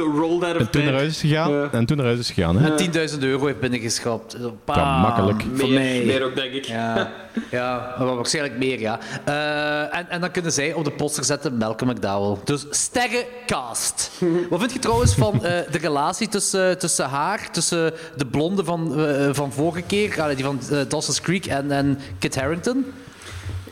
En 0.59 0.71
toen 0.71 0.85
naar 0.85 0.93
huis 0.93 1.09
is 1.09 1.21
gegaan. 1.21 1.53
Ja. 1.53 1.69
En 1.73 1.87
toen 1.87 1.97
naar 1.97 2.07
huis 2.07 2.19
is 2.19 2.31
gegaan. 2.31 2.59
Hè? 2.59 2.77
En 2.77 2.77
10.000 3.13 3.19
euro 3.23 3.47
heeft 3.47 3.61
binnengeschapt. 3.61 4.33
Zo, 4.33 4.39
Ja, 4.67 4.75
bam, 4.75 5.01
makkelijk. 5.01 5.43
Voor 5.55 5.69
Meer, 5.69 5.81
mij. 5.81 6.03
meer 6.05 6.25
ook, 6.25 6.35
denk 6.35 6.53
ik. 6.53 6.65
Ja, 6.65 7.11
ja 7.51 7.95
maar 7.99 8.17
waarschijnlijk 8.17 8.59
meer, 8.59 8.81
ja. 8.81 8.99
Eh, 9.25 9.99
en, 9.99 10.11
en 10.11 10.21
dan 10.21 10.31
kunnen 10.31 10.53
zij 10.53 10.73
op 10.73 10.85
de 10.85 10.91
poster 10.91 11.25
zetten 11.25 11.57
Malcolm 11.57 11.91
McDowell. 11.91 12.37
Dus 12.45 12.67
sterrencast. 12.71 14.11
Wat 14.51 14.59
vind 14.61 14.73
je 14.73 14.79
trouwens 14.79 15.15
van 15.15 15.35
eh, 15.35 15.41
de 15.71 15.79
relatie 15.79 16.29
tussen, 16.29 16.79
tussen 16.79 17.09
haar, 17.09 17.51
tussen 17.51 17.93
de 18.17 18.27
blonde 18.27 18.65
van, 18.65 19.01
eh, 19.07 19.29
van 19.33 19.53
vorige 19.53 19.83
keer, 19.83 20.35
die 20.35 20.45
van 20.45 20.61
Dawson's 20.89 21.21
Creek 21.21 21.47
en, 21.47 21.71
en 21.71 21.99
Kit 22.19 22.37
Harington? 22.41 22.85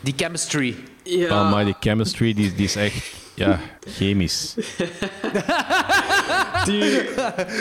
Die 0.00 0.14
chemistry. 0.16 0.76
Ja. 1.02 1.44
Oh, 1.44 1.50
maar 1.50 1.64
die 1.64 1.76
chemistry 1.80 2.34
die, 2.34 2.54
die 2.54 2.64
is 2.64 2.76
echt 2.76 3.14
ja, 3.39 3.61
chemisch. 3.97 4.55
Die, 6.64 7.03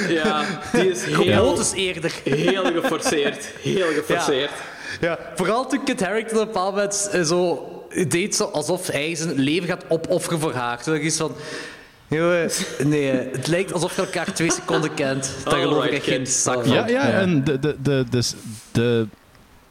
ja, 0.09 0.45
die 0.73 0.89
is 0.89 1.03
heel, 1.05 1.15
Gewoontes 1.15 1.73
eerder. 1.73 2.13
heel 2.23 2.63
geforceerd. 2.81 3.49
Heel 3.61 3.87
geforceerd. 3.87 4.51
Ja, 5.01 5.19
vooral 5.35 5.67
toen 5.67 5.83
Kit 5.83 6.01
Harington 6.03 6.37
op 6.37 6.41
een 6.41 6.47
bepaald 6.53 6.75
moment 6.75 7.09
eh, 7.11 7.21
zo 7.21 7.69
deed 8.07 8.35
zo 8.35 8.43
alsof 8.43 8.87
hij 8.87 9.15
zijn 9.15 9.39
leven 9.39 9.67
gaat 9.67 9.83
opofferen 9.87 10.39
voor 10.39 10.53
haar. 10.53 10.75
Toen 10.83 10.85
dacht 10.93 10.97
ik 10.97 11.03
iets 11.03 11.17
van... 11.17 11.35
Jongen, 12.07 12.49
nee, 12.83 13.11
het 13.11 13.47
lijkt 13.47 13.73
alsof 13.73 13.95
je 13.95 14.01
elkaar 14.01 14.33
twee 14.33 14.51
seconden 14.51 14.93
kent. 14.93 15.35
Daar 15.43 15.59
geloof 15.59 15.85
ik 15.85 15.91
echt 15.91 16.05
geen 16.05 16.27
zak 16.27 16.65
van. 16.65 16.73
Ja, 16.73 16.87
ja, 16.87 17.01
en 17.09 17.43
de, 17.43 17.59
de, 17.59 17.75
de, 17.81 18.05
de, 18.09 18.21
de, 18.71 19.07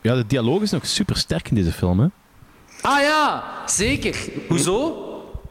ja, 0.01 0.15
de 0.15 0.27
dialoog 0.27 0.63
is 0.63 0.71
nog 0.71 0.87
super 0.87 1.17
sterk 1.17 1.49
in 1.49 1.55
deze 1.55 1.73
film. 1.73 2.01
Hè? 2.01 2.07
Ah 2.81 3.01
ja, 3.01 3.45
zeker. 3.67 4.17
Hoezo? 4.49 5.06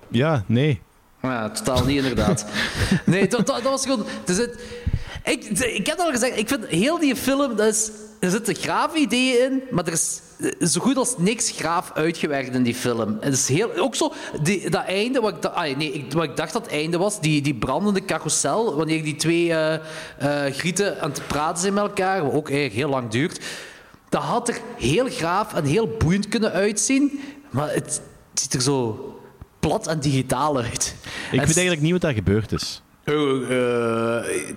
Ja, 0.10 0.44
nee. 0.48 0.82
Ja, 1.22 1.50
totaal 1.50 1.86
niet 1.86 1.98
inderdaad. 1.98 2.46
Nee, 3.06 3.28
dat, 3.28 3.46
dat, 3.48 3.64
dat 3.64 3.72
was 3.72 3.86
gewoon... 3.86 4.06
Dus 4.26 4.38
het, 4.38 4.60
ik, 5.24 5.44
ik 5.60 5.88
heb 5.88 5.98
al 6.00 6.12
gezegd, 6.12 6.38
ik 6.38 6.48
vind 6.48 6.66
heel 6.68 7.00
die 7.00 7.16
film, 7.16 7.56
dat 7.56 7.68
is, 7.74 7.92
er 8.20 8.30
zitten 8.30 8.56
grave 8.56 8.98
ideeën 8.98 9.52
in, 9.52 9.62
maar 9.72 9.86
er 9.86 9.92
is 9.94 10.22
zo 10.72 10.82
goed 10.82 10.98
als 10.98 11.18
niks 11.18 11.52
graaf 11.52 11.92
uitgewerkt 11.94 12.56
in 12.56 12.64
die 12.64 12.76
film. 12.76 13.18
Het 13.22 13.34
is 13.34 13.48
heel, 13.48 13.76
ook 13.78 13.96
zo, 13.96 14.14
die, 14.42 14.70
dat 14.70 14.86
einde, 14.86 15.20
wat 15.22 15.36
ik, 15.36 15.42
da- 15.42 15.50
ah, 15.50 15.78
nee, 15.78 15.92
ik, 15.92 16.14
wat 16.14 16.24
ik 16.24 16.36
dacht 16.36 16.54
dat 16.54 16.64
het 16.64 16.72
einde 16.72 16.98
was, 16.98 17.22
die, 17.22 17.42
die 17.42 17.56
brandende 17.56 18.06
carousel, 18.06 18.76
wanneer 18.76 19.04
die 19.04 19.16
twee 19.16 19.54
eh, 19.54 19.76
grieten 20.52 21.02
aan 21.02 21.10
het 21.10 21.28
praten 21.28 21.62
zijn 21.62 21.74
met 21.74 21.84
elkaar, 21.84 22.24
wat 22.24 22.34
ook 22.34 22.50
eigenlijk 22.50 22.78
heel 22.80 22.90
lang 22.90 23.10
duurt, 23.10 23.40
dat 24.10 24.22
had 24.22 24.48
er 24.50 24.58
heel 24.78 25.08
graaf 25.10 25.54
en 25.54 25.64
heel 25.64 25.88
boeiend 26.00 26.28
kunnen 26.30 26.52
uitzien, 26.52 27.20
maar 27.50 27.74
het 27.74 28.02
ziet 28.34 28.54
er 28.54 28.62
zo 28.62 29.10
plat 29.68 29.88
en 29.88 30.00
digitaal 30.00 30.58
uit. 30.58 30.96
Ik 31.32 31.40
weet 31.40 31.56
eigenlijk 31.56 31.82
niet 31.82 31.92
wat 31.92 32.02
daar 32.02 32.14
gebeurd 32.14 32.52
is. 32.52 32.82
Eh, 33.04 33.14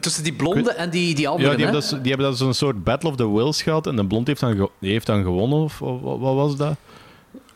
tussen 0.00 0.24
die 0.24 0.32
blonde 0.32 0.70
en 0.70 0.90
die, 0.90 1.14
die 1.14 1.28
andere, 1.28 1.50
Ja, 1.50 1.56
die 1.56 1.66
hè? 1.66 1.72
hebben, 1.72 1.90
dat, 1.90 2.02
die 2.02 2.12
hebben 2.12 2.30
dat 2.30 2.38
zo'n 2.38 2.54
soort 2.54 2.84
Battle 2.84 3.10
of 3.10 3.16
the 3.16 3.32
Wills 3.32 3.62
gehad 3.62 3.86
en 3.86 3.96
de 3.96 4.06
blond 4.06 4.26
heeft 4.26 4.40
dan, 4.40 4.70
heeft 4.80 5.06
dan 5.06 5.22
gewonnen, 5.22 5.58
of 5.58 5.82
of 5.82 6.00
wat, 6.00 6.34
was 6.34 6.56
dat? 6.56 6.76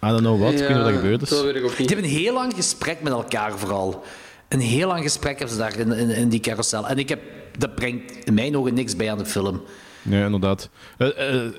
I 0.05 0.09
don't 0.09 0.20
know 0.20 0.40
what, 0.40 0.53
ik 0.53 0.59
weet 0.59 0.68
niet 0.68 0.76
wat 0.76 0.86
er 0.86 0.94
gebeurd 0.94 1.22
is. 1.22 1.28
Dat 1.28 1.42
weet 1.42 1.55
ik 1.55 1.64
ook 1.64 1.76
Die 1.76 1.86
hebben 1.86 2.05
een 2.05 2.11
heel 2.11 2.34
lang 2.34 2.55
gesprek 2.55 3.03
met 3.03 3.12
elkaar 3.12 3.59
vooral. 3.59 4.05
Een 4.48 4.61
heel 4.61 4.88
lang 4.88 5.03
gesprek 5.03 5.38
hebben 5.38 5.57
ze 5.57 5.62
daar 5.62 5.78
in, 5.78 5.92
in, 5.92 6.11
in 6.11 6.28
die 6.28 6.40
carousel. 6.40 6.88
En 6.88 6.98
ik 6.98 7.09
heb, 7.09 7.20
dat 7.59 7.74
brengt 7.74 8.24
in 8.24 8.34
mijn 8.34 8.57
ogen 8.57 8.74
niks 8.74 8.96
bij 8.96 9.11
aan 9.11 9.18
de 9.18 9.26
film. 9.26 9.62
Ja, 10.03 10.24
inderdaad. 10.24 10.68
Eh, 10.98 11.09
eh, 11.09 11.53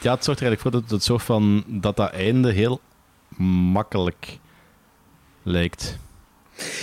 ja, 0.00 0.14
het 0.14 0.24
zorgt 0.24 0.40
er 0.40 0.46
eigenlijk 0.46 0.60
voor 0.60 0.70
dat 0.70 0.90
het 0.90 1.02
soort 1.02 1.22
van 1.22 1.64
dat 1.66 1.96
dat 1.96 2.10
einde 2.10 2.52
heel 2.52 2.80
makkelijk 3.44 4.38
lijkt. 5.42 5.98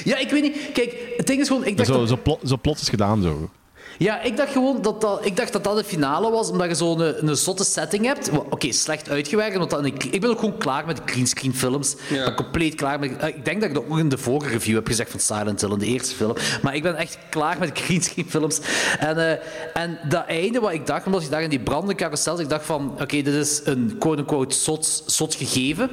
Ja, 0.04 0.18
ik 0.18 0.30
weet 0.30 0.42
niet. 0.42 0.72
Kijk, 0.74 1.14
het 1.18 1.28
ding 1.28 1.42
is 1.42 1.48
gewoon... 1.48 1.66
Ik 1.66 1.78
dacht, 1.78 1.90
Zo, 1.90 1.98
dat, 2.00 2.08
zo, 2.10 2.18
plo- 2.24 2.40
zo 2.46 2.58
plots 2.62 2.82
is 2.82 2.90
gedaan 2.90 3.22
zo. 3.22 3.50
Ja, 3.98 4.22
ik 4.22 4.38
dacht 4.38 4.52
gewoon 4.52 4.82
dat 4.82 5.02
dat, 5.02 5.26
ik 5.26 5.36
dacht 5.36 5.54
dat 5.54 5.64
dat 5.64 5.78
de 5.78 5.84
finale 5.84 6.32
was, 6.32 6.50
omdat 6.50 6.68
je 6.68 6.76
zo'n 6.76 7.00
een, 7.00 7.28
een 7.28 7.36
zotte 7.38 7.64
setting 7.64 8.06
hebt. 8.06 8.30
Oké, 8.30 8.72
slecht 8.72 9.10
uitgewerkt. 9.10 9.58
Want 9.72 9.86
ik, 9.86 10.04
ik 10.04 10.22
ben 10.22 10.30
ook 10.30 10.40
gewoon 10.40 10.58
klaar 10.58 10.86
met 10.86 11.02
greenscreen 11.06 11.56
films. 11.56 11.94
Ik 11.94 12.24
ben 12.26 12.36
compleet 12.36 12.76
klaar 12.76 13.00
met... 13.00 13.18
eh, 13.18 13.28
Ik 13.28 13.46
denk 13.46 13.60
dat 13.60 13.70
ik 13.70 13.76
dat 13.76 13.84
ook 13.90 13.98
in 13.98 14.10
de 14.10 14.18
vorige 14.18 14.50
review 14.52 14.76
heb 14.76 14.88
gezegd 14.88 15.12
van 15.12 15.20
Silent 15.20 15.62
Hill, 15.62 15.72
in 15.72 15.80
de 15.80 15.86
eerste 15.86 16.16
film. 16.16 16.34
Maar 16.62 16.76
ik 16.76 16.84
ben 16.84 16.96
echt 16.96 17.18
klaar 17.30 17.58
met 17.60 17.80
greenscreen 17.84 18.30
films. 18.30 18.60
En, 19.00 19.18
eh, 19.18 19.38
en 19.74 20.00
dat 20.10 20.26
einde 20.28 20.60
wat 20.60 20.72
ik 20.72 20.86
dacht, 20.88 21.06
omdat 21.06 21.24
je 21.24 21.30
daar 21.30 21.42
in 21.42 21.50
die 21.50 21.60
brandende 21.60 21.96
carousel 21.96 22.40
ik 22.40 22.50
dacht 22.50 22.66
van, 22.66 22.92
oké, 23.02 23.22
dit 23.22 23.28
is 23.34 23.62
een 23.64 23.96
quote-unquote 24.00 24.56
zot, 24.56 25.04
zot 25.06 25.36
gegeven. 25.36 25.90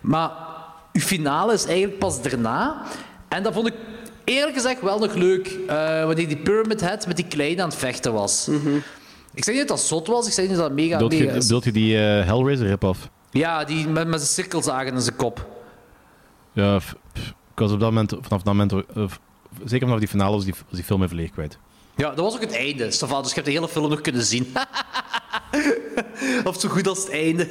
Maar 0.00 0.30
uw 0.92 1.00
finale 1.00 1.52
is 1.52 1.64
eigenlijk 1.64 1.98
pas 1.98 2.22
daarna. 2.22 2.82
En 3.28 3.42
dat 3.42 3.52
vond 3.52 3.66
ik 3.66 3.74
eerlijk 4.26 4.54
gezegd 4.56 4.80
wel 4.80 4.98
nog 4.98 5.14
leuk. 5.14 5.46
eh, 5.66 6.04
wanneer 6.04 6.28
die 6.28 6.36
Pyramid 6.36 6.80
Head 6.80 7.06
met 7.06 7.16
die 7.16 7.26
kleine 7.26 7.62
aan 7.62 7.68
het 7.68 7.78
vechten 7.78 8.12
was. 8.12 8.48
Ik 9.34 9.44
zeg 9.44 9.54
niet 9.54 9.68
dat 9.68 9.76
dat 9.76 9.86
zot 9.86 10.06
was, 10.06 10.26
ik 10.26 10.32
zeg 10.32 10.46
niet 10.48 10.56
dat 10.56 10.64
dat 10.66 10.72
mega... 10.76 10.92
Bedoelt 10.92 11.12
mega 11.12 11.60
je, 11.64 11.72
die 11.72 11.96
eh, 11.96 12.26
Hellraiser 12.26 12.66
rip-off? 12.66 13.08
Ja, 13.30 13.64
die 13.64 13.88
met, 13.88 14.06
met 14.08 14.20
zijn 14.20 14.32
cirkelzagen 14.32 14.94
in 14.94 15.00
zijn 15.00 15.16
kop. 15.16 15.46
Ja, 16.52 16.80
f- 16.80 16.94
f- 17.18 17.28
ik 17.28 17.58
was 17.58 17.72
op 17.72 17.80
dat 17.80 17.88
moment, 17.92 18.10
vanaf 18.10 18.42
dat 18.42 18.54
moment, 18.54 18.72
eh, 18.72 18.78
f- 19.08 19.20
zeker 19.64 19.86
vanaf 19.86 19.98
die 20.00 20.08
finale, 20.08 20.30
was 20.34 20.44
die, 20.44 20.54
was 20.54 20.74
die 20.78 20.84
film 20.84 21.02
even 21.02 21.16
leeg 21.16 21.30
kwijt. 21.30 21.58
Ja, 21.96 22.08
dat 22.08 22.18
was 22.24 22.34
ook 22.34 22.40
het 22.40 22.56
einde. 22.56 22.90
Stefan, 22.90 23.18
dus 23.22 23.28
je 23.28 23.34
hebt 23.34 23.46
de 23.46 23.52
hele 23.52 23.68
film 23.68 23.88
nog 23.90 24.00
kunnen 24.00 24.22
zien. 24.22 24.54
of 26.44 26.60
zo 26.60 26.68
goed 26.68 26.88
als 26.88 26.98
het 26.98 27.10
einde. 27.10 27.48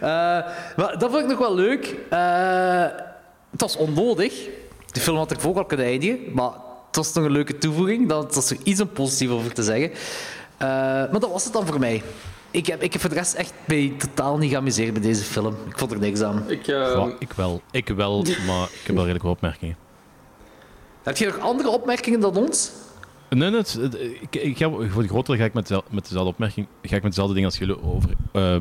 maar 0.76 0.94
dat 0.98 1.10
vond 1.10 1.22
ik 1.22 1.26
nog 1.28 1.38
wel 1.38 1.54
leuk. 1.54 1.94
Het 3.50 3.60
was 3.60 3.76
onnodig. 3.76 4.48
De 4.92 5.00
film 5.00 5.16
had 5.16 5.30
er 5.30 5.48
ook 5.48 5.56
al 5.56 5.64
kunnen 5.64 5.86
eindigen, 5.86 6.18
maar 6.32 6.50
het 6.86 6.96
was 6.96 7.12
toch 7.12 7.24
een 7.24 7.30
leuke 7.30 7.58
toevoeging. 7.58 8.08
Dat 8.08 8.34
was 8.34 8.50
er 8.50 8.56
iets 8.62 8.80
om 8.80 8.88
positief 8.88 9.30
over 9.30 9.52
te 9.52 9.62
zeggen. 9.62 9.90
Uh, 9.90 10.68
maar 11.10 11.20
dat 11.20 11.30
was 11.30 11.44
het 11.44 11.52
dan 11.52 11.66
voor 11.66 11.78
mij. 11.78 12.02
Ik 12.50 12.66
heb, 12.66 12.82
ik 12.82 12.92
heb 12.92 13.00
voor 13.00 13.10
de 13.10 13.16
rest 13.16 13.34
echt 13.34 13.52
mij 13.66 13.92
totaal 13.98 14.38
niet 14.38 14.50
geamuseerd 14.50 14.92
met 14.92 15.02
deze 15.02 15.22
film. 15.22 15.56
Ik 15.68 15.78
vond 15.78 15.90
er 15.90 15.98
niks 15.98 16.20
aan. 16.20 16.44
Ik, 16.46 16.66
uh... 16.66 17.06
ik 17.18 17.32
wel. 17.32 17.62
Ik 17.70 17.88
wel, 17.88 18.22
maar 18.46 18.62
ik 18.62 18.82
heb 18.86 18.94
wel 18.94 19.04
redelijk 19.04 19.22
wat 19.22 19.32
opmerkingen. 19.32 19.76
Heb 21.02 21.16
je 21.16 21.26
nog 21.26 21.38
andere 21.38 21.68
opmerkingen 21.68 22.20
dan 22.20 22.36
ons? 22.36 22.70
Nee, 23.28 23.50
nee 23.50 23.60
het, 23.60 23.98
ik, 24.20 24.36
ik 24.36 24.56
ga, 24.56 24.70
voor 24.70 25.02
de 25.02 25.08
grotere 25.08 25.38
ga 25.38 25.44
ik 25.44 25.52
met, 25.52 25.70
met 25.70 26.04
dezelfde 26.04 26.30
opmerking, 26.30 26.66
ga 26.82 26.96
ik 26.96 27.02
met 27.02 27.10
dezelfde 27.10 27.34
dingen 27.34 27.48
als 27.48 27.58
jullie 27.58 27.82
over. 27.82 28.10
Uh, 28.32 28.56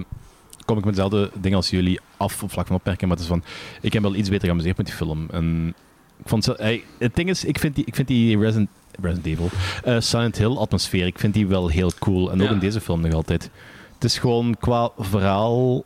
kom 0.65 0.77
ik 0.77 0.85
met 0.85 0.93
dezelfde 0.93 1.31
dingen 1.33 1.57
als 1.57 1.69
jullie 1.69 1.99
af 2.17 2.43
op 2.43 2.51
vlak 2.51 2.67
van 2.67 2.75
opmerkingen. 2.75 3.07
Maar 3.07 3.17
het 3.17 3.25
is 3.25 3.31
van, 3.31 3.43
ik 3.81 3.93
heb 3.93 4.01
wel 4.01 4.15
iets 4.15 4.29
beter 4.29 4.47
geamuseerd 4.47 4.77
met 4.77 4.85
die 4.85 4.95
film. 4.95 5.27
En 5.31 5.75
ik 6.23 6.29
vond 6.29 6.45
hey, 6.45 6.83
het 6.97 7.15
ding 7.15 7.29
is, 7.29 7.43
ik 7.45 7.59
vind 7.59 7.75
die, 7.75 7.85
ik 7.85 7.95
vind 7.95 8.07
die 8.07 8.37
Resident, 8.39 8.69
Resident 9.01 9.25
Evil, 9.25 9.49
uh, 9.87 9.95
Silent 9.99 10.37
Hill 10.37 10.55
atmosfeer, 10.55 11.05
ik 11.05 11.19
vind 11.19 11.33
die 11.33 11.47
wel 11.47 11.67
heel 11.67 11.91
cool. 11.99 12.31
En 12.31 12.41
ook 12.41 12.47
Ja. 12.47 12.53
in 12.53 12.59
deze 12.59 12.81
film 12.81 13.01
nog 13.01 13.13
altijd. 13.13 13.49
Het 13.93 14.03
is 14.03 14.17
gewoon 14.17 14.55
qua 14.59 14.89
verhaal, 14.97 15.83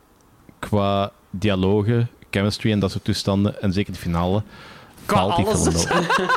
qua 0.58 1.10
dialogen, 1.30 2.08
chemistry 2.30 2.72
en 2.72 2.78
dat 2.78 2.90
soort 2.90 3.04
toestanden. 3.04 3.62
En 3.62 3.72
zeker 3.72 3.92
de 3.92 3.98
finale. 3.98 4.42
Qua 5.06 5.36
die 5.36 5.44
alles 5.46 5.84
film. 5.84 6.04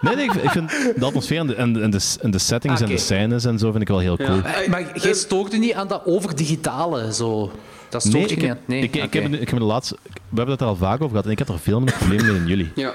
Nee, 0.00 0.14
nee, 0.16 0.24
ik, 0.24 0.32
ik 0.34 0.50
vind 0.50 0.70
de 0.70 1.04
atmosfeer 1.04 1.38
en 1.38 1.46
de, 1.46 1.54
en 1.54 1.72
de, 1.72 2.00
en 2.20 2.30
de, 2.30 2.38
settings 2.38 2.80
en 2.80 2.88
de 2.88 2.98
scènes 2.98 3.44
en 3.44 3.58
zo 3.58 3.70
vind 3.70 3.82
ik 3.82 3.88
wel 3.88 3.98
heel 3.98 4.16
cool. 4.16 4.42
Eh, 4.42 4.68
Maar 4.68 4.98
jij 5.00 5.12
stoort 5.14 5.52
je 5.52 5.58
niet 5.58 5.72
aan 5.74 5.88
dat 5.88 6.02
overdigitale, 6.04 7.14
zo. 7.14 7.50
Dat 7.88 8.02
stoort 8.02 8.14
Nee, 8.14 8.22
je 8.28 8.28
ik, 8.34 8.36
niet 8.40 8.48
heb- 8.48 8.56
aan? 8.58 8.62
Nee, 8.66 8.82
ik, 8.82 8.96
ik, 8.96 9.12
heb, 9.12 9.32
ik 9.32 9.48
heb 9.50 9.58
de 9.58 9.64
laatste... 9.64 9.96
We 10.12 10.36
hebben 10.36 10.50
het 10.50 10.60
er 10.60 10.66
al 10.66 10.76
vaak 10.76 10.94
over 10.96 11.08
gehad 11.08 11.24
en 11.24 11.30
ik 11.30 11.38
heb 11.38 11.48
er 11.48 11.58
veel 11.58 11.80
meer 11.80 11.92
problemen 11.94 12.24
mee 12.26 12.34
dan 12.38 12.46
jullie. 12.46 12.72
Ja. 12.74 12.92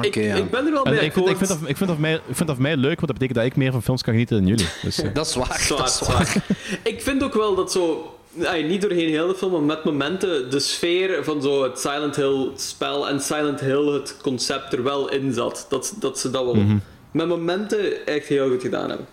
Ik, 0.00 0.14
ja. 0.14 0.34
ik 0.34 0.50
ben 0.50 0.66
er 0.66 0.72
wel 0.72 0.82
bij 0.82 0.92
ik, 1.04 1.12
vind, 1.12 1.28
ik, 1.28 1.36
vind 1.36 1.48
dat, 1.48 1.58
ik, 1.66 1.76
vind 1.76 1.88
dat 1.90 1.98
mij, 1.98 2.14
ik 2.14 2.20
vind 2.26 2.38
dat 2.46 2.54
voor 2.56 2.62
mij 2.62 2.76
leuk, 2.76 2.94
want 3.00 3.06
dat 3.06 3.12
betekent 3.12 3.34
dat 3.38 3.44
ik 3.46 3.56
meer 3.56 3.72
van 3.72 3.82
films 3.82 4.02
kan 4.02 4.12
genieten 4.12 4.36
dan 4.36 4.46
jullie. 4.46 4.66
Dus, 4.82 5.02
eh, 5.02 5.14
Dat 5.14 5.26
is 5.26 5.34
waar. 5.34 5.58
Zwaar, 5.60 5.78
dat 5.78 5.88
is 5.88 6.00
waar. 6.08 6.26
zwaar. 6.26 6.44
Ik 6.82 7.02
vind 7.02 7.22
ook 7.22 7.34
wel 7.34 7.54
dat 7.54 7.72
zo... 7.72 8.14
ay, 8.44 8.62
niet 8.62 8.82
doorheen 8.82 9.08
heel 9.08 9.26
de 9.26 9.34
film, 9.34 9.52
maar 9.52 9.60
met 9.62 9.84
momenten 9.84 10.50
de 10.50 10.60
sfeer 10.60 11.24
van 11.24 11.42
zo 11.42 11.62
het 11.62 11.78
Silent 11.80 12.16
Hill 12.16 12.50
spel 12.56 13.08
en 13.08 13.20
Silent 13.20 13.60
Hill 13.60 13.86
het 13.86 14.16
concept 14.22 14.72
er 14.72 14.82
wel 14.82 15.10
in 15.10 15.32
zat. 15.32 15.66
Dat, 15.68 15.94
dat 15.98 16.18
ze 16.18 16.30
dat 16.30 16.44
wel 16.44 16.54
Mhm. 16.54 16.76
met 17.10 17.26
momenten 17.26 18.06
echt 18.06 18.26
heel 18.26 18.48
goed 18.48 18.62
gedaan 18.62 18.88
hebben. 18.88 19.06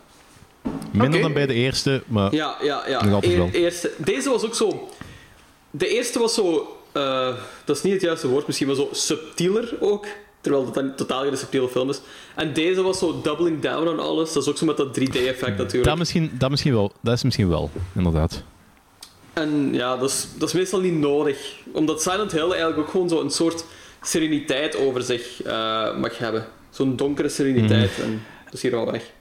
minder 0.91 1.21
dan 1.21 1.33
bij 1.33 1.45
de 1.45 1.53
eerste, 1.53 2.01
maar 2.07 2.33
Ja, 2.35 2.55
ja, 2.61 2.83
ja. 2.87 3.03
Nog 3.03 3.13
altijd 3.13 3.35
wel. 3.35 3.49
eerste, 3.51 3.91
deze 3.97 4.29
was 4.29 4.43
ook 4.45 4.55
zo... 4.55 4.89
De 5.71 5.87
eerste 5.87 6.19
was 6.19 6.33
zo... 6.33 6.77
eh, 6.91 7.27
dat 7.65 7.75
is 7.77 7.81
niet 7.83 7.93
het 7.93 8.01
juiste 8.01 8.27
woord 8.27 8.47
misschien, 8.47 8.67
maar 8.67 8.75
zo 8.75 8.89
subtieler 8.91 9.73
ook. 9.79 10.05
Terwijl 10.43 10.65
het 10.65 10.73
dan 10.73 10.95
totaal 10.95 11.23
geen 11.23 11.37
subtiele 11.37 11.67
film 11.67 11.89
is. 11.89 12.01
En 12.35 12.53
deze 12.53 12.81
was 12.81 12.99
zo 12.99 13.21
doubling 13.21 13.61
down 13.61 13.87
on 13.87 13.99
alles. 13.99 14.33
Dat 14.33 14.43
is 14.43 14.49
ook 14.49 14.57
zo 14.57 14.65
met 14.65 14.77
dat 14.77 14.99
3D-effect 14.99 15.57
natuurlijk. 15.57 15.83
dat 15.83 15.97
misschien, 15.97 16.31
dat, 16.37 16.49
misschien 16.49 16.73
wel, 16.73 16.91
dat 17.01 17.13
is 17.13 17.23
misschien 17.23 17.49
wel, 17.49 17.69
inderdaad. 17.95 18.43
En 19.33 19.73
ja, 19.73 19.97
dat 19.97 20.09
is, 20.09 20.27
dat 20.37 20.47
is 20.47 20.53
meestal 20.53 20.79
niet 20.79 20.93
nodig. 20.93 21.55
Omdat 21.71 22.01
Silent 22.01 22.31
Hill 22.31 22.49
eigenlijk 22.49 22.77
ook 22.77 22.89
gewoon 22.89 23.09
zo 23.09 23.21
een 23.21 23.29
soort 23.29 23.65
sereniteit 24.01 24.75
over 24.75 25.01
zich 25.01 25.43
eh, 25.43 25.97
mag 25.97 26.17
hebben. 26.17 26.45
Zo'n 26.69 26.95
donkere 26.95 27.29
sereniteit. 27.29 27.97
Mhm. 27.97 28.01
En 28.01 28.21
dat 28.45 28.53
is 28.53 28.61
hier 28.61 28.75
al 28.75 28.91
weg. 28.91 29.11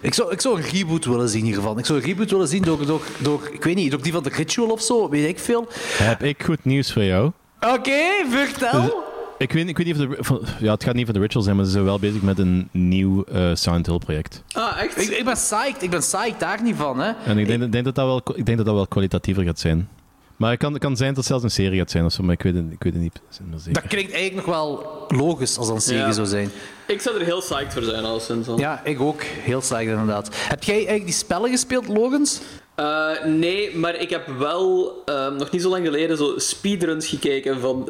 Ik 0.00 0.14
zou, 0.14 0.32
ik 0.32 0.40
zou 0.40 0.56
een 0.56 0.68
reboot 0.70 1.04
willen 1.04 1.28
zien 1.28 1.44
hiervan. 1.44 1.78
Ik 1.78 1.86
zou 1.86 1.98
een 1.98 2.04
reboot 2.04 2.30
willen 2.30 2.48
zien 2.48 2.62
door, 2.62 2.86
door, 2.86 3.02
door 3.18 3.48
ik 3.52 3.64
weet 3.64 3.74
niet, 3.74 3.90
door 3.90 4.02
die 4.02 4.12
van 4.12 4.22
The 4.22 4.28
Ritual 4.28 4.70
of 4.70 4.82
zo, 4.82 5.08
weet 5.08 5.28
ik 5.28 5.38
veel. 5.38 5.68
Heb 5.72 6.22
ik 6.22 6.42
goed 6.42 6.64
nieuws 6.64 6.92
voor 6.92 7.04
jou? 7.04 7.30
Oké, 7.60 8.00
vertel. 8.28 9.08
Ik 9.40 9.52
weet, 9.52 9.68
ik 9.68 9.76
weet 9.76 9.86
niet 9.86 9.98
of 10.00 10.06
de, 10.16 10.16
van, 10.24 10.40
ja, 10.58 10.72
het 10.72 10.84
gaat 10.84 10.94
niet 10.94 11.04
van 11.04 11.14
de 11.14 11.20
Ritual 11.20 11.44
zijn, 11.44 11.56
maar 11.56 11.64
ze 11.64 11.70
zijn 11.70 11.84
wel 11.84 11.98
bezig 11.98 12.22
met 12.22 12.38
een 12.38 12.68
nieuw 12.72 13.24
eh 13.24 13.50
Silent 13.54 13.86
Hill 13.86 13.98
project. 13.98 14.42
Ah, 14.52 14.82
echt? 14.82 15.00
Ik, 15.02 15.08
ik 15.08 15.24
ben 15.24 15.34
psyched, 15.34 15.82
ik 15.82 15.90
ben 15.90 16.00
psyched 16.00 16.40
daar 16.40 16.62
niet 16.62 16.76
van, 16.76 16.98
hè. 17.00 17.12
En 17.24 17.38
ik 17.38 17.46
denk, 17.46 17.72
denk 17.72 17.84
dat 17.84 17.94
dat 17.94 18.04
wel, 18.06 18.36
ik 18.38 18.44
denk 18.46 18.56
dat 18.56 18.66
dat 18.66 18.74
wel 18.74 18.86
kwalitatiever 18.86 19.44
gaat 19.44 19.58
zijn. 19.58 19.88
Maar 20.36 20.50
het 20.50 20.58
kan, 20.58 20.72
het 20.72 20.82
kan 20.82 20.96
zijn 20.96 21.08
dat 21.08 21.16
het 21.18 21.26
zelfs 21.26 21.44
een 21.44 21.50
serie 21.50 21.78
gaat 21.78 21.90
zijn 21.90 22.04
of 22.04 22.12
zo, 22.12 22.22
maar 22.22 22.34
ik 22.34 22.42
weet 22.42 22.54
het, 22.54 22.64
ik 22.70 22.82
weet 22.82 22.92
het 22.92 23.02
niet 23.02 23.20
zeker. 23.56 23.72
Dat 23.72 23.86
klinkt 23.90 24.12
eigenlijk 24.12 24.46
nog 24.46 24.56
wel 24.56 24.86
logisch 25.08 25.58
als 25.58 25.66
dat 25.66 25.76
een 25.76 25.82
serie 25.82 26.00
Ja. 26.00 26.12
zou 26.12 26.26
zijn. 26.26 26.50
Ik 26.86 27.00
zou 27.00 27.18
er 27.18 27.24
heel 27.24 27.40
psyched 27.40 27.72
voor 27.72 27.82
zijn, 27.82 28.04
alleszins. 28.04 28.48
al. 28.48 28.58
Ja, 28.58 28.80
ik 28.84 29.00
ook. 29.00 29.22
Heel 29.22 29.60
psyched 29.60 29.86
inderdaad. 29.88 30.28
Heb 30.48 30.62
jij 30.62 30.74
eigenlijk 30.74 31.04
die 31.04 31.14
spellen 31.14 31.50
gespeeld, 31.50 31.88
Logans? 31.88 32.40
Eh, 32.74 33.08
nee, 33.26 33.76
maar 33.76 33.94
ik 33.96 34.10
heb 34.10 34.26
wel 34.38 34.92
ehm, 35.04 35.36
nog 35.36 35.50
niet 35.50 35.62
zo 35.62 35.68
lang 35.68 35.84
geleden 35.86 36.16
zo 36.16 36.32
speedruns 36.36 37.06
gekeken 37.06 37.60
van. 37.60 37.88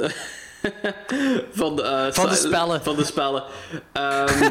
Van, 1.52 1.82
eh, 1.82 2.06
Van 2.10 2.28
de 2.28 2.34
spellen. 2.34 2.82
Van 2.82 2.96
de 2.96 3.04
spellen. 3.04 3.42
Ehm, 3.92 4.50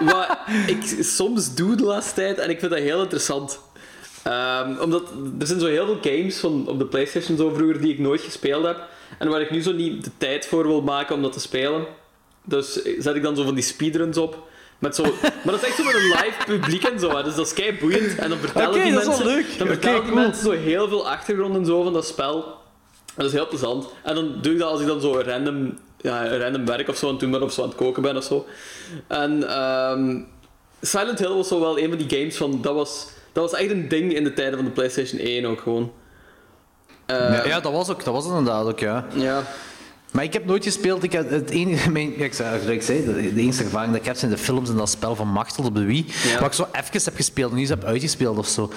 wat 0.10 0.38
ik 0.66 0.96
soms 1.00 1.54
doe 1.54 1.74
de 1.74 1.84
laatste 1.84 2.14
tijd 2.14 2.38
en 2.38 2.50
ik 2.50 2.58
vind 2.58 2.70
dat 2.70 2.80
heel 2.80 3.00
interessant. 3.02 3.60
Ehm, 4.22 4.78
omdat 4.80 5.02
er 5.38 5.46
zijn 5.46 5.60
zo 5.60 5.66
heel 5.66 5.86
veel 5.86 6.12
games 6.12 6.38
van 6.38 6.68
op 6.68 6.78
de 6.78 6.86
PlayStation 6.86 7.36
zo 7.36 7.52
vroeger 7.54 7.80
die 7.80 7.92
ik 7.92 7.98
nooit 7.98 8.20
gespeeld 8.20 8.64
heb. 8.66 8.80
En 9.18 9.28
waar 9.28 9.40
ik 9.40 9.50
nu 9.50 9.62
zo 9.62 9.72
niet 9.72 10.04
de 10.04 10.10
tijd 10.16 10.46
voor 10.46 10.66
wil 10.66 10.82
maken 10.82 11.14
om 11.14 11.22
dat 11.22 11.32
te 11.32 11.40
spelen. 11.40 11.86
Dus 12.44 12.72
zet 12.98 13.14
ik 13.14 13.22
dan 13.22 13.36
zo 13.36 13.44
van 13.44 13.54
die 13.54 13.64
speedruns 13.64 14.16
op. 14.16 14.44
Met 14.78 14.94
zo, 14.94 15.02
maar 15.44 15.52
dat 15.52 15.62
is 15.62 15.68
echt 15.68 15.76
zo 15.76 15.84
met 15.84 15.94
een 15.94 16.00
live 16.00 16.34
publiek 16.46 16.82
en 16.84 17.00
zo. 17.00 17.16
hè. 17.16 17.22
Dus 17.22 17.34
dat 17.34 17.46
is 17.46 17.52
kei 17.52 17.78
boeiend. 17.80 18.14
En 18.18 18.28
dan 18.28 18.38
vertellen 18.38 18.68
Oké, 18.68 18.82
die 18.82 18.92
mensen. 18.92 19.24
Dan 19.58 19.66
vertellen 19.66 20.00
die 20.00 20.10
cool. 20.10 20.22
mensen 20.22 20.44
zo 20.44 20.50
heel 20.50 20.88
veel 20.88 21.08
achtergrond 21.08 21.56
en 21.56 21.64
zo 21.66 21.82
van 21.82 21.92
dat 21.92 22.06
spel. 22.06 22.54
Dat 23.16 23.26
is 23.26 23.32
heel 23.32 23.48
plezant. 23.48 23.86
En 24.02 24.14
dan 24.14 24.38
doe 24.40 24.52
ik 24.52 24.58
dat 24.58 24.70
als 24.70 24.80
ik 24.80 24.86
dan 24.86 25.00
zo 25.00 25.22
random, 25.26 25.78
ja, 26.00 26.38
random 26.38 26.66
werk 26.66 26.88
of 26.88 26.96
zo 26.96 27.06
aan 27.06 27.12
het 27.12 27.20
doen 27.20 27.30
ben 27.30 27.42
of 27.42 27.52
zo 27.52 27.62
aan 27.62 27.68
het 27.68 27.76
koken 27.76 28.02
ben 28.02 28.16
of 28.16 28.24
zo. 28.24 28.46
En 29.06 29.48
ehm, 29.48 30.20
Silent 30.80 31.18
Hill 31.18 31.34
was 31.34 31.48
zo 31.48 31.60
wel 31.60 31.78
een 31.78 31.88
van 31.88 31.98
die 31.98 32.18
games 32.18 32.36
van. 32.36 32.62
Dat 32.62 32.74
was, 32.74 33.06
dat 33.32 33.50
was 33.50 33.60
echt 33.60 33.70
een 33.70 33.88
ding 33.88 34.14
in 34.14 34.24
de 34.24 34.32
tijden 34.32 34.56
van 34.56 34.64
de 34.64 34.70
PlayStation 34.70 35.20
1 35.20 35.46
ook 35.46 35.60
gewoon. 35.60 35.92
Eh, 37.06 37.16
ja, 37.16 37.46
ja, 37.46 37.60
dat 37.60 37.72
was 37.72 37.90
ook. 37.90 38.04
Dat 38.04 38.14
was 38.14 38.26
inderdaad 38.26 38.66
ook, 38.66 38.78
ja. 38.78 39.06
ja. 39.14 39.42
Maar 40.10 40.24
ik 40.24 40.32
heb 40.32 40.44
nooit 40.44 40.64
gespeeld. 40.64 41.02
Ik 41.02 41.12
heb 41.12 41.30
het 41.30 41.50
enige, 41.50 41.90
mijn, 41.96 42.20
ik 42.20 42.34
zei, 42.34 42.70
ik 42.70 42.82
zei, 42.82 43.04
de, 43.04 43.34
de 43.34 43.40
enige 43.40 43.64
ervaring 43.64 43.92
dat 43.92 44.00
ik 44.00 44.06
heb 44.06 44.16
zijn 44.16 44.30
de 44.30 44.38
films 44.38 44.68
en 44.68 44.76
dat 44.76 44.88
spel 44.88 45.14
van 45.14 45.28
Machtel 45.28 45.64
op 45.64 45.74
de 45.74 45.84
Wii. 45.84 46.06
Ja. 46.24 46.38
Waar 46.38 46.48
ik 46.48 46.52
zo 46.52 46.68
even 46.72 47.04
heb 47.04 47.16
gespeeld 47.16 47.50
en 47.50 47.56
niet 47.56 47.70
eens 47.70 47.80
heb 47.80 47.88
uitgespeeld 47.88 48.38
of 48.38 48.46
zo. 48.46 48.70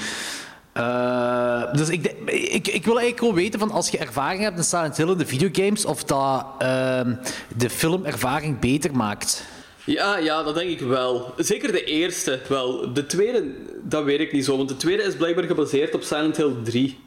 Eh, 0.74 1.74
dus 1.74 1.90
ik, 1.90 2.06
ik, 2.26 2.68
ik 2.68 2.86
wil 2.86 3.00
eigenlijk 3.00 3.20
gewoon 3.20 3.34
weten 3.34 3.60
van 3.60 3.72
als 3.72 3.90
je 3.90 3.98
ervaring 3.98 4.42
hebt 4.42 4.58
in 4.58 4.64
Silent 4.64 4.98
Hill 4.98 5.10
in 5.10 5.18
de 5.18 5.26
videogames, 5.26 5.86
of 5.86 6.04
dat 6.04 6.46
ehm, 6.58 7.14
de 7.58 7.70
filmervaring 7.70 8.60
beter 8.60 8.96
maakt. 8.96 9.44
Ja, 9.84 10.18
ja, 10.18 10.44
dat 10.44 10.56
denk 10.56 10.70
ik 10.70 10.80
wel. 10.80 11.34
Zeker 11.38 11.72
de 11.72 11.84
eerste 11.84 12.40
wel. 12.48 12.94
De 12.94 13.06
tweede, 13.06 13.44
dat 13.84 14.04
weet 14.04 14.20
ik 14.20 14.32
niet 14.32 14.46
zo. 14.46 14.58
Want 14.58 14.70
de 14.70 14.78
tweede 14.78 15.04
is 15.04 15.16
blijkbaar 15.16 15.44
gebaseerd 15.44 15.94
op 15.96 16.02
Silent 16.04 16.38
Hill 16.38 16.54
3. 16.64 17.00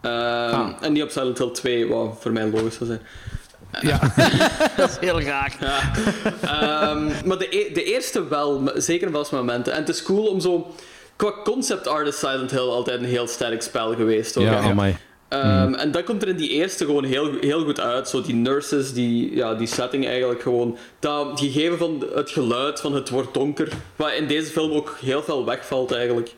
Ehm, 0.00 0.70
En 0.80 0.92
niet 0.92 1.02
op 1.02 1.10
Silent 1.10 1.38
Hill 1.38 1.50
2, 1.50 1.86
wat 1.88 2.16
voor 2.20 2.32
mij 2.32 2.46
logisch 2.50 2.74
zou 2.76 2.86
zijn. 2.86 3.00
Ja, 3.80 3.98
dat 4.76 4.90
is 4.90 4.96
heel 5.00 5.20
raar. 5.20 5.56
Ja. 5.60 5.92
Ehm, 6.42 7.10
maar 7.28 7.38
de, 7.38 7.46
e- 7.56 7.72
de 7.72 7.84
eerste 7.84 8.28
wel, 8.28 8.70
zeker 8.74 9.06
in 9.06 9.12
vaste 9.12 9.34
momenten. 9.34 9.72
En 9.72 9.78
het 9.78 9.88
is 9.88 10.02
cool 10.02 10.26
om 10.26 10.40
zo... 10.40 10.74
Qua 11.16 11.32
concept 11.44 11.86
art 11.86 12.06
is 12.06 12.18
Silent 12.18 12.50
Hill 12.50 12.60
altijd 12.60 13.00
een 13.00 13.06
heel 13.06 13.26
sterk 13.26 13.62
spel 13.62 13.94
geweest. 13.94 14.36
Ook, 14.36 14.44
Ja, 14.44 14.58
amai. 14.58 14.96
Ehm, 15.28 15.74
En 15.74 15.90
dat 15.90 16.04
komt 16.04 16.22
er 16.22 16.28
in 16.28 16.36
die 16.36 16.48
eerste 16.48 16.84
gewoon 16.84 17.04
heel, 17.04 17.30
heel 17.40 17.64
goed 17.64 17.80
uit. 17.80 18.08
Zo 18.08 18.22
die 18.22 18.34
nurses, 18.34 18.92
die, 18.92 19.34
ja, 19.36 19.54
die 19.54 19.66
setting 19.66 20.06
eigenlijk 20.06 20.42
gewoon. 20.42 20.76
Dat 20.98 21.40
gegeven 21.40 21.78
van 21.78 22.04
het 22.14 22.30
geluid 22.30 22.80
van 22.80 22.94
het 22.94 23.08
wordt 23.08 23.34
donker. 23.34 23.68
Wat 23.96 24.12
in 24.12 24.26
deze 24.26 24.50
film 24.50 24.72
ook 24.72 24.96
heel 25.00 25.22
veel 25.22 25.44
wegvalt 25.44 25.92
eigenlijk. 25.92 26.34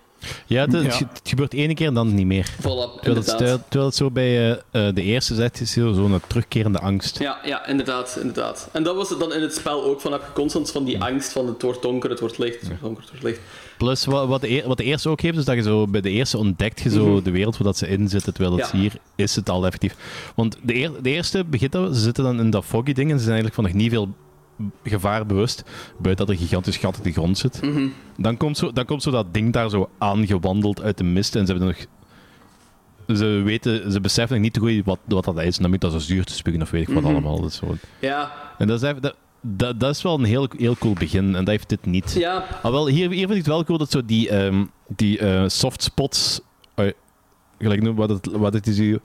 Ja, 0.47 0.61
het, 0.64 0.72
het 0.72 0.85
Ja. 0.85 0.91
ge- 0.91 1.05
het 1.12 1.20
gebeurt 1.29 1.55
één 1.55 1.74
keer 1.74 1.93
dan 1.93 2.14
niet 2.14 2.27
meer. 2.27 2.51
Voilà, 2.61 3.01
Terwijl 3.03 3.14
het, 3.16 3.27
terwijl 3.68 3.85
het 3.87 3.95
zo 3.95 4.11
bij 4.11 4.51
eh, 4.72 4.89
eh, 4.89 4.95
de 4.95 5.03
eerste 5.03 5.35
zet 5.35 5.61
is 5.61 5.72
zo- 5.72 5.93
zo'n 5.93 6.20
terugkerende 6.27 6.79
angst. 6.79 7.18
Ja, 7.18 7.39
ja, 7.45 7.66
inderdaad, 7.66 8.16
inderdaad. 8.20 8.68
En 8.72 8.83
dat 8.83 8.97
was 8.97 9.09
het 9.09 9.18
dan 9.20 9.33
in 9.33 9.43
het 9.43 9.55
spel 9.55 9.85
ook 9.85 10.01
van. 10.01 10.12
Heb 10.12 10.20
je 10.20 10.33
constant 10.33 10.70
van 10.70 10.85
die 10.85 11.03
angst 11.03 11.33
van 11.33 11.47
het 11.47 11.62
wordt 11.62 11.83
donker, 11.83 12.11
het 12.11 12.20
wordt 12.20 12.39
licht, 12.39 12.59
het 12.61 12.66
wordt 12.68 12.83
donker, 12.83 13.03
het 13.03 13.11
wordt 13.11 13.24
licht. 13.27 13.41
Plus, 13.79 14.05
wat, 14.05 14.29
wat, 14.29 14.41
de, 14.41 14.49
eer- 14.51 14.68
wat 14.68 14.77
de 14.77 14.85
eerste 14.85 15.09
ook 15.09 15.20
heeft, 15.20 15.39
is 15.39 15.45
dat 15.45 15.55
je 15.55 15.62
zo 15.62 15.87
bij 15.87 16.01
de 16.01 16.11
eerste 16.11 16.39
ontdekt 16.39 16.81
je 16.81 16.91
zo 16.91 17.22
de 17.22 17.31
wereld 17.31 17.57
waar 17.57 17.66
dat 17.66 17.77
ze 17.77 17.89
in 17.89 18.09
zitten, 18.09 18.35
terwijl 18.35 18.57
het 18.57 18.70
Ja. 18.72 18.79
hier 18.79 18.93
is 19.14 19.37
het 19.37 19.49
al 19.51 19.64
effectief. 19.66 19.95
Want 20.35 20.57
de, 20.62 20.74
eer- 20.74 21.03
de 21.03 21.11
eerste 21.11 21.45
begint 21.45 21.72
dat, 21.72 21.95
ze 21.95 22.01
zitten 22.01 22.24
dan 22.24 22.41
in 22.41 22.51
dat 22.51 22.64
foggy 22.64 22.93
ding 22.93 23.11
en 23.11 23.18
ze 23.18 23.24
zijn 23.24 23.35
eigenlijk 23.35 23.55
van 23.55 23.64
nog 23.64 23.72
niet 23.72 23.91
veel 23.93 24.14
gevaar 24.85 25.27
bewust, 25.27 25.63
buiten 25.99 26.27
dat 26.27 26.35
er 26.35 26.41
een 26.41 26.49
gigantisch 26.49 26.77
gat 26.77 26.97
in 26.97 27.03
de 27.03 27.13
grond 27.13 27.39
zit. 27.39 27.61
dan, 28.17 28.37
komt 28.37 28.57
zo, 28.59 28.73
dan 28.73 28.85
komt 28.85 29.03
zo 29.03 29.11
dat 29.11 29.35
ding 29.35 29.53
daar 29.53 29.71
zo 29.71 29.91
aangewandeld 29.99 30.83
uit 30.83 30.99
de 30.99 31.05
mist 31.05 31.37
en 31.37 31.47
ze 31.47 31.53
hebben 31.53 31.69
nog... 31.69 31.87
Ze 33.19 33.25
weten, 33.45 33.93
ze 33.93 34.01
beseffen 34.01 34.37
nog 34.37 34.45
niet 34.45 34.59
goed 34.59 34.85
wat, 34.85 34.99
wat 35.05 35.25
dat 35.25 35.41
is. 35.41 35.57
En 35.57 35.63
dan 35.63 35.71
moet 35.71 35.81
dat 35.81 35.93
zo 35.93 35.99
zuur 35.99 36.25
te 36.25 36.33
spugen 36.35 36.63
of 36.63 36.71
weet 36.71 36.89
ik 36.89 36.95
wat 36.95 37.05
allemaal. 37.05 37.41
Dat 37.41 37.51
is 37.51 37.57
zo. 37.57 37.75
Ja, 38.01 38.33
En 38.59 38.67
dat 38.67 38.83
is, 38.83 38.89
even- 38.89 39.03
dat, 39.03 39.15
dat, 39.41 39.81
dat 39.81 39.91
is 39.95 40.03
wel 40.03 40.15
een 40.19 40.25
heel, 40.25 40.49
heel 40.59 40.77
cool 40.77 40.93
begin. 40.95 41.25
En 41.25 41.33
dat 41.45 41.47
heeft 41.47 41.69
dit 41.69 41.87
niet. 41.87 42.13
ja, 42.13 42.45
Ah, 42.63 42.71
wel, 42.71 42.87
hier, 42.89 43.11
hier 43.11 43.19
vind 43.27 43.31
ik 43.31 43.37
het 43.37 43.47
wel 43.47 43.65
cool 43.65 43.79
dat 43.79 43.91
zo 43.91 44.05
die, 44.05 44.29
ehm 44.29 44.65
die 44.89 45.19
eh, 45.19 45.45
soft 45.47 45.83
spots. 45.83 46.41
eh, 46.75 46.87
gelijk 47.59 47.83
nu, 47.83 47.93
wat 47.93 48.09
het, 48.09 48.27
wat 48.33 48.53
het 48.53 48.67
is 48.67 48.79
hier. 48.79 49.01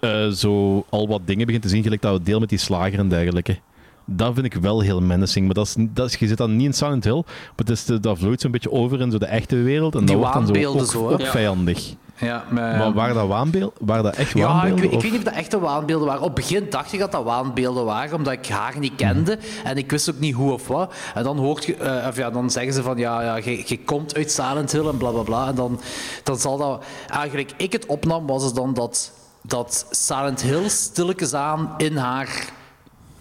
eh, 0.00 0.28
zo 0.28 0.84
al 0.90 1.08
wat 1.08 1.26
dingen 1.26 1.46
begint 1.46 1.62
te 1.62 1.68
zien, 1.70 1.82
gelijk 1.82 2.02
dat 2.02 2.24
deel 2.24 2.40
met 2.40 2.48
die 2.48 2.58
slager 2.58 2.98
en 2.98 3.08
dergelijke. 3.08 3.58
Dat 4.04 4.34
vind 4.34 4.46
ik 4.46 4.54
wel 4.54 4.80
heel 4.80 5.00
menacing. 5.00 5.44
Maar 5.46 5.54
dat 5.54 5.66
is, 5.66 5.74
dat 5.78 6.06
is, 6.06 6.14
je 6.16 6.26
zit 6.26 6.36
dan 6.36 6.56
niet 6.56 6.66
in 6.66 6.72
Silent 6.72 7.04
Hill, 7.04 7.22
maar 7.26 7.52
het 7.56 7.70
is, 7.70 7.84
de- 7.84 8.00
dat 8.00 8.18
vloeit 8.18 8.40
zo'n 8.40 8.50
beetje 8.50 8.72
over 8.72 9.00
in 9.00 9.10
zo 9.10 9.18
de 9.18 9.26
echte 9.26 9.56
wereld. 9.56 9.92
En 9.94 9.98
Die 10.04 10.08
dat 10.08 10.16
wordt 10.16 10.32
dan 10.32 10.46
zo 10.46 10.52
waanbeelden 10.52 10.82
ook, 10.82 10.90
zo, 10.90 11.06
hè? 11.08 11.12
ook 11.14 11.20
Ja. 11.20 11.30
vijandig. 11.30 11.94
Ja, 12.16 12.44
maar, 12.50 12.78
Maar 12.78 12.92
waren 12.92 13.14
dat 13.14 13.28
waanbeelden? 13.28 13.74
Waren 13.80 14.04
dat 14.04 14.14
echt 14.16 14.32
Ja, 14.32 14.40
ik, 14.40 14.46
waanbeelden? 14.46 14.76
weet- 14.80 14.90
ik 14.90 14.96
of- 14.96 15.02
weet 15.02 15.10
niet 15.10 15.20
of 15.20 15.26
dat 15.26 15.34
echte 15.34 15.60
waanbeelden 15.60 16.06
waren. 16.06 16.22
Op 16.22 16.26
het 16.36 16.46
begin 16.48 16.66
dacht 16.70 16.92
ik 16.92 16.98
dat 16.98 17.12
dat 17.12 17.24
waanbeelden 17.24 17.84
waren, 17.84 18.16
omdat 18.16 18.32
ik 18.32 18.46
haar 18.48 18.78
niet 18.78 18.94
kende. 18.96 19.38
En 19.64 19.76
ik 19.76 19.90
wist 19.90 20.10
ook 20.10 20.18
niet 20.18 20.34
hoe 20.34 20.52
of 20.52 20.66
wat. 20.68 20.94
En 21.14 21.22
dan, 21.22 21.38
hoort 21.38 21.64
je, 21.64 21.74
eh, 21.76 22.08
of 22.08 22.16
ja, 22.16 22.30
dan 22.30 22.50
zeggen 22.50 22.72
ze 22.74 22.82
van, 22.82 22.96
ja, 22.98 23.22
ja 23.22 23.36
je, 23.36 23.62
je 23.66 23.78
komt 23.84 24.14
uit 24.14 24.30
Silent 24.30 24.72
Hill 24.72 24.86
en 24.86 24.96
bla 24.96 25.10
bla 25.10 25.22
bla. 25.22 25.48
En 25.48 25.54
dan, 25.54 25.80
dan 26.22 26.36
zal 26.38 26.56
dat... 26.56 26.84
Eigenlijk, 27.08 27.52
ik 27.56 27.72
het 27.72 27.86
opnam, 27.86 28.26
was 28.26 28.44
het 28.44 28.54
dan 28.54 28.74
dat, 28.74 29.12
dat 29.42 29.86
Silent 29.90 30.42
Hill 30.42 30.68
stilletjes 30.68 31.34
aan 31.34 31.74
in 31.76 31.96
haar 31.96 32.44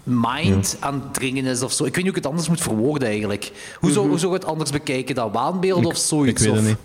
mind 0.04 0.78
aan 0.80 0.93
het 0.93 1.14
dringen 1.14 1.45
is 1.45 1.62
of 1.62 1.72
zo. 1.72 1.86
Ik 1.86 1.95
weet 1.95 2.04
niet 2.04 2.14
hoe 2.14 2.18
ik 2.18 2.24
het 2.24 2.32
anders 2.32 2.49
moet 2.49 2.62
verwoorden 2.62 3.08
eigenlijk. 3.08 3.52
Hoe 3.80 3.91
zou, 3.91 4.20
je 4.20 4.28
het 4.30 4.45
anders 4.45 4.72
bekijken? 4.72 5.16
Dat 5.16 5.32
waanbeelden 5.32 5.86
of 5.86 5.91
Ik 5.93 5.97
zoiets? 5.99 6.41
weet 6.43 6.52
het 6.52 6.62
of- 6.62 6.68
niet. 6.68 6.78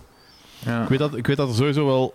Ja. 0.58 0.82
Ik, 0.82 0.88
weet 0.88 0.98
dat, 0.98 1.16
ik 1.16 1.26
weet 1.26 1.36
dat 1.36 1.48
er 1.48 1.54
sowieso 1.54 1.86
wel... 1.86 2.14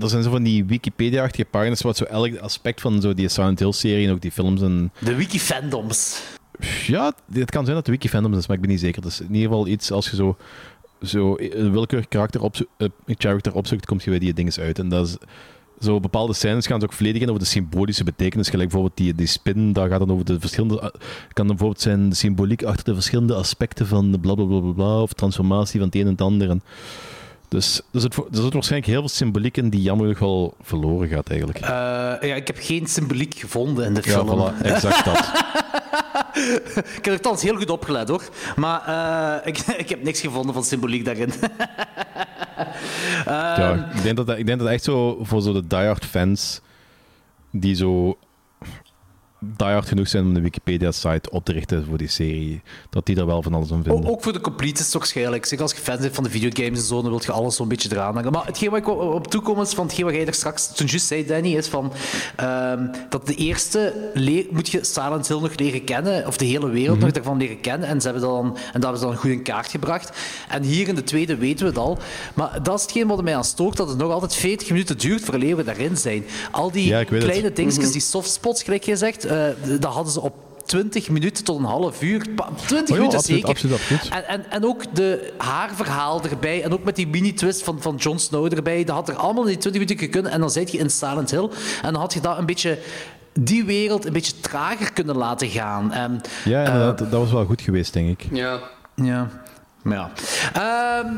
Er 0.00 0.08
zijn 0.08 0.22
zo 0.22 0.30
van 0.30 0.42
die 0.42 0.64
Wikipedia-achtige 0.64 1.44
pagina's 1.50 1.80
wat 1.80 1.96
zo 1.96 2.04
elk 2.04 2.38
aspect 2.38 2.80
van 2.80 3.00
zo 3.00 3.14
die 3.14 3.28
Silent 3.28 3.58
Hill-serie 3.58 4.06
en 4.06 4.12
ook 4.12 4.20
die 4.20 4.32
films 4.32 4.62
en... 4.62 4.92
De 4.98 5.14
wiki-fandoms. 5.14 6.22
Ja, 6.86 7.12
het 7.32 7.50
kan 7.50 7.64
zijn 7.64 7.76
dat 7.76 7.86
het 7.86 7.88
Wiki-fandom 7.88 8.34
is, 8.34 8.46
maar 8.46 8.56
ik 8.56 8.62
ben 8.62 8.70
niet 8.70 8.80
zeker. 8.80 9.02
Dus 9.02 9.20
in 9.20 9.34
ieder 9.34 9.48
geval 9.48 9.66
iets 9.66 9.90
als 9.90 10.10
je 10.10 10.16
zo, 10.16 10.36
zo 11.02 11.34
een 11.38 11.72
willekeurig 11.72 12.08
karakter 12.08 12.40
opzo- 12.42 12.64
eh, 12.76 12.88
een 13.06 13.14
character 13.18 13.54
opzoekt, 13.54 13.86
komt 13.86 14.02
je 14.04 14.10
bij 14.10 14.18
die 14.18 14.34
dingen 14.34 14.52
uit. 14.58 14.78
En 14.78 14.88
dat 14.88 15.06
is... 15.06 15.16
Zo 15.84 16.00
bepaalde 16.00 16.32
scènes 16.32 16.66
gaan 16.66 16.80
ze 16.80 16.86
ook 16.86 16.92
volledig 16.92 17.22
in 17.22 17.28
over 17.28 17.40
de 17.40 17.46
symbolische 17.46 18.04
betekenis. 18.04 18.48
Gelijk 18.48 18.68
bijvoorbeeld 18.68 18.98
die, 18.98 19.14
die 19.14 19.26
spin, 19.26 19.72
dat 19.72 19.88
gaat 19.88 19.98
dan 19.98 20.10
over 20.10 20.24
de 20.24 20.40
verschillende... 20.40 20.74
Het 20.82 21.32
kan 21.32 21.46
dan 21.46 21.56
bijvoorbeeld 21.56 21.80
zijn 21.80 22.08
de 22.08 22.14
symboliek 22.14 22.62
achter 22.62 22.84
de 22.84 22.94
verschillende 22.94 23.34
aspecten 23.34 23.86
van 23.86 24.12
de 24.12 24.18
bla 24.18 24.34
bla 24.34 24.72
bla 24.72 25.02
of 25.02 25.12
transformatie 25.12 25.78
van 25.78 25.88
het 25.88 25.96
een 25.96 26.06
en 26.06 26.08
het 26.08 26.20
ander. 26.20 26.56
Dus 27.54 27.80
er 27.92 28.00
zit, 28.00 28.16
er 28.16 28.42
zit 28.42 28.52
waarschijnlijk 28.52 28.90
heel 28.90 29.00
veel 29.00 29.08
symboliek 29.08 29.56
in 29.56 29.68
die 29.68 29.82
jammer 29.82 30.16
wel 30.18 30.54
verloren 30.62 31.08
gaat 31.08 31.28
eigenlijk. 31.28 31.58
Eh, 31.58 31.68
ja, 32.28 32.34
ik 32.34 32.46
heb 32.46 32.56
geen 32.60 32.86
symboliek 32.86 33.34
gevonden 33.34 33.84
in 33.86 33.94
de 33.94 34.00
ja, 34.04 34.10
film. 34.10 34.28
voilà, 34.28 34.62
exact 34.62 35.04
dat. 35.04 35.32
Ik 36.98 37.04
heb 37.04 37.14
er 37.14 37.20
thans 37.20 37.42
heel 37.42 37.56
goed 37.56 37.70
opgelet 37.70 38.08
hoor. 38.08 38.22
Maar 38.56 38.82
eh, 38.86 39.46
ik, 39.46 39.58
ik 39.82 39.88
heb 39.88 40.02
niks 40.02 40.20
gevonden 40.20 40.54
van 40.54 40.64
symboliek 40.64 41.04
daarin. 41.04 41.32
Ehm, 43.24 43.60
Ja, 43.60 43.92
ik 43.94 44.02
denk 44.02 44.16
dat 44.16 44.26
dat, 44.26 44.38
ik 44.38 44.46
denk 44.46 44.58
dat 44.58 44.68
echt 44.68 44.84
zo 44.84 45.18
voor 45.22 45.42
zo 45.42 45.52
de 45.52 45.66
diehard 45.66 46.04
fans 46.04 46.60
die 47.50 47.74
zo 47.74 48.18
diehard 49.56 49.88
genoeg 49.88 50.08
zijn 50.08 50.24
om 50.24 50.36
een 50.36 50.42
Wikipedia-site 50.42 51.30
op 51.30 51.44
te 51.44 51.52
richten 51.52 51.84
voor 51.88 51.98
die 51.98 52.08
serie, 52.08 52.62
dat 52.90 53.06
die 53.06 53.16
er 53.16 53.26
wel 53.26 53.42
van 53.42 53.54
alles 53.54 53.72
aan 53.72 53.82
vinden. 53.82 54.04
O- 54.04 54.10
ook 54.10 54.22
voor 54.22 54.32
de 54.32 54.40
completists 54.40 54.92
waarschijnlijk. 54.94 55.44
Zeg, 55.46 55.60
als 55.60 55.72
je 55.72 55.78
fan 55.78 55.98
bent 56.00 56.14
van 56.14 56.24
de 56.24 56.30
videogames 56.30 56.78
en 56.78 56.84
zo, 56.84 57.00
dan 57.02 57.10
wil 57.10 57.20
je 57.24 57.32
alles 57.32 57.56
zo'n 57.56 57.68
beetje 57.68 57.88
eraan 57.92 58.14
hangen. 58.14 58.32
Maar 58.32 58.46
hetgeen 58.46 58.70
waar 58.70 58.78
ik 58.78 58.88
op 58.88 59.26
toekom 59.30 59.60
is 59.60 59.72
van 59.72 59.84
hetgeen 59.86 60.04
wat 60.04 60.14
jij 60.14 60.26
er 60.26 60.34
straks 60.34 60.74
toen 60.74 60.86
juist 60.86 61.06
zei, 61.06 61.26
Danny, 61.26 61.54
is 61.56 61.66
van 61.68 61.92
ehm, 62.36 62.86
dat 63.08 63.26
de 63.26 63.34
eerste 63.34 64.10
le- 64.14 64.46
moet 64.50 64.68
je 64.68 64.84
Silent 64.84 65.28
Hill 65.28 65.40
nog 65.40 65.56
leren 65.58 65.84
kennen, 65.84 66.26
of 66.26 66.36
de 66.36 66.44
hele 66.44 66.68
wereld 66.68 66.98
nog 66.98 67.10
daarvan 67.10 67.36
leren 67.36 67.60
kennen. 67.60 67.88
En, 67.88 68.00
ze 68.00 68.08
hebben 68.08 68.28
dan, 68.28 68.46
en 68.46 68.80
dat 68.80 68.82
hebben 68.82 68.98
ze 69.00 69.06
dan 69.06 69.16
goed 69.16 69.30
in 69.30 69.42
kaart 69.42 69.68
gebracht. 69.68 70.10
En 70.48 70.62
hier 70.62 70.88
in 70.88 70.94
de 70.94 71.04
tweede 71.04 71.36
weten 71.36 71.64
we 71.64 71.70
het 71.70 71.78
al. 71.80 71.98
Maar 72.34 72.62
dat 72.62 72.76
is 72.76 72.82
hetgeen 72.82 73.06
wat 73.06 73.22
mij 73.22 73.36
aan 73.36 73.44
stoort, 73.44 73.76
dat 73.76 73.88
het 73.88 73.98
nog 73.98 74.12
altijd 74.12 74.34
40 74.34 74.68
minuten 74.70 74.98
duurt 74.98 75.20
voordat 75.24 75.42
we 75.56 75.64
daarin 75.64 75.96
zijn. 75.96 76.24
Al 76.50 76.70
die 76.70 76.86
Ja, 76.88 76.98
ik 77.00 77.08
weet 77.08 77.22
het. 77.22 77.30
kleine 77.30 77.52
dingetjes, 77.52 77.92
die 77.92 78.00
softspots, 78.00 78.62
gelijk 78.62 78.84
je 78.84 78.96
zegt, 78.96 79.24
dat 79.80 79.92
hadden 79.92 80.12
ze 80.12 80.20
op 80.20 80.34
20 80.64 81.08
minuten 81.10 81.44
tot 81.44 81.58
een 81.58 81.64
half 81.64 82.02
uur. 82.02 82.28
Pa- 82.34 82.48
20 82.66 82.80
Oh 82.80 82.86
ja, 82.88 82.94
minuten 82.94 83.18
absoluut, 83.18 83.24
zeker. 83.24 83.48
absoluut, 83.48 83.74
absoluut. 83.80 84.08
En, 84.08 84.28
en, 84.28 84.50
en 84.50 84.64
ook 84.64 84.94
de, 84.94 85.32
haar 85.36 85.70
verhaal 85.74 86.22
erbij. 86.22 86.62
En 86.62 86.72
ook 86.72 86.84
met 86.84 86.96
die 86.96 87.06
mini-twist 87.08 87.62
van, 87.62 87.82
van 87.82 87.96
Jon 87.96 88.18
Snow 88.18 88.52
erbij. 88.52 88.84
Dat 88.84 88.94
had 88.96 89.08
er 89.08 89.14
allemaal 89.16 89.42
in 89.42 89.48
die 89.48 89.58
20 89.58 89.82
minuten 89.82 90.10
kunnen. 90.10 90.32
En 90.32 90.40
dan 90.40 90.50
zit 90.50 90.70
je 90.72 90.78
in 90.78 90.90
Silent 90.90 91.30
Hill. 91.30 91.48
En 91.82 91.92
dan 91.92 92.00
had 92.00 92.12
je 92.14 92.20
dat 92.20 92.38
een 92.38 92.46
beetje... 92.46 92.78
Die 93.40 93.64
wereld 93.64 94.04
een 94.06 94.12
beetje 94.12 94.40
trager 94.40 94.92
kunnen 94.92 95.16
laten 95.16 95.48
gaan. 95.48 95.92
En, 95.92 96.20
Ja, 96.44 96.64
eh, 96.64 96.96
dat 96.96 97.08
was 97.10 97.32
wel 97.32 97.44
goed 97.44 97.60
geweest, 97.60 97.92
denk 97.92 98.08
ik. 98.20 98.28
Ja. 98.32 98.58
ja. 98.94 99.28
Maar 99.82 99.96
ja. 99.96 100.10
Ehm, 101.02 101.12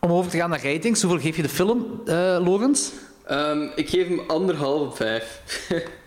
om 0.00 0.10
over 0.12 0.30
te 0.30 0.36
gaan 0.36 0.50
naar 0.50 0.64
ratings. 0.72 1.02
Hoeveel 1.02 1.20
geef 1.20 1.36
je 1.36 1.42
de 1.42 1.48
film, 1.48 1.84
eh 2.06 2.14
Lorenz? 2.44 2.88
Ehm, 3.26 3.62
ik 3.74 3.88
geef 3.88 4.08
hem 4.08 4.20
anderhalf 4.26 4.80
op 4.80 4.96
vijf. 4.96 5.40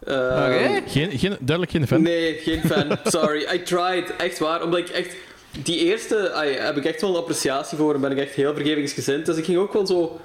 Oké. 0.00 0.82
Geen, 0.86 1.18
geen, 1.18 1.36
duidelijk 1.40 1.70
geen 1.70 1.86
fan. 1.86 2.02
Nee, 2.02 2.34
geen 2.34 2.60
fan. 2.60 2.98
Sorry. 3.04 3.46
I 3.54 3.62
tried. 3.62 4.16
Echt 4.16 4.38
waar. 4.38 4.62
Omdat 4.62 4.78
ik 4.78 4.88
echt... 4.88 5.16
Die 5.62 5.78
eerste 5.78 6.32
ai, 6.32 6.52
heb 6.52 6.76
ik 6.76 6.84
echt 6.84 7.00
wel 7.00 7.10
een 7.10 7.16
appreciatie 7.16 7.78
voor 7.78 7.94
en 7.94 8.00
ben 8.00 8.10
ik 8.10 8.18
echt 8.18 8.34
heel 8.34 8.54
vergevingsgezind. 8.54 9.26
Dus 9.26 9.36
ik 9.36 9.44
ging 9.44 9.58
ook 9.58 9.72
wel 9.72 9.86
zo 9.86 10.20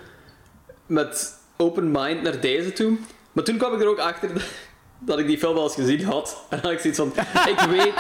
met 0.85 1.33
open 1.57 1.91
mind 1.91 2.21
naar 2.21 2.39
deze 2.39 2.73
toe. 2.73 2.97
Maar 3.31 3.43
toen 3.43 3.57
kwam 3.57 3.73
ik 3.73 3.81
er 3.81 3.87
ook 3.87 3.99
achter 3.99 4.33
dat, 4.33 4.43
dat 5.09 5.19
ik 5.19 5.27
die 5.27 5.37
film 5.37 5.57
al 5.57 5.63
eens 5.63 5.73
gezien 5.73 6.03
had. 6.03 6.45
En 6.49 6.59
dan 6.61 6.71
had 6.71 6.71
ik 6.71 6.79
zoiets 6.79 6.99
van... 6.99 7.13
Ik 7.49 7.59
weet 7.59 7.93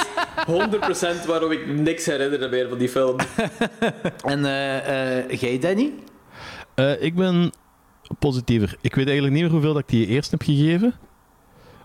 100% 1.23 1.27
waarom 1.27 1.51
ik 1.51 1.67
niks 1.67 2.05
herinnerde 2.05 2.49
meer 2.49 2.69
van 2.69 2.77
die 2.77 2.89
film. 2.89 3.17
En 4.23 4.45
eh, 4.45 5.17
eh, 5.17 5.39
jij, 5.39 5.59
Danny? 5.59 5.93
Eh, 6.75 7.01
ik 7.01 7.15
ben 7.15 7.51
positiever. 8.19 8.75
Ik 8.81 8.95
weet 8.95 9.05
eigenlijk 9.05 9.33
niet 9.33 9.43
meer 9.43 9.51
hoeveel 9.51 9.73
dat 9.73 9.81
ik 9.81 9.87
die 9.87 10.07
eerst 10.07 10.31
heb 10.31 10.41
gegeven. 10.41 10.93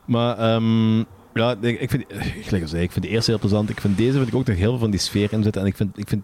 Maar 0.09 0.39
ehm, 0.39 0.99
ja, 1.35 1.57
ik 1.61 1.81
ik 1.81 1.91
vind, 1.91 2.07
eh, 2.07 2.21
gelijk 2.43 2.63
als 2.63 2.73
ik 2.73 2.93
vind 2.93 3.05
de 3.05 3.11
eerste 3.11 3.31
heel 3.31 3.41
plezant. 3.41 3.71
Ik 3.71 3.81
vind 3.81 3.97
deze 3.97 4.13
vind 4.13 4.29
ik 4.29 4.35
ook 4.35 4.47
nog 4.47 4.57
heel 4.57 4.71
veel 4.71 4.79
van 4.79 4.91
die 4.91 5.01
sfeer 5.01 5.33
in 5.33 5.43
zitten. 5.43 5.63
En 5.63 5.69
ik 5.69 5.77
vind, 5.77 5.99
ik 5.99 6.09
vind 6.09 6.23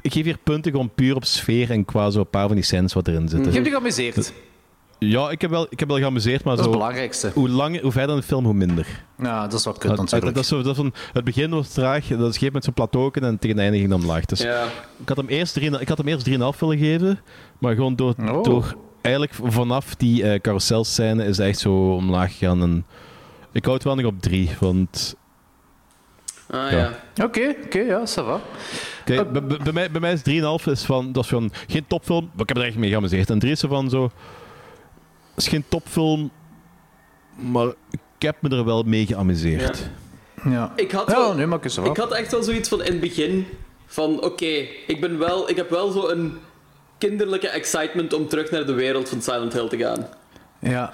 ik 0.00 0.12
geef 0.12 0.24
hier 0.24 0.38
punten 0.44 0.70
gewoon 0.72 0.90
puur 0.94 1.14
op 1.16 1.24
sfeer 1.24 1.70
en 1.70 1.84
qua 1.84 2.10
zo 2.10 2.18
een 2.20 2.30
paar 2.30 2.46
van 2.46 2.54
die 2.54 2.64
scènes 2.64 2.92
wat 2.92 3.08
erin 3.08 3.28
zitten. 3.28 3.46
Je 3.48 3.52
hebt 3.52 3.66
je 3.66 3.72
geamuseerd. 3.72 4.32
Ja, 4.98 5.30
ik 5.30 5.40
heb 5.40 5.50
wel, 5.50 5.66
ik 5.70 5.78
heb 5.78 5.88
wel 5.88 5.98
geamuseerd, 5.98 6.44
maar 6.44 6.56
Dat 6.56 6.64
is 6.64 6.70
zo, 6.72 6.78
het 6.78 6.78
belangrijkste. 6.80 7.30
hoe, 7.34 7.48
langer, 7.48 7.82
hoe 7.82 7.92
verder 7.92 8.14
in 8.14 8.20
de 8.20 8.26
film, 8.26 8.44
hoe 8.44 8.54
minder. 8.54 8.86
Ja, 9.18 9.42
dat 9.46 9.58
is 9.58 9.64
wat 9.64 9.78
kut 9.78 9.90
het, 9.90 10.00
natuurlijk. 10.00 10.34
dat 10.34 10.42
is 10.42 10.48
zo, 10.48 10.56
dat 10.62 10.66
is 10.70 10.76
van, 10.76 10.92
het 11.12 11.24
begin 11.24 11.50
was 11.50 11.68
traag, 11.72 12.06
dat 12.06 12.18
is 12.28 12.32
gegeven 12.32 12.52
met 12.52 12.64
zo'n 12.64 12.72
plateau 12.74 13.10
en 13.12 13.38
tegen 13.38 13.56
het 13.56 13.58
einde 13.58 13.78
ging 13.78 13.92
het 13.92 14.00
omlaag. 14.00 14.24
Dus 14.24 14.40
Ja. 14.40 14.64
ik 15.00 15.08
had 15.08 15.16
hem 15.16 15.26
eerst 15.28 15.60
3,5 15.60 15.80
ik 15.80 15.88
had 15.88 15.98
hem 15.98 16.08
eerst 16.08 16.24
3,5 16.24 16.58
willen 16.60 16.78
geven, 16.78 17.20
maar 17.58 17.74
gewoon 17.74 17.96
door, 17.96 18.14
Oh. 18.20 18.42
door 18.42 18.76
eigenlijk 19.04 19.34
vanaf 19.52 19.94
die 19.94 20.22
eh 20.30 20.40
carouselscène 20.40 21.24
is 21.24 21.36
het 21.36 21.46
echt 21.46 21.58
zo 21.58 21.94
omlaag 21.94 22.32
gegaan. 22.38 22.62
En 22.62 22.86
ik 23.52 23.62
hou 23.64 23.74
het 23.76 23.84
wel 23.84 23.94
nog 23.94 24.04
op 24.04 24.20
3, 24.20 24.50
want 24.60 25.14
Ah 26.50 26.70
Ja. 26.70 26.92
ja. 27.14 27.24
Oké, 27.24 27.54
oké, 27.64 27.78
ja, 27.78 28.00
ça 28.00 28.24
va. 28.24 28.40
Kijk, 29.04 29.32
bij, 29.32 29.42
bij- 29.44 29.58
bij 29.58 29.72
mij, 29.72 29.90
bij 29.90 30.00
mij 30.00 30.12
is 30.12 30.22
3,5 30.62 30.66
is 30.66 30.82
van, 30.84 31.12
dat 31.12 31.22
is 31.24 31.28
van 31.30 31.52
geen 31.66 31.86
topfilm, 31.86 32.24
maar 32.32 32.42
ik 32.42 32.48
heb 32.48 32.56
er 32.56 32.64
echt 32.64 32.76
mee 32.76 32.90
geamuseerd. 32.90 33.30
En 33.30 33.38
3 33.38 33.52
is 33.52 33.60
zo 33.60 33.68
van 33.68 33.90
zo, 33.90 34.10
is 35.36 35.48
geen 35.48 35.64
topfilm, 35.68 36.30
maar 37.36 37.66
ik 37.90 38.00
heb 38.18 38.36
me 38.40 38.48
er 38.48 38.64
wel 38.64 38.82
mee 38.82 39.06
geamuseerd. 39.06 39.90
Ja. 40.44 40.72
Ik 40.76 40.90
had, 40.92 41.10
Ja, 41.10 41.16
wel, 41.16 41.34
nee, 41.34 41.46
maar 41.46 41.58
ik 41.64 41.72
ik 41.84 41.96
had 41.96 42.12
echt 42.12 42.30
wel 42.30 42.42
zoiets 42.42 42.68
van 42.68 42.82
in 42.82 42.92
het 42.92 43.00
begin 43.00 43.46
van 43.86 44.22
oké, 44.24 44.66
ik 44.86 45.00
ben 45.00 45.18
wel, 45.18 45.48
ik 45.50 45.56
heb 45.56 45.70
wel 45.70 45.90
zo 45.90 46.08
een 46.08 46.38
kinderlijke 47.08 47.48
excitement 47.48 48.12
om 48.12 48.28
terug 48.28 48.50
naar 48.50 48.66
de 48.66 48.72
wereld 48.72 49.08
van 49.08 49.22
Silent 49.22 49.52
Hill 49.52 49.68
te 49.68 49.76
gaan. 49.76 50.06
Ja. 50.58 50.92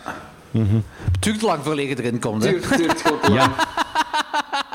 Mhm. 0.51 0.75
Het 1.13 1.23
duurt 1.23 1.39
te 1.39 1.47
lang 1.47 1.63
je 1.89 1.99
erin 1.99 2.21
komt, 2.21 2.45
hè? 2.45 2.51
Duurt, 2.51 2.77
duurt 2.77 3.01
gewoon 3.01 3.21
te 3.21 3.31
lang. 3.31 3.35
Ja. 3.35 3.69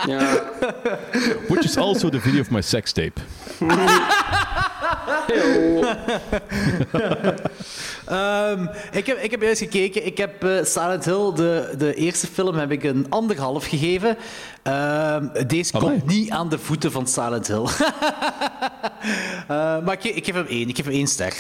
Which 1.49 1.65
is 1.65 1.77
also 1.77 2.09
the 2.09 2.19
video 2.19 2.41
of 2.41 2.51
my 2.51 2.61
sex 2.61 2.91
tape. 2.91 3.19
Ehm, 8.05 8.67
ik, 8.91 9.05
heb, 9.05 9.17
ik 9.17 9.31
heb 9.31 9.41
juist 9.41 9.61
gekeken. 9.61 10.05
Ik 10.05 10.17
heb 10.17 10.43
eh, 10.43 10.63
Silent 10.63 11.05
Hill, 11.05 11.33
de, 11.33 11.73
de 11.77 11.93
eerste 11.93 12.27
film, 12.27 12.55
heb 12.55 12.71
ik 12.71 12.83
een 12.83 13.05
anderhalf 13.09 13.65
gegeven. 13.65 14.17
Ehm, 14.63 15.27
deze 15.47 15.73
Amai. 15.73 15.91
komt 15.91 16.05
niet 16.05 16.29
aan 16.29 16.49
de 16.49 16.59
voeten 16.59 16.91
van 16.91 17.07
Silent 17.07 17.47
Hill. 17.47 17.65
Eh, 19.47 19.83
maar 19.83 19.93
ik, 19.93 20.03
ik 20.03 20.25
geef 20.25 20.35
hem 20.35 20.45
één. 20.45 20.69
Ik 20.69 20.75
geef 20.75 20.85
hem 20.85 20.93
één 20.93 21.07
ster. 21.07 21.33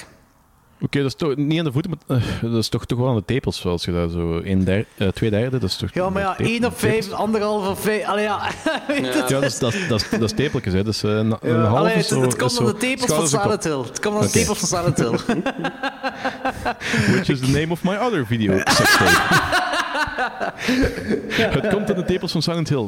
Oké, 0.81 0.97
dat 0.97 1.07
is 1.07 1.15
toch 1.15 1.35
niet 1.35 1.59
aan 1.59 1.65
de 1.65 1.71
voeten, 1.71 1.91
maar 2.07 2.17
eh, 2.17 2.23
dat 2.41 2.53
is 2.61 2.69
toch, 2.69 2.85
toch 2.85 2.99
wel 2.99 3.07
aan 3.09 3.15
de 3.15 3.23
tepels, 3.25 3.57
zoals 3.59 3.85
je 3.85 3.91
daar 3.91 4.09
zo 4.09 4.41
een 4.43 4.63
der, 4.63 4.85
eh, 4.97 5.07
twee 5.07 5.29
derde, 5.29 5.57
dat 5.57 5.69
is 5.69 5.75
toch... 5.75 5.89
Ja, 5.93 6.09
maar 6.09 6.21
ja, 6.21 6.37
één 6.39 6.65
op 6.65 6.79
vijf, 6.79 7.11
anderhalf 7.11 7.67
op 7.67 7.79
vijf. 7.79 8.05
Allee, 8.05 8.23
ja. 8.31 8.39
Ja. 9.01 9.27
dat 9.27 9.43
is, 9.43 9.59
dat, 9.59 9.73
is- 9.73 9.87
dat, 9.87 10.01
is, 10.01 10.09
dat 10.09 10.21
is 10.21 10.31
tepeltjes, 10.31 10.73
hè. 10.73 10.83
Dus, 10.83 11.03
eh, 11.03 11.09
een, 11.11 11.35
een 11.41 11.53
Ja, 11.55 11.63
half 11.63 11.77
allee, 11.79 11.91
is 11.93 11.97
het, 11.97 12.07
zo, 12.07 12.21
het 12.21 12.35
komt 12.35 12.59
aan 12.59 12.65
de 12.65 12.77
tepels 12.77 13.11
van. 13.13 13.27
Silent 13.27 13.63
Hill. 13.63 13.77
Het 13.81 13.99
komt 13.99 14.15
aan 14.15 14.21
de 14.21 14.29
tepels 14.29 14.59
van 14.59 14.67
Silent 14.67 14.97
Hill. 14.97 15.41
Which 17.11 17.29
is 17.29 17.39
the 17.39 17.49
name 17.51 17.67
of 17.71 17.83
my 17.83 17.95
other 17.95 18.25
video. 18.25 18.53
Het 21.29 21.67
komt 21.67 21.89
aan 21.89 21.95
de 21.95 22.03
tepels 22.05 22.31
van 22.31 22.41
Silent 22.41 22.69
Hill. 22.69 22.87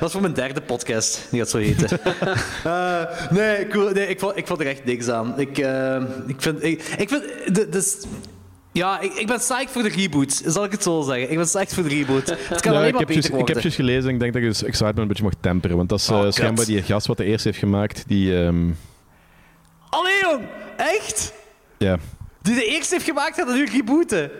Dat 0.00 0.02
is 0.04 0.12
voor 0.12 0.20
mijn 0.20 0.32
derde 0.34 0.60
podcast, 0.60 1.26
die 1.30 1.40
gaat 1.40 1.48
zo 1.50 1.58
heten. 1.58 1.88
Eh, 2.64 3.00
nee, 3.30 3.66
cool, 3.66 3.90
nee 3.90 4.06
ik, 4.08 4.18
vond, 4.20 4.36
ik 4.36 4.46
vond 4.46 4.60
er 4.60 4.66
echt 4.66 4.84
niks 4.84 5.08
aan. 5.08 5.34
Ik, 5.36 5.58
eh, 5.58 6.02
ik 6.26 6.36
vind... 6.42 6.62
Ik, 6.62 6.82
ik 6.98 7.08
vind 7.08 7.22
de, 7.54 7.68
de, 7.68 8.02
Ja, 8.72 9.00
ik, 9.00 9.12
ik 9.12 9.26
ben 9.26 9.36
psyched 9.38 9.70
voor 9.70 9.82
de 9.82 9.88
reboot, 9.88 10.42
zal 10.46 10.64
ik 10.64 10.70
het 10.72 10.82
zo 10.82 11.02
zeggen. 11.02 11.30
Ik 11.30 11.36
ben 11.36 11.44
psyched 11.46 11.74
voor 11.74 11.82
de 11.82 11.88
reboot. 11.88 12.26
Het 12.26 12.60
kan 12.60 12.72
Ja, 12.72 12.78
alleen 12.78 12.86
ik, 12.88 12.92
maar 12.92 13.00
heb 13.06 13.08
beter 13.08 13.38
ik 13.38 13.48
heb 13.48 13.60
juist 13.60 13.76
gelezen 13.76 14.08
en 14.08 14.14
ik 14.14 14.20
denk 14.20 14.32
dat 14.32 14.42
je 14.42 14.48
dus 14.48 14.62
excitement 14.62 14.98
een 14.98 15.08
beetje 15.08 15.22
mag 15.22 15.32
temperen. 15.40 15.76
Want 15.76 15.88
dat 15.88 15.98
is 15.98 16.08
Oh, 16.08 16.16
eh, 16.16 16.22
kut. 16.22 16.34
schijnbaar 16.34 16.64
die 16.64 16.82
gast 16.82 17.06
wat 17.06 17.16
de 17.16 17.24
eerste 17.24 17.48
heeft 17.48 17.60
gemaakt. 17.60 18.04
Die, 18.06 18.42
ehm, 18.42 18.70
Allee, 19.90 20.20
jong! 20.22 20.42
Echt? 20.76 21.32
ja, 21.78 21.98
Die 22.42 22.54
de 22.54 22.64
eerste 22.66 22.94
heeft 22.94 23.06
gemaakt, 23.06 23.36
gaat 23.36 23.46
dat 23.46 23.56
nu 23.56 23.64
rebooten. 23.66 24.30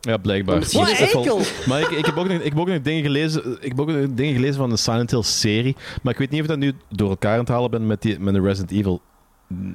ja, 0.00 0.16
blijkbaar. 0.16 0.60
Wel- 0.72 0.84
wel- 1.24 1.40
Maar 1.66 1.80
ik, 1.80 1.90
ik, 1.90 2.06
heb 2.06 2.16
ook 2.16 2.28
nog, 2.28 2.36
ik 2.38 2.44
heb 2.50 2.58
ook 2.58 2.68
nog 2.68 2.80
dingen 2.82 3.02
gelezen, 3.02 3.56
ik 3.60 3.68
heb 3.68 3.80
ook 3.80 3.86
nog 3.88 4.06
dingen 4.10 4.34
gelezen 4.34 4.56
van 4.56 4.70
de 4.70 4.76
Silent 4.76 5.10
Hill 5.10 5.22
serie. 5.22 5.76
Maar 6.02 6.12
ik 6.12 6.18
weet 6.18 6.30
niet 6.30 6.38
of 6.40 6.44
ik 6.46 6.52
dat 6.52 6.58
nu 6.58 6.72
door 6.90 7.08
elkaar 7.10 7.32
aan 7.32 7.38
het 7.38 7.48
halen 7.48 7.70
ben 7.70 7.86
met, 7.86 8.02
die, 8.02 8.18
met 8.20 8.34
de 8.34 8.40
Resident 8.40 8.70
Evil, 8.70 9.00
eh, 9.00 9.07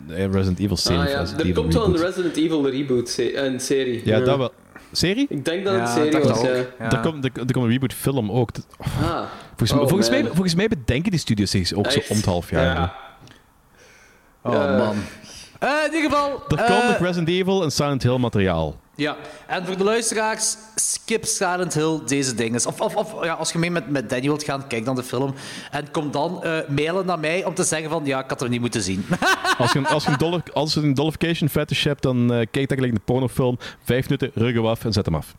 Resident 0.08 0.60
Evil 0.60 0.78
serie. 0.78 1.00
Ah, 1.00 1.06
of 1.06 1.12
ja. 1.12 1.20
Resident 1.20 1.42
Er 1.42 1.48
Evil 1.48 1.62
komt 1.62 1.74
wel 1.74 1.86
een. 1.86 1.98
Resident 1.98 2.36
Evil 2.36 2.70
reboot, 2.70 3.10
se- 3.10 3.38
een 3.38 3.60
serie. 3.60 4.02
Ja, 4.06 4.20
dat 4.20 4.38
wel. 4.38 4.52
Serie? 4.92 5.26
Ik 5.30 5.46
denk 5.46 5.64
dat 5.66 5.80
het 5.80 5.90
serie 5.90 6.20
was. 6.24 6.42
Ja. 6.42 6.92
Er, 6.92 7.00
komt, 7.00 7.26
er, 7.26 7.32
er 7.36 7.52
komt 7.54 7.66
een 7.66 7.72
reboot 7.72 7.94
film 7.94 8.32
ook. 8.32 8.50
Ah. 8.78 9.24
Volgens, 9.58 9.72
Oh, 9.72 9.78
volgens, 9.88 10.10
mij, 10.10 10.26
volgens 10.26 10.56
mij 10.56 10.68
bedenken 10.68 11.12
die 11.12 11.20
studios 11.20 11.50
zich 11.52 11.74
ook 11.74 11.92
zo 11.92 12.00
om 12.10 12.16
het 12.16 12.26
half 12.26 12.50
jaar. 12.50 12.76
Ja. 12.76 12.96
Oh, 14.42 14.54
Ja. 14.54 14.78
man. 14.78 14.96
Eh, 15.60 15.70
in 15.86 15.94
ieder 15.94 16.10
geval... 16.10 16.44
Er 16.48 16.58
eh, 16.58 16.66
komt 16.68 16.84
nog 16.88 16.98
Resident 16.98 17.30
Evil 17.30 17.64
en 17.64 17.72
Silent 17.72 18.04
Hill 18.04 18.18
materiaal. 18.18 18.80
Ja, 18.96 19.16
en 19.48 19.66
voor 19.66 19.78
de 19.78 19.84
luisteraars, 19.84 20.56
skip 20.76 21.26
Silent 21.26 21.74
Hill 21.74 22.00
deze 22.06 22.36
dingen. 22.36 22.66
Of, 22.68 22.82
of, 22.82 22.96
of 22.96 23.24
ja, 23.24 23.34
als 23.34 23.52
je 23.52 23.58
mee 23.58 23.72
met, 23.72 23.90
met 23.90 24.10
Danny 24.10 24.26
wilt 24.26 24.44
gaan, 24.44 24.68
kijk 24.68 24.86
dan 24.86 24.96
de 24.96 25.04
film. 25.04 25.34
En 25.72 25.92
kom 25.92 26.12
dan 26.12 26.44
eh, 26.44 26.58
mailen 26.70 27.06
naar 27.06 27.20
mij 27.20 27.46
om 27.46 27.54
te 27.54 27.64
zeggen 27.64 27.90
van, 27.90 28.06
ja, 28.06 28.24
ik 28.24 28.30
had 28.30 28.40
het 28.40 28.50
niet 28.50 28.60
moeten 28.62 28.82
zien. 28.82 29.06
Als 29.58 29.72
je, 29.72 29.80
een- 29.80 29.86
als 29.88 30.04
je 30.04 30.10
een, 30.12 30.18
dollar, 30.18 30.42
als 30.54 30.74
je 30.74 30.80
een 30.80 30.94
dollification 30.94 31.50
fetish 31.50 31.84
hebt, 31.84 32.02
dan 32.02 32.34
eh, 32.34 32.46
kijk 32.52 32.68
dan 32.68 32.78
gelijk 32.78 32.94
een 32.94 33.02
pornofilm. 33.06 33.58
Vijf 33.84 34.04
minuten, 34.04 34.32
rug 34.34 34.54
hem 34.54 34.66
af 34.66 34.86
en 34.86 34.94
zet 34.94 35.06
hem 35.06 35.16
af. 35.16 35.36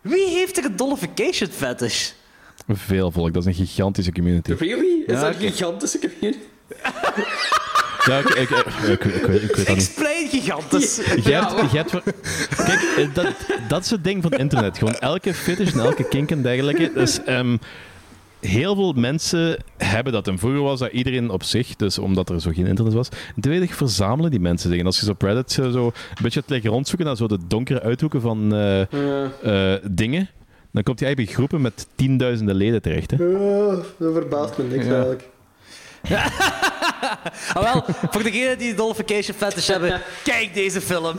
Wie 0.00 0.28
heeft 0.28 0.56
er 0.58 0.64
een 0.64 0.76
dollification 0.76 1.50
fetish? 1.50 2.10
Veel 2.68 3.10
volk, 3.10 3.32
dat 3.34 3.46
is 3.46 3.58
een 3.58 3.66
gigantische 3.66 4.12
community. 4.12 4.52
Really? 4.52 5.02
Is 5.06 5.14
Ja, 5.14 5.20
dat 5.20 5.34
een 5.34 5.40
gigantische 5.50 5.98
community? 5.98 6.38
Ja, 8.04 8.18
ik, 8.18 8.28
ik, 8.28 8.50
ik, 8.50 8.66
ik, 8.88 9.04
ik 9.04 9.26
weet- 9.26 9.42
ik 9.42 9.56
weet 9.56 9.56
dat 9.56 9.56
niet. 9.56 9.68
Explain 9.68 10.17
gigantisch. 10.28 10.96
Je 11.24 11.30
Ja, 11.30 11.40
hebt, 11.40 11.56
maar- 11.56 11.70
je 11.72 11.76
hebt, 11.76 11.90
kijk, 12.64 12.80
eh, 12.96 13.14
dat, 13.14 13.26
dat 13.68 13.84
is 13.84 13.90
het 13.90 14.04
ding 14.04 14.22
van 14.22 14.32
internet. 14.32 14.78
Gewoon 14.78 14.94
elke 14.94 15.34
fetish 15.34 15.72
en 15.72 15.80
elke 15.80 16.08
kink 16.08 16.30
en 16.30 16.42
dergelijke. 16.42 16.90
Dus, 16.94 17.24
ehm, 17.24 17.56
heel 18.40 18.74
veel 18.74 18.92
mensen 18.92 19.56
hebben 19.76 20.12
dat. 20.12 20.28
En 20.28 20.38
vroeger 20.38 20.60
was 20.62 20.78
dat 20.78 20.92
iedereen 20.92 21.30
op 21.30 21.42
zich, 21.42 21.76
dus 21.76 21.98
omdat 21.98 22.28
er 22.30 22.40
zo 22.40 22.50
geen 22.54 22.66
internet 22.66 22.92
was. 22.94 23.08
En 23.36 23.42
tweede, 23.42 23.68
verzamelen 23.68 24.30
die 24.30 24.40
mensen 24.40 24.70
zich. 24.70 24.78
En 24.80 24.86
als 24.86 24.98
je 24.98 25.04
zo 25.04 25.10
op 25.10 25.22
Reddit 25.22 25.52
zo, 25.52 25.70
zo 25.70 25.86
een 25.86 26.22
beetje 26.22 26.40
het 26.40 26.48
liggen 26.50 26.70
rondzoeken 26.70 27.06
naar 27.06 27.16
zo 27.16 27.26
de 27.28 27.38
donkere 27.46 27.82
uithoeken 27.82 28.20
van 28.20 28.54
eh, 28.54 28.80
eh, 29.74 29.80
dingen, 29.90 30.28
dan 30.72 30.82
komt 30.82 30.98
je 30.98 31.04
eigenlijk 31.04 31.34
groepen 31.36 31.60
met 31.60 31.86
tienduizenden 31.94 32.54
leden 32.54 32.82
terecht. 32.82 33.10
Hè? 33.10 33.16
dat 33.98 34.12
verbaast 34.12 34.58
me 34.58 34.64
niks 34.64 34.84
Ja. 34.84 34.90
eigenlijk. 34.92 35.28
Ah, 37.54 37.62
wel, 37.72 37.84
voor 38.10 38.22
degenen 38.22 38.58
die 38.58 38.70
een 38.70 38.76
dollification 38.76 39.36
fetish 39.36 39.66
hebben, 39.66 40.00
kijk 40.24 40.54
deze 40.54 40.80
film. 40.80 41.16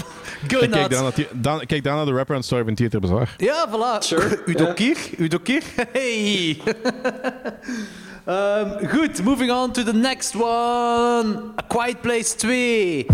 Go 0.48 0.60
En 0.60 0.70
kijk 0.70 0.90
nuts. 0.90 0.90
daarna, 0.90 1.12
dan, 1.34 1.66
kijk 1.66 1.84
daarna 1.84 2.06
de 2.06 2.12
rapper 2.12 2.36
en 2.36 2.44
story 2.44 2.64
van 2.64 2.74
Theater 2.76 3.00
Bazaar. 3.00 3.34
Ja, 3.38 3.68
voilà. 3.70 4.04
Sure, 4.06 4.40
Udokir, 4.46 4.98
Udokir. 5.18 5.64
Hey. 5.92 6.62
Ehm, 8.26 8.88
goed, 8.88 9.24
moving 9.24 9.52
on 9.52 9.72
to 9.72 9.84
the 9.84 9.94
next 9.94 10.36
one. 10.36 11.36
A 11.60 11.64
Quiet 11.68 12.02
Place 12.02 12.36
2. 12.36 13.06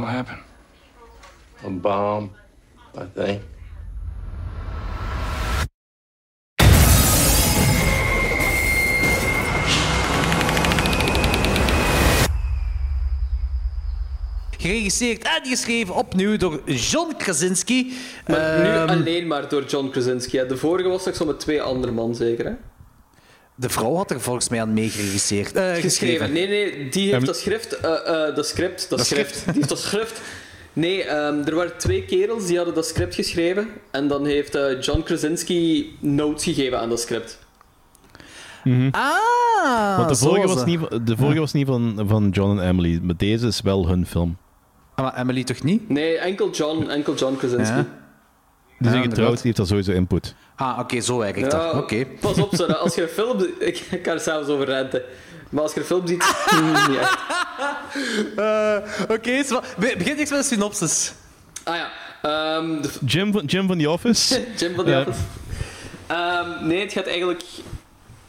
What 0.00 0.10
happened? 0.10 0.42
A 1.64 1.70
bomb, 1.70 2.30
I 2.96 3.04
think. 3.14 3.42
Geregisseerd 14.58 15.22
en 15.22 15.40
geschreven 15.46 15.94
opnieuw 15.94 16.36
door 16.36 16.60
John 16.70 17.14
Krasinski. 17.18 17.92
Maar 18.26 18.58
nu 18.62 18.68
Ehm, 18.68 18.88
alleen 18.88 19.26
maar 19.26 19.48
door 19.48 19.64
John 19.64 19.88
Krasinski. 19.88 20.38
hè. 20.38 20.46
De 20.46 20.56
vorige 20.56 20.88
was 20.88 21.02
toch 21.02 21.16
zo 21.16 21.24
met 21.24 21.40
twee 21.40 21.62
andere 21.62 21.92
man, 21.92 22.14
zeker? 22.14 22.44
Hè? 22.44 22.52
De 23.54 23.68
vrouw 23.68 23.94
had 23.94 24.10
er 24.10 24.20
volgens 24.20 24.48
mij 24.48 24.60
aan 24.60 24.72
meegeregisseerd. 24.72 25.52
eh, 25.52 25.62
Geschreven. 25.62 25.82
geschreven. 25.82 26.32
Nee, 26.32 26.46
nee, 26.48 26.88
die 26.88 27.12
heeft 27.12 27.26
dat 27.26 27.36
schrift... 27.36 27.76
eh, 27.80 28.26
eh, 28.28 28.34
dat 28.34 28.46
script. 28.46 28.86
Dat, 28.88 28.98
Dat 28.98 29.06
schrift. 29.06 29.30
script. 29.30 29.44
Die 29.44 29.54
heeft 29.54 29.68
dat 29.68 29.78
schrift. 29.78 30.20
Nee, 30.72 31.02
ehm, 31.04 31.42
er 31.44 31.54
waren 31.54 31.78
twee 31.78 32.04
kerels 32.04 32.46
die 32.46 32.56
hadden 32.56 32.74
dat 32.74 32.86
script 32.86 33.14
geschreven. 33.14 33.68
En 33.90 34.08
dan 34.08 34.26
heeft 34.26 34.54
eh, 34.54 34.80
John 34.80 35.02
Krasinski 35.02 35.96
notes 36.00 36.44
gegeven 36.44 36.80
aan 36.80 36.88
dat 36.88 37.00
script. 37.00 37.38
Ah, 38.90 39.96
Want 39.96 40.08
de 40.08 40.16
vorige, 40.16 40.46
was 40.46 40.64
niet, 40.64 40.80
de 41.06 41.16
vorige 41.16 41.38
was 41.40 41.52
niet 41.52 41.66
van, 41.66 42.02
van 42.06 42.28
John 42.28 42.58
en 42.58 42.68
Emily, 42.68 43.00
maar 43.02 43.16
deze 43.16 43.46
is 43.46 43.60
wel 43.60 43.88
hun 43.88 44.06
film. 44.06 44.36
Ah, 44.94 45.04
maar 45.04 45.18
Emily 45.20 45.44
toch 45.44 45.62
niet? 45.62 45.88
Nee, 45.88 46.18
enkel 46.18 46.50
John, 46.50 46.88
enkel 46.88 47.14
John 47.14 47.36
Krasinski. 47.36 47.74
Ja. 47.74 47.86
Die 48.78 48.88
zijn 48.90 49.02
Ja, 49.02 49.08
getrouwd, 49.08 49.32
die 49.34 49.42
heeft 49.42 49.56
daar 49.56 49.66
sowieso 49.66 49.92
input. 49.92 50.34
Ah, 50.56 50.78
oké, 50.78 51.00
zo 51.00 51.18
werkt 51.18 51.38
Ja, 51.38 51.48
dat. 51.48 51.74
Oké. 51.74 52.06
Pas 52.20 52.38
op, 52.38 52.54
Sarah, 52.54 52.80
als 52.80 52.94
je 52.94 53.02
een 53.02 53.08
film... 53.08 53.46
Ik, 53.58 53.78
ik 53.90 54.02
kan 54.02 54.12
er 54.14 54.20
zelfs 54.20 54.48
over 54.48 54.66
renten. 54.66 55.02
Maar 55.50 55.62
als 55.62 55.74
je 55.74 55.80
een 55.80 55.86
film 55.86 56.06
ziet... 56.06 56.24
niet 56.88 56.98
echt. 56.98 57.18
Eh, 58.36 58.76
Oké, 59.08 59.42
be- 59.78 59.94
begin 59.98 60.16
eerst 60.16 60.30
met 60.30 60.38
een 60.38 60.44
synopsis. 60.44 61.12
Ah 61.64 61.76
ja. 61.76 61.88
ehm, 62.22 62.80
de 62.82 62.90
Jim 63.06 63.32
van, 63.32 63.44
Jim 63.44 63.66
van 63.66 63.78
The 63.78 63.90
Office. 63.90 64.46
Jim 64.58 64.74
van 64.74 64.84
The 64.84 64.90
Ja. 64.90 65.00
Office. 65.00 65.18
Ehm, 66.06 66.66
nee, 66.66 66.80
het 66.80 66.92
gaat 66.92 67.06
eigenlijk 67.06 67.42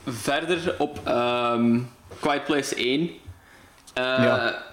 verder 0.07 0.75
op 0.77 0.99
ehm 1.03 1.79
Quiet 2.19 2.43
Place 2.43 2.75
1. 2.75 3.09
Eh, 3.93 4.03
Ja. 4.03 4.63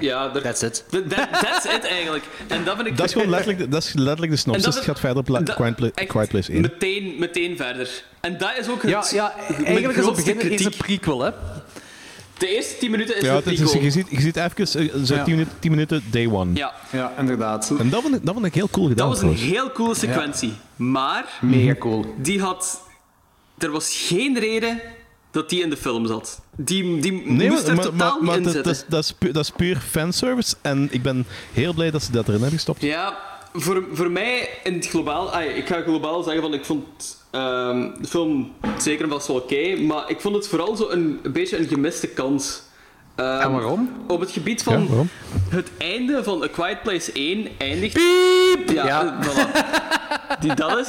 Ja. 0.00 0.28
daar- 0.28 0.42
That's 0.42 0.62
it. 0.62 0.84
Th- 0.90 1.08
that- 1.10 1.28
that's 1.40 1.64
it 1.64 1.84
eigenlijk. 1.84 2.24
En 2.48 2.64
dat 2.64 2.76
vind 2.76 2.86
ik... 2.88 2.96
Dat 2.96 3.06
is 3.06 3.12
gewoon 3.12 3.28
letterlijk, 3.36 3.58
de- 3.58 3.68
dat 3.68 3.82
is 3.82 3.92
letterlijk 3.94 4.30
de 4.32 4.38
synopsis. 4.38 4.64
En 4.64 4.70
dat- 4.70 4.80
Het 4.80 4.88
gaat 4.90 5.00
verder 5.00 5.18
op 5.18 5.46
dat- 5.46 5.54
Quiet, 5.56 5.76
Pla- 5.76 5.90
echt 5.94 6.08
Quiet 6.08 6.28
Place 6.28 6.52
1. 6.52 6.60
Meteen, 6.60 7.14
meteen 7.18 7.56
verder. 7.56 8.02
En 8.20 8.38
dat 8.38 8.52
is 8.58 8.68
ook 8.68 8.82
het, 8.82 8.90
Ja, 8.90 9.04
ja 9.10 9.34
eigenlijk 9.64 9.96
is 9.98 10.04
het 10.06 10.14
begin 10.16 10.40
is 10.50 10.64
een 10.64 10.74
prequel, 10.76 11.20
hè? 11.22 11.30
De 12.38 12.48
eerste 12.48 12.76
10 12.78 12.90
minuten 12.90 13.16
is 13.16 13.22
Ja, 13.22 13.28
een 13.30 13.36
het 13.36 13.46
is, 13.46 13.58
prequel. 13.60 13.82
je, 13.82 13.90
ziet, 13.90 14.06
je 14.10 14.20
ziet 14.20 14.36
even 14.36 14.56
eh, 14.56 15.04
zo 15.04 15.14
Ja. 15.14 15.24
10 15.24 15.32
minuten, 15.34 15.52
10 15.58 15.70
minuten 15.70 16.02
day 16.10 16.26
one. 16.26 16.50
Ja, 16.54 16.72
Ja, 16.92 17.12
inderdaad. 17.18 17.72
En 17.78 17.90
dat 17.90 18.02
vond, 18.02 18.14
ik, 18.14 18.24
dat 18.24 18.34
vond 18.34 18.46
ik 18.46 18.54
heel 18.54 18.68
cool 18.70 18.88
gedaan. 18.88 19.08
dat 19.10 19.20
was 19.20 19.28
een 19.30 19.36
trouwens. 19.36 19.58
heel 19.60 19.72
coole 19.72 19.94
sequentie. 19.94 20.52
Maar 20.76 21.24
Mega 21.40 21.74
cool. 21.78 22.14
die 22.18 22.40
had... 22.40 22.80
Er 23.58 23.70
was 23.70 24.04
geen 24.08 24.38
reden 24.38 24.80
dat 25.30 25.48
die 25.48 25.62
in 25.62 25.70
de 25.70 25.76
film 25.76 26.06
zat. 26.06 26.40
Die, 26.64 27.00
die 27.00 27.22
Nee, 27.24 27.48
moest 27.50 27.68
er 27.68 27.74
maar, 27.74 27.84
totaal 27.84 28.14
maar, 28.14 28.22
maar 28.24 28.38
niet 28.38 28.46
in 28.46 28.52
dat, 28.52 28.64
dat, 28.64 28.74
is, 28.74 28.84
dat, 28.88 29.04
is 29.04 29.12
puur, 29.12 29.32
dat 29.32 29.42
is 29.44 29.50
puur 29.50 29.76
fanservice. 29.90 30.54
En 30.62 30.88
ik 30.90 31.02
ben 31.02 31.26
heel 31.52 31.74
blij 31.74 31.90
dat 31.90 32.02
ze 32.02 32.12
dat 32.12 32.22
erin 32.22 32.32
hebben 32.40 32.52
gestopt. 32.58 32.82
Ja, 32.82 33.18
voor, 33.54 33.84
voor 33.92 34.10
mij 34.10 34.48
in 34.64 34.74
het 34.74 34.86
globaal... 34.88 35.30
ah, 35.32 35.56
ik 35.56 35.66
ga 35.66 35.82
globaal 35.82 36.22
zeggen 36.22 36.42
van 36.42 36.54
ik 36.54 36.64
vond 36.64 36.84
ehm, 37.30 37.88
de 38.00 38.08
film 38.08 38.52
zeker 38.78 39.04
en 39.04 39.10
vast 39.10 39.26
wel 39.26 39.36
oké, 39.36 39.76
maar 39.80 40.10
ik 40.10 40.20
vond 40.20 40.34
het 40.34 40.48
vooral 40.48 40.76
zo 40.76 40.88
een, 40.88 41.18
een 41.22 41.32
beetje 41.32 41.56
een 41.58 41.68
gemiste 41.68 42.06
kans. 42.06 42.62
Ehm, 43.14 43.40
En 43.40 43.52
waarom? 43.52 43.90
Op 44.06 44.20
het 44.20 44.30
gebied 44.30 44.62
van 44.62 44.86
waarom? 44.88 45.08
het 45.48 45.68
einde 45.78 46.24
van 46.24 46.42
A 46.42 46.46
Quiet 46.46 46.82
Place 46.82 47.12
1 47.12 47.48
eindigt... 47.58 48.00
Ja, 48.72 48.86
Ja. 48.86 49.18
eh, 49.20 49.26
voilà. 49.28 49.79
Die 50.40 50.54
dat 50.54 50.88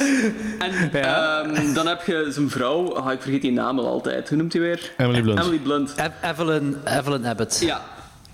En 0.58 0.92
ehm, 1.02 1.74
dan 1.74 1.86
heb 1.86 2.06
je 2.06 2.26
zijn 2.30 2.50
vrouw... 2.50 2.94
ah, 2.94 3.12
ik 3.12 3.22
vergeet 3.22 3.42
die 3.42 3.52
naam 3.52 3.78
al 3.78 3.86
altijd. 3.86 4.28
Hoe 4.28 4.38
noemt 4.38 4.52
hij 4.52 4.62
weer? 4.62 4.92
Emily 4.96 5.22
Blunt. 5.22 5.40
Emily 5.40 5.58
Blunt. 5.58 5.94
E- 5.96 6.28
Evelyn, 6.28 6.76
Evelyn 6.84 7.26
Abbott. 7.26 7.60
Ja, 7.60 7.82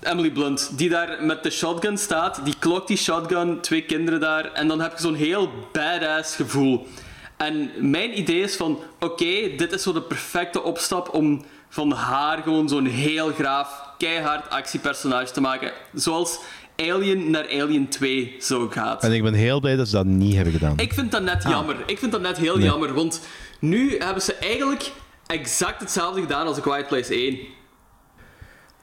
Emily 0.01 0.31
Blunt, 0.31 0.77
die 0.77 0.89
daar 0.89 1.17
met 1.21 1.43
de 1.43 1.49
shotgun 1.49 1.97
staat, 1.97 2.41
die 2.43 2.55
klokt 2.59 2.87
die 2.87 2.97
shotgun, 2.97 3.61
twee 3.61 3.81
kinderen 3.81 4.19
daar, 4.19 4.51
en 4.53 4.67
dan 4.67 4.81
heb 4.81 4.91
je 4.95 5.01
zo'n 5.01 5.15
heel 5.15 5.49
badass 5.71 6.35
gevoel. 6.35 6.87
En 7.37 7.71
mijn 7.77 8.19
idee 8.19 8.41
is 8.41 8.55
van, 8.55 8.79
oké, 8.99 9.55
dit 9.57 9.71
is 9.71 9.83
zo 9.83 9.93
de 9.93 10.01
perfecte 10.01 10.61
opstap 10.63 11.13
om 11.13 11.45
van 11.69 11.91
haar 11.91 12.41
gewoon 12.43 12.69
zo'n 12.69 12.85
heel 12.85 13.31
graaf, 13.31 13.83
keihard 13.97 14.49
actiepersonage 14.49 15.31
te 15.31 15.41
maken. 15.41 15.71
Zoals 15.93 16.39
Alien 16.79 17.29
naar 17.31 17.47
Alien 17.61 17.87
2 17.89 18.35
zo 18.39 18.67
gaat. 18.69 19.03
En 19.03 19.11
ik 19.13 19.23
ben 19.23 19.33
heel 19.33 19.59
blij 19.59 19.75
dat 19.75 19.87
ze 19.87 19.95
dat 19.95 20.05
niet 20.05 20.35
hebben 20.35 20.53
gedaan. 20.53 20.73
Ik 20.77 20.93
vind 20.93 21.11
dat 21.11 21.23
net 21.23 21.43
jammer. 21.43 21.75
Ik 21.85 21.97
vind 21.99 22.11
dat 22.11 22.21
net 22.21 22.37
heel 22.37 22.59
jammer, 22.59 22.93
want 22.93 23.21
nu 23.59 23.97
hebben 23.97 24.23
ze 24.23 24.33
eigenlijk 24.35 24.91
exact 25.27 25.79
hetzelfde 25.81 26.21
gedaan 26.21 26.47
als 26.47 26.57
A 26.57 26.61
Quiet 26.61 26.87
Place 26.87 27.13
1. 27.13 27.37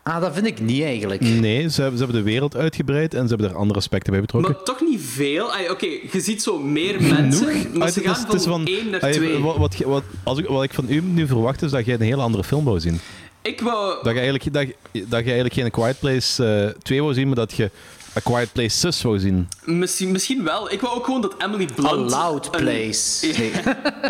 Ah, 0.03 0.21
dat 0.21 0.35
vind 0.35 0.47
ik 0.47 0.61
niet 0.61 0.83
eigenlijk. 0.83 1.21
Nee, 1.21 1.71
ze 1.71 1.81
hebben, 1.81 1.99
ze 1.99 2.05
hebben 2.05 2.25
de 2.25 2.31
wereld 2.31 2.57
uitgebreid 2.57 3.15
en 3.15 3.23
ze 3.23 3.29
hebben 3.29 3.51
er 3.51 3.57
andere 3.57 3.79
aspecten 3.79 4.13
bij 4.13 4.21
betrokken. 4.21 4.53
Maar 4.53 4.63
toch 4.63 4.81
niet 4.81 5.01
veel. 5.01 5.47
Oké, 5.71 5.87
je 5.87 6.21
ziet 6.21 6.43
zo 6.43 6.59
meer 6.59 7.03
mensen, 7.03 7.47
maar 7.47 7.87
Ah, 7.87 7.93
ze 7.93 8.01
het 8.01 8.11
is- 8.17 8.25
gaan 8.25 8.35
is 8.37 8.45
van 8.45 8.67
1 8.67 8.91
naar 8.91 9.01
ah, 9.01 9.11
2. 9.11 9.39
Wat, 9.39 9.57
wat, 9.57 9.77
wat, 9.77 10.03
als 10.23 10.39
ik, 10.39 10.47
wat 10.47 10.63
ik 10.63 10.75
van 10.75 10.85
u 10.89 11.01
nu 11.01 11.27
verwacht 11.27 11.63
is 11.63 11.71
dat 11.71 11.85
jij 11.85 11.95
een 11.95 12.01
hele 12.01 12.23
andere 12.23 12.45
film 12.45 12.65
wou 12.65 12.81
zien. 12.81 13.01
Ik 13.47 13.61
wou... 13.61 13.95
Dat 14.03 14.13
je 14.15 14.21
eigenlijk, 14.21 14.53
dat, 14.53 14.67
je- 14.67 14.75
dat 15.09 15.19
je 15.25 15.25
eigenlijk 15.33 15.55
geen 15.55 15.65
A 15.65 15.69
Quiet 15.69 15.99
Place 15.99 16.45
eh 16.75 16.83
2 16.83 17.01
wou 17.03 17.15
zien, 17.15 17.27
maar 17.27 17.37
dat 17.37 17.53
je 17.57 17.71
A 18.17 18.21
Quiet 18.21 18.53
Place 18.53 18.77
6 18.79 19.03
wou 19.03 19.19
zien. 19.19 19.49
Misschien, 19.65 20.13
misschien 20.13 20.45
wel. 20.45 20.73
Ik 20.73 20.81
wou 20.81 20.97
ook 20.97 21.05
gewoon 21.05 21.21
dat 21.21 21.35
Emily 21.43 21.67
Blunt... 21.75 22.13
A 22.13 22.17
loud 22.19 22.45
een- 22.45 22.51
place. 22.65 23.27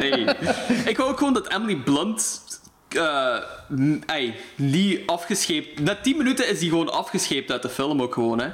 Nee. 0.01 0.25
Nee. 0.25 0.27
Ik 0.87 0.97
wou 0.97 1.11
ook 1.11 1.19
gewoon 1.19 1.33
dat 1.35 1.53
Emily 1.53 1.77
Blunt... 1.77 2.41
eh 2.89 3.37
m- 3.69 3.99
ey, 4.07 4.35
Lee 4.57 5.03
afgescheept... 5.07 5.81
Na 5.81 5.99
10 6.03 6.17
minuten 6.17 6.49
is 6.49 6.59
die 6.59 6.69
gewoon 6.69 6.93
afgescheept 6.93 7.51
uit 7.53 7.63
de 7.63 7.69
film 7.69 8.03
ook 8.03 8.15
gewoon, 8.15 8.41
hè. 8.41 8.49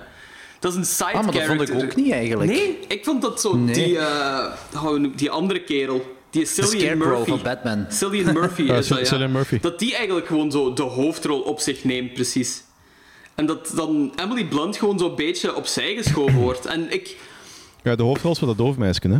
Dat 0.60 0.72
is 0.72 0.78
een 0.78 0.84
side 0.84 1.04
Ah, 1.04 1.14
maar 1.24 1.32
dat 1.32 1.42
vond 1.44 1.60
ik 1.60 1.66
character. 1.68 1.88
ook 1.90 1.96
niet 1.96 2.12
eigenlijk. 2.12 2.50
Nee, 2.50 2.78
ik 2.88 3.04
vond 3.04 3.22
dat 3.22 3.40
zo... 3.40 3.56
Nee. 3.56 3.74
Die, 3.74 3.98
eh, 3.98 4.52
noem- 4.82 5.12
die 5.16 5.30
andere 5.30 5.60
kerel... 5.62 6.20
Die 6.32 6.42
De 6.42 6.48
Cillian 6.48 6.98
Murphy. 6.98 7.28
van 7.28 7.40
Batman. 7.42 7.86
Cillian 7.90 8.32
Murphy 8.32 8.62
is 8.72 8.88
dat, 8.88 9.08
ja. 9.08 9.26
Murphy. 9.28 9.60
Dat 9.60 9.78
die 9.78 9.94
eigenlijk 9.94 10.26
gewoon 10.26 10.50
zo 10.50 10.72
de 10.72 10.82
hoofdrol 10.82 11.40
op 11.40 11.60
zich 11.60 11.84
neemt, 11.84 12.12
precies. 12.14 12.62
En 13.34 13.46
dat 13.46 13.72
dan 13.74 14.12
Emily 14.16 14.44
Blunt 14.46 14.76
gewoon 14.76 14.98
zo'n 14.98 15.14
beetje 15.14 15.54
opzij 15.54 15.94
geschoven 15.94 16.38
wordt. 16.48 16.66
En 16.66 16.92
ik... 16.92 17.16
Ja, 17.82 17.96
de 17.96 18.02
hoofdrol 18.02 18.32
is 18.32 18.38
van 18.38 18.48
dat 18.48 18.56
doofmeisje, 18.56 19.00
hè? 19.08 19.18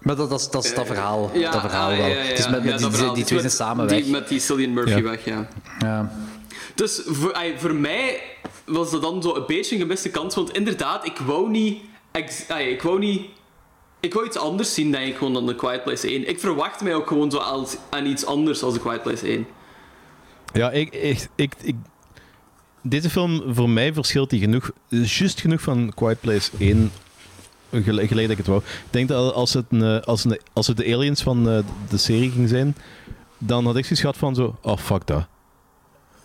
Maar 0.00 0.16
dat, 0.16 0.30
dat, 0.30 0.40
is, 0.40 0.50
dat 0.50 0.64
is 0.64 0.74
dat 0.74 0.86
verhaal. 0.86 1.30
Ja, 1.34 1.50
dat 1.50 1.60
verhaal 1.60 1.90
ah, 1.90 1.96
wel. 1.96 2.06
ja, 2.06 2.12
ja, 2.14 2.22
ja. 2.22 2.28
Het 2.28 2.38
is 2.38 2.48
met, 2.48 2.64
met 2.64 2.80
Ja, 2.80 2.88
die, 2.88 3.12
die 3.12 3.22
is 3.22 3.24
twee 3.26 3.38
zijn 3.40 3.52
samen 3.52 3.88
die-. 3.88 4.10
Met 4.10 4.28
die 4.28 4.40
Cillian 4.40 4.72
Murphy 4.72 4.96
Ja. 4.96 5.02
weg, 5.02 5.24
ja. 5.24 5.48
Ja. 5.78 6.12
Dus 6.74 7.02
voor, 7.06 7.32
ay, 7.32 7.58
voor 7.58 7.74
mij 7.74 8.20
was 8.64 8.90
dat 8.90 9.02
dan 9.02 9.22
zo 9.22 9.34
een 9.34 9.46
beetje 9.46 9.74
een 9.74 9.80
gemiste 9.80 10.10
kans. 10.10 10.34
Want 10.34 10.52
inderdaad, 10.56 11.06
ik 11.06 11.16
wou 11.18 11.50
niet... 11.50 11.82
ex- 12.12 12.48
ay, 12.48 12.64
ik 12.68 12.82
wou 12.82 12.98
niet... 12.98 13.26
Ik 14.06 14.14
wou 14.14 14.26
iets 14.26 14.36
anders 14.38 14.74
zien, 14.74 14.90
denk 14.92 15.06
ik, 15.06 15.16
gewoon 15.16 15.32
dan 15.32 15.46
The 15.46 15.54
Quiet 15.54 15.84
Place 15.84 16.08
1. 16.08 16.28
Ik 16.28 16.40
verwacht 16.40 16.80
mij 16.82 16.94
ook 16.94 17.06
gewoon 17.06 17.30
zo 17.30 17.36
als, 17.36 17.76
aan 17.90 18.06
iets 18.06 18.26
anders 18.26 18.62
als 18.62 18.74
The 18.74 18.80
Quiet 18.80 19.02
Place 19.02 19.26
1. 19.26 19.46
Ja, 20.52 20.70
ik, 20.70 20.94
ik, 20.94 21.28
ik, 21.34 21.52
ik- 21.62 21.76
deze 22.82 23.10
film, 23.10 23.42
voor 23.54 23.70
mij 23.70 23.92
verschilt 23.92 24.30
die 24.30 24.40
genoeg, 24.40 24.70
juist 24.88 25.40
genoeg 25.40 25.60
van 25.60 25.92
Quiet 25.94 26.20
Place 26.20 26.50
1, 26.58 26.90
gel- 27.70 27.82
gelijk 28.06 28.10
dat 28.10 28.30
ik 28.30 28.36
het 28.36 28.46
wou. 28.46 28.60
Ik 28.60 28.72
denk 28.92 29.08
dat 29.08 29.34
als 29.34 29.52
het, 29.54 29.64
een, 29.70 29.82
eh, 29.82 30.00
als, 30.00 30.24
een, 30.24 30.40
als 30.52 30.66
het 30.66 30.76
de 30.76 30.94
aliens 30.94 31.22
van 31.22 31.48
eh, 31.48 31.58
de 31.88 31.96
serie 31.96 32.30
ging 32.30 32.48
zijn, 32.48 32.76
dan 33.38 33.64
had 33.64 33.76
ik 33.76 33.82
zoiets 33.82 34.00
gehad 34.00 34.16
van 34.16 34.34
zo, 34.34 34.56
oh 34.62 34.76
fuck 34.78 35.06
dat. 35.06 35.26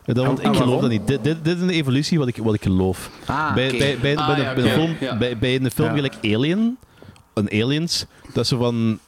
Ja, 0.05 0.13
dat- 0.13 0.25
want 0.25 0.39
En 0.39 0.51
ik 0.51 0.57
geloof 0.57 0.81
dat 0.81 0.89
niet. 0.89 1.07
Dit, 1.07 1.23
dit, 1.23 1.43
dit 1.45 1.55
is 1.55 1.61
een 1.61 1.69
evolutie 1.69 2.17
wat 2.19 2.27
ik, 2.27 2.37
wat 2.37 2.53
ik 2.53 2.63
geloof. 2.63 3.09
Ah, 3.25 3.53
bij, 3.53 3.67
oké. 3.67 3.77
bij, 3.77 3.97
bij, 4.01 4.15
Ah, 4.17 4.27
bij, 4.27 4.35
de- 4.35 4.41
bij, 4.55 4.63
de 4.63 4.69
film, 4.69 4.95
Ja. 4.99 5.17
bij, 5.17 5.37
bij 5.37 5.55
een 5.55 5.71
film 5.71 5.87
Ja. 5.89 5.95
gelijk 5.95 6.13
Alien, 6.23 6.77
een 7.33 7.49
Aliens, 7.51 8.05
dat 8.33 8.47
ze 8.47 8.57
van... 8.57 8.99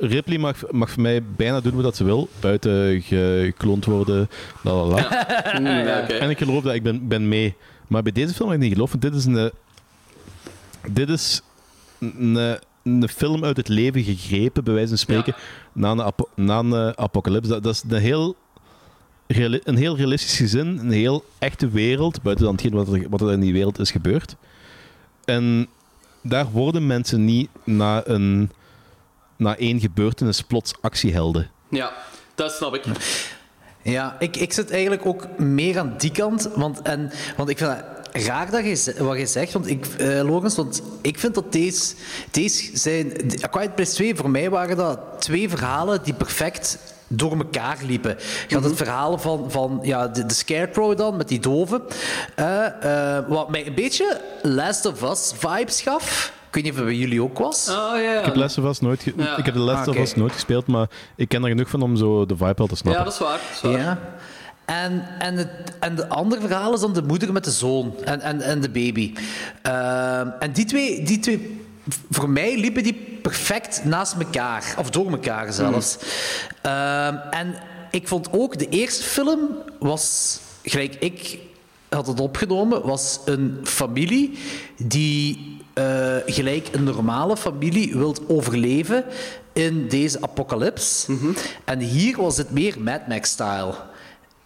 Ripley 0.00 0.38
mag, 0.38 0.70
mag 0.70 0.90
voor 0.90 1.02
mij 1.02 1.22
bijna 1.36 1.60
doen 1.60 1.82
wat 1.82 1.96
ze 1.96 2.04
wil, 2.04 2.28
buiten 2.40 3.02
gekloond 3.02 3.84
worden, 3.84 4.28
la 4.62 4.72
la 4.74 4.84
la. 4.84 5.26
Mm. 5.58 5.66
En 5.66 6.30
ik 6.30 6.38
geloof 6.38 6.62
dat 6.62 6.74
ik 6.74 6.82
ben, 6.82 7.08
ben 7.08 7.28
mee. 7.28 7.54
Maar 7.86 8.02
bij 8.02 8.12
deze 8.12 8.34
film 8.34 8.48
heb 8.48 8.58
ik 8.58 8.64
niet 8.64 8.72
geloofd, 8.72 8.90
want 8.90 9.02
dit 9.02 9.14
is 9.14 9.24
een... 9.24 9.36
eh, 9.38 9.46
Dit 10.90 11.08
is 11.08 11.42
een, 11.98 12.36
eh, 12.36 12.52
een 12.82 13.08
film 13.08 13.44
uit 13.44 13.56
het 13.56 13.68
leven 13.68 14.02
gegrepen, 14.02 14.64
bij 14.64 14.72
wijze 14.74 14.88
van 14.88 14.98
spreken, 14.98 15.34
na 15.72 15.90
een, 15.90 16.02
apo- 16.02 16.28
na 16.34 16.58
een 16.58 16.72
eh, 16.72 16.88
apocalypse. 16.88 17.50
Dat, 17.50 17.62
dat 17.62 17.74
is 17.74 17.82
een 17.88 17.98
heel, 18.00 18.36
een 19.64 19.76
heel 19.76 19.96
realistisch 19.96 20.36
gezin, 20.36 20.66
een 20.78 20.90
heel 20.90 21.24
echte 21.38 21.68
wereld, 21.68 22.22
buiten 22.22 22.44
dan 22.44 22.54
hetgeen 22.54 22.74
wat 22.74 22.92
er, 22.92 23.06
wat 23.08 23.20
er 23.20 23.32
in 23.32 23.40
die 23.40 23.52
wereld 23.52 23.78
is 23.78 23.90
gebeurd. 23.90 24.36
En 25.24 25.68
daar 26.22 26.50
worden 26.50 26.86
mensen 26.86 27.24
niet 27.24 27.48
na, 27.64 28.02
een, 28.06 28.50
na 29.36 29.56
één 29.56 29.80
gebeurtenis 29.80 30.42
plots 30.42 30.72
actiehelden. 30.80 31.50
Ja, 31.68 31.92
dat 32.34 32.52
snap 32.52 32.74
ik. 32.74 32.84
Ja, 33.82 34.16
ik, 34.18 34.36
ik 34.36 34.52
zit 34.52 34.70
eigenlijk 34.70 35.06
ook 35.06 35.38
meer 35.38 35.78
aan 35.78 35.94
die 35.98 36.10
kant. 36.12 36.48
Want, 36.54 36.82
en, 36.82 37.12
want 37.36 37.48
ik 37.48 37.58
vind 37.58 37.70
het 37.70 38.26
raar 38.26 38.50
dat 38.50 38.64
je, 38.64 39.04
wat 39.04 39.18
je 39.18 39.26
zegt, 39.26 39.52
want 39.52 39.66
ik, 39.66 39.86
eh 39.86 40.22
Logans, 40.22 40.56
want 40.56 40.82
ik 41.02 41.18
vind 41.18 41.34
dat 41.34 41.52
deze, 41.52 41.94
deze 42.30 42.76
zijn... 42.78 43.12
A 43.44 43.46
Quiet 43.46 43.74
Place 43.74 43.92
2, 43.92 44.16
voor 44.16 44.30
mij 44.30 44.50
waren 44.50 44.76
dat 44.76 45.00
twee 45.18 45.48
verhalen 45.48 46.02
die 46.02 46.14
perfect 46.14 46.78
door 47.12 47.36
elkaar 47.36 47.78
liepen. 47.86 48.16
Je 48.48 48.54
had 48.54 48.64
het 48.64 48.76
verhaal 48.76 49.18
van, 49.18 49.50
van 49.50 49.78
ja, 49.82 50.08
de, 50.08 50.26
de 50.26 50.34
Scarecrow 50.34 50.96
dan, 50.96 51.16
met 51.16 51.28
die 51.28 51.40
doven. 51.40 51.82
eh, 52.36 53.16
eh, 53.16 53.24
wat 53.28 53.50
mij 53.50 53.66
een 53.66 53.74
beetje 53.74 54.20
Last 54.42 54.84
of 54.86 55.02
Us 55.02 55.32
vibes 55.36 55.80
gaf. 55.80 56.32
Ik 56.48 56.54
weet 56.54 56.64
niet 56.64 56.72
of 56.72 56.78
het 56.78 56.88
bij 56.88 56.96
jullie 56.96 57.22
ook 57.22 57.38
was. 57.38 57.68
Oh 57.68 58.00
ja, 58.02 58.18
Ik 58.18 58.24
heb 58.24 58.36
Last 58.36 58.58
of 58.58 58.64
Us 58.64 58.80
nooit, 58.80 59.02
ge- 59.02 59.12
Ja. 59.16 59.36
ik 59.36 59.44
heb 59.44 59.54
de 59.54 59.60
Last 59.60 59.88
Ah, 59.88 59.94
of. 59.94 59.96
Us 60.00 60.14
nooit 60.14 60.32
gespeeld, 60.32 60.66
maar 60.66 60.86
ik 61.16 61.28
ken 61.28 61.42
er 61.42 61.48
genoeg 61.48 61.68
van 61.68 61.82
om 61.82 61.96
zo 61.96 62.26
de 62.26 62.36
vibe 62.36 62.54
al 62.60 62.66
te 62.66 62.76
snappen. 62.76 63.02
ja, 63.02 63.04
dat 63.10 63.12
is 63.12 63.18
waar. 63.18 63.38
Dat 63.62 63.72
is 63.72 63.78
waar. 63.78 63.80
Ja. 63.80 63.98
En, 64.64 65.04
en, 65.18 65.36
het, 65.36 65.48
en 65.80 65.94
de 65.94 66.08
andere 66.08 66.40
verhaal 66.40 66.74
is 66.74 66.80
dan 66.80 66.92
de 66.92 67.02
moeder 67.02 67.32
met 67.32 67.44
de 67.44 67.50
zoon 67.50 67.94
en, 68.04 68.20
en, 68.20 68.40
en 68.40 68.60
de 68.60 68.70
baby. 68.70 69.14
Ehm, 69.62 70.28
en 70.38 70.52
die 70.52 70.64
twee, 70.64 71.02
die 71.02 71.18
twee, 71.18 71.60
voor 72.10 72.30
mij 72.30 72.56
liepen 72.58 72.82
die 72.82 73.18
perfect 73.22 73.84
naast 73.84 74.14
elkaar, 74.18 74.74
of 74.78 74.90
door 74.90 75.10
elkaar 75.10 75.52
zelfs. 75.52 75.96
Ehm, 76.62 77.14
en 77.30 77.54
ik 77.90 78.08
vond 78.08 78.28
ook, 78.32 78.58
de 78.58 78.68
eerste 78.68 79.02
film 79.02 79.38
was, 79.78 80.38
gelijk 80.62 80.94
ik 80.94 81.38
had 81.88 82.06
het 82.06 82.20
opgenomen, 82.20 82.82
was 82.86 83.20
een 83.24 83.58
familie 83.64 84.38
die 84.76 85.58
eh, 85.72 86.16
gelijk 86.26 86.68
een 86.72 86.84
normale 86.84 87.36
familie 87.36 87.96
wilt 87.96 88.20
overleven 88.28 89.04
in 89.52 89.88
deze 89.88 90.22
apocalypse. 90.22 91.12
En 91.64 91.78
hier 91.78 92.16
was 92.20 92.36
het 92.36 92.50
meer 92.50 92.80
Mad 92.80 93.06
Max-style. 93.08 93.74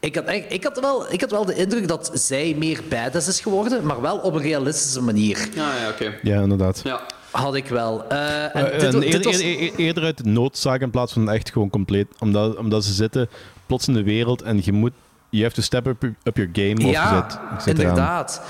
Ik 0.01 0.15
had, 0.15 0.25
echt- 0.25 0.53
ik, 0.53 0.65
had 0.65 0.81
wel, 0.81 1.13
ik 1.13 1.21
had 1.21 1.31
wel 1.31 1.45
de 1.45 1.55
indruk 1.55 1.89
dat 1.89 2.11
zij 2.15 2.55
meer 2.59 2.81
badass 2.89 3.29
is 3.29 3.41
geworden, 3.41 3.87
maar 3.87 4.01
wel 4.01 4.17
op 4.19 4.35
een 4.35 4.43
realistische 4.43 5.01
manier. 5.03 5.37
Ah, 5.51 5.55
ja, 5.57 5.89
oké. 5.91 6.15
Ja, 6.23 6.41
inderdaad. 6.41 6.81
Ja. 6.85 7.01
Had 7.35 7.55
ik 7.55 7.67
wel. 7.67 8.05
Eh, 8.09 8.43
en 8.57 8.73
Eh, 8.73 8.81
dit, 8.81 8.83
en 8.95 9.01
dit 9.01 9.03
eerder, 9.13 9.25
was- 9.33 9.39
eerder- 9.41 9.79
eerder 9.79 10.05
uit 10.05 10.25
noodzaak 10.25 10.81
in 10.81 10.91
plaats 10.91 11.13
van 11.13 11.31
echt 11.31 11.51
gewoon 11.53 11.71
compleet. 11.71 12.07
Omdat, 12.19 12.57
omdat 12.57 12.85
ze 12.85 12.93
zitten 12.93 13.29
plots 13.67 13.89
in 13.89 13.95
de 13.95 14.03
wereld 14.03 14.43
en 14.43 14.61
je 14.65 14.73
moet. 14.73 14.93
You 15.31 15.43
have 15.47 15.55
to 15.55 15.63
step 15.63 15.87
up, 15.87 16.03
up 16.03 16.37
your 16.37 16.51
game. 16.53 16.75
Of 16.75 16.81
je 16.83 16.87
ja, 16.89 17.15
zit, 17.31 17.39
je 17.57 17.63
zit 17.63 17.79
eraan. 17.79 17.89
inderdaad. 17.91 18.43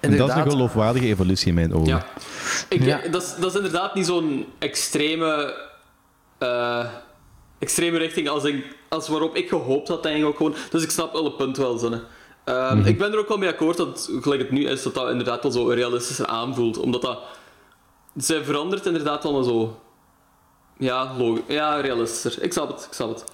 En 0.00 0.16
dat 0.16 0.28
is 0.28 0.34
een 0.34 0.50
geloofwaardige 0.50 1.06
evolutie 1.06 1.48
in 1.48 1.54
mijn 1.54 1.74
ogen. 1.74 1.86
Ja. 1.88 2.06
Ik, 2.68 2.82
Ja. 2.84 3.00
Dat, 3.10 3.22
is, 3.22 3.34
dat 3.40 3.50
is 3.50 3.56
inderdaad 3.56 3.94
niet 3.94 4.06
zo'n 4.06 4.46
extreme, 4.58 5.54
eh, 6.38 6.84
extreme 7.58 7.98
richting 7.98 8.28
als, 8.28 8.44
ik, 8.44 8.76
als 8.88 9.08
waarop 9.08 9.36
ik 9.36 9.48
gehoopt 9.48 9.88
had, 9.88 10.04
eigenlijk 10.04 10.34
ook 10.40 10.46
gewoon. 10.46 10.68
Dus 10.70 10.82
ik 10.82 10.90
snap 10.90 11.14
alle 11.14 11.32
punten 11.32 11.62
wel, 11.62 11.78
Zonne. 11.78 12.02
Ehm, 12.44 12.84
Ik 12.84 12.98
ben 12.98 13.12
er 13.12 13.18
ook 13.18 13.28
wel 13.28 13.38
mee 13.38 13.48
akkoord 13.48 13.76
dat, 13.76 14.10
gelijk 14.20 14.40
het 14.40 14.50
nu 14.50 14.66
is, 14.68 14.82
dat 14.82 14.94
dat 14.94 15.10
inderdaad 15.10 15.42
wel 15.42 15.52
zo 15.52 15.68
realistischer 15.68 16.26
aanvoelt. 16.26 16.78
Omdat 16.78 17.02
dat... 17.02 17.18
Zij 18.18 18.44
verandert 18.44 18.86
inderdaad 18.86 19.22
wel 19.22 19.42
zo... 19.42 19.80
Ja, 20.78 21.14
logisch. 21.16 21.42
Ja, 21.46 21.80
realistischer. 21.80 22.42
Ik 22.42 22.52
snap 22.52 22.68
het, 22.68 22.84
ik 22.86 22.92
snap 22.92 23.08
het. 23.08 23.24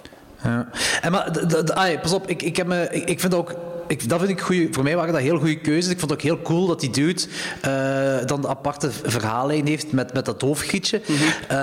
Ja. 0.42 0.68
En 1.00 1.12
maar, 1.12 1.30
ai, 1.74 1.98
pas 1.98 2.12
op, 2.12 2.26
ik, 2.28 2.42
ik, 2.42 2.56
heb 2.56 2.66
me, 2.66 2.88
ik, 2.90 3.08
ik 3.08 3.20
vind 3.20 3.34
ook... 3.34 3.54
Ik, 3.86 4.08
dat 4.08 4.18
vind 4.18 4.30
ik 4.30 4.40
goeie, 4.40 4.68
voor 4.72 4.82
mij 4.82 4.96
waren 4.96 5.12
dat 5.12 5.22
heel 5.22 5.38
goede 5.38 5.60
keuzes. 5.60 5.92
Ik 5.92 5.98
vond 5.98 6.10
het 6.10 6.20
ook 6.20 6.26
heel 6.26 6.42
cool 6.42 6.66
dat 6.66 6.80
die 6.80 6.90
dude 6.90 7.22
eh, 7.60 8.26
dan 8.26 8.40
de 8.40 8.48
aparte 8.48 8.90
verhaallijn 8.90 9.66
heeft 9.66 9.92
met, 9.92 10.12
met 10.12 10.24
dat 10.24 10.40
hoofdgietje. 10.40 11.00
Eh, 11.48 11.56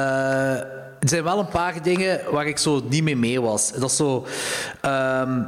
er 1.00 1.08
zijn 1.10 1.24
wel 1.24 1.40
een 1.40 1.48
paar 1.48 1.82
dingen 1.84 2.22
waar 2.32 2.48
ik 2.48 2.58
zo 2.58 2.82
niet 2.90 3.04
mee 3.04 3.16
mee 3.16 3.42
was. 3.42 3.72
Dat 3.72 3.90
is 3.90 3.96
zo... 3.96 4.26
ehm, 4.82 5.42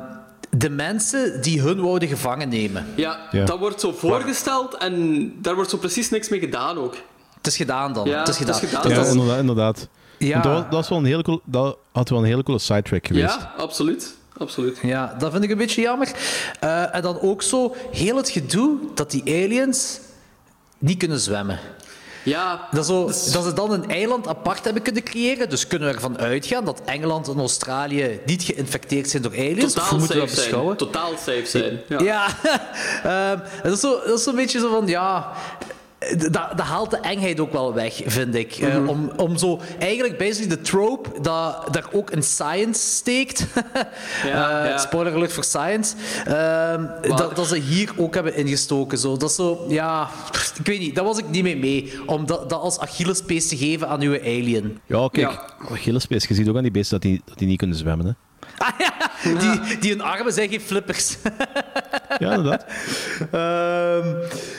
de 0.50 0.70
mensen 0.70 1.42
die 1.42 1.62
hun 1.62 1.82
wouden 1.82 2.08
gevangen 2.08 2.50
nemen. 2.50 2.86
Ja, 2.96 3.20
Ja. 3.32 3.46
dat 3.46 3.60
wordt 3.60 3.80
zo 3.80 3.92
voorgesteld 3.92 4.78
en 4.78 5.34
daar 5.42 5.56
wordt 5.56 5.70
zo 5.70 5.78
precies 5.78 6.10
niks 6.10 6.30
mee 6.30 6.40
gedaan 6.40 6.78
ook. 6.78 6.96
Het 7.44 7.52
is 7.52 7.58
gedaan 7.58 7.94
dan. 7.94 8.08
Ja, 8.08 8.20
het 8.20 8.28
is 8.28 8.38
het 8.38 8.50
is 8.50 8.58
gedaan. 8.60 8.90
Ja, 8.92 9.06
inderdaad. 9.06 9.40
inderdaad. 9.40 9.88
Ja. 10.18 10.42
Dat, 10.42 10.52
was, 10.52 10.62
dat, 10.62 10.72
was 10.74 10.90
wel 10.90 10.98
een 10.98 11.06
hele 11.06 11.24
cool, 11.24 11.42
dat 11.46 11.78
had 11.92 12.10
wel 12.10 12.20
een 12.20 12.26
hele 12.26 12.44
coole 12.44 12.60
sidetrack 12.60 13.08
geweest. 13.08 13.36
Ja, 13.36 13.54
absoluut. 13.58 14.16
absoluut. 14.38 14.80
Ja, 14.82 15.16
dat 15.20 15.32
vind 15.32 15.44
ik 15.44 15.50
een 15.50 15.58
beetje 15.58 15.82
jammer. 15.82 16.12
Eh, 16.60 16.96
en 16.96 17.02
dan 17.02 17.20
ook 17.22 17.42
zo 17.42 17.76
heel 17.92 18.16
het 18.18 18.30
gedoe 18.30 18.78
dat 18.96 19.12
die 19.12 19.24
aliens 19.26 20.00
niet 20.78 20.98
kunnen 20.98 21.20
zwemmen. 21.20 21.60
Ja, 22.24 22.68
Dat, 22.72 22.86
zo, 22.86 23.06
dus- 23.08 23.32
dat 23.32 23.44
ze 23.44 23.54
dan 23.54 23.72
een 23.72 23.90
eiland 23.90 24.28
apart 24.28 24.64
hebben 24.64 24.82
kunnen 24.84 25.04
creëren. 25.04 25.50
Dus 25.50 25.68
kunnen 25.68 25.88
we 25.88 25.94
ervan 25.94 26.18
uitgaan 26.18 26.66
dat 26.66 26.82
Engeland 26.86 27.28
en 27.28 27.38
Australië 27.38 28.20
niet 28.26 28.44
geïnfecteerd 28.44 29.10
zijn 29.10 29.24
door 29.24 29.32
aliens. 29.32 29.74
Totaal 29.74 29.98
moeten 29.98 30.16
we 30.16 30.26
dat 30.26 30.36
beschouwen? 30.36 30.76
zijn. 30.80 30.92
Totaal 30.92 31.12
safe 31.18 31.46
zijn. 31.46 31.80
Ja. 31.88 32.00
Ja, 32.00 32.28
Ehm, 33.32 33.40
dat, 33.64 33.72
is 33.74 33.80
zo, 33.80 34.00
dat 34.06 34.18
is 34.18 34.24
zo'n 34.24 34.36
beetje 34.36 34.60
zo 34.60 34.70
van, 34.72 34.88
ja... 34.88 35.32
dat, 36.18 36.32
dat 36.32 36.60
haalt 36.62 36.92
de 36.92 36.98
engheid 36.98 37.40
ook 37.40 37.52
wel 37.52 37.74
weg, 37.74 38.02
vind 38.06 38.36
ik. 38.36 38.52
Eh, 38.54 38.76
Mhm. 38.76 38.88
om, 38.88 39.12
om 39.18 39.38
zo 39.38 39.60
eigenlijk 39.80 40.18
basically 40.18 40.48
de 40.56 40.62
trope 40.62 41.22
dat 41.22 41.68
daar 41.72 41.86
ook 41.92 42.12
een 42.12 42.24
science 42.24 42.82
steekt. 42.96 43.46
Ja, 44.26 44.62
Eh, 44.64 44.70
ja. 44.70 44.78
Spoiler 44.78 45.14
alert 45.14 45.34
voor 45.34 45.44
science. 45.44 45.96
Ehm, 46.26 46.86
dat, 47.16 47.36
dat 47.36 47.48
ze 47.48 47.58
hier 47.58 47.92
ook 47.98 48.14
hebben 48.14 48.36
ingestoken. 48.36 48.98
Zo. 48.98 49.18
Dat 49.18 49.30
is 49.30 49.36
zo, 49.36 49.66
ja, 49.68 50.10
ik 50.60 50.66
weet 50.68 50.80
niet, 50.80 50.96
daar 50.96 51.04
was 51.06 51.18
ik 51.18 51.30
niet 51.30 51.44
mee 51.44 51.58
mee. 51.58 51.94
Om 52.06 52.26
dat, 52.26 52.50
dat 52.50 52.60
als 52.62 52.80
Achillespees 52.80 53.48
te 53.48 53.58
geven 53.58 53.88
aan 53.88 54.02
uw 54.02 54.20
alien. 54.22 54.80
Ja, 54.86 55.08
kijk, 55.12 55.40
Achillespees, 55.72 56.26
je 56.28 56.34
ziet 56.34 56.50
ook 56.50 56.56
aan 56.56 56.62
die 56.64 56.72
beesten 56.72 57.00
dat 57.00 57.10
die, 57.10 57.22
dat 57.26 57.38
die 57.38 57.48
niet 57.48 57.58
kunnen 57.58 57.78
zwemmen. 57.78 58.06
Hè. 58.06 58.12
Die, 59.24 59.78
die 59.80 59.92
hun 59.92 60.02
armen 60.02 60.34
zijn 60.34 60.50
geen 60.50 60.62
flippers. 60.62 61.16
Ja, 62.20 62.34
inderdaad. 62.34 62.66
Ehm, 63.32 64.16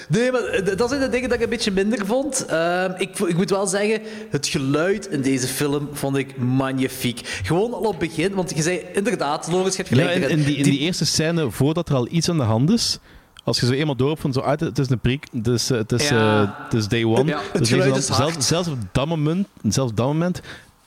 nee, 0.09 0.33
maar 0.33 0.77
dat 0.77 0.89
zijn 0.89 1.01
de 1.01 1.09
dingen 1.09 1.29
dat 1.29 1.39
ik 1.39 1.45
een 1.45 1.51
beetje 1.51 1.71
minder 1.71 2.07
vond. 2.07 2.45
Ehm, 2.47 2.93
ik, 2.99 3.19
ik 3.19 3.37
moet 3.37 3.51
wel 3.51 3.67
zeggen, 3.67 4.01
het 4.31 4.47
geluid 4.47 5.07
in 5.07 5.21
deze 5.23 5.47
film 5.47 5.89
vond 5.93 6.17
ik 6.17 6.37
magnifiek. 6.37 7.21
Gewoon 7.43 7.73
al 7.73 7.81
op 7.81 8.01
het 8.01 8.09
begin, 8.09 8.35
want 8.35 8.53
je 8.57 8.63
zei 8.63 8.81
inderdaad, 8.93 9.49
Loris, 9.51 9.77
je 9.77 9.83
hebt 9.83 9.97
Ja, 9.97 10.07
gelijk. 10.09 10.31
in, 10.31 10.43
die, 10.43 10.57
in 10.57 10.63
die 10.63 10.79
eerste 10.79 11.05
scène, 11.07 11.51
voordat 11.51 11.89
er 11.89 11.95
al 11.95 12.09
iets 12.11 12.29
aan 12.29 12.37
de 12.37 12.43
hand 12.43 12.71
is, 12.71 12.99
als 13.45 13.61
je 13.61 13.67
zo 13.67 13.73
eenmaal 13.73 13.97
door 13.97 14.17
van 14.17 14.33
zo, 14.33 14.41
ah, 14.41 14.59
het 14.61 14.79
is 14.79 14.91
een 14.91 14.99
preek, 15.01 15.27
het 15.33 15.47
is, 15.47 15.71
eh, 15.71 15.79
het 15.79 15.93
is, 15.93 16.09
Ja. 16.09 16.43
eh, 16.43 16.51
het 16.65 16.75
is 16.75 16.89
day 16.89 17.05
one. 17.05 17.25
Ja, 17.25 17.41
het 17.53 17.59
Dus 17.59 17.69
geluid 17.69 17.95
deze 17.95 18.11
is 18.11 18.17
zelfs, 18.17 18.47
zelfs 18.47 18.69
op 18.69 18.79
dat 18.93 19.07
moment, 19.07 19.47
zelfs 19.63 19.91
op 19.91 19.97
dat 19.97 20.07
moment, 20.07 20.41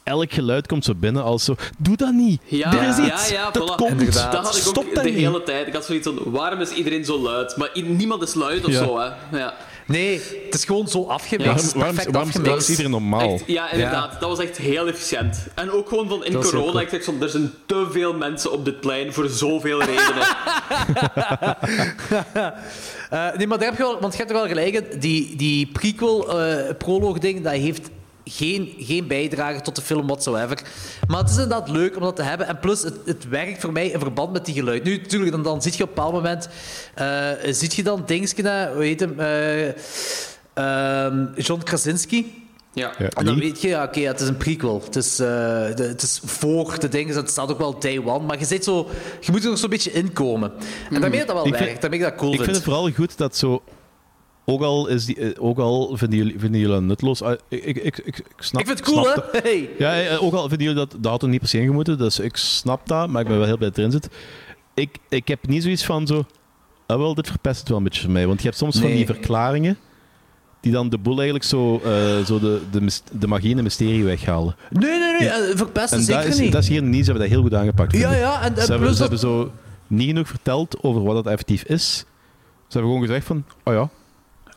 elk 0.07 0.31
geluid 0.34 0.67
komt 0.67 0.85
zo 0.85 0.93
binnen 0.95 1.23
als 1.23 1.43
zo, 1.43 1.55
doe 1.77 1.97
dat 1.97 2.11
niet. 2.13 2.41
Ja, 2.45 2.73
er 2.73 2.88
is 2.89 2.97
ja, 2.97 3.05
iets. 3.13 3.29
ja, 3.29 3.51
dat 3.51 3.71
voilà. 3.71 3.75
komt. 3.75 3.89
Inderdaad. 3.91 4.31
Dat 4.31 4.45
had 4.45 4.55
ik 4.55 4.61
Stop 4.61 4.77
ook 4.85 4.95
dat 4.95 5.03
de 5.03 5.09
niet. 5.09 5.19
hele 5.19 5.43
tijd. 5.43 5.67
Ik 5.67 5.73
had 5.73 5.85
zoiets 5.85 6.07
van, 6.07 6.19
waarom 6.25 6.61
is 6.61 6.69
iedereen 6.71 7.05
zo 7.05 7.19
luid? 7.19 7.57
Maar 7.57 7.69
niemand 7.84 8.21
is 8.21 8.34
luid 8.34 8.65
of 8.65 8.71
Ja. 8.71 8.84
zo, 8.85 8.97
hè. 8.99 9.38
Ja. 9.38 9.53
Nee, 9.88 10.21
het 10.45 10.53
is 10.53 10.65
gewoon 10.65 10.88
zo 10.88 11.03
afgemixt. 11.05 11.45
Waarom, 11.53 11.63
waarom, 11.73 11.95
perfect 11.95 12.11
waarom, 12.11 12.13
waarom 12.13 12.29
afgemixt. 12.29 12.61
is 12.69 12.69
iedereen 12.69 12.91
normaal? 12.91 13.34
Echt, 13.34 13.43
ja, 13.45 13.71
inderdaad. 13.71 14.19
Dat 14.19 14.29
was 14.29 14.39
echt 14.39 14.57
heel 14.57 14.88
efficiënt. 14.88 15.47
En 15.55 15.71
ook 15.71 15.89
gewoon 15.89 16.07
van 16.09 16.25
in 16.25 16.31
Dat 16.31 16.43
corona, 16.49 16.71
cool. 16.71 16.81
ik 16.81 16.89
zeg 16.89 17.03
van, 17.03 17.21
er 17.21 17.29
zijn 17.29 17.51
te 17.65 17.88
veel 17.91 18.13
mensen 18.13 18.51
op 18.51 18.65
dit 18.65 18.79
plein 18.79 19.13
voor 19.13 19.29
zoveel 19.29 19.79
redenen. 19.84 20.27
Eh, 23.09 23.25
nee, 23.38 23.47
maar 23.47 23.57
daar 23.57 23.67
heb 23.67 23.77
je 23.77 23.84
wel, 23.84 23.99
want 23.99 24.11
je 24.13 24.17
hebt 24.19 24.29
er 24.31 24.38
wel 24.38 24.47
gelijk 24.47 24.73
in. 24.73 24.99
Die, 24.99 25.35
die 25.35 25.67
prequel, 25.67 26.39
eh 26.41 26.75
proloog 26.77 27.17
ding, 27.19 27.43
dat 27.43 27.53
heeft 27.53 27.89
geen, 28.29 28.73
geen 28.79 29.07
bijdrage 29.07 29.61
tot 29.61 29.75
de 29.75 29.81
film 29.81 30.07
whatsoever. 30.07 30.61
Maar 31.07 31.19
het 31.19 31.29
is 31.29 31.33
inderdaad 31.37 31.69
leuk 31.69 31.95
om 31.95 32.01
dat 32.01 32.15
te 32.15 32.21
hebben. 32.23 32.47
En 32.47 32.59
plus, 32.59 32.81
het, 32.83 32.95
het 33.05 33.27
werkt 33.29 33.61
voor 33.61 33.71
mij 33.71 33.87
in 33.87 33.99
verband 33.99 34.33
met 34.33 34.45
die 34.45 34.53
geluid. 34.55 34.83
Nu, 34.83 34.97
natuurlijk, 34.97 35.31
dan, 35.31 35.43
dan 35.43 35.61
zie 35.61 35.71
je 35.77 35.83
op 35.83 35.89
een 35.89 35.95
bepaald 35.95 36.13
moment... 36.13 36.49
eh 36.95 37.29
ziet 37.53 37.73
je 37.73 37.83
dan 37.83 38.03
Dingske, 38.05 38.69
hoe 38.73 38.83
heet 38.83 38.99
hem? 38.99 39.19
eh, 39.19 39.67
ehm, 40.53 41.25
John 41.35 41.63
Krasinski. 41.63 42.45
Ja. 42.73 42.91
Ja, 42.97 43.09
En 43.09 43.25
dan 43.25 43.39
weet 43.39 43.61
je, 43.61 43.67
ja, 43.67 43.83
oké, 43.83 43.99
ja, 43.99 44.11
het 44.11 44.19
is 44.19 44.27
een 44.27 44.37
prequel. 44.37 44.81
Het 44.85 44.95
is, 44.95 45.19
eh, 45.19 45.27
de, 45.75 45.83
het 45.87 46.01
is 46.01 46.21
voor 46.25 46.79
de 46.79 46.87
dingen, 46.89 47.15
het 47.15 47.29
staat 47.29 47.51
ook 47.51 47.57
wel 47.57 47.79
day 47.79 48.01
one. 48.05 48.25
Maar 48.25 48.39
je, 48.39 48.45
zit 48.45 48.63
zo, 48.63 48.87
je 49.21 49.31
moet 49.31 49.43
er 49.43 49.49
nog 49.49 49.57
zo'n 49.59 49.69
beetje 49.69 49.91
inkomen. 49.91 50.51
En 50.91 51.01
daarmee 51.01 51.19
dat 51.19 51.27
dat 51.27 51.35
wel 51.35 51.45
Ik 51.47 51.53
vind- 51.53 51.65
werkt. 51.65 51.81
Daarmee 51.81 51.99
dat 51.99 52.15
cool 52.15 52.33
Ik 52.33 52.41
vind 52.41 52.55
het 52.55 52.63
vooral 52.65 52.91
goed 52.91 53.17
dat 53.17 53.35
zo. 53.37 53.61
Ook 54.49 54.61
al, 54.61 54.87
is 54.87 55.05
die, 55.05 55.15
eh, 55.19 55.43
ook 55.43 55.57
al 55.59 55.97
vinden, 55.97 56.17
jullie, 56.17 56.39
vinden 56.39 56.59
jullie 56.59 56.75
dat 56.75 56.83
nutteloos. 56.83 57.21
ah, 57.21 57.37
Ik, 57.47 57.63
ik, 57.65 57.77
ik, 57.77 57.97
ik, 57.97 58.23
snap, 58.37 58.61
Ik 58.61 58.67
vind 58.67 58.79
het 58.79 58.87
cool, 58.87 59.03
hè? 59.05 59.39
Hey. 59.41 59.69
Ja, 59.77 60.01
eh, 60.01 60.23
ook 60.23 60.33
al 60.33 60.49
vinden 60.49 60.67
jullie 60.67 60.85
dat, 60.87 60.95
dat 60.99 61.11
had 61.11 61.21
er 61.23 61.29
niet 61.29 61.39
per 61.39 61.49
se 61.49 61.59
in. 61.59 61.83
Dus 61.83 62.19
ik 62.19 62.35
snap 62.37 62.87
dat, 62.87 63.09
maar 63.09 63.21
ik 63.21 63.27
ben 63.27 63.37
wel 63.37 63.45
heel 63.45 63.57
blij 63.57 63.69
dat 63.69 63.77
erin 63.77 63.91
zit. 63.91 64.09
Ik, 64.73 64.97
ik 65.09 65.27
heb 65.27 65.47
niet 65.47 65.63
zoiets 65.63 65.85
van 65.85 66.07
zo. 66.07 66.25
Ah, 66.85 66.97
wel, 66.97 67.13
dit 67.13 67.27
verpest 67.27 67.59
het 67.59 67.67
wel 67.69 67.77
een 67.77 67.83
beetje 67.83 68.01
voor 68.01 68.11
mij. 68.11 68.27
Want 68.27 68.39
je 68.39 68.45
hebt 68.45 68.57
soms 68.59 68.79
van 68.79 68.89
die 68.89 69.05
verklaringen. 69.05 69.77
die 70.61 70.71
dan 70.71 70.89
de 70.89 70.97
boel 70.97 71.15
eigenlijk 71.15 71.45
zo, 71.45 71.81
eh, 71.83 72.25
zo 72.25 72.39
de, 72.39 72.61
de, 72.71 72.99
de 73.11 73.27
magie 73.27 73.51
en 73.51 73.57
de 73.57 73.63
mysterie 73.63 74.03
weghalen. 74.03 74.55
Nee, 74.69 74.99
nee, 74.99 75.19
nee, 75.19 75.29
eh, 75.29 75.57
verpesten 75.57 75.99
En 75.99 76.05
dat 76.05 76.15
zeker 76.15 76.29
is, 76.29 76.39
niet. 76.39 76.51
dat 76.51 76.61
is 76.61 76.67
hier 76.69 76.81
niet. 76.83 77.05
Ze 77.05 77.11
hebben 77.11 77.21
dat 77.29 77.31
heel 77.31 77.41
goed 77.41 77.53
aangepakt. 77.53 77.97
Ja, 77.97 78.13
ja, 78.13 78.41
en- 78.41 78.55
en 78.55 78.61
ze 78.61 78.71
hebben, 78.71 78.77
plus 78.79 78.97
ze 78.97 79.01
dat- 79.07 79.09
hebben 79.11 79.19
zo 79.19 79.51
niet 79.87 80.07
genoeg 80.07 80.27
verteld 80.27 80.83
over 80.83 81.03
wat 81.03 81.15
dat 81.15 81.25
effectief 81.33 81.63
is. 81.63 81.97
Ze 81.97 82.05
hebben 82.77 82.91
gewoon 82.91 83.07
gezegd 83.07 83.25
van, 83.25 83.43
oh 83.63 83.73
ja. 83.73 83.89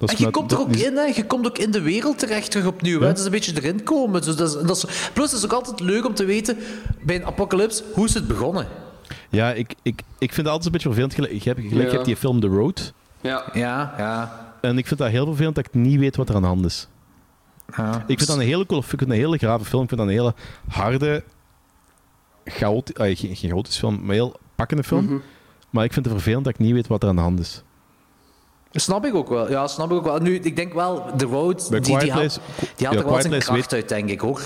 Dat 0.01 0.09
is 0.09 0.15
En 0.15 0.21
je 0.21 0.25
met- 0.27 0.35
komt 0.35 0.53
er 0.53 0.59
ook 0.61 0.73
die- 0.73 0.85
in, 0.85 0.97
hè. 0.97 1.03
je 1.03 1.27
komt 1.27 1.47
ook 1.47 1.59
in 1.59 1.71
de 1.71 1.81
wereld 1.81 2.19
terecht 2.19 2.51
terug 2.51 2.67
opnieuw. 2.67 2.99
Hè. 2.99 3.05
Ja. 3.05 3.11
Het 3.11 3.19
is 3.19 3.25
een 3.25 3.31
beetje 3.31 3.53
erin 3.63 3.83
komen. 3.83 4.23
Dus 4.23 4.37
dat 4.37 4.49
is, 4.49 4.67
dat 4.67 4.77
is, 4.77 5.11
plus, 5.13 5.31
het 5.31 5.39
is 5.39 5.45
ook 5.45 5.53
altijd 5.53 5.81
leuk 5.81 6.07
om 6.07 6.15
te 6.15 6.25
weten 6.25 6.57
bij 7.03 7.17
een 7.17 7.25
apocalypse 7.25 7.83
hoe 7.95 8.05
is 8.07 8.15
het 8.15 8.27
begonnen. 8.27 8.67
Ja, 9.29 9.53
ik, 9.53 9.75
ik, 9.83 10.03
ik 10.19 10.33
vind 10.33 10.37
het 10.37 10.47
altijd 10.47 10.65
een 10.67 10.73
beetje 10.73 10.89
vervelend. 10.89 11.15
Gelijk, 11.15 11.33
je 11.33 11.49
hebt, 11.49 11.61
gelijk, 11.69 11.89
je 11.89 11.93
hebt 11.95 12.05
die 12.05 12.17
film 12.17 12.41
The 12.41 12.47
Road. 12.47 12.93
Ja. 13.21 13.45
Ja, 13.53 13.95
ja. 13.99 14.49
En 14.61 14.79
ik 14.79 14.87
vind 14.87 15.01
dat 15.01 15.11
heel 15.11 15.27
vervelend 15.27 15.55
dat 15.55 15.67
ik 15.67 15.75
niet 15.75 15.99
weet 15.99 16.17
wat 16.17 16.29
er 16.29 16.35
aan 16.35 16.43
de 16.43 16.49
hand 16.49 16.65
is. 16.65 16.89
ja. 17.77 18.05
Ik 18.07 18.17
vind 18.19 18.27
dat 18.29 18.37
een 18.39 18.43
hele 18.45 18.67
cool, 18.67 18.81
ik 18.81 18.87
vind 18.87 19.01
dat 19.01 19.11
een 19.11 19.17
hele 19.17 19.39
grave 19.39 19.65
film. 19.65 19.83
Ik 19.83 19.89
vind 19.89 20.01
dat 20.01 20.09
een 20.11 20.15
hele 20.17 20.35
harde, 20.69 21.23
chaotisch, 22.45 22.95
geen, 22.97 23.17
geen 23.17 23.51
chaotisch 23.51 23.79
film, 23.79 24.01
maar 24.05 24.15
heel 24.15 24.37
pakkende 24.55 24.83
film. 24.85 25.05
Mhm. 25.05 25.17
Maar 25.71 25.85
ik 25.85 25.93
vind 25.93 26.05
het 26.05 26.15
vervelend 26.15 26.45
dat 26.45 26.53
ik 26.55 26.59
niet 26.61 26.73
weet 26.73 26.87
wat 26.87 27.03
er 27.03 27.09
aan 27.09 27.17
de 27.17 27.23
hand 27.23 27.41
is. 27.41 27.63
Snap 28.73 29.05
ik 29.07 29.15
ook 29.15 29.29
wel. 29.29 29.51
Ja, 29.51 29.67
snap 29.67 29.91
ik 29.91 29.97
ook 29.97 30.05
wel. 30.05 30.19
Nu, 30.19 30.35
ik 30.39 30.57
denk 30.57 30.73
wel, 30.73 31.05
The 31.17 31.25
Road, 31.27 31.67
Bij 31.71 31.81
die, 31.81 31.99
die 31.99 32.11
Place- 32.13 32.41
die 32.77 32.87
haalt 32.87 32.99
ja, 32.99 33.05
er 33.05 33.11
wel 33.11 33.21
zijn 33.21 33.39
kracht 33.41 33.71
weet- 33.71 33.73
uit, 33.73 33.89
denk 33.89 34.09
ik, 34.09 34.21
hoor. 34.21 34.41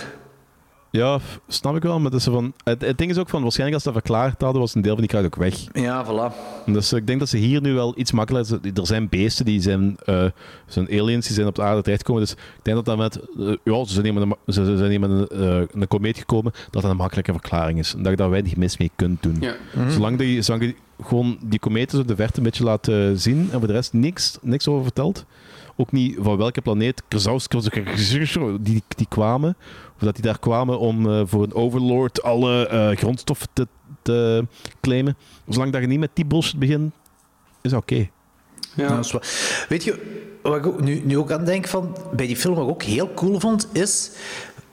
Ja, 0.97 1.19
snap 1.49 1.77
ik 1.77 1.83
wel, 1.83 2.01
maar 2.01 2.11
dat 2.11 2.19
is 2.19 2.27
zo 2.27 2.33
van, 2.33 2.53
het, 2.65 2.81
het 2.81 2.99
ding 2.99 3.11
is 3.11 3.19
ook 3.19 3.29
van, 3.29 3.43
waarschijnlijk 3.43 3.75
als 3.75 3.85
ze 3.87 3.93
dat 3.93 4.03
verklaard 4.03 4.43
hadden, 4.43 4.61
was 4.61 4.75
een 4.75 4.83
deel 4.83 4.93
van 4.93 5.01
die 5.01 5.11
kracht 5.11 5.25
ook 5.25 5.37
weg. 5.37 5.55
Ja, 5.73 6.05
voilà. 6.07 6.35
Dus 6.67 6.93
ik 6.93 7.07
denk 7.07 7.19
dat 7.19 7.29
ze 7.29 7.37
hier 7.37 7.61
nu 7.61 7.73
wel 7.73 7.93
iets 7.97 8.13
makkelijker... 8.13 8.59
Er 8.75 8.87
zijn 8.87 9.09
beesten, 9.09 9.45
die 9.45 9.61
zijn, 9.61 9.97
eh, 10.05 10.25
zijn 10.67 10.89
aliens, 10.89 11.27
die 11.27 11.35
zijn 11.35 11.47
op 11.47 11.55
de 11.55 11.63
aarde 11.63 11.83
terechtgekomen. 11.83 12.23
Dus 12.23 12.33
ik 12.33 12.39
denk 12.63 12.77
dat 12.77 12.85
dat 12.85 12.97
met... 12.97 13.21
eh, 13.39 13.57
ja, 13.65 13.85
ze 13.85 13.93
zijn 13.93 14.05
hier 14.05 14.15
met 14.15 14.23
een, 14.23 14.55
ze 14.55 14.65
ze 14.65 14.77
zijn 14.77 14.91
hier 14.91 15.01
met 15.01 15.11
een, 15.11 15.29
eh, 15.29 15.81
een 15.81 15.89
komeet 15.89 16.19
gekomen, 16.19 16.53
dat 16.71 16.83
dat 16.83 16.91
een 16.91 16.97
makkelijke 16.97 17.33
verklaring 17.33 17.79
is. 17.79 17.95
En 17.95 18.03
dat 18.03 18.11
je 18.11 18.17
daar 18.17 18.31
weinig 18.31 18.57
mis 18.57 18.77
mee 18.77 18.91
kunt 18.97 19.23
doen. 19.23 19.37
Ja. 19.41 19.55
Zolang, 19.89 20.19
die, 20.19 20.43
zolang 20.43 20.65
je 20.65 20.75
gewoon 21.05 21.39
die 21.45 21.59
kometen 21.59 22.01
op 22.01 22.09
de 22.09 22.17
verte 22.17 22.39
een 22.39 22.45
beetje 22.45 22.65
laat 22.65 22.89
eh, 22.89 23.11
zien 23.15 23.49
en 23.53 23.59
voor 23.59 23.67
de 23.67 23.73
rest 23.75 23.93
niks, 23.93 24.39
niks 24.43 24.69
over 24.69 24.83
vertelt. 24.83 25.25
Ook 25.77 25.93
niet 25.93 26.17
van 26.21 26.37
welke 26.37 26.61
planeet 26.61 27.03
die, 28.61 28.83
die 28.89 29.07
kwamen. 29.09 29.57
Of 29.95 30.01
dat 30.01 30.15
die 30.15 30.25
daar 30.25 30.39
kwamen 30.39 30.79
om 30.79 31.11
eh, 31.11 31.23
voor 31.25 31.43
een 31.43 31.55
overlord 31.55 32.23
alle 32.23 32.67
eh, 32.69 32.97
grondstoffen 32.97 33.49
te, 33.53 33.67
te 34.03 34.47
claimen. 34.81 35.17
Zolang 35.49 35.73
dat 35.73 35.81
je 35.81 35.87
niet 35.87 35.99
met 35.99 36.11
die 36.13 36.25
bullshit 36.27 36.59
begint, 36.59 36.93
is 37.63 37.71
dat 37.71 37.81
oké. 37.81 37.95
Ja. 37.95 38.09
Ja, 38.77 38.97
dat 38.97 39.05
is 39.05 39.67
Weet 39.69 39.85
je, 39.85 40.23
wat 40.43 40.67
ik 40.67 40.81
nu, 40.81 41.03
nu 41.05 41.19
ook 41.19 41.33
aan 41.33 41.45
denk 41.45 41.67
van, 41.67 41.97
bij 42.13 42.27
die 42.27 42.37
film 42.37 42.55
wat 42.55 42.65
ik 42.65 42.71
ook 42.71 42.83
heel 42.83 43.15
cool 43.15 43.41
vond, 43.41 43.69
is... 43.73 44.11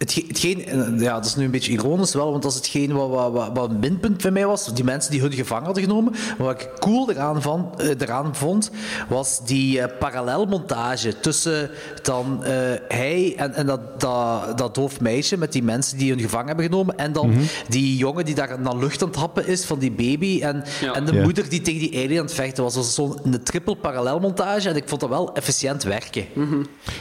Hetgeen, 0.01 0.25
hetgeen, 0.27 0.65
en 0.65 0.99
ja, 0.99 1.13
dat 1.13 1.25
is 1.25 1.35
nu 1.35 1.45
een 1.45 1.51
beetje 1.51 1.71
ironisch 1.71 2.13
wel, 2.13 2.31
want 2.31 2.43
dat 2.43 2.51
is 2.51 2.57
hetgeen 2.57 2.91
wat, 2.93 3.09
wat, 3.09 3.31
wat, 3.31 3.49
wat 3.53 3.69
een 3.69 3.79
minpunt 3.79 4.21
van 4.21 4.33
mij 4.33 4.45
was. 4.45 4.73
Die 4.73 4.83
mensen 4.83 5.11
die 5.11 5.21
hun 5.21 5.31
gevangen 5.33 5.65
hadden 5.65 5.83
genomen. 5.83 6.11
Maar 6.11 6.47
wat 6.47 6.61
ik 6.61 6.69
cool 6.79 7.09
eraan, 7.11 7.41
van, 7.41 7.73
eh, 7.77 7.89
eraan 7.99 8.35
vond, 8.35 8.71
was 9.09 9.41
die 9.45 9.81
eh, 9.81 9.97
parallelmontage 9.99 11.19
tussen 11.19 11.69
dan 12.01 12.43
eh, 12.43 12.51
hij 12.87 13.33
en, 13.37 13.53
en 13.53 13.65
dat, 13.65 13.99
dat, 13.99 14.57
dat 14.57 14.75
doof 14.75 14.99
meisje 14.99 15.37
met 15.37 15.51
die 15.51 15.63
mensen 15.63 15.97
die 15.97 16.09
hun 16.09 16.19
gevangen 16.19 16.47
hebben 16.47 16.65
genomen. 16.65 16.97
En 16.97 17.11
dan 17.11 17.33
die 17.67 17.97
jongen 17.97 18.25
die 18.25 18.35
daar 18.35 18.59
naar 18.59 18.75
lucht 18.75 19.01
aan 19.01 19.07
het 19.07 19.17
happen 19.17 19.47
is 19.47 19.65
van 19.65 19.79
die 19.79 19.91
baby. 19.91 20.39
En, 20.41 20.63
Ja. 20.81 20.93
en 20.93 21.05
de 21.05 21.13
Ja. 21.13 21.23
moeder 21.23 21.49
die 21.49 21.61
tegen 21.61 21.79
die 21.79 21.97
alien 22.03 22.17
aan 22.19 22.25
het 22.25 22.33
vechten 22.33 22.63
was. 22.63 22.73
Dat 22.73 22.83
was 22.83 22.93
zo'n 22.93 23.19
een 23.23 23.43
triple 23.43 23.75
parallelmontage. 23.75 24.69
En 24.69 24.75
ik 24.75 24.87
vond 24.87 25.01
dat 25.01 25.09
wel 25.09 25.33
efficiënt 25.33 25.83
werken. 25.83 26.25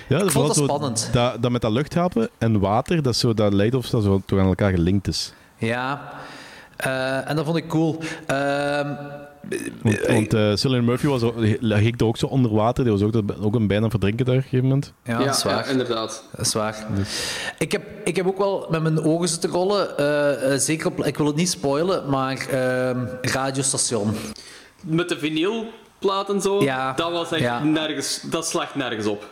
Ja, 0.09 0.19
vond 0.19 0.33
vooral 0.33 0.47
dat 0.55 0.57
spannend. 0.65 1.09
Dat, 1.13 1.43
dat 1.43 1.51
met 1.51 1.61
dat 1.61 1.73
luchthapen 1.73 2.29
en 2.39 2.61
water, 2.61 2.90
dat, 2.97 3.07
is 3.15 3.19
zo, 3.21 3.35
dat 3.35 3.53
lijkt 3.53 3.75
of 3.75 3.89
dat 3.91 4.03
zo 4.03 4.23
toch 4.27 4.39
aan 4.39 4.47
elkaar 4.47 4.71
gelinkt 4.71 5.09
is. 5.09 5.33
Ja. 5.57 6.13
Eh, 6.77 7.29
en 7.31 7.37
dat 7.37 7.45
vond 7.45 7.57
ik 7.57 7.69
cool. 7.69 7.99
Ehm, 8.27 8.95
Want, 9.83 10.07
want 10.07 10.35
eh, 10.35 10.55
Cillian 10.55 10.85
Murphy 10.85 11.07
was, 11.07 11.23
ook- 11.23 11.41
hikte 11.61 12.05
ook 12.05 12.17
zo 12.17 12.27
onder 12.27 12.51
water. 12.55 12.85
Die 12.85 12.93
was 12.93 13.03
ook, 13.03 13.15
ook 13.41 13.55
een 13.55 13.67
bijna 13.67 13.89
verdrinken 13.91 14.25
daar 14.27 14.35
op 14.35 14.41
een 14.43 14.49
gegeven 14.49 14.67
moment. 14.69 14.93
ja, 15.05 15.21
Ja, 15.21 15.35
ja, 15.45 15.65
inderdaad. 15.65 16.25
Dat 16.37 16.47
is 16.47 16.53
waar. 16.55 16.87
Ik, 17.59 17.73
heb, 17.73 17.83
ik 18.05 18.17
heb 18.17 18.27
ook 18.27 18.39
wel 18.39 18.67
met 18.71 18.83
mijn 18.83 19.03
ogen 19.05 19.29
zitten 19.29 19.51
rollen. 19.51 19.99
eh, 19.99 20.53
eh, 20.53 20.59
zeker 20.61 20.87
op, 20.87 21.05
ik 21.05 21.17
wil 21.17 21.27
het 21.27 21.37
niet 21.37 21.51
spoilen, 21.51 22.09
maar 22.11 22.47
ehm, 22.51 23.05
radiostation. 23.23 24.15
Met 24.85 25.09
de 25.09 25.19
vinylplaat 25.19 26.31
en 26.31 26.41
zo, 26.41 26.63
Ja. 26.63 26.93
dat 26.93 27.13
was 27.13 27.31
echt 27.33 27.41
Ja. 27.43 27.65
nergens... 27.65 28.21
Dat 28.31 28.47
slacht 28.49 28.75
nergens 28.75 29.07
op. 29.07 29.31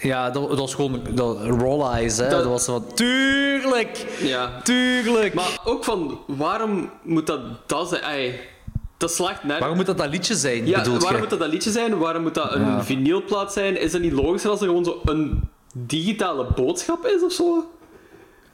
Ja, 0.00 0.30
dat, 0.30 0.48
dat 0.48 0.58
was 0.58 0.74
gewoon 0.74 1.00
dat, 1.10 1.38
roll 1.46 1.82
eyes. 1.92 2.16
Hè. 2.16 2.28
Dat, 2.28 2.30
Dat- 2.42 2.44
was 2.50 2.64
zo 2.64 2.72
van, 2.72 2.94
tuurlijk, 2.94 4.06
Ja. 4.20 4.60
tuurlijk. 4.62 5.34
Maar 5.34 5.58
ook 5.64 5.84
van, 5.84 6.18
waarom 6.26 6.90
moet 7.02 7.26
dat 7.26 7.40
dat 7.66 7.88
zijn? 7.88 8.02
Ai, 8.02 8.34
dat 8.96 9.10
slacht 9.12 9.34
nergens... 9.42 9.58
Waarom 9.58 9.76
moet 9.76 9.86
dat 9.86 9.98
dat 9.98 10.08
liedje 10.08 10.34
zijn, 10.34 10.66
Ja, 10.66 10.72
waarom 10.84 11.12
je? 11.14 11.18
moet 11.18 11.30
dat 11.30 11.38
dat 11.38 11.48
liedje 11.48 11.70
zijn? 11.70 11.98
Waarom 11.98 12.22
moet 12.22 12.34
dat 12.34 12.54
een 12.54 12.64
Ja. 12.64 12.84
vinylplaat 12.84 13.52
zijn? 13.52 13.80
Is 13.80 13.92
dat 13.92 14.00
niet 14.00 14.12
logischer 14.12 14.50
als 14.50 14.60
er 14.60 14.66
gewoon 14.66 14.84
zo 14.84 15.00
een 15.04 15.48
digitale 15.72 16.46
boodschap 16.54 17.06
is 17.06 17.22
of 17.22 17.32
zo? 17.32 17.70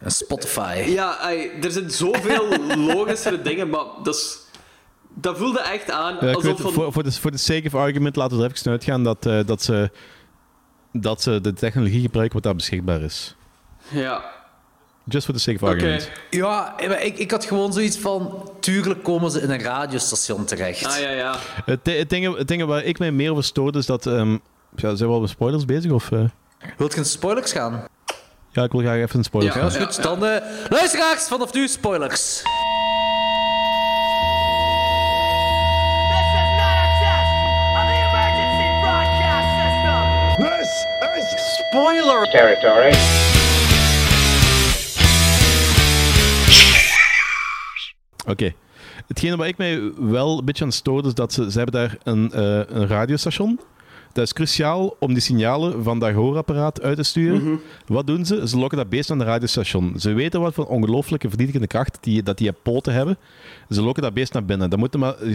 Een 0.00 0.10
Spotify. 0.10 0.84
Ja, 0.86 1.16
ai, 1.16 1.50
er 1.62 1.70
zijn 1.72 1.90
zoveel 1.90 2.44
logischere 2.94 3.42
dingen, 3.42 3.68
maar 3.70 3.84
dat, 4.02 4.14
is, 4.14 4.38
dat 5.14 5.38
voelde 5.38 5.60
echt 5.60 5.90
aan 5.90 6.16
Ja, 6.20 6.26
alsof 6.26 6.42
weet, 6.42 6.60
van... 6.60 6.72
voor, 6.72 6.92
voor, 6.92 7.02
de, 7.02 7.12
voor 7.12 7.30
de 7.30 7.36
sake 7.38 7.66
of 7.66 7.74
argument 7.74 8.16
laten 8.16 8.36
we 8.38 8.44
er 8.44 8.50
even 8.50 8.70
uitgaan 8.70 9.02
dat, 9.04 9.26
eh, 9.26 9.38
dat 9.46 9.62
ze 9.62 9.90
dat 10.96 11.22
ze 11.22 11.40
de 11.40 11.52
technologie 11.52 12.00
gebruiken 12.00 12.34
wat 12.34 12.42
daar 12.42 12.54
beschikbaar 12.54 13.00
is. 13.00 13.36
Ja. 13.88 14.24
Just 15.04 15.24
for 15.24 15.34
the 15.34 15.40
sake 15.40 15.56
of 15.56 15.62
Oké. 15.62 15.72
argument. 15.72 16.10
Ja, 16.30 16.74
maar 16.88 17.02
ik, 17.02 17.18
ik 17.18 17.30
had 17.30 17.44
gewoon 17.44 17.72
zoiets 17.72 17.98
van... 17.98 18.50
Tuurlijk 18.60 19.02
komen 19.02 19.30
ze 19.30 19.40
in 19.40 19.50
een 19.50 19.60
radiostation 19.62 20.44
terecht. 20.44 20.86
Ah 20.86 20.98
ja, 21.00 21.10
ja. 21.10 21.36
Het, 21.64 21.80
het, 21.82 22.10
ding, 22.10 22.36
het 22.36 22.48
ding 22.48 22.64
waar 22.64 22.82
ik 22.84 22.98
mij 22.98 23.12
meer 23.12 23.30
over 23.30 23.44
stoorde 23.44 23.78
is 23.78 23.86
dat... 23.86 24.06
ehm, 24.06 24.32
ja, 24.76 24.94
zijn 24.94 25.08
we 25.08 25.14
al 25.14 25.20
met 25.20 25.30
spoilers 25.30 25.64
bezig? 25.64 25.90
Of, 25.90 26.12
eh? 26.12 26.24
Wilt 26.76 26.92
je 26.92 26.98
in 26.98 27.04
spoilers 27.04 27.52
gaan? 27.52 27.84
Ja, 28.52 28.62
ik 28.64 28.72
wil 28.72 28.80
graag 28.80 28.96
even 28.96 29.18
een 29.18 29.24
spoiler 29.24 29.52
Ja, 29.54 29.58
gaan. 29.58 29.68
is 29.68 29.76
goed. 29.76 30.02
Dan, 30.02 30.26
eh, 30.26 30.42
luisteraars, 30.70 31.22
vanaf 31.22 31.52
nu 31.52 31.68
spoilers. 31.68 32.42
Spoiler 41.74 42.30
territory. 42.30 42.94
Oké. 48.26 48.52
Hetgene 49.06 49.36
waar 49.36 49.48
ik 49.48 49.56
mij 49.56 49.92
wel 49.96 50.38
een 50.38 50.44
beetje 50.44 50.64
aan 50.64 50.72
stoorde, 50.72 51.08
is 51.08 51.14
dat 51.14 51.32
ze, 51.32 51.50
ze 51.50 51.56
hebben 51.58 51.80
daar 51.80 51.96
een, 52.02 52.32
eh, 52.32 52.60
een 52.66 52.86
radiostation. 52.86 53.60
Dat 54.14 54.24
is 54.24 54.32
cruciaal 54.32 54.96
om 54.98 55.12
die 55.12 55.22
signalen 55.22 55.82
van 55.82 55.98
dat 55.98 56.10
gehoorapparaat 56.10 56.82
uit 56.82 56.96
te 56.96 57.02
sturen. 57.02 57.60
Wat 57.86 58.06
doen 58.06 58.26
ze? 58.26 58.48
Ze 58.48 58.58
lokken 58.58 58.78
dat 58.78 58.88
beest 58.88 59.10
aan 59.10 59.18
de 59.18 59.24
radiostation. 59.24 59.94
Ze 59.96 60.12
weten 60.12 60.40
wat 60.40 60.54
voor 60.54 60.66
ongelooflijke 60.66 61.28
vernietigende 61.28 61.66
kracht 61.66 61.98
die, 62.00 62.22
dat 62.22 62.38
die 62.38 62.52
poten 62.52 62.92
hebben. 62.92 63.18
Ze 63.70 63.82
lokken 63.82 64.02
dat 64.02 64.14
beest 64.14 64.32
naar 64.32 64.44
binnen. 64.44 64.70
Dan 64.70 64.78
moet 64.78 64.92
je, 64.92 64.98
maar, 64.98 65.26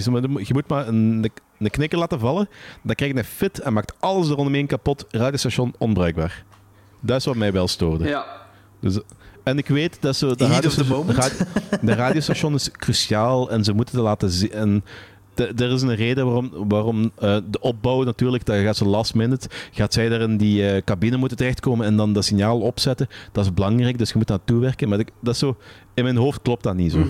je 0.44 0.54
moet 0.54 0.68
maar 0.68 0.88
een, 0.88 1.32
een 1.58 1.70
knikker 1.70 1.98
laten 1.98 2.20
vallen. 2.20 2.50
Dan 2.84 2.96
krijg 2.96 3.12
je 3.12 3.18
een 3.18 3.24
fit 3.24 3.60
en 3.60 3.74
maakt 3.74 3.94
alles 4.00 4.30
eromheen 4.30 4.68
kapot. 4.68 5.06
Radiostation 5.10 5.74
onbruikbaar. 5.78 6.44
Dat 7.00 7.18
is 7.18 7.26
wat 7.26 7.36
mij 7.36 7.52
wel 7.52 7.68
stoorde. 7.68 8.08
Ja. 8.08 8.26
Dus, 8.80 9.00
en 9.44 9.58
ik 9.58 9.68
weet 9.68 10.02
dat 10.02 10.16
ze... 10.16 10.36
De, 10.36 10.48
radiostation, 10.48 11.08
de, 11.08 11.46
de 11.82 11.94
radiostation 11.94 12.54
is 12.54 12.72
cruciaal 12.72 13.50
en 13.50 13.64
ze 13.64 13.74
moeten 13.74 13.96
het 13.96 14.04
laten 14.04 14.30
zien. 14.30 14.84
Er 15.40 15.72
is 15.72 15.82
een 15.82 15.96
reden 15.96 16.26
waarom, 16.26 16.52
waarom 16.68 17.12
eh, 17.16 17.38
de 17.50 17.60
opbouw 17.60 18.04
natuurlijk, 18.04 18.46
dat 18.46 18.56
gaat 18.62 18.78
ze 18.78 18.86
last 18.86 19.14
minute, 19.16 19.50
gaat 19.72 19.94
zij 19.94 20.10
daar 20.10 20.22
in 20.22 20.38
die 20.38 20.70
eh, 20.70 20.82
cabine 20.84 21.18
moeten 21.18 21.38
terechtkomen 21.38 21.86
en 21.86 21.96
dan 21.96 22.14
dat 22.14 22.26
signaal 22.26 22.60
opzetten. 22.60 23.08
Dat 23.32 23.46
is 23.46 23.54
belangrijk, 23.54 23.98
dus 23.98 24.10
je 24.10 24.18
moet 24.18 24.28
naartoe 24.28 24.60
werken. 24.60 24.90
Maar 24.90 25.00
ik- 25.00 25.12
dat 25.20 25.34
is 25.34 25.40
zo, 25.40 25.58
in 25.94 26.04
mijn 26.04 26.18
hoofd 26.18 26.42
klopt 26.42 26.64
dat 26.64 26.76
niet 26.76 26.92
zo. 26.92 27.06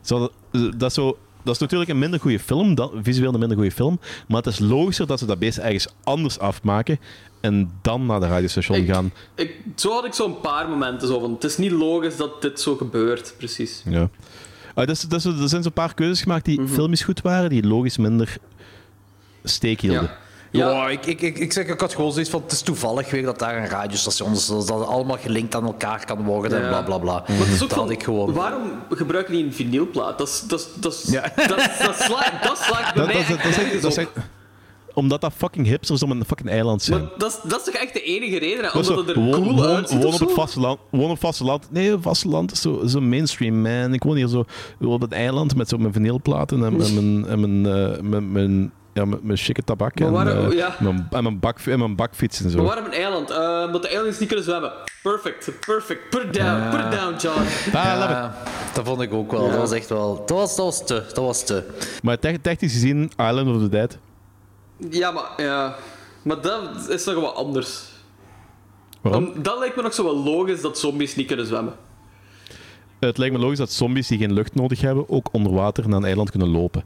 Zo, 0.00 0.30
dat, 0.76 0.88
is 0.88 0.94
zo 0.94 1.16
dat 1.42 1.54
is 1.54 1.60
natuurlijk 1.60 1.90
een 1.90 1.98
minder 1.98 2.20
goede 2.20 2.38
film, 2.38 2.74
dan, 2.74 2.90
visueel 3.02 3.32
een 3.32 3.38
minder 3.38 3.56
goede 3.56 3.72
film, 3.72 4.00
maar 4.28 4.36
het 4.42 4.46
is 4.52 4.58
logischer 4.58 5.06
dat 5.06 5.18
ze 5.18 5.26
dat 5.26 5.38
beest 5.38 5.58
ergens 5.58 5.88
anders 6.04 6.38
afmaken 6.38 6.98
en 7.40 7.70
dan 7.82 8.06
naar 8.06 8.20
de 8.20 8.26
radiostation 8.26 8.76
Ik- 8.78 8.88
gaan. 8.88 9.12
Ik, 9.34 9.56
zo 9.76 9.92
had 9.92 10.04
ik 10.04 10.12
zo'n 10.14 10.40
paar 10.40 10.68
momenten 10.68 11.08
zo 11.08 11.20
van... 11.20 11.32
Het 11.32 11.44
is 11.44 11.56
niet 11.58 11.70
logisch 11.70 12.16
dat 12.16 12.42
dit 12.42 12.60
zo 12.60 12.76
gebeurt, 12.76 13.34
precies. 13.36 13.82
Ja. 13.88 14.08
Ah, 14.74 14.86
dus, 14.86 15.00
dus, 15.00 15.24
er 15.24 15.48
zijn 15.48 15.62
zo'n 15.62 15.72
paar 15.72 15.94
keuzes 15.94 16.22
gemaakt 16.22 16.44
die 16.44 16.60
filmisch 16.68 17.02
goed 17.02 17.20
waren, 17.20 17.50
die 17.50 17.66
logisch 17.66 17.96
minder 17.96 18.36
steek 19.44 19.80
hielden. 19.80 20.10
Ja, 20.52 20.88
ik, 20.88 21.06
ik, 21.06 21.20
ik, 21.20 21.38
ik 21.38 21.52
zeg, 21.52 21.66
ik 21.66 21.80
had 21.80 21.94
gewoon 21.94 22.12
zoiets 22.12 22.30
van, 22.30 22.42
het 22.42 22.52
is 22.52 22.60
toevallig 22.62 23.10
weer 23.10 23.22
dat 23.22 23.38
daar 23.38 23.56
een 23.56 23.66
radiostation 23.68 24.32
is, 24.32 24.46
dat 24.46 24.58
het 24.68 24.86
allemaal 24.86 25.16
gelinkt 25.18 25.54
aan 25.54 25.64
elkaar 25.64 26.04
kan 26.04 26.22
worden 26.24 26.58
en 26.58 26.62
Ja. 26.64 26.68
bla 26.68 26.82
bla 26.82 26.98
bla. 26.98 27.12
Maar 27.28 27.38
het 27.38 27.46
is 27.46 27.52
ook 27.52 27.58
dat 27.68 27.68
van, 27.78 27.78
had 27.78 27.90
ik 27.90 28.02
gewoon. 28.02 28.32
Waarom 28.32 28.62
gebruiken 28.90 29.34
die 29.34 29.44
een 29.44 29.52
vinylplaat? 29.52 30.18
Dat, 30.18 30.28
is- 30.28 30.42
dat, 30.48 30.60
is- 30.60 30.68
dat, 30.80 30.92
is- 30.92 31.02
dat, 31.46 31.48
dat, 31.86 31.96
slaat, 31.96 32.32
dat 32.42 32.58
slaat 32.58 32.94
bij 32.94 33.04
Dat, 33.04 33.06
mij 33.06 33.14
dat, 33.14 33.26
dat, 33.28 33.42
dat, 33.42 33.54
dat, 33.54 33.82
dat, 33.82 33.94
dat- 33.94 34.08
omdat 34.94 35.20
dat 35.20 35.32
fucking 35.36 35.66
hipsters 35.66 36.02
om 36.02 36.10
een 36.10 36.24
fucking 36.26 36.48
eiland 36.48 36.82
zijn. 36.82 37.00
Maar 37.00 37.10
dat, 37.18 37.30
is, 37.44 37.50
dat 37.50 37.58
is 37.58 37.64
toch 37.72 37.82
echt 37.82 37.92
de 37.92 38.02
enige 38.02 38.38
reden? 38.38 38.64
hè? 38.64 38.70
Omdat 38.70 38.86
zo, 38.86 38.96
het 38.98 39.08
er 39.08 39.14
woon, 39.14 39.30
cool 39.30 39.54
woon- 39.54 39.66
uitziet 39.66 40.02
woon 40.02 40.12
op 40.14 40.20
het 40.20 40.32
vasteland. 40.32 40.78
Woon 40.90 41.04
op 41.04 41.10
het 41.10 41.18
vasteland. 41.20 41.66
Nee, 41.70 41.90
het 41.90 42.02
vasteland 42.02 42.52
is 42.52 42.60
zo, 42.60 42.82
zo 42.86 43.00
mainstream, 43.00 43.60
man. 43.62 43.92
Ik 43.94 44.02
woon 44.02 44.16
hier 44.16 44.28
zo 44.28 44.44
op 44.80 45.00
het 45.00 45.12
eiland 45.12 45.56
met 45.56 45.68
zo 45.68 45.76
mijn 45.78 45.92
vinylplaten 45.92 46.64
en, 46.64 46.80
en 46.82 46.94
mijn, 46.94 47.26
en 47.26 47.40
mijn, 47.62 47.92
eh, 47.94 48.00
mijn, 48.00 48.32
mijn, 48.32 48.72
ja, 48.94 49.04
mijn, 49.04 49.20
mijn 49.22 49.38
chique 49.38 49.62
tabak 49.64 50.00
en, 50.00 50.10
waarom- 50.12 50.50
eh, 50.50 50.56
ja. 50.56 50.76
mijn, 50.80 51.06
en, 51.10 51.22
mijn 51.22 51.38
bak, 51.40 51.58
en 51.58 51.78
mijn 51.78 51.96
bakfiets 51.96 52.42
en 52.42 52.50
zo. 52.50 52.56
Maar 52.56 52.66
waarom 52.66 52.84
een 52.84 52.92
eiland? 52.92 53.30
Eh, 53.30 53.62
omdat 53.66 53.82
de 53.82 53.98
aliens 53.98 54.18
niet 54.18 54.28
kunnen 54.28 54.44
zwemmen. 54.44 54.72
Perfect, 55.02 55.50
perfect. 55.66 56.10
Put 56.10 56.22
it 56.22 56.34
down, 56.34 56.70
put 56.76 56.84
it 56.84 56.90
down, 57.00 57.14
John. 57.18 57.38
Ah, 57.76 57.98
love 57.98 58.02
it. 58.04 58.10
Ja, 58.10 58.34
dat 58.74 58.86
vond 58.86 59.00
ik 59.00 59.12
ook 59.12 59.30
wel. 59.30 59.48
Dat 59.48 59.56
was 59.58 59.72
echt 59.72 59.88
wel. 59.88 60.22
Dat 60.26 60.36
was, 60.36 60.56
dat 60.56 60.64
was 60.64 60.86
te. 60.86 60.94
Dat 61.14 61.24
was 61.24 61.44
te. 61.44 61.62
Maar 62.02 62.18
te- 62.18 62.38
technisch 62.42 62.72
gezien, 62.72 63.10
Island 63.16 63.48
of 63.56 63.62
the 63.62 63.68
Dead. 63.68 63.98
Ja, 64.90 65.10
maar, 65.10 65.24
ja. 65.36 65.74
maar 66.22 66.40
dat 66.40 66.88
is 66.88 67.04
nog 67.04 67.14
wat 67.20 67.34
anders. 67.34 67.80
Waarom? 69.00 69.24
Om- 69.34 69.42
dat 69.42 69.58
lijkt 69.58 69.76
me 69.76 69.82
nog 69.82 69.94
zo 69.94 70.04
wel 70.04 70.24
logisch 70.24 70.60
dat 70.60 70.78
zombies 70.78 71.16
niet 71.16 71.26
kunnen 71.26 71.46
zwemmen. 71.46 71.74
Het 73.00 73.18
lijkt 73.18 73.34
me 73.34 73.40
logisch 73.40 73.58
dat 73.58 73.72
zombies 73.72 74.06
die 74.06 74.18
geen 74.18 74.32
lucht 74.32 74.54
nodig 74.54 74.80
hebben, 74.80 75.08
ook 75.08 75.28
onder 75.32 75.52
water 75.52 75.88
naar 75.88 75.98
een 75.98 76.04
eiland 76.04 76.30
kunnen 76.30 76.48
lopen. 76.48 76.84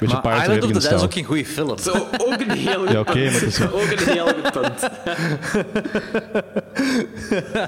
Beetje 0.00 0.20
Maar 0.22 0.40
Island 0.40 0.64
of 0.64 0.70
the 0.72 0.78
Dead 0.88 0.92
is 0.92 1.02
ook 1.02 1.12
geen 1.12 1.24
goede 1.24 1.44
film. 1.46 1.78
Zo, 1.78 1.92
ook 2.18 2.40
een 2.40 2.50
heel 2.50 2.78
goed 2.80 2.90
Ja, 2.90 3.00
oké, 3.00 3.14
maar 3.24 3.32
het 3.32 3.42
is 3.42 3.58
wel- 3.58 3.72
Ook 3.72 3.90
een 3.90 4.08
heel 4.12 4.26
goed 4.26 4.52
punt. 4.52 4.80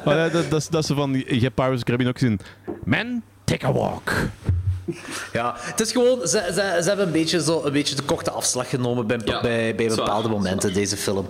Maar 0.04 0.16
ja, 0.16 0.28
dat, 0.28 0.50
dat, 0.50 0.60
is- 0.60 0.68
dat 0.68 0.82
is 0.82 0.90
van, 0.96 1.12
je 1.12 1.40
hebt 1.40 1.54
Pirates 1.54 1.72
of 1.74 1.78
the 1.78 1.84
Caribbean 1.84 2.10
ook 2.10 2.18
gezien. 2.18 2.40
Man, 2.84 3.22
take 3.44 3.66
a 3.66 3.72
walk. 3.72 4.12
Ja, 5.32 5.54
het 5.56 5.80
is 5.80 5.92
gewoon, 5.92 6.18
ze, 6.20 6.28
ze, 6.28 6.78
ze 6.82 6.88
hebben 6.88 7.06
een 7.06 7.12
beetje, 7.12 7.42
zo, 7.42 7.62
een 7.64 7.72
beetje 7.72 7.94
de 7.94 8.02
korte 8.02 8.30
afslag 8.30 8.68
genomen 8.68 9.06
bij, 9.06 9.18
Ja, 9.24 9.40
bij, 9.40 9.74
bij 9.74 9.84
zwaar, 9.90 10.04
bepaalde 10.04 10.28
momenten, 10.28 10.60
zwaar. 10.70 10.72
deze 10.82 10.96
film. 10.96 11.26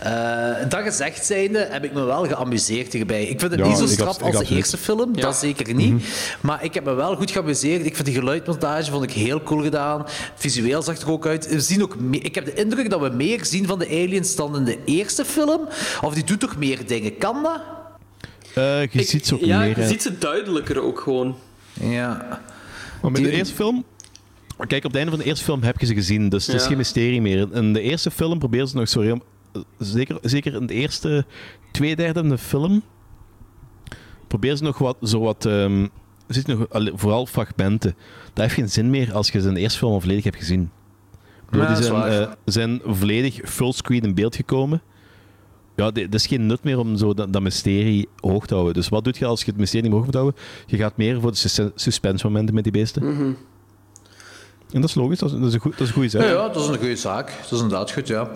Eh, 0.00 0.68
dat 0.68 0.82
gezegd 0.82 1.26
zijnde 1.26 1.66
heb 1.70 1.84
ik 1.84 1.92
me 1.92 2.02
wel 2.04 2.26
geamuseerd 2.26 2.92
hierbij. 2.92 3.22
Ik 3.22 3.40
vind 3.40 3.52
het 3.52 3.60
Ja, 3.60 3.66
niet 3.66 3.76
zo 3.76 3.86
straf 3.86 4.22
als 4.22 4.38
de 4.48 4.54
eerste 4.54 4.76
film, 4.76 5.10
Ja. 5.14 5.20
dat 5.22 5.36
zeker 5.36 5.74
niet. 5.74 6.04
Maar 6.40 6.64
ik 6.64 6.74
heb 6.74 6.84
me 6.84 6.92
wel 6.94 7.16
goed 7.16 7.30
geamuseerd. 7.30 7.86
Ik 7.86 7.94
vind 7.94 8.06
de 8.06 8.12
geluidmontage 8.14 8.90
vond 8.90 9.04
ik 9.04 9.12
heel 9.12 9.42
cool 9.42 9.62
gedaan. 9.62 10.06
Visueel 10.34 10.82
zag 10.82 10.94
het 10.94 11.02
er 11.02 11.10
ook 11.10 11.26
uit. 11.26 11.48
We 11.48 11.60
zien 11.60 11.82
ook 11.82 11.96
ik 12.10 12.34
heb 12.34 12.44
de 12.44 12.54
indruk 12.54 12.90
dat 12.90 13.00
we 13.00 13.08
meer 13.08 13.44
zien 13.44 13.66
van 13.66 13.78
de 13.78 13.86
aliens 13.86 14.34
dan 14.36 14.56
in 14.56 14.64
de 14.64 14.78
eerste 14.84 15.24
film. 15.24 15.60
Of 16.02 16.14
die 16.14 16.24
doet 16.24 16.40
toch 16.40 16.56
meer 16.56 16.86
dingen? 16.86 17.18
Kan 17.18 17.42
dat? 17.42 17.60
Eh, 18.54 18.80
je 18.82 18.88
Ik- 19.00 19.08
ziet 19.08 19.26
ze 19.26 19.34
ook 19.34 19.40
ja, 19.40 19.58
meer. 19.58 19.68
je 19.68 19.74
hè. 19.74 19.88
ziet 19.88 20.02
ze 20.02 20.18
duidelijker 20.18 20.82
ook 20.82 21.00
gewoon. 21.00 21.36
Ja. 21.80 22.40
Maar 23.12 23.20
met 23.20 23.30
de 23.30 23.36
eerste 23.36 23.54
film... 23.54 23.84
Kijk, 24.66 24.84
op 24.84 24.90
het 24.90 24.94
einde 24.94 25.10
van 25.10 25.20
de 25.20 25.26
eerste 25.26 25.44
film 25.44 25.62
heb 25.62 25.80
je 25.80 25.86
ze 25.86 25.94
gezien, 25.94 26.28
dus 26.28 26.46
het 26.46 26.56
is 26.56 26.66
geen 26.66 26.76
mysterie 26.76 27.20
meer. 27.20 27.48
In 27.52 27.72
de 27.72 27.80
eerste 27.80 28.10
film 28.10 28.38
proberen 28.38 28.68
ze 28.68 28.76
nog 28.76 28.88
zo 28.88 29.00
heel... 29.00 29.22
Zeker, 29.78 30.18
zeker 30.22 30.54
in 30.54 30.66
de 30.66 30.74
eerste 30.74 31.26
twee 31.72 31.96
derde 31.96 32.20
van 32.20 32.28
de 32.28 32.38
film 32.38 32.82
proberen 34.26 34.56
ze 34.56 34.62
nog 34.62 34.78
wat... 34.78 34.96
Zo 35.02 35.20
wat 35.20 35.46
ehm, 35.46 35.86
zitten 36.26 36.58
nog 36.58 36.90
vooral 36.94 37.26
fragmenten. 37.26 37.94
Dat 38.32 38.44
heeft 38.44 38.54
geen 38.54 38.68
zin 38.68 38.90
meer 38.90 39.12
als 39.12 39.30
je 39.30 39.40
ze 39.40 39.48
in 39.48 39.54
de 39.54 39.60
eerste 39.60 39.78
film 39.78 40.00
volledig 40.00 40.24
hebt 40.24 40.36
gezien. 40.36 40.70
Ja, 41.50 41.74
die 41.74 41.84
zijn, 41.84 42.02
eh, 42.02 42.32
zijn 42.44 42.80
volledig 42.84 43.40
fullscreen 43.44 44.02
in 44.02 44.14
beeld 44.14 44.36
gekomen. 44.36 44.82
Ja, 45.78 45.90
er 45.94 46.14
is 46.14 46.26
geen 46.26 46.46
nut 46.46 46.62
meer 46.64 46.78
om 46.78 46.96
zo 46.96 47.14
dat, 47.14 47.32
dat 47.32 47.42
mysterie 47.42 48.08
hoog 48.20 48.46
te 48.46 48.54
houden. 48.54 48.74
Dus 48.74 48.88
wat 48.88 49.04
doe 49.04 49.14
je 49.18 49.26
als 49.26 49.40
je 49.40 49.46
het 49.50 49.56
mysterie 49.56 49.82
niet 49.82 49.90
meer 49.90 50.00
hoog 50.00 50.10
moet 50.12 50.20
houden? 50.20 50.40
Je 50.66 50.76
gaat 50.76 50.96
meer 50.96 51.20
voor 51.20 51.30
de 51.30 51.36
sus- 51.36 51.70
suspense 51.74 52.26
momenten 52.26 52.54
met 52.54 52.64
die 52.64 52.72
beesten. 52.72 53.02
En 54.72 54.80
dat 54.80 54.88
is 54.90 54.94
logisch, 54.94 55.18
dat 55.18 55.30
is, 55.32 55.38
dat 55.38 55.46
is 55.48 55.54
een, 55.54 55.60
goed, 55.60 55.72
dat 55.72 55.80
is 55.80 55.86
een 55.88 55.92
goede 55.94 56.08
zaak. 56.08 56.22
Ja, 56.22 56.28
ja, 56.28 56.48
dat 56.48 56.62
is 56.62 56.68
een 56.68 56.78
goede 56.78 56.96
zaak. 56.96 57.26
Dat 57.42 57.52
is 57.52 57.60
inderdaad 57.60 57.90
goed, 57.92 58.06
ja. 58.08 58.28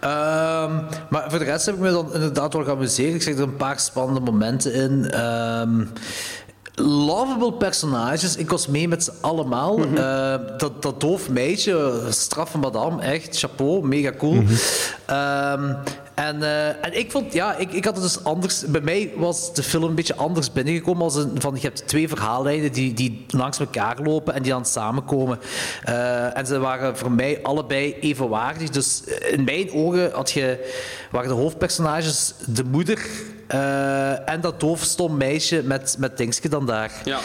Ehm, 0.00 0.74
maar 1.10 1.30
voor 1.30 1.38
de 1.38 1.44
rest 1.44 1.66
heb 1.66 1.74
ik 1.74 1.80
me 1.80 1.90
dan 1.90 2.14
inderdaad 2.14 2.52
wel 2.52 2.64
geamuseerd. 2.64 3.14
Ik 3.14 3.22
zeg 3.22 3.34
er 3.34 3.42
een 3.42 3.56
paar 3.56 3.80
spannende 3.80 4.20
momenten 4.20 4.72
in. 4.74 5.10
Ehm 5.10 5.84
lovable 6.74 7.52
personages. 7.52 8.36
Ik 8.36 8.50
was 8.50 8.66
mee 8.66 8.88
met 8.88 9.04
ze 9.04 9.12
allemaal. 9.20 9.78
Eh, 9.78 10.34
dat, 10.58 10.82
dat 10.82 11.00
doof 11.00 11.28
meisje, 11.30 12.00
straffe 12.08 12.58
madame, 12.58 13.02
echt, 13.02 13.38
chapeau, 13.38 13.86
mega 13.86 14.12
cool. 14.18 14.42
Ehm, 15.06 15.74
en, 16.20 16.42
eh, 16.42 16.68
en 16.68 16.98
ik 16.98 17.10
vond, 17.10 17.32
ja, 17.32 17.56
ik, 17.56 17.72
ik 17.72 17.84
had 17.84 17.94
het 17.94 18.02
dus 18.02 18.24
anders. 18.24 18.64
Bij 18.66 18.80
mij 18.80 19.12
was 19.16 19.54
de 19.54 19.62
film 19.62 19.82
een 19.82 19.94
beetje 19.94 20.16
anders 20.16 20.52
binnengekomen. 20.52 21.02
Als 21.02 21.14
een, 21.14 21.40
van, 21.40 21.54
je 21.54 21.60
hebt 21.60 21.88
twee 21.88 22.08
verhaallijnen 22.08 22.72
die, 22.72 22.94
die 22.94 23.24
langs 23.28 23.58
elkaar 23.58 23.98
lopen 24.02 24.34
en 24.34 24.42
die 24.42 24.52
dan 24.52 24.64
samenkomen. 24.64 25.38
Eh, 25.84 26.38
en 26.38 26.46
ze 26.46 26.58
waren 26.58 26.96
voor 26.96 27.12
mij 27.12 27.42
allebei 27.42 27.96
evenwaardig. 28.00 28.70
Dus 28.70 29.02
in 29.30 29.44
mijn 29.44 29.72
ogen 29.72 30.12
had 30.12 30.30
je, 30.30 30.70
waren 31.10 31.28
de 31.28 31.34
hoofdpersonages 31.34 32.34
de 32.46 32.64
moeder 32.64 33.08
eh, 33.50 34.28
en 34.28 34.40
dat 34.40 34.60
doofstom 34.60 35.16
meisje 35.16 35.62
met, 35.64 35.96
met 35.98 36.16
Dingske 36.16 36.48
dan 36.48 36.66
daar. 36.66 36.92
Ja. 37.04 37.18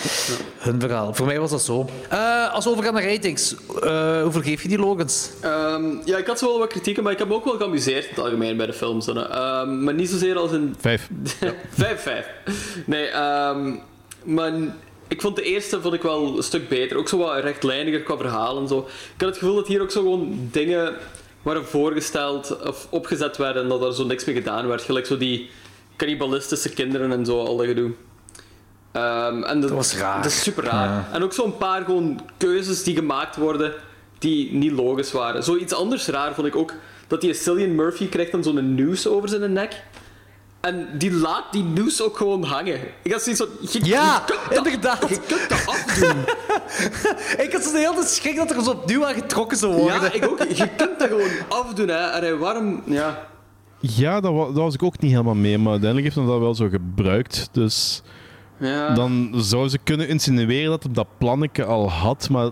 Hun 0.57 0.79
verhaal. 0.79 1.13
Voor 1.13 1.25
mij 1.25 1.39
was 1.39 1.49
dat 1.49 1.61
zo. 1.61 1.89
Eh, 2.09 2.53
als 2.53 2.63
we 2.65 2.71
overgaan 2.71 2.93
naar 2.93 3.05
ratings, 3.05 3.55
eh, 3.81 4.21
hoeveel 4.21 4.41
geef 4.41 4.61
je 4.61 4.67
die 4.67 4.77
Logans? 4.77 5.29
Ehm, 5.41 5.83
ja, 6.05 6.17
ik 6.17 6.27
had 6.27 6.39
zo 6.39 6.47
wel 6.47 6.59
wat 6.59 6.67
kritieken, 6.67 7.03
maar 7.03 7.11
ik 7.11 7.17
heb 7.17 7.27
me 7.27 7.33
ook 7.33 7.45
wel 7.45 7.57
geamuseerd 7.57 8.03
in 8.03 8.09
het 8.09 8.19
algemeen 8.19 8.57
bij 8.57 8.65
de 8.65 8.73
films. 8.73 9.07
Ehm, 9.07 9.83
maar 9.83 9.93
niet 9.93 10.09
zozeer 10.09 10.37
als 10.37 10.51
in 10.51 10.75
Vijf. 10.79 11.09
Vijf, 11.69 12.01
vijf. 12.01 12.27
Nee, 12.85 13.07
ehm, 13.07 13.73
maar 14.23 14.53
ik 15.07 15.21
vond 15.21 15.35
de 15.35 15.43
eerste 15.43 15.81
vond 15.81 15.93
ik 15.93 16.01
wel 16.01 16.37
een 16.37 16.43
stuk 16.43 16.69
beter. 16.69 16.97
Ook 16.97 17.09
zo 17.09 17.17
wat 17.17 17.43
rechtlijniger 17.43 18.01
qua 18.01 18.17
verhaal 18.17 18.57
en 18.57 18.67
zo. 18.67 18.77
Ik 19.15 19.21
had 19.21 19.29
het 19.29 19.37
gevoel 19.37 19.55
dat 19.55 19.67
hier 19.67 19.81
ook 19.81 19.91
zo 19.91 20.01
gewoon 20.01 20.49
dingen 20.51 20.93
waren 21.41 21.65
voorgesteld 21.65 22.57
of 22.67 22.87
opgezet 22.89 23.37
werden 23.37 23.63
en 23.63 23.69
dat 23.69 23.83
er 23.83 23.93
zo 23.93 24.05
niks 24.05 24.25
mee 24.25 24.35
gedaan 24.35 24.67
werd. 24.67 24.81
Gelijk 24.81 25.05
zo 25.05 25.17
die 25.17 25.49
cannibalistische 25.97 26.69
kinderen 26.69 27.11
en 27.11 27.25
zo, 27.25 27.43
al 27.43 27.57
dat 27.57 27.65
gedoe. 27.65 27.91
Ehm, 28.91 29.43
en 29.43 29.59
dat, 29.59 29.69
Dat 29.69 29.77
was 29.77 29.95
raar. 29.97 30.21
Dat 30.21 30.31
is 30.31 30.43
super 30.43 30.63
raar. 30.63 30.87
Ja. 30.89 31.07
En 31.11 31.23
ook 31.23 31.33
zo'n 31.33 31.57
paar 31.57 31.83
gewoon 31.83 32.19
keuzes 32.37 32.83
die 32.83 32.95
gemaakt 32.95 33.35
worden 33.35 33.73
die 34.19 34.53
niet 34.53 34.71
logisch 34.71 35.11
waren. 35.11 35.43
Zoiets 35.43 35.73
anders 35.73 36.07
raar 36.07 36.33
vond 36.33 36.47
ik 36.47 36.55
ook 36.55 36.73
dat 37.07 37.21
die 37.21 37.33
Cillian 37.33 37.75
Murphy 37.75 38.09
krijgt 38.09 38.31
dan 38.31 38.43
zo'n 38.43 38.75
noose 38.75 39.09
over 39.09 39.29
zijn 39.29 39.53
nek. 39.53 39.83
En 40.61 40.87
die 40.97 41.11
laat 41.13 41.43
die 41.51 41.63
noose 41.63 42.03
ook 42.03 42.17
gewoon 42.17 42.43
hangen. 42.43 42.79
Ik 43.03 43.11
had 43.11 43.21
zoiets 43.21 43.41
van... 43.41 43.69
Je, 43.71 43.85
Ja, 43.85 44.23
je 44.27 44.33
kunt 44.33 44.55
dat- 44.55 44.65
inderdaad. 44.65 45.09
Je 45.09 45.19
kunt 45.27 45.49
dat 45.49 45.65
afdoen. 45.65 46.17
Ik 47.45 47.53
had 47.53 47.63
zo 47.63 47.71
de 47.71 47.77
hele 47.77 47.93
tijd 47.93 48.07
schrik 48.07 48.35
dat 48.35 48.51
er 48.51 48.63
zo 48.63 48.69
opnieuw 48.69 49.05
aan 49.05 49.13
getrokken 49.13 49.57
zou 49.57 49.73
worden. 49.73 50.01
Ja, 50.01 50.11
ik 50.11 50.27
ook. 50.29 50.39
Je 50.43 50.69
kunt 50.77 50.99
dat 50.99 51.07
gewoon 51.07 51.29
afdoen, 51.49 51.87
hè. 51.87 51.95
En 52.11 52.21
hij 52.21 52.35
warm... 52.35 52.81
Ja. 52.85 53.27
Ja, 53.89 54.19
daar, 54.19 54.33
wa- 54.33 54.45
daar 54.45 54.63
was 54.63 54.73
ik 54.73 54.83
ook 54.83 54.99
niet 54.99 55.11
helemaal 55.11 55.35
mee, 55.35 55.57
maar 55.57 55.71
uiteindelijk 55.71 56.13
heeft 56.13 56.27
hij 56.27 56.35
dat 56.35 56.43
wel 56.43 56.55
zo 56.55 56.69
gebruikt. 56.69 57.49
Dus 57.51 58.01
ja. 58.59 58.93
dan 58.93 59.33
zou 59.35 59.67
ze 59.69 59.77
kunnen 59.83 60.07
insinueren 60.07 60.69
dat 60.69 60.83
hij 60.83 60.93
dat 60.93 61.07
plannetje 61.17 61.65
al 61.65 61.89
had, 61.91 62.29
maar 62.29 62.49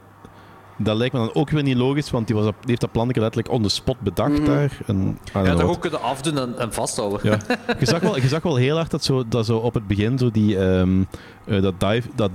dat 0.77 0.97
lijkt 0.97 1.13
me 1.13 1.19
dan 1.19 1.33
ook 1.35 1.49
weer 1.49 1.63
niet 1.63 1.77
logisch, 1.77 2.09
want 2.11 2.27
die, 2.27 2.35
was 2.35 2.45
die 2.45 2.53
heeft 2.65 2.81
dat 2.81 2.91
plannetje 2.91 3.21
letterlijk 3.21 3.53
on 3.53 3.61
the 3.61 3.69
spot 3.69 3.99
bedacht 3.99 4.31
Mhm. 4.39 4.45
daar. 4.45 4.77
En, 4.87 4.95
I 4.99 5.31
don't 5.33 5.45
Ja, 5.45 5.53
know 5.53 5.59
toch 5.59 5.69
ook 5.75 5.81
kunnen 5.81 6.01
afdoen 6.01 6.37
en, 6.37 6.57
en 6.57 6.73
vasthouden. 6.73 7.19
Ja. 7.23 7.37
Je, 7.79 7.85
zag 7.85 8.01
wel, 8.01 8.15
je 8.15 8.27
zag 8.27 8.43
wel 8.43 8.55
heel 8.55 8.75
hard 8.75 8.91
dat 8.91 9.03
zo, 9.03 9.23
dat 9.27 9.45
zo 9.45 9.57
op 9.57 9.73
het 9.73 9.87
begin 9.87 10.17
zo 10.17 10.31
die, 10.31 10.57
ehm, 10.57 11.03
eh, 11.45 11.61
dat 11.61 11.79
dive, 11.79 12.09
dat 12.15 12.31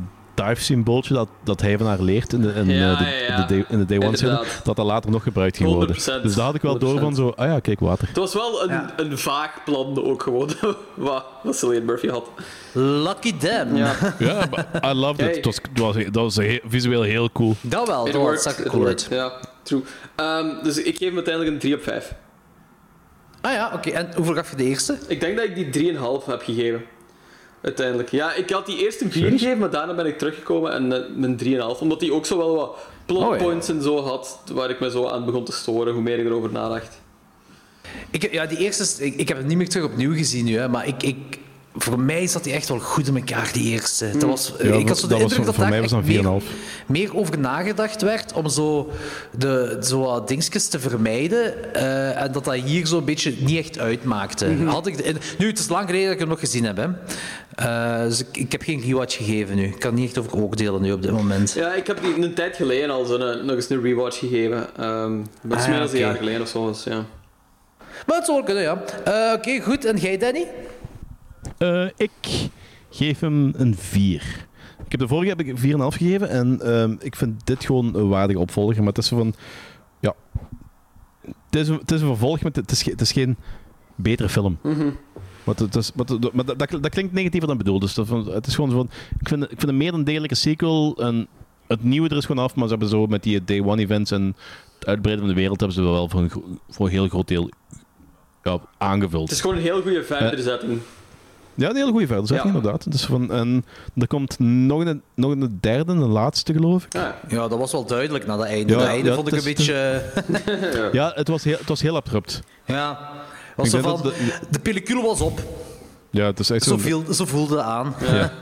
dive 0.47 0.63
symbooltje 0.63 1.15
dat, 1.15 1.29
dat 1.45 1.61
hij 1.61 1.79
van 1.79 1.87
haar 1.87 2.01
leert 2.01 2.33
in 2.33 2.41
de, 2.41 2.53
in, 2.53 2.71
Ja, 2.71 2.93
eh, 2.93 2.99
de, 2.99 3.05
ja, 3.05 3.11
ja. 3.37 3.47
de 3.47 3.55
day, 3.55 3.65
in 3.69 3.79
de 3.79 3.85
day 3.85 4.07
one 4.07 4.17
scène, 4.17 4.31
Inderdaad. 4.31 4.61
dat 4.65 4.77
dat 4.77 4.87
later 4.87 5.11
nog 5.11 5.23
gebruikt 5.23 5.57
ging 5.57 5.69
worden. 5.73 5.97
100%. 5.97 5.99
Dus 6.23 6.35
daar 6.35 6.45
had 6.45 6.55
ik 6.55 6.63
wel 6.63 6.79
door 6.79 6.99
van 7.01 7.15
zo, 7.15 7.33
ah 7.37 7.47
ja, 7.47 7.61
kijk, 7.61 7.81
water. 7.81 8.09
Het 8.09 8.17
was 8.17 8.35
wel 8.35 8.63
een, 8.63 8.69
Ja. 8.71 8.93
een 8.97 9.19
vaag 9.19 9.65
plan 9.65 10.05
ook 10.05 10.23
gewoon, 10.23 10.51
wat, 10.95 11.25
wat 11.43 11.57
Cillian 11.57 11.85
Murphy 11.85 12.09
had. 12.09 12.29
Lucky 12.73 13.37
them. 13.37 13.77
Ja. 13.77 13.95
Ja, 14.19 14.49
I 14.85 14.93
loved 14.95 15.29
it. 15.29 15.37
Het 15.37 15.45
was, 15.45 15.57
het 15.57 15.79
was, 15.79 15.95
dat 16.05 16.15
was 16.23 16.37
he- 16.37 16.61
visueel 16.69 17.03
heel 17.03 17.31
cool. 17.33 17.55
Dat 17.61 17.87
wel, 17.87 18.07
It 18.07 18.13
dat 18.13 18.59
it 18.59 18.69
cool 18.69 18.83
worked. 18.83 19.07
Ja, 19.11 19.33
true. 19.63 19.83
Ehm, 20.17 20.47
dus 20.63 20.77
ik 20.83 20.97
geef 20.97 21.07
hem 21.09 21.15
uiteindelijk 21.15 21.55
een 21.55 21.61
3 21.61 21.75
op 21.75 21.83
5. 21.83 22.15
Ah 23.41 23.53
ja, 23.53 23.71
oké. 23.75 23.91
En 23.91 24.09
hoeveel 24.17 24.35
gaf 24.35 24.51
je 24.51 24.57
de 24.57 24.65
eerste? 24.65 24.99
Ik 25.07 25.21
denk 25.21 25.37
dat 25.37 25.45
ik 25.45 25.73
die 25.73 25.95
3,5 25.95 26.27
heb 26.27 26.43
gegeven. 26.43 26.83
Uiteindelijk. 27.61 28.11
Ja, 28.11 28.35
ik 28.35 28.51
had 28.51 28.67
die 28.67 28.85
eerst 28.85 29.01
een 29.01 29.11
4 29.11 29.23
Serieus? 29.23 29.41
gegeven, 29.41 29.61
maar 29.61 29.71
daarna 29.71 29.95
ben 29.95 30.07
ik 30.07 30.19
teruggekomen 30.19 30.73
en 30.73 30.93
eh, 30.93 31.11
mijn 31.15 31.39
3,5. 31.77 31.81
Omdat 31.81 32.01
die 32.01 32.13
ook 32.13 32.27
zo 32.27 32.37
wel 32.37 32.55
wat 32.55 32.77
plot 33.07 33.43
Oh, 33.43 33.53
ja. 33.53 33.75
en 33.75 33.83
zo 33.83 34.01
had, 34.01 34.41
waar 34.53 34.71
ik 34.71 34.81
me 34.81 34.91
zo 34.91 35.09
aan 35.09 35.25
begon 35.25 35.45
te 35.45 35.53
storen, 35.53 35.93
hoe 35.93 36.03
meer 36.03 36.19
ik 36.19 36.27
erover 36.27 36.53
nadacht. 36.53 37.01
Ik, 38.11 38.33
ja, 38.33 38.47
die 38.47 38.59
eerste, 38.59 39.05
ik, 39.05 39.15
ik 39.15 39.29
heb 39.29 39.37
het 39.37 39.47
niet 39.47 39.57
meer 39.57 39.69
terug 39.69 39.87
opnieuw 39.87 40.15
gezien 40.15 40.45
nu, 40.45 40.57
hè, 40.57 40.69
maar 40.69 40.87
ik, 40.87 41.03
ik, 41.03 41.39
voor 41.77 42.01
mij 42.01 42.27
zat 42.27 42.45
die 42.45 42.53
echt 42.53 42.69
wel 42.69 42.79
goed 42.79 43.07
in 43.09 43.17
elkaar, 43.17 43.51
die 43.53 43.73
eerste. 43.73 44.11
Dat 44.13 44.23
was, 44.23 44.53
Ja, 44.63 44.75
ik 44.75 44.89
had 44.89 44.99
zo 44.99 45.07
de 45.07 45.13
dat 45.13 45.23
was 45.23 45.33
indruk 45.33 45.35
voor- 45.37 45.45
dat 45.45 45.55
voor 45.55 45.63
daar 45.63 45.73
mij 45.73 45.81
was 45.81 45.91
dat 45.91 46.05
meer, 46.05 46.23
4,5. 46.23 46.87
meer 46.87 47.17
over 47.17 47.39
nagedacht 47.39 48.03
werd 48.03 48.33
om 48.33 48.49
zo, 48.49 48.91
de, 49.39 49.79
zo 49.83 50.01
wat 50.01 50.29
dingetjes 50.29 50.69
te 50.69 50.81
vermijden 50.81 51.75
eh, 51.75 52.23
en 52.23 52.33
dat 52.33 52.45
dat 52.45 52.55
hier 52.55 52.87
zo 52.87 52.99
een 52.99 53.05
beetje 53.05 53.35
niet 53.39 53.59
echt 53.59 53.79
uitmaakte. 53.79 54.47
Mhm. 54.47 54.67
Had 54.67 54.87
ik 54.87 54.97
de- 54.97 55.15
nu, 55.39 55.47
het 55.47 55.59
is 55.59 55.69
lang 55.69 55.85
geleden 55.87 56.05
dat 56.05 56.13
ik 56.15 56.21
hem 56.21 56.29
nog 56.29 56.41
gezien 56.41 56.65
heb. 56.65 56.77
Hè. 56.77 56.87
Eh, 57.55 58.03
dus 58.03 58.21
ik, 58.21 58.27
ik 58.37 58.53
heb 58.53 58.63
geen 58.63 58.81
rewatch 58.81 59.17
gegeven 59.17 59.57
nu. 59.57 59.65
Ik 59.65 59.79
kan 59.79 59.95
niet 59.95 60.07
echt 60.07 60.19
over 60.19 60.35
oordelen 60.35 60.83
nu 60.83 60.93
op 60.93 61.03
dit 61.03 61.11
moment. 61.13 61.53
Ja, 61.53 61.75
ik 61.75 61.87
heb 61.87 62.01
die 62.03 62.23
een 62.25 62.35
tijd 62.35 62.57
geleden 62.57 62.91
al 62.91 63.05
zo 63.05 63.15
een- 63.19 63.47
nog 63.47 63.57
eens 63.57 63.71
een 63.71 63.83
rewatch 63.83 64.19
gegeven. 64.19 64.67
Ehm 64.77 65.13
dat 65.43 65.59
is 65.59 65.65
Ah, 65.65 65.71
meer 65.71 65.79
dan 65.79 65.89
een 65.91 65.99
jaar 65.99 66.17
geleden 66.17 66.41
of 66.41 66.49
zo. 66.49 66.69
Dus, 66.69 66.85
ja. 66.85 67.05
Maar 68.07 68.17
het 68.17 68.25
zou 68.25 68.37
wel 68.37 68.47
kunnen, 68.47 68.63
ja. 68.63 68.83
Eh, 69.05 69.33
Oké, 69.37 69.61
goed. 69.61 69.85
En 69.85 69.97
jij, 69.97 70.19
Danny? 70.19 70.47
Eh, 71.59 71.87
ik 71.97 72.11
geef 72.91 73.21
hem 73.21 73.53
een 73.57 73.75
4. 73.77 74.47
Ik 74.85 74.91
heb 74.91 75.01
de 75.01 75.09
vorige 75.09 75.29
heb 75.29 75.41
ik 75.41 75.59
4,5 75.59 75.97
gegeven 75.97 76.29
en 76.29 76.61
ehm, 76.61 76.97
ik 77.01 77.17
vind 77.17 77.47
dit 77.47 77.65
gewoon 77.65 77.95
een 77.97 78.09
waardige 78.09 78.39
opvolger. 78.39 78.77
Maar 78.79 78.87
het 78.87 78.99
is 78.99 79.09
van, 79.09 79.35
ja, 80.01 80.15
het 81.21 81.55
is 81.61 81.69
een, 81.69 81.79
het 81.79 81.91
is 81.93 82.01
een 82.01 82.07
vervolg, 82.07 82.43
maar 82.43 82.53
het 82.53 82.71
is, 82.71 82.83
ge- 82.83 82.91
het 82.91 83.01
is 83.01 83.13
geen 83.13 83.37
betere 83.95 84.29
film. 84.29 84.59
Maar, 85.45 85.55
het 85.57 85.75
is, 85.77 85.93
maar, 85.93 86.07
het- 86.07 86.33
maar 86.33 86.45
dat, 86.45 86.59
dat, 86.59 86.89
klinkt 86.89 87.13
negatiever 87.13 87.49
dan 87.49 87.59
bedoeld. 87.59 87.81
Dus 87.81 87.95
dat, 87.95 88.09
het 88.09 88.47
is 88.47 88.55
gewoon 88.55 88.71
zo 88.71 88.77
van, 88.77 88.91
ik 89.21 89.29
vind, 89.29 89.43
ik 89.43 89.49
vind 89.59 89.69
een 89.69 89.77
meer 89.77 89.91
dan 89.91 90.05
degelijke 90.05 90.35
sequel. 90.35 90.97
En 90.97 91.27
het 91.67 91.83
nieuwe 91.85 92.09
er 92.09 92.17
is 92.17 92.25
gewoon 92.27 92.45
af, 92.45 92.55
maar 92.55 92.65
ze 92.65 92.71
hebben 92.71 92.89
zo 92.89 93.07
met 93.07 93.23
die 93.23 93.45
Day 93.45 93.61
One 93.61 93.83
events 93.83 94.11
en 94.11 94.37
het 94.79 94.87
uitbreiden 94.87 95.25
van 95.27 95.35
de 95.35 95.41
wereld 95.41 95.59
hebben 95.61 95.77
ze 95.77 95.83
wel 95.83 96.09
voor 96.09 96.21
een, 96.21 96.31
voor 96.69 96.87
een 96.87 96.93
heel 96.93 97.09
groot 97.09 97.29
deel 97.29 97.51
ja, 98.43 98.59
aangevuld. 98.79 99.23
Het 99.23 99.33
is 99.33 99.41
gewoon 99.41 99.57
een 99.57 99.63
heel 99.63 99.83
goede 99.83 100.05
verderzetting. 100.05 100.79
Ja, 101.59 101.69
een 101.71 101.77
hele 101.77 101.91
goede 101.91 102.07
verderzetting, 102.07 102.51
Ja. 102.51 102.57
inderdaad. 102.57 102.91
Dus 102.93 103.05
van, 103.05 103.33
en 103.33 103.65
er 103.97 104.07
komt 104.07 104.39
nog 104.39 104.85
een, 104.85 105.03
nog 105.15 105.31
een 105.31 105.59
derde, 105.61 105.93
een 105.93 105.99
laatste, 106.09 106.53
geloof 106.53 106.85
ik. 106.85 106.93
Ja. 106.93 107.19
Ja, 107.29 107.49
dat 107.49 107.59
was 107.59 107.73
wel 107.73 107.85
duidelijk 107.87 108.27
na 108.27 108.37
dat 108.37 108.47
einde. 108.47 108.73
Ja, 108.73 108.79
dat 108.79 108.89
einde 108.89 109.09
ja, 109.09 109.15
vond 109.15 109.29
ik 109.29 109.35
het 109.35 109.47
een 109.47 109.55
beetje... 109.55 110.03
Ja, 110.93 111.13
het 111.15 111.29
was 111.29 111.45
heel, 111.45 111.57
het 111.59 111.69
was 111.69 111.81
heel 111.81 111.97
abrupt. 111.97 112.43
Ja. 112.65 112.99
Was 113.57 113.71
zo 113.71 113.81
van, 113.81 114.03
dat 114.03 114.15
de 114.51 114.59
pellicule 114.59 115.03
was 115.03 115.21
op. 115.21 115.43
Ja, 116.11 116.25
het 116.27 116.39
is 116.39 116.51
echt 116.51 116.63
Zo, 116.65 116.71
zo. 116.71 116.79
viel, 116.79 117.13
zo 117.13 117.25
voelde 117.25 117.57
het 117.57 117.65
aan. 117.65 117.95
Ja. 118.01 118.33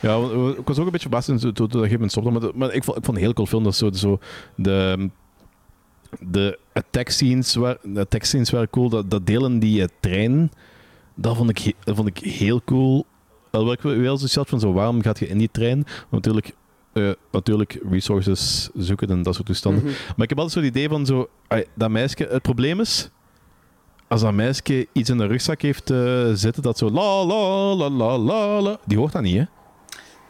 Ja, 0.00 0.14
eh, 0.14 0.48
ik 0.58 0.66
was 0.66 0.78
ook 0.78 0.84
een 0.84 0.92
beetje 0.92 1.08
verbaasd 1.08 1.26
toen 1.26 1.36
dat 1.52 1.70
gegeven 1.70 1.90
moment 1.92 2.10
stopte. 2.10 2.30
Maar, 2.30 2.40
de- 2.40 2.52
maar 2.54 2.72
ik, 2.72 2.84
vond, 2.84 2.96
ik 2.98 3.04
vond 3.04 3.16
een 3.16 3.22
heel 3.22 3.32
cool 3.32 3.46
film. 3.46 3.64
Dat 3.64 3.74
zo, 3.76 3.90
zo 3.92 4.18
de, 4.54 5.10
de 6.20 6.58
attack 6.72 7.08
scenes, 7.08 7.54
waar, 7.54 7.76
de 7.82 8.00
attack 8.00 8.24
scenes 8.24 8.50
waren 8.50 8.70
cool. 8.70 8.88
Dat, 8.88 9.10
dat 9.10 9.26
delen 9.26 9.58
die 9.58 9.82
eh, 9.82 9.88
trein, 10.00 10.52
dat 11.20 11.36
vond 11.36 11.50
ik, 11.50 11.74
dat 11.84 11.96
vond 11.96 12.08
ik 12.08 12.18
heel 12.18 12.62
cool. 12.64 13.06
Alhoewel 13.50 13.92
ik 13.92 14.02
wel 14.02 14.16
zoiets 14.16 14.34
had 14.34 14.48
van 14.48 14.60
zo, 14.60 14.72
waarom 14.72 15.02
gaat 15.02 15.18
je 15.18 15.28
in 15.28 15.38
die 15.38 15.48
trein? 15.52 15.84
Want 16.08 16.24
natuurlijk, 16.24 16.54
eh, 16.92 17.10
natuurlijk 17.32 17.78
resources 17.90 18.68
zoeken 18.74 19.08
en 19.08 19.22
dat 19.22 19.34
soort 19.34 19.46
toestanden. 19.46 19.82
Mhm. 19.84 19.92
Maar 19.92 20.22
ik 20.24 20.28
heb 20.28 20.38
altijd 20.38 20.52
zo 20.52 20.58
het 20.58 20.68
idee 20.76 20.88
van 20.88 21.06
zo, 21.06 21.28
dat 21.74 21.90
meisje, 21.90 22.26
het 22.30 22.42
probleem 22.42 22.80
is, 22.80 23.10
als 24.08 24.20
dat 24.20 24.32
meisje 24.32 24.86
iets 24.92 25.10
in 25.10 25.18
de 25.18 25.26
rugzak 25.26 25.62
heeft 25.62 25.90
eh, 25.90 26.30
zitten 26.32 26.62
dat 26.62 26.78
zo 26.78 26.90
la 26.90 27.24
la 27.24 27.74
la 27.74 27.88
la 27.90 28.18
la 28.18 28.60
la, 28.60 28.76
die 28.86 28.98
hoort 28.98 29.12
dat 29.12 29.22
niet, 29.22 29.36
hè? 29.36 29.44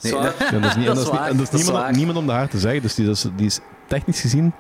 Nee, 0.01 0.13
Zwaar. 0.13 0.35
Ja, 0.53 0.61
dat 0.61 0.71
is, 0.71 0.77
niet, 0.77 0.87
en 0.87 0.95
dat 0.95 1.05
is, 1.05 1.11
niet- 1.11 1.19
waar, 1.19 1.29
en 1.29 1.37
dat 1.37 1.43
is 1.45 1.51
dat 1.51 1.61
is 1.61 1.67
niemand, 1.67 1.85
waar. 1.85 1.97
niemand 1.97 2.19
om 2.19 2.27
de 2.27 2.33
haar 2.33 2.49
te 2.49 2.59
zeggen. 2.59 2.83
Dus 2.83 2.95
die, 2.95 3.07
dat 3.07 3.15
is, 3.17 3.27
die 3.37 3.47
is 3.47 3.61
technisch 3.89 4.21
gezien 4.21 4.53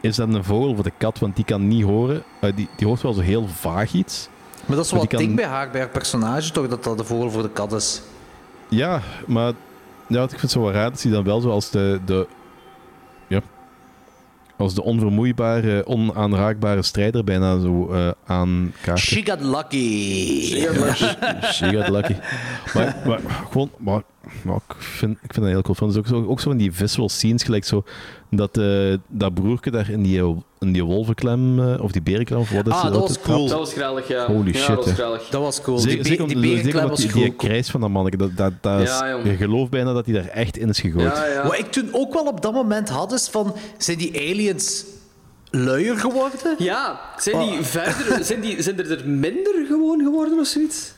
is 0.00 0.16
dat 0.16 0.34
een 0.34 0.44
vogel 0.44 0.74
voor 0.74 0.84
de 0.84 0.92
kat, 0.98 1.18
want 1.18 1.36
die 1.36 1.44
kan 1.44 1.68
niet 1.68 1.82
horen. 1.84 2.22
Eh, 2.40 2.56
die, 2.56 2.68
die 2.76 2.86
hoort 2.86 3.02
wel 3.02 3.12
zo 3.12 3.20
heel 3.20 3.46
vaag 3.48 3.92
iets. 3.92 4.28
Maar 4.66 4.76
dat 4.76 4.84
is 4.84 4.92
wel 4.92 5.06
ding 5.08 5.20
kan- 5.26 5.34
bij 5.34 5.44
haar, 5.44 5.70
bij 5.70 5.80
haar 5.80 5.90
personage, 5.90 6.50
toch? 6.52 6.68
Dat 6.68 6.84
dat 6.84 6.98
de 6.98 7.04
vogel 7.04 7.30
voor 7.30 7.42
de 7.42 7.50
kat 7.50 7.72
is. 7.72 8.02
Ja, 8.68 9.00
maar 9.26 9.52
ja, 10.08 10.22
ik 10.22 10.28
vind 10.28 10.40
het 10.40 10.50
zo 10.50 10.60
wel 10.62 10.72
raar 10.72 10.90
dat 10.90 11.02
hij 11.02 11.12
dan 11.12 11.24
wel 11.24 11.40
zo 11.40 11.50
als 11.50 11.70
de, 11.70 12.00
de 12.04 12.26
ja, 13.28 13.40
als 14.56 14.74
de 14.74 14.82
onvermoeibare, 14.82 15.86
onaanraakbare 15.86 16.82
strijder 16.82 17.24
bijna 17.24 17.60
zo 17.60 17.90
eh 17.92 18.10
aankaart. 18.26 18.98
She 18.98 19.22
got 19.24 19.40
lucky. 19.40 20.40
She 21.54 21.70
got 21.72 21.88
lucky. 21.88 22.14
Maar, 22.74 22.96
maar 23.06 23.20
gewoon, 23.50 23.70
maar, 23.78 24.02
maar 24.42 24.56
ik, 24.56 24.74
vind, 24.78 25.12
ik 25.22 25.32
vind 25.32 25.36
dat 25.36 25.54
heel 25.54 25.62
cool. 25.62 25.74
film. 25.74 25.90
Het 25.90 25.98
is 26.04 26.12
ook 26.12 26.22
zo, 26.22 26.30
ook 26.30 26.40
zo 26.40 26.50
in 26.50 26.56
die 26.56 26.72
visual 26.72 27.08
scenes, 27.08 27.42
gelijk 27.42 27.64
zo 27.64 27.84
dat, 28.30 28.58
eh 28.58 28.94
dat 29.08 29.34
broertje 29.34 29.70
daar 29.70 29.90
in 29.90 30.02
die, 30.02 30.22
in 30.58 30.72
die 30.72 30.84
wolvenklem, 30.84 31.60
eh, 31.60 31.82
of 31.82 31.92
die 31.92 32.02
berenklem, 32.02 32.40
of 32.40 32.50
wat 32.50 32.66
is 32.66 32.72
Ah, 32.72 32.82
dat 32.92 33.00
was 33.00 33.20
cool. 33.20 33.48
Dat 33.48 33.58
was 33.58 33.72
grellig, 33.72 34.08
ja. 34.08 34.26
Holy 34.26 34.52
ja, 34.52 34.58
shit, 34.58 34.66
dat 34.76 34.84
was 34.84 34.94
grellig. 34.94 35.28
Dat 35.28 35.42
was 35.42 35.60
cool. 35.60 35.78
Zeker, 35.78 36.04
die 36.04 36.16
die 36.16 36.26
zeker 36.26 36.40
berenklem 36.40 36.74
omdat 36.74 36.90
was 36.90 37.00
die, 37.00 37.12
die 37.12 37.22
cool. 37.22 37.36
krijs 37.36 37.70
van 37.70 37.80
dat 37.80 37.90
manneke, 37.90 38.16
dat, 38.16 38.36
dat, 38.36 38.52
dat 38.60 38.80
is, 38.80 38.88
Ja, 38.88 39.20
je 39.24 39.36
gelooft 39.36 39.70
bijna 39.70 39.92
dat 39.92 40.06
hij 40.06 40.14
daar 40.14 40.28
echt 40.28 40.56
in 40.56 40.68
is 40.68 40.80
gegooid. 40.80 41.16
Ja, 41.16 41.26
ja. 41.26 41.42
Wat 41.42 41.58
ik 41.58 41.72
toen 41.72 41.88
ook 41.92 42.12
wel 42.14 42.24
op 42.26 42.42
dat 42.42 42.52
moment 42.52 42.88
had, 42.88 43.12
is 43.12 43.28
van... 43.28 43.54
Zijn 43.78 43.98
die 43.98 44.16
aliens 44.30 44.84
luier 45.50 45.98
geworden? 45.98 46.54
Ja, 46.58 47.00
zijn 47.18 47.36
Oh. 47.36 47.50
die 47.50 47.62
verder, 47.62 48.24
zijn, 48.24 48.40
die, 48.40 48.62
zijn 48.62 48.78
er, 48.78 48.90
er 48.90 49.08
minder 49.08 49.66
gewoon 49.68 50.00
geworden 50.02 50.38
of 50.38 50.46
zoiets? 50.46 50.94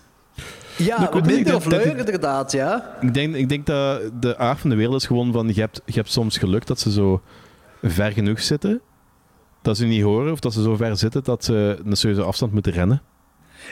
Ja, 0.79 1.01
niet, 1.01 1.15
ik 1.15 1.25
minder 1.25 1.69
denk 1.69 1.99
inderdaad, 1.99 2.53
ja. 2.53 2.97
Ik, 3.01 3.15
denk, 3.15 3.35
ik 3.35 3.49
denk 3.49 3.67
dat 3.67 4.01
de 4.21 4.37
aard 4.37 4.61
van 4.61 4.71
de 4.71 4.77
wereld 4.77 5.01
is 5.01 5.07
gewoon 5.07 5.33
van, 5.33 5.49
je 5.55 5.61
hebt, 5.61 5.81
je 5.85 5.93
hebt 5.93 6.11
soms 6.11 6.39
geluk 6.39 6.67
dat 6.67 6.81
ze 6.81 6.93
zo 6.93 7.23
ver 7.83 8.13
genoeg 8.13 8.41
zitten, 8.41 8.81
dat 9.63 9.77
ze 9.77 9.85
niet 9.85 10.03
horen, 10.03 10.33
of 10.33 10.41
dat 10.41 10.53
ze 10.53 10.63
zo 10.63 10.77
ver 10.77 10.97
zitten 10.97 11.25
dat 11.25 11.45
ze 11.45 11.79
een 11.85 11.97
serieuze 11.97 12.23
afstand 12.23 12.53
moeten 12.53 12.73
rennen. 12.73 13.03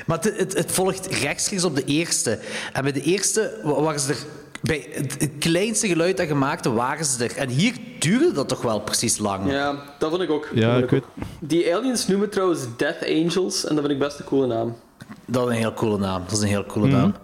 Maar 0.06 0.18
het, 0.18 0.38
het, 0.38 0.56
het 0.56 0.72
volgt 0.72 1.06
rechtstreeks 1.06 1.64
op 1.64 1.74
de 1.76 1.84
eerste. 1.84 2.38
En 2.72 2.82
bij 2.82 2.92
de 2.92 3.02
eerste 3.02 3.60
wa- 3.62 3.80
waren 3.82 4.00
ze 4.00 4.12
er... 4.12 4.18
Bij 4.62 4.86
het, 4.90 5.30
kleinste 5.38 5.86
geluid 5.88 6.16
dat 6.16 6.26
gemaakt 6.26 6.64
waren 6.66 7.04
ze 7.04 7.24
er. 7.24 7.36
En 7.36 7.48
hier 7.48 7.74
duurde 7.98 8.32
dat 8.32 8.48
toch 8.48 8.62
wel 8.62 8.80
precies 8.80 9.18
lang. 9.18 9.50
Ja, 9.50 9.82
dat 9.98 10.10
vond 10.10 10.22
ik 10.22 10.30
ook. 10.30 10.48
Ja, 10.54 10.76
ik 10.76 10.90
weet... 10.90 11.04
Die 11.40 11.74
aliens 11.74 12.06
noemen 12.06 12.30
trouwens 12.30 12.60
Death 12.76 13.02
Angels 13.02 13.64
en 13.66 13.74
dat 13.74 13.84
vind 13.84 13.96
ik 13.96 14.06
best 14.06 14.18
een 14.18 14.24
coole 14.24 14.46
naam. 14.46 14.76
Dat 15.24 15.44
is 15.48 15.54
een 15.54 15.60
heel 15.60 15.74
coole 15.74 15.98
naam. 15.98 16.22
Dat 16.26 16.32
is 16.36 16.42
een 16.42 16.48
heel 16.48 16.64
coole 16.66 16.86
Mhm. 16.88 16.96
naam. 16.96 17.14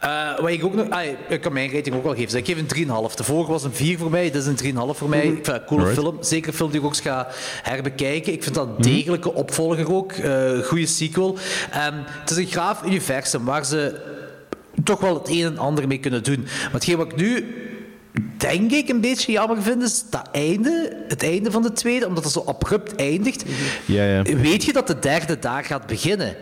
Eh, 0.00 0.38
wat 0.40 0.50
ik 0.50 0.64
ook 0.64 0.74
nog... 0.74 0.90
ah, 0.90 1.02
ik 1.28 1.40
kan 1.40 1.52
mijn 1.52 1.72
rating 1.72 1.96
ook 1.96 2.04
wel 2.04 2.14
geven. 2.14 2.38
Ik 2.38 2.46
geef 2.46 2.58
een 2.58 2.66
3,5. 3.10 3.14
De 3.14 3.24
vorige 3.24 3.50
was 3.50 3.64
een 3.64 3.72
4 3.74 3.98
voor 3.98 4.10
mij, 4.10 4.22
dit 4.30 4.34
is 4.34 4.46
een 4.46 4.56
3,5 4.56 4.98
voor 4.98 5.08
mij. 5.08 5.22
Ik 5.26 5.32
vind 5.32 5.46
het 5.46 5.56
een 5.56 5.64
coole 5.66 5.86
film. 5.86 6.16
Zeker 6.20 6.48
een 6.48 6.54
film 6.54 6.70
die 6.70 6.78
ik 6.80 6.84
ook 6.86 6.92
eens 6.92 7.00
ga 7.00 7.26
herbekijken. 7.62 8.32
Ik 8.32 8.42
vind 8.42 8.54
dat 8.54 8.66
een 8.66 8.82
degelijke 8.82 9.32
opvolger 9.34 9.92
ook. 9.92 10.12
eh 10.12 10.58
goede 10.58 10.86
sequel. 10.86 11.36
Ehm, 11.70 11.94
het 12.06 12.30
is 12.30 12.36
een 12.36 12.46
graaf 12.46 12.82
universum 12.84 13.44
waar 13.44 13.64
ze 13.64 14.00
toch 14.84 15.00
wel 15.00 15.14
het 15.14 15.28
een 15.28 15.44
en 15.44 15.58
ander 15.58 15.86
mee 15.88 15.98
kunnen 15.98 16.22
doen. 16.22 16.40
Maar 16.42 16.72
hetgeen 16.72 16.96
wat 16.96 17.12
ik 17.12 17.16
nu 17.16 17.54
denk 18.36 18.70
ik 18.72 18.88
een 18.88 19.00
beetje 19.00 19.32
jammer 19.32 19.62
vind, 19.62 19.82
is 19.82 20.04
dat 20.10 20.28
einde, 20.32 21.04
het 21.08 21.22
einde 21.22 21.50
van 21.50 21.62
de 21.62 21.72
tweede, 21.72 22.06
omdat 22.06 22.24
het 22.24 22.32
zo 22.32 22.42
abrupt 22.46 22.94
eindigt. 22.96 23.44
Ja, 23.84 24.04
ja. 24.04 24.22
Weet 24.22 24.64
je 24.64 24.72
dat 24.72 24.86
de 24.86 24.98
derde 24.98 25.38
daar 25.38 25.64
gaat 25.64 25.86
beginnen? 25.86 26.36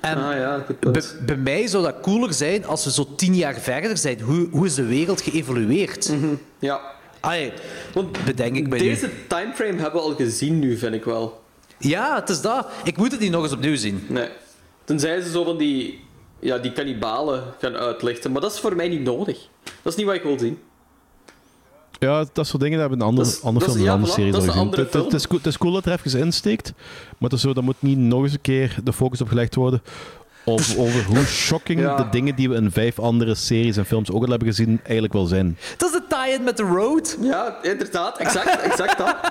En 0.00 0.16
Ah 0.18 0.36
ja, 0.36 0.64
goed 0.66 1.26
bij, 1.26 1.36
mij 1.36 1.66
zou 1.66 1.84
dat 1.84 2.00
cooler 2.00 2.32
zijn 2.34 2.66
als 2.66 2.84
we 2.84 2.90
zo 2.92 3.06
tien 3.16 3.34
jaar 3.34 3.54
verder 3.54 3.96
zijn. 3.96 4.20
Hoe, 4.20 4.48
hoe 4.50 4.66
is 4.66 4.74
de 4.74 4.84
wereld 4.84 5.20
geëvolueerd? 5.20 6.12
Ja. 6.58 6.80
Allee, 7.20 7.52
Want 7.94 8.24
bedenk 8.24 8.56
ik 8.56 8.68
bij 8.70 8.78
nu. 8.78 8.84
deze 8.84 9.10
timeframe 9.26 9.80
hebben 9.80 10.00
we 10.02 10.06
al 10.08 10.14
gezien 10.14 10.58
nu, 10.58 10.76
vind 10.78 10.94
ik 10.94 11.04
wel. 11.04 11.42
Ja, 11.78 12.14
het 12.14 12.28
is 12.28 12.40
dat. 12.40 12.66
Ik 12.84 12.96
moet 12.96 13.10
het 13.12 13.20
niet 13.20 13.30
nog 13.30 13.42
eens 13.42 13.52
opnieuw 13.52 13.76
zien. 13.76 14.04
Nee. 14.08 14.28
Tenzij 14.84 15.20
ze 15.20 15.30
zo 15.30 15.44
van 15.44 15.56
die, 15.58 16.04
ja, 16.38 16.58
die 16.58 16.72
kannibalen 16.72 17.42
gaan 17.60 17.76
uitlichten. 17.76 18.32
Maar 18.32 18.40
dat 18.40 18.52
is 18.52 18.58
voor 18.60 18.76
mij 18.76 18.88
niet 18.88 19.02
nodig. 19.02 19.48
Dat 19.82 19.92
is 19.92 19.94
niet 19.94 20.06
wat 20.06 20.14
ik 20.14 20.22
wil 20.22 20.38
zien. 20.38 20.58
Ja, 22.00 22.24
dat 22.32 22.46
soort 22.46 22.62
dingen 22.62 22.78
dat 22.78 22.88
hebben 22.88 23.00
een 23.00 23.06
andere, 23.14 23.26
Dat 23.26 23.36
is- 23.36 23.40
dat 23.52 23.62
film, 23.62 23.76
een 23.76 23.82
ja, 23.82 23.92
andere 23.92 24.12
serie 24.12 24.32
dat 24.32 24.42
is 24.42 24.48
een 24.54 24.68
Het- 25.02 25.12
is 25.14 25.26
cool- 25.26 25.38
het 25.38 25.46
is 25.46 25.58
cool 25.58 25.72
dat 25.72 25.86
er 25.86 25.92
even 26.04 26.20
insteekt, 26.20 26.72
maar 27.18 27.30
het 27.30 27.32
is 27.32 27.40
zo, 27.40 27.52
dat 27.52 27.64
moet 27.64 27.74
niet 27.78 27.98
nog 27.98 28.22
eens 28.22 28.32
een 28.32 28.40
keer 28.40 28.76
de 28.84 28.92
focus 28.92 29.20
op 29.20 29.28
gelegd 29.28 29.54
worden 29.54 29.82
of 30.44 30.76
over 30.78 31.04
hoe 31.04 31.24
shocking 31.24 31.80
Ja. 31.80 31.96
de 31.96 32.08
dingen 32.10 32.34
die 32.36 32.48
we 32.48 32.54
in 32.54 32.70
vijf 32.70 32.98
andere 32.98 33.34
series 33.34 33.76
en 33.76 33.84
films 33.86 34.10
ook 34.10 34.22
al 34.22 34.28
hebben 34.30 34.48
gezien 34.48 34.80
eigenlijk 34.82 35.12
wel 35.12 35.26
zijn. 35.26 35.58
Dat 35.76 35.88
is 35.92 35.94
de 36.00 36.02
tie-in 36.08 36.44
met 36.44 36.56
The 36.56 36.62
Road. 36.62 37.16
Ja, 37.20 37.56
inderdaad. 37.62 38.18
Exact, 38.18 38.60
exact 38.60 38.98
dat. 38.98 39.16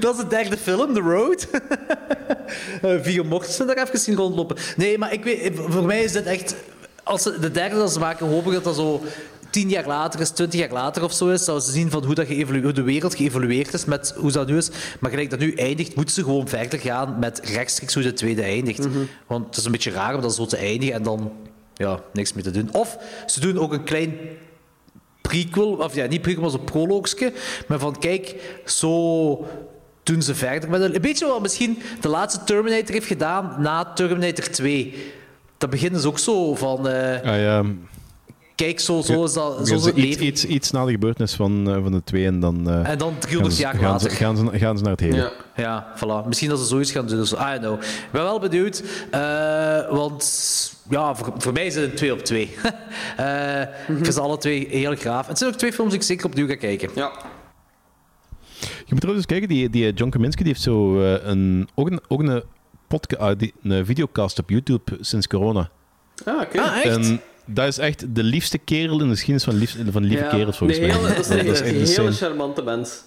Dat 0.00 0.14
is 0.14 0.20
de 0.20 0.26
derde 0.28 0.56
film, 0.56 0.94
The 0.94 1.00
Road. 1.00 1.46
Eh, 2.82 2.90
Viggo 3.02 3.24
Mortensen 3.24 3.66
daar 3.66 3.76
even 3.86 3.98
zien 3.98 4.16
rondlopen. 4.16 4.56
Nee, 4.76 4.98
maar 4.98 5.12
ik 5.12 5.24
weet, 5.24 5.52
voor 5.54 5.84
mij 5.84 6.02
is 6.02 6.12
dit 6.12 6.24
echt... 6.24 6.54
Als 7.02 7.22
ze 7.22 7.38
de 7.40 7.50
derde 7.50 7.76
dat 7.76 7.92
ze 7.92 7.98
maken, 7.98 8.26
hoop 8.26 8.46
ik 8.46 8.52
dat 8.52 8.64
dat 8.64 8.74
zo 8.74 9.02
tien 9.50 9.68
jaar 9.68 9.86
later 9.86 10.20
is, 10.20 10.30
twintig 10.30 10.60
jaar 10.60 10.72
later 10.72 11.02
of 11.04 11.12
zo 11.12 11.28
is. 11.28 11.44
Zouden 11.44 11.66
ze 11.66 11.72
zien 11.72 11.90
van 11.90 12.04
hoe, 12.04 12.14
dat 12.14 12.26
hoe 12.28 12.72
de 12.72 12.82
wereld 12.82 13.14
geëvolueerd 13.14 13.72
is, 13.74 13.84
met 13.84 14.14
hoe 14.16 14.32
dat 14.32 14.46
nu 14.46 14.56
is. 14.56 14.70
Maar 15.00 15.10
gelijk 15.10 15.30
dat 15.30 15.38
nu 15.38 15.54
eindigt, 15.54 15.94
moeten 15.96 16.14
ze 16.14 16.22
gewoon 16.22 16.48
verder 16.48 16.78
gaan 16.78 17.18
met 17.18 17.40
rechtstreeks 17.44 17.94
hoe 17.94 18.02
de 18.02 18.12
tweede 18.12 18.42
eindigt. 18.42 18.86
Want 19.26 19.46
het 19.46 19.56
is 19.56 19.64
een 19.64 19.72
beetje 19.72 19.90
raar 19.90 20.14
om 20.14 20.20
dat 20.20 20.34
zo 20.34 20.46
te 20.46 20.56
eindigen 20.56 20.94
en 20.94 21.02
dan 21.02 21.32
ja, 21.74 22.00
niks 22.12 22.32
meer 22.32 22.42
te 22.44 22.50
doen. 22.50 22.68
Of 22.72 22.98
ze 23.26 23.40
doen 23.40 23.58
ook 23.58 23.72
een 23.72 23.84
klein 23.84 24.16
prequel, 25.20 25.72
of 25.72 25.94
ja, 25.94 26.06
niet 26.06 26.22
prequel, 26.22 26.42
maar 26.42 26.50
zo'n 26.50 26.64
proloogske. 26.64 27.32
Maar 27.66 27.78
van, 27.78 27.98
kijk, 27.98 28.34
zo 28.64 29.46
doen 30.02 30.22
ze 30.22 30.34
verder 30.34 30.70
met 30.70 30.80
een... 30.80 30.94
Een 30.94 31.00
beetje 31.00 31.26
wat 31.26 31.42
misschien 31.42 31.78
de 32.00 32.08
laatste 32.08 32.44
Terminator 32.44 32.92
heeft 32.94 33.06
gedaan 33.06 33.54
na 33.58 33.84
Terminator 33.92 34.48
2. 34.50 35.12
Dat 35.58 35.70
beginnen 35.70 36.00
ze 36.00 36.08
ook 36.08 36.18
zo 36.18 36.54
van... 36.54 36.88
eh, 36.88 37.30
Ah, 37.32 37.40
ja, 37.40 37.64
kijk, 38.64 38.80
zo, 38.80 39.00
zo 39.00 39.24
is 39.24 39.32
dat... 39.32 39.68
Zo 39.68 39.74
is 39.74 39.84
het 39.84 39.96
iets, 39.96 40.06
leven. 40.06 40.26
iets, 40.26 40.44
iets 40.44 40.70
na 40.70 40.84
de 40.84 40.90
gebeurtenis 40.90 41.34
van, 41.34 41.68
eh, 41.70 41.82
van 41.82 41.92
de 41.92 42.04
twee 42.04 42.26
en 42.26 42.40
dan, 42.40 42.68
eh, 42.70 42.88
En 42.88 42.98
dan 42.98 43.10
gaan, 43.10 43.18
300 43.20 43.54
ze, 43.54 43.60
jaar 43.62 43.74
gaan, 43.74 44.00
ze, 44.00 44.10
gaan, 44.10 44.36
ze, 44.36 44.58
gaan 44.58 44.76
ze 44.76 44.82
naar 44.82 44.92
het 44.92 45.00
hele. 45.00 45.16
Ja. 45.16 45.30
Ja, 45.56 45.94
voilà. 45.96 46.26
Misschien 46.26 46.48
dat 46.48 46.58
ze 46.58 46.64
zoiets 46.64 46.90
gaan 46.90 47.06
doen. 47.06 47.16
Dus, 47.18 47.32
I 47.32 47.36
don't 47.36 47.58
know. 47.60 47.82
Ik 47.82 48.08
ben 48.12 48.22
wel 48.22 48.38
benieuwd. 48.38 48.82
eh, 49.10 49.90
want 49.90 50.22
ja, 50.90 51.14
voor, 51.14 51.32
voor 51.38 51.52
mij 51.52 51.66
is 51.66 51.74
het 51.74 51.84
een 51.90 51.94
2 51.96 52.12
op 52.12 52.18
2. 52.24 52.50
Eh, 53.16 53.60
Ik 53.60 53.68
vind 53.86 54.14
ze 54.14 54.20
alle 54.20 54.38
twee 54.38 54.66
heel 54.70 54.94
graaf. 54.96 55.22
En 55.22 55.28
het 55.28 55.38
zijn 55.38 55.50
ook 55.50 55.56
twee 55.58 55.72
films 55.72 55.90
die 55.90 55.98
ik 56.00 56.06
zeker 56.06 56.26
opnieuw 56.26 56.46
ga 56.46 56.56
kijken. 56.56 56.90
Ja. 56.94 57.12
Je 58.60 58.94
moet 58.94 59.00
trouwens 59.00 59.16
eens 59.16 59.26
kijken, 59.26 59.48
die, 59.48 59.70
die 59.70 59.92
John 59.92 60.10
Kaminski 60.10 60.42
die 60.42 60.52
heeft 60.52 60.64
zo 60.64 61.00
een, 61.02 61.68
ook 61.74 61.90
een, 61.90 62.00
ook 62.08 62.20
een, 62.22 62.42
podca- 62.88 63.16
ah, 63.16 63.38
die, 63.38 63.54
een 63.62 63.86
videocast 63.86 64.38
op 64.38 64.50
YouTube 64.50 64.98
sinds 65.00 65.26
corona. 65.26 65.70
Ah, 66.24 66.40
oké. 66.40 66.60
Ah, 66.60 66.76
echt? 66.76 66.86
En 66.96 67.20
dat 67.48 67.66
is 67.68 67.78
echt 67.78 68.14
de 68.14 68.22
liefste 68.22 68.58
kerel 68.58 69.00
in 69.00 69.04
de 69.04 69.16
geschiedenis 69.16 69.44
van, 69.44 69.54
lief, 69.54 69.76
van 69.92 70.02
lieve 70.04 70.24
Ja. 70.24 70.30
kerels, 70.30 70.56
volgens 70.56 70.78
Nee, 70.78 70.88
mij. 70.88 70.98
heel- 70.98 71.08
dat 71.08 71.18
is 71.18 71.28
een, 71.28 71.38
echt 71.38 71.60
een 71.60 71.74
insane. 71.74 72.02
hele 72.08 72.12
charmante 72.16 72.62
mens. 72.62 73.02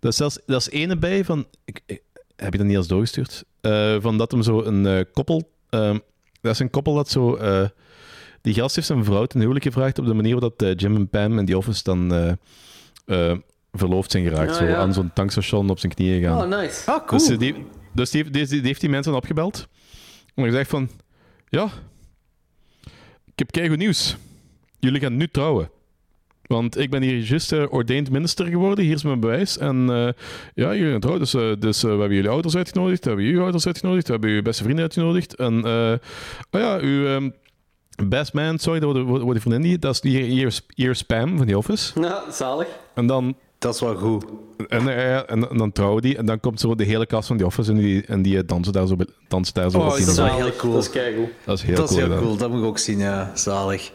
Dat 0.00 0.10
is 0.10 0.16
zelfs 0.16 0.38
dat 0.46 0.60
is 0.60 0.70
ene 0.70 0.96
bij 0.96 1.24
van. 1.24 1.46
Ik, 1.64 1.80
ik- 1.86 2.02
heb 2.36 2.52
je 2.52 2.58
dat 2.58 2.66
niet 2.66 2.76
als 2.76 2.86
doorgestuurd? 2.86 3.44
Eh, 3.60 3.96
van 4.00 4.18
dat 4.18 4.30
hem 4.30 4.42
zo 4.42 4.62
een 4.62 4.86
eh, 4.86 5.00
koppel. 5.12 5.50
ehm, 5.70 5.98
dat 6.40 6.52
is 6.52 6.58
een 6.58 6.70
koppel 6.70 6.94
dat 6.94 7.10
zo. 7.10 7.34
eh, 7.34 7.64
die 8.40 8.54
gast 8.54 8.74
heeft 8.74 8.86
zijn 8.86 9.04
vrouw 9.04 9.26
ten 9.26 9.40
huwelijk 9.40 9.64
gevraagd 9.64 9.98
op 9.98 10.06
de 10.06 10.14
manier 10.14 10.32
waarop 10.32 10.62
eh, 10.62 10.74
Jim 10.76 10.96
en 10.96 11.08
Pam 11.08 11.38
in 11.38 11.44
die 11.44 11.56
office 11.56 11.82
dan 11.82 12.14
eh, 12.14 13.30
eh, 13.30 13.38
verloofd 13.72 14.10
zijn 14.10 14.24
geraakt. 14.24 14.50
Ah, 14.50 14.56
zo 14.56 14.64
ja. 14.64 14.76
aan 14.76 14.92
zo'n 14.94 15.10
tankstation 15.14 15.70
op 15.70 15.78
zijn 15.78 15.94
knieën 15.94 16.22
gaan. 16.22 16.52
Oh, 16.52 16.60
nice. 16.60 16.90
Ah, 16.90 17.06
cool. 17.06 17.26
Dus, 17.28 17.38
die, 17.38 17.66
dus 17.94 18.10
die, 18.10 18.22
heeft- 18.22 18.34
die, 18.34 18.46
die 18.46 18.60
heeft 18.66 18.80
die 18.80 18.90
mensen 18.90 19.14
opgebeld. 19.14 19.68
En 20.34 20.44
gezegd 20.44 20.70
van... 20.70 20.90
Ja, 21.48 21.68
ik 23.32 23.38
heb 23.38 23.50
keigoed 23.50 23.78
nieuws. 23.78 24.16
Jullie 24.78 25.00
gaan 25.00 25.16
nu 25.16 25.28
trouwen. 25.28 25.70
Want 26.42 26.78
ik 26.78 26.90
ben 26.90 27.02
hier 27.02 27.18
juist 27.18 27.52
eh, 27.52 27.72
ordained 27.72 28.10
minister 28.10 28.46
geworden. 28.46 28.84
Hier 28.84 28.94
is 28.94 29.02
mijn 29.02 29.20
bewijs. 29.20 29.58
En 29.58 29.90
eh, 29.90 30.08
ja, 30.54 30.74
jullie 30.74 30.90
gaan 30.90 31.00
trouwen. 31.00 31.24
Dus, 31.24 31.34
eh, 31.34 31.52
dus 31.58 31.82
we 31.82 31.88
hebben 31.88 32.14
jullie 32.14 32.30
ouders 32.30 32.56
uitgenodigd. 32.56 33.02
We 33.02 33.08
hebben 33.08 33.26
jullie 33.26 33.42
ouders 33.42 33.66
uitgenodigd. 33.66 34.06
We 34.06 34.12
hebben 34.12 34.30
uw 34.30 34.42
beste 34.42 34.62
vrienden 34.62 34.84
uitgenodigd. 34.84 35.34
En 35.34 35.64
oh 36.50 36.60
ja, 36.60 36.78
uw 36.78 37.06
ehm, 37.06 37.30
best 38.08 38.32
man, 38.32 38.58
sorry, 38.58 38.80
dat 38.80 38.92
wordt 38.92 39.08
wordt 39.08 39.32
die 39.32 39.40
vriendin 39.40 39.62
die. 39.70 39.78
Dat 39.78 39.94
is 39.94 40.10
hier, 40.10 40.60
hier 40.74 40.94
Spam 40.94 41.36
van 41.36 41.46
die 41.46 41.58
office. 41.58 42.00
Ja, 42.00 42.30
zalig. 42.30 42.66
En 42.94 43.06
dan 43.06 43.36
Dat 43.62 43.74
is 43.74 43.80
wel 43.80 43.94
goed. 43.94 44.24
en, 44.68 44.88
eh, 44.88 45.16
en, 45.16 45.50
en 45.50 45.56
dan 45.56 45.72
trouwen 45.72 46.02
die. 46.02 46.16
En 46.16 46.26
dan 46.26 46.40
komt 46.40 46.60
zo 46.60 46.74
de 46.74 46.84
hele 46.84 47.06
kast 47.06 47.26
van 47.26 47.36
die 47.36 47.46
office 47.46 47.70
en 47.70 47.76
die, 47.76 48.04
en 48.06 48.22
die 48.22 48.36
eh, 48.36 48.42
dansen 48.46 48.72
daar 48.72 48.86
zo, 48.86 48.96
bij- 48.96 49.06
dansen 49.28 49.54
daar 49.54 49.70
zo 49.70 49.78
Oh, 49.78 49.88
dat 49.88 49.98
is 49.98 50.16
wel 50.16 50.34
heel 50.36 50.56
cool. 50.56 50.72
Dat 50.72 50.82
is 50.82 50.90
keigoed. 50.90 51.28
Dat 51.44 51.58
is 51.58 51.64
heel 51.64 51.74
dat 51.74 51.84
is 51.84 51.90
cool. 51.90 51.98
heel 52.00 52.08
gedaan. 52.08 52.24
cool, 52.24 52.36
dat 52.36 52.50
moet 52.50 52.58
ik 52.60 52.64
ook 52.66 52.78
zien, 52.78 52.98
ja. 52.98 53.30
Zalig. 53.34 53.92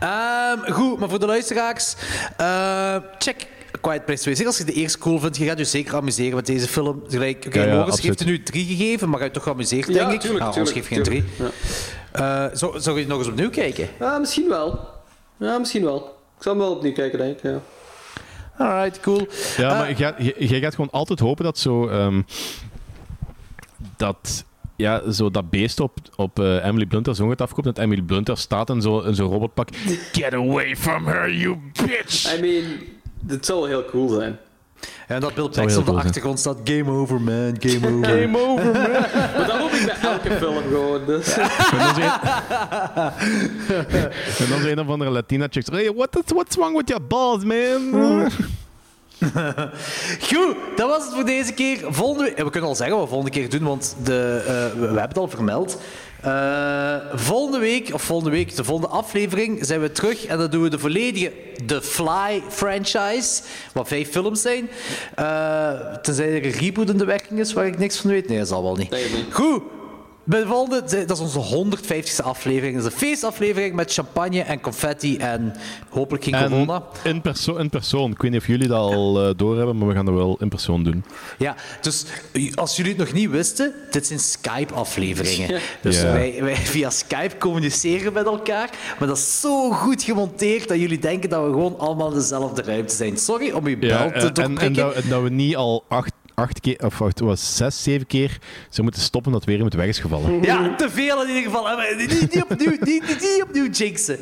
Ehm, 0.00 0.72
goed, 0.72 0.98
maar 0.98 1.08
voor 1.08 1.18
de 1.18 1.26
luisteraars, 1.26 1.94
eh, 2.36 2.96
check 3.18 3.46
Quiet 3.80 4.04
Place 4.04 4.22
2. 4.22 4.34
Zeker 4.34 4.46
als 4.50 4.58
je 4.58 4.64
de 4.64 4.72
eerste 4.72 4.98
cool 4.98 5.18
vindt, 5.18 5.36
je 5.36 5.44
gaat 5.44 5.58
je 5.58 5.64
zeker 5.64 5.94
amuseren 5.94 6.34
met 6.34 6.46
deze 6.46 6.68
film. 6.68 7.02
Gelijk, 7.08 7.44
oké, 7.46 7.58
Ja, 7.58 7.64
ja, 7.66 7.70
Loris 7.74 7.84
absoluut. 7.92 8.04
heeft 8.06 8.20
er 8.20 8.26
nu 8.26 8.42
drie 8.42 8.66
gegeven, 8.66 9.06
maar 9.08 9.16
je 9.18 9.22
hebt 9.22 9.34
toch 9.34 9.42
geamuseerd, 9.44 9.86
Ja, 9.86 9.92
denk 9.92 10.12
ik? 10.12 10.20
tuurlijk, 10.20 10.40
Nou, 10.42 10.54
tuurlijk, 10.54 10.76
je 10.76 10.82
geen 10.82 11.02
drie. 11.02 11.24
Eh, 12.12 12.44
zou, 12.52 12.80
zou 12.80 13.00
je 13.00 13.06
nog 13.06 13.18
eens 13.18 13.28
opnieuw 13.28 13.50
kijken? 13.50 13.88
Ja, 14.00 14.18
misschien 14.18 14.48
wel. 14.48 14.78
Ja, 15.36 15.58
misschien 15.58 15.84
wel. 15.84 15.96
Ik 16.36 16.42
zal 16.42 16.52
hem 16.52 16.60
wel 16.62 16.70
opnieuw 16.72 16.92
kijken, 16.92 17.18
denk 17.18 17.36
ik. 17.36 17.42
Ja. 17.42 17.60
Alright, 18.62 19.00
cool. 19.00 19.26
Ja, 19.56 19.68
maar 19.68 19.88
Eh, 19.88 19.96
jij, 19.98 20.14
jij- 20.18 20.34
jij 20.38 20.60
gaat 20.60 20.74
gewoon 20.74 20.90
altijd 20.90 21.18
hopen 21.18 21.44
dat 21.44 21.58
zo... 21.58 21.88
ehm, 21.88 22.22
dat... 23.96 24.44
Ja, 24.76 25.10
zo 25.10 25.30
dat 25.30 25.50
beest 25.50 25.80
op, 25.80 25.98
op 26.16 26.38
eh, 26.40 26.64
Emily 26.64 26.86
Blunt 26.86 27.08
als 27.08 27.18
gaat 27.28 27.40
afkomt. 27.40 27.64
Dat 27.66 27.78
Emily 27.78 28.02
Blunt 28.02 28.26
daar 28.26 28.36
staat 28.36 28.70
in 28.70 28.82
zo'n 28.82 29.06
in 29.06 29.14
zo'n 29.14 29.30
robotpak. 29.30 29.68
Get 30.12 30.34
away 30.34 30.76
from 30.76 31.06
her, 31.06 31.32
you 31.34 31.56
bitch! 31.86 32.36
I 32.36 32.40
mean, 32.40 32.64
dit 33.20 33.46
zou 33.46 33.58
wel 33.58 33.68
heel 33.68 33.84
cool 33.84 34.08
zijn. 34.08 34.38
En 35.06 35.20
dat 35.20 35.34
Bill 35.34 35.48
Paxton 35.48 35.78
op 35.78 35.86
de 35.86 35.92
zijn. 35.92 35.96
achtergrond 36.06 36.38
staat. 36.38 36.56
Game 36.64 36.90
over, 36.90 37.20
man. 37.20 37.56
Game 37.58 37.86
over. 37.86 38.08
Game 38.20 38.38
over, 38.38 38.64
man! 38.64 38.82
Maar 39.36 39.46
dat 39.46 39.58
hoop 39.58 39.70
ik 39.70 39.84
bij 39.84 40.10
elke 40.10 40.30
film 40.30 40.62
gewoon. 40.62 41.00
Dus. 41.06 41.36
en, 41.36 41.48
dan 41.78 41.88
is 41.88 41.96
een, 42.04 42.10
en 44.38 44.48
dan 44.48 44.58
is 44.58 44.64
een 44.64 44.80
of 44.80 44.88
andere 44.88 45.10
Latina 45.10 45.46
chick. 45.50 45.66
Hey, 45.66 45.92
what 45.94 46.16
is, 46.16 46.32
what's 46.32 46.56
wrong 46.56 46.76
with 46.76 46.88
your 46.88 47.06
balls, 47.06 47.44
man? 47.44 48.30
Goed, 50.20 50.56
dat 50.76 50.88
was 50.88 51.04
het 51.04 51.14
voor 51.14 51.24
deze 51.24 51.52
keer. 51.52 51.78
Volgende 51.88 52.32
we 52.36 52.50
kunnen 52.50 52.68
al 52.68 52.76
zeggen 52.76 52.96
wat 52.96 53.04
we 53.04 53.10
volgende 53.10 53.38
keer 53.38 53.50
doen, 53.50 53.62
want 53.62 53.96
de, 54.04 54.42
eh, 54.46 54.52
we, 54.52 54.80
we 54.80 54.86
hebben 54.86 55.02
het 55.02 55.18
al 55.18 55.28
vermeld. 55.28 55.78
Eh, 56.22 56.96
volgende 57.14 57.58
week, 57.58 57.94
of 57.94 58.02
volgende 58.02 58.30
week, 58.30 58.56
de 58.56 58.64
volgende 58.64 58.90
aflevering, 58.90 59.66
zijn 59.66 59.80
we 59.80 59.92
terug 59.92 60.26
en 60.26 60.38
dan 60.38 60.50
doen 60.50 60.62
we 60.62 60.70
de 60.70 60.78
volledige 60.78 61.32
The 61.66 61.82
Fly 61.82 62.42
franchise, 62.48 63.42
wat 63.72 63.88
vijf 63.88 64.10
films 64.10 64.42
zijn. 64.42 64.70
Eh, 65.14 65.94
tenzij 66.02 66.28
er 66.28 66.44
een 66.44 66.50
reboot 66.50 66.88
in 66.88 66.98
de 66.98 67.04
werking 67.04 67.40
is 67.40 67.52
waar 67.52 67.66
ik 67.66 67.78
niks 67.78 67.96
van 67.98 68.10
weet. 68.10 68.28
Nee, 68.28 68.38
dat 68.38 68.48
zal 68.48 68.62
wel 68.62 68.76
niet. 68.76 68.96
Goed. 69.30 69.62
Bij 70.24 70.40
de 70.40 70.46
volgende, 70.46 71.04
dat 71.06 71.20
is 71.20 71.34
onze 71.34 71.66
150ste 71.66 72.24
aflevering. 72.24 72.76
Dat 72.76 72.86
is 72.86 72.92
een 72.92 72.98
feestaflevering 72.98 73.74
met 73.74 73.92
champagne 73.92 74.40
en 74.40 74.60
confetti 74.60 75.16
en 75.16 75.54
hopelijk 75.88 76.24
geen 76.24 76.34
En 76.34 76.50
corona. 76.50 76.82
in, 77.04 77.20
perso 77.20 77.56
in 77.56 77.68
persoon. 77.70 78.10
Ik 78.10 78.22
weet 78.22 78.30
niet 78.30 78.40
of 78.40 78.46
jullie 78.46 78.68
dat 78.68 78.78
al 78.78 79.22
eh, 79.28 79.30
doorhebben, 79.36 79.78
maar 79.78 79.88
we 79.88 79.94
gaan 79.94 80.04
dat 80.04 80.14
wel 80.14 80.36
in 80.40 80.48
persoon 80.48 80.84
doen. 80.84 81.04
Ja, 81.38 81.54
dus 81.80 82.04
als 82.54 82.76
jullie 82.76 82.90
het 82.92 83.00
nog 83.00 83.12
niet 83.12 83.30
wisten, 83.30 83.72
dit 83.90 84.06
zijn 84.06 84.18
Skype-afleveringen. 84.18 85.48
Ja. 85.54 85.58
Dus 85.80 86.00
Ja. 86.00 86.12
wij, 86.12 86.38
wij 86.42 86.56
via 86.56 86.90
Skype 86.90 87.36
communiceren 87.38 88.12
met 88.12 88.26
elkaar, 88.26 88.70
maar 88.98 89.08
dat 89.08 89.16
is 89.16 89.40
zo 89.40 89.70
goed 89.70 90.02
gemonteerd 90.02 90.68
dat 90.68 90.78
jullie 90.78 90.98
denken 90.98 91.30
dat 91.30 91.44
we 91.44 91.50
gewoon 91.50 91.78
allemaal 91.78 92.08
in 92.08 92.18
dezelfde 92.18 92.62
ruimte 92.62 92.94
zijn. 92.94 93.16
Sorry 93.18 93.50
om 93.50 93.66
uw 93.66 93.78
bel 93.78 93.88
te 93.88 94.14
en, 94.14 94.22
en, 94.26 94.32
doorprikken. 94.34 94.74
dat, 94.74 94.94
en 94.94 95.08
dat 95.08 95.22
we 95.22 95.30
niet 95.30 95.56
al 95.56 95.84
acht, 95.88 96.12
acht 96.34 96.60
keer, 96.60 96.78
of 96.84 96.98
wacht, 96.98 97.18
het 97.18 97.28
was 97.28 97.56
zes, 97.56 97.82
zeven 97.82 98.06
keer 98.06 98.38
ze 98.70 98.82
moeten 98.82 99.00
stoppen 99.02 99.32
dat 99.32 99.44
weer 99.44 99.58
in 99.58 99.64
het 99.64 99.74
weg 99.74 99.86
is 99.86 99.98
gevallen. 99.98 100.40
Ja, 100.42 100.74
te 100.74 100.90
veel 100.90 101.22
in 101.22 101.28
ieder 101.28 101.42
geval. 101.42 101.68
Eh, 101.70 101.96
Niet, 101.96 102.20
niet 102.34 102.42
opnieuw, 102.42 102.70
niet, 102.70 102.80
niet, 102.80 103.20
niet 103.20 103.42
opnieuw 103.42 103.70
jinxen. 103.70 104.18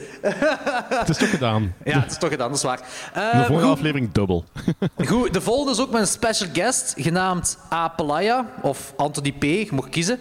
Het 0.89 1.09
is 1.09 1.17
toch 1.17 1.31
gedaan. 1.31 1.75
Ja, 1.85 2.01
het 2.01 2.11
is 2.11 2.19
toch 2.19 2.31
gedaan, 2.31 2.49
dat 2.49 2.57
is 2.57 2.63
waar. 2.63 2.81
Eh, 3.13 3.39
De 3.41 3.45
vorige 3.47 3.65
goed, 3.67 3.75
aflevering 3.77 4.13
dubbel. 4.13 4.45
goed, 5.07 5.33
de 5.33 5.41
volgende 5.41 5.73
is 5.73 5.81
ook 5.81 5.91
met 5.91 6.01
een 6.01 6.07
special 6.07 6.49
guest, 6.53 6.95
genaamd 6.97 7.59
A. 7.73 7.89
Pelaya, 7.89 8.47
of 8.63 8.93
Anthony 8.97 9.33
P., 9.33 9.43
je 9.43 9.69
mag 9.71 9.89
kiezen. 9.89 10.19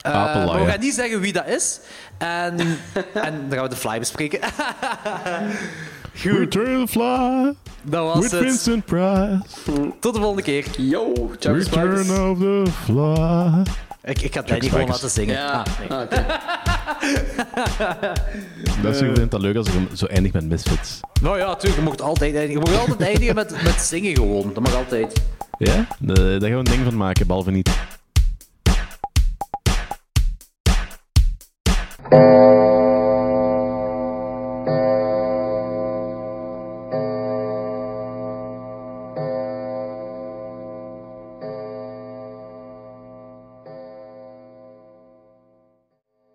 Eh, 0.00 0.14
A. 0.14 0.32
Pelaya. 0.32 0.52
maar 0.52 0.64
we 0.64 0.70
gaan 0.70 0.80
niet 0.80 0.94
zeggen 0.94 1.20
wie 1.20 1.32
dat 1.32 1.46
is. 1.46 1.80
En, 2.18 2.58
en 3.14 3.46
dan 3.48 3.52
gaan 3.52 3.62
we 3.62 3.68
de 3.68 3.76
fly 3.76 3.98
bespreken. 3.98 4.40
Return 6.14 6.86
the 6.86 6.88
fly 6.88 7.52
Dat 7.82 8.14
was 8.14 8.22
with 8.22 8.30
het. 8.30 8.40
Vincent 8.40 8.84
Price. 8.84 9.38
Tot 10.00 10.14
de 10.14 10.20
volgende 10.20 10.42
keer. 10.42 10.64
Yo, 10.78 11.12
ciao 11.38 11.54
Return 11.54 11.62
spiders. 11.64 12.08
of 12.18 12.38
the 12.38 12.64
fly. 12.84 13.62
Ik, 14.04 14.22
ik 14.22 14.34
ga 14.34 14.42
het 14.44 14.60
niet 14.62 14.70
gewoon 14.70 14.88
laten 14.88 15.10
zingen. 15.10 15.34
Ja, 15.34 15.62
Ah, 15.88 15.88
nee. 15.88 15.98
ah. 15.98 16.10
Dat 18.82 18.94
is, 18.94 19.00
ik 19.00 19.16
vind 19.16 19.32
het 19.32 19.40
leuk 19.40 19.56
als 19.56 19.66
ik 19.66 19.72
hem 19.72 19.88
zo 19.94 20.06
eindig 20.06 20.32
met 20.32 20.48
Misfits. 20.48 21.00
Nou 21.22 21.38
ja, 21.38 21.46
natuurlijk. 21.46 21.76
Je 21.76 21.82
mocht 21.82 22.00
altijd 22.02 22.34
eindigen. 22.34 22.64
Je 22.64 22.70
mag 22.70 22.80
altijd 22.80 23.00
eindigen 23.08 23.34
met, 23.34 23.62
met 23.62 23.80
zingen 23.80 24.14
gewoon. 24.14 24.50
Dat 24.54 24.62
mag 24.62 24.74
altijd. 24.74 25.22
Ja? 25.58 25.86
Da- 25.98 26.14
Daar 26.14 26.30
gaan 26.30 26.40
we 26.40 26.46
een 26.56 26.64
ding 26.64 26.84
van 26.84 26.96
maken, 26.96 27.26
behalve 27.26 27.50
niet. 27.50 27.70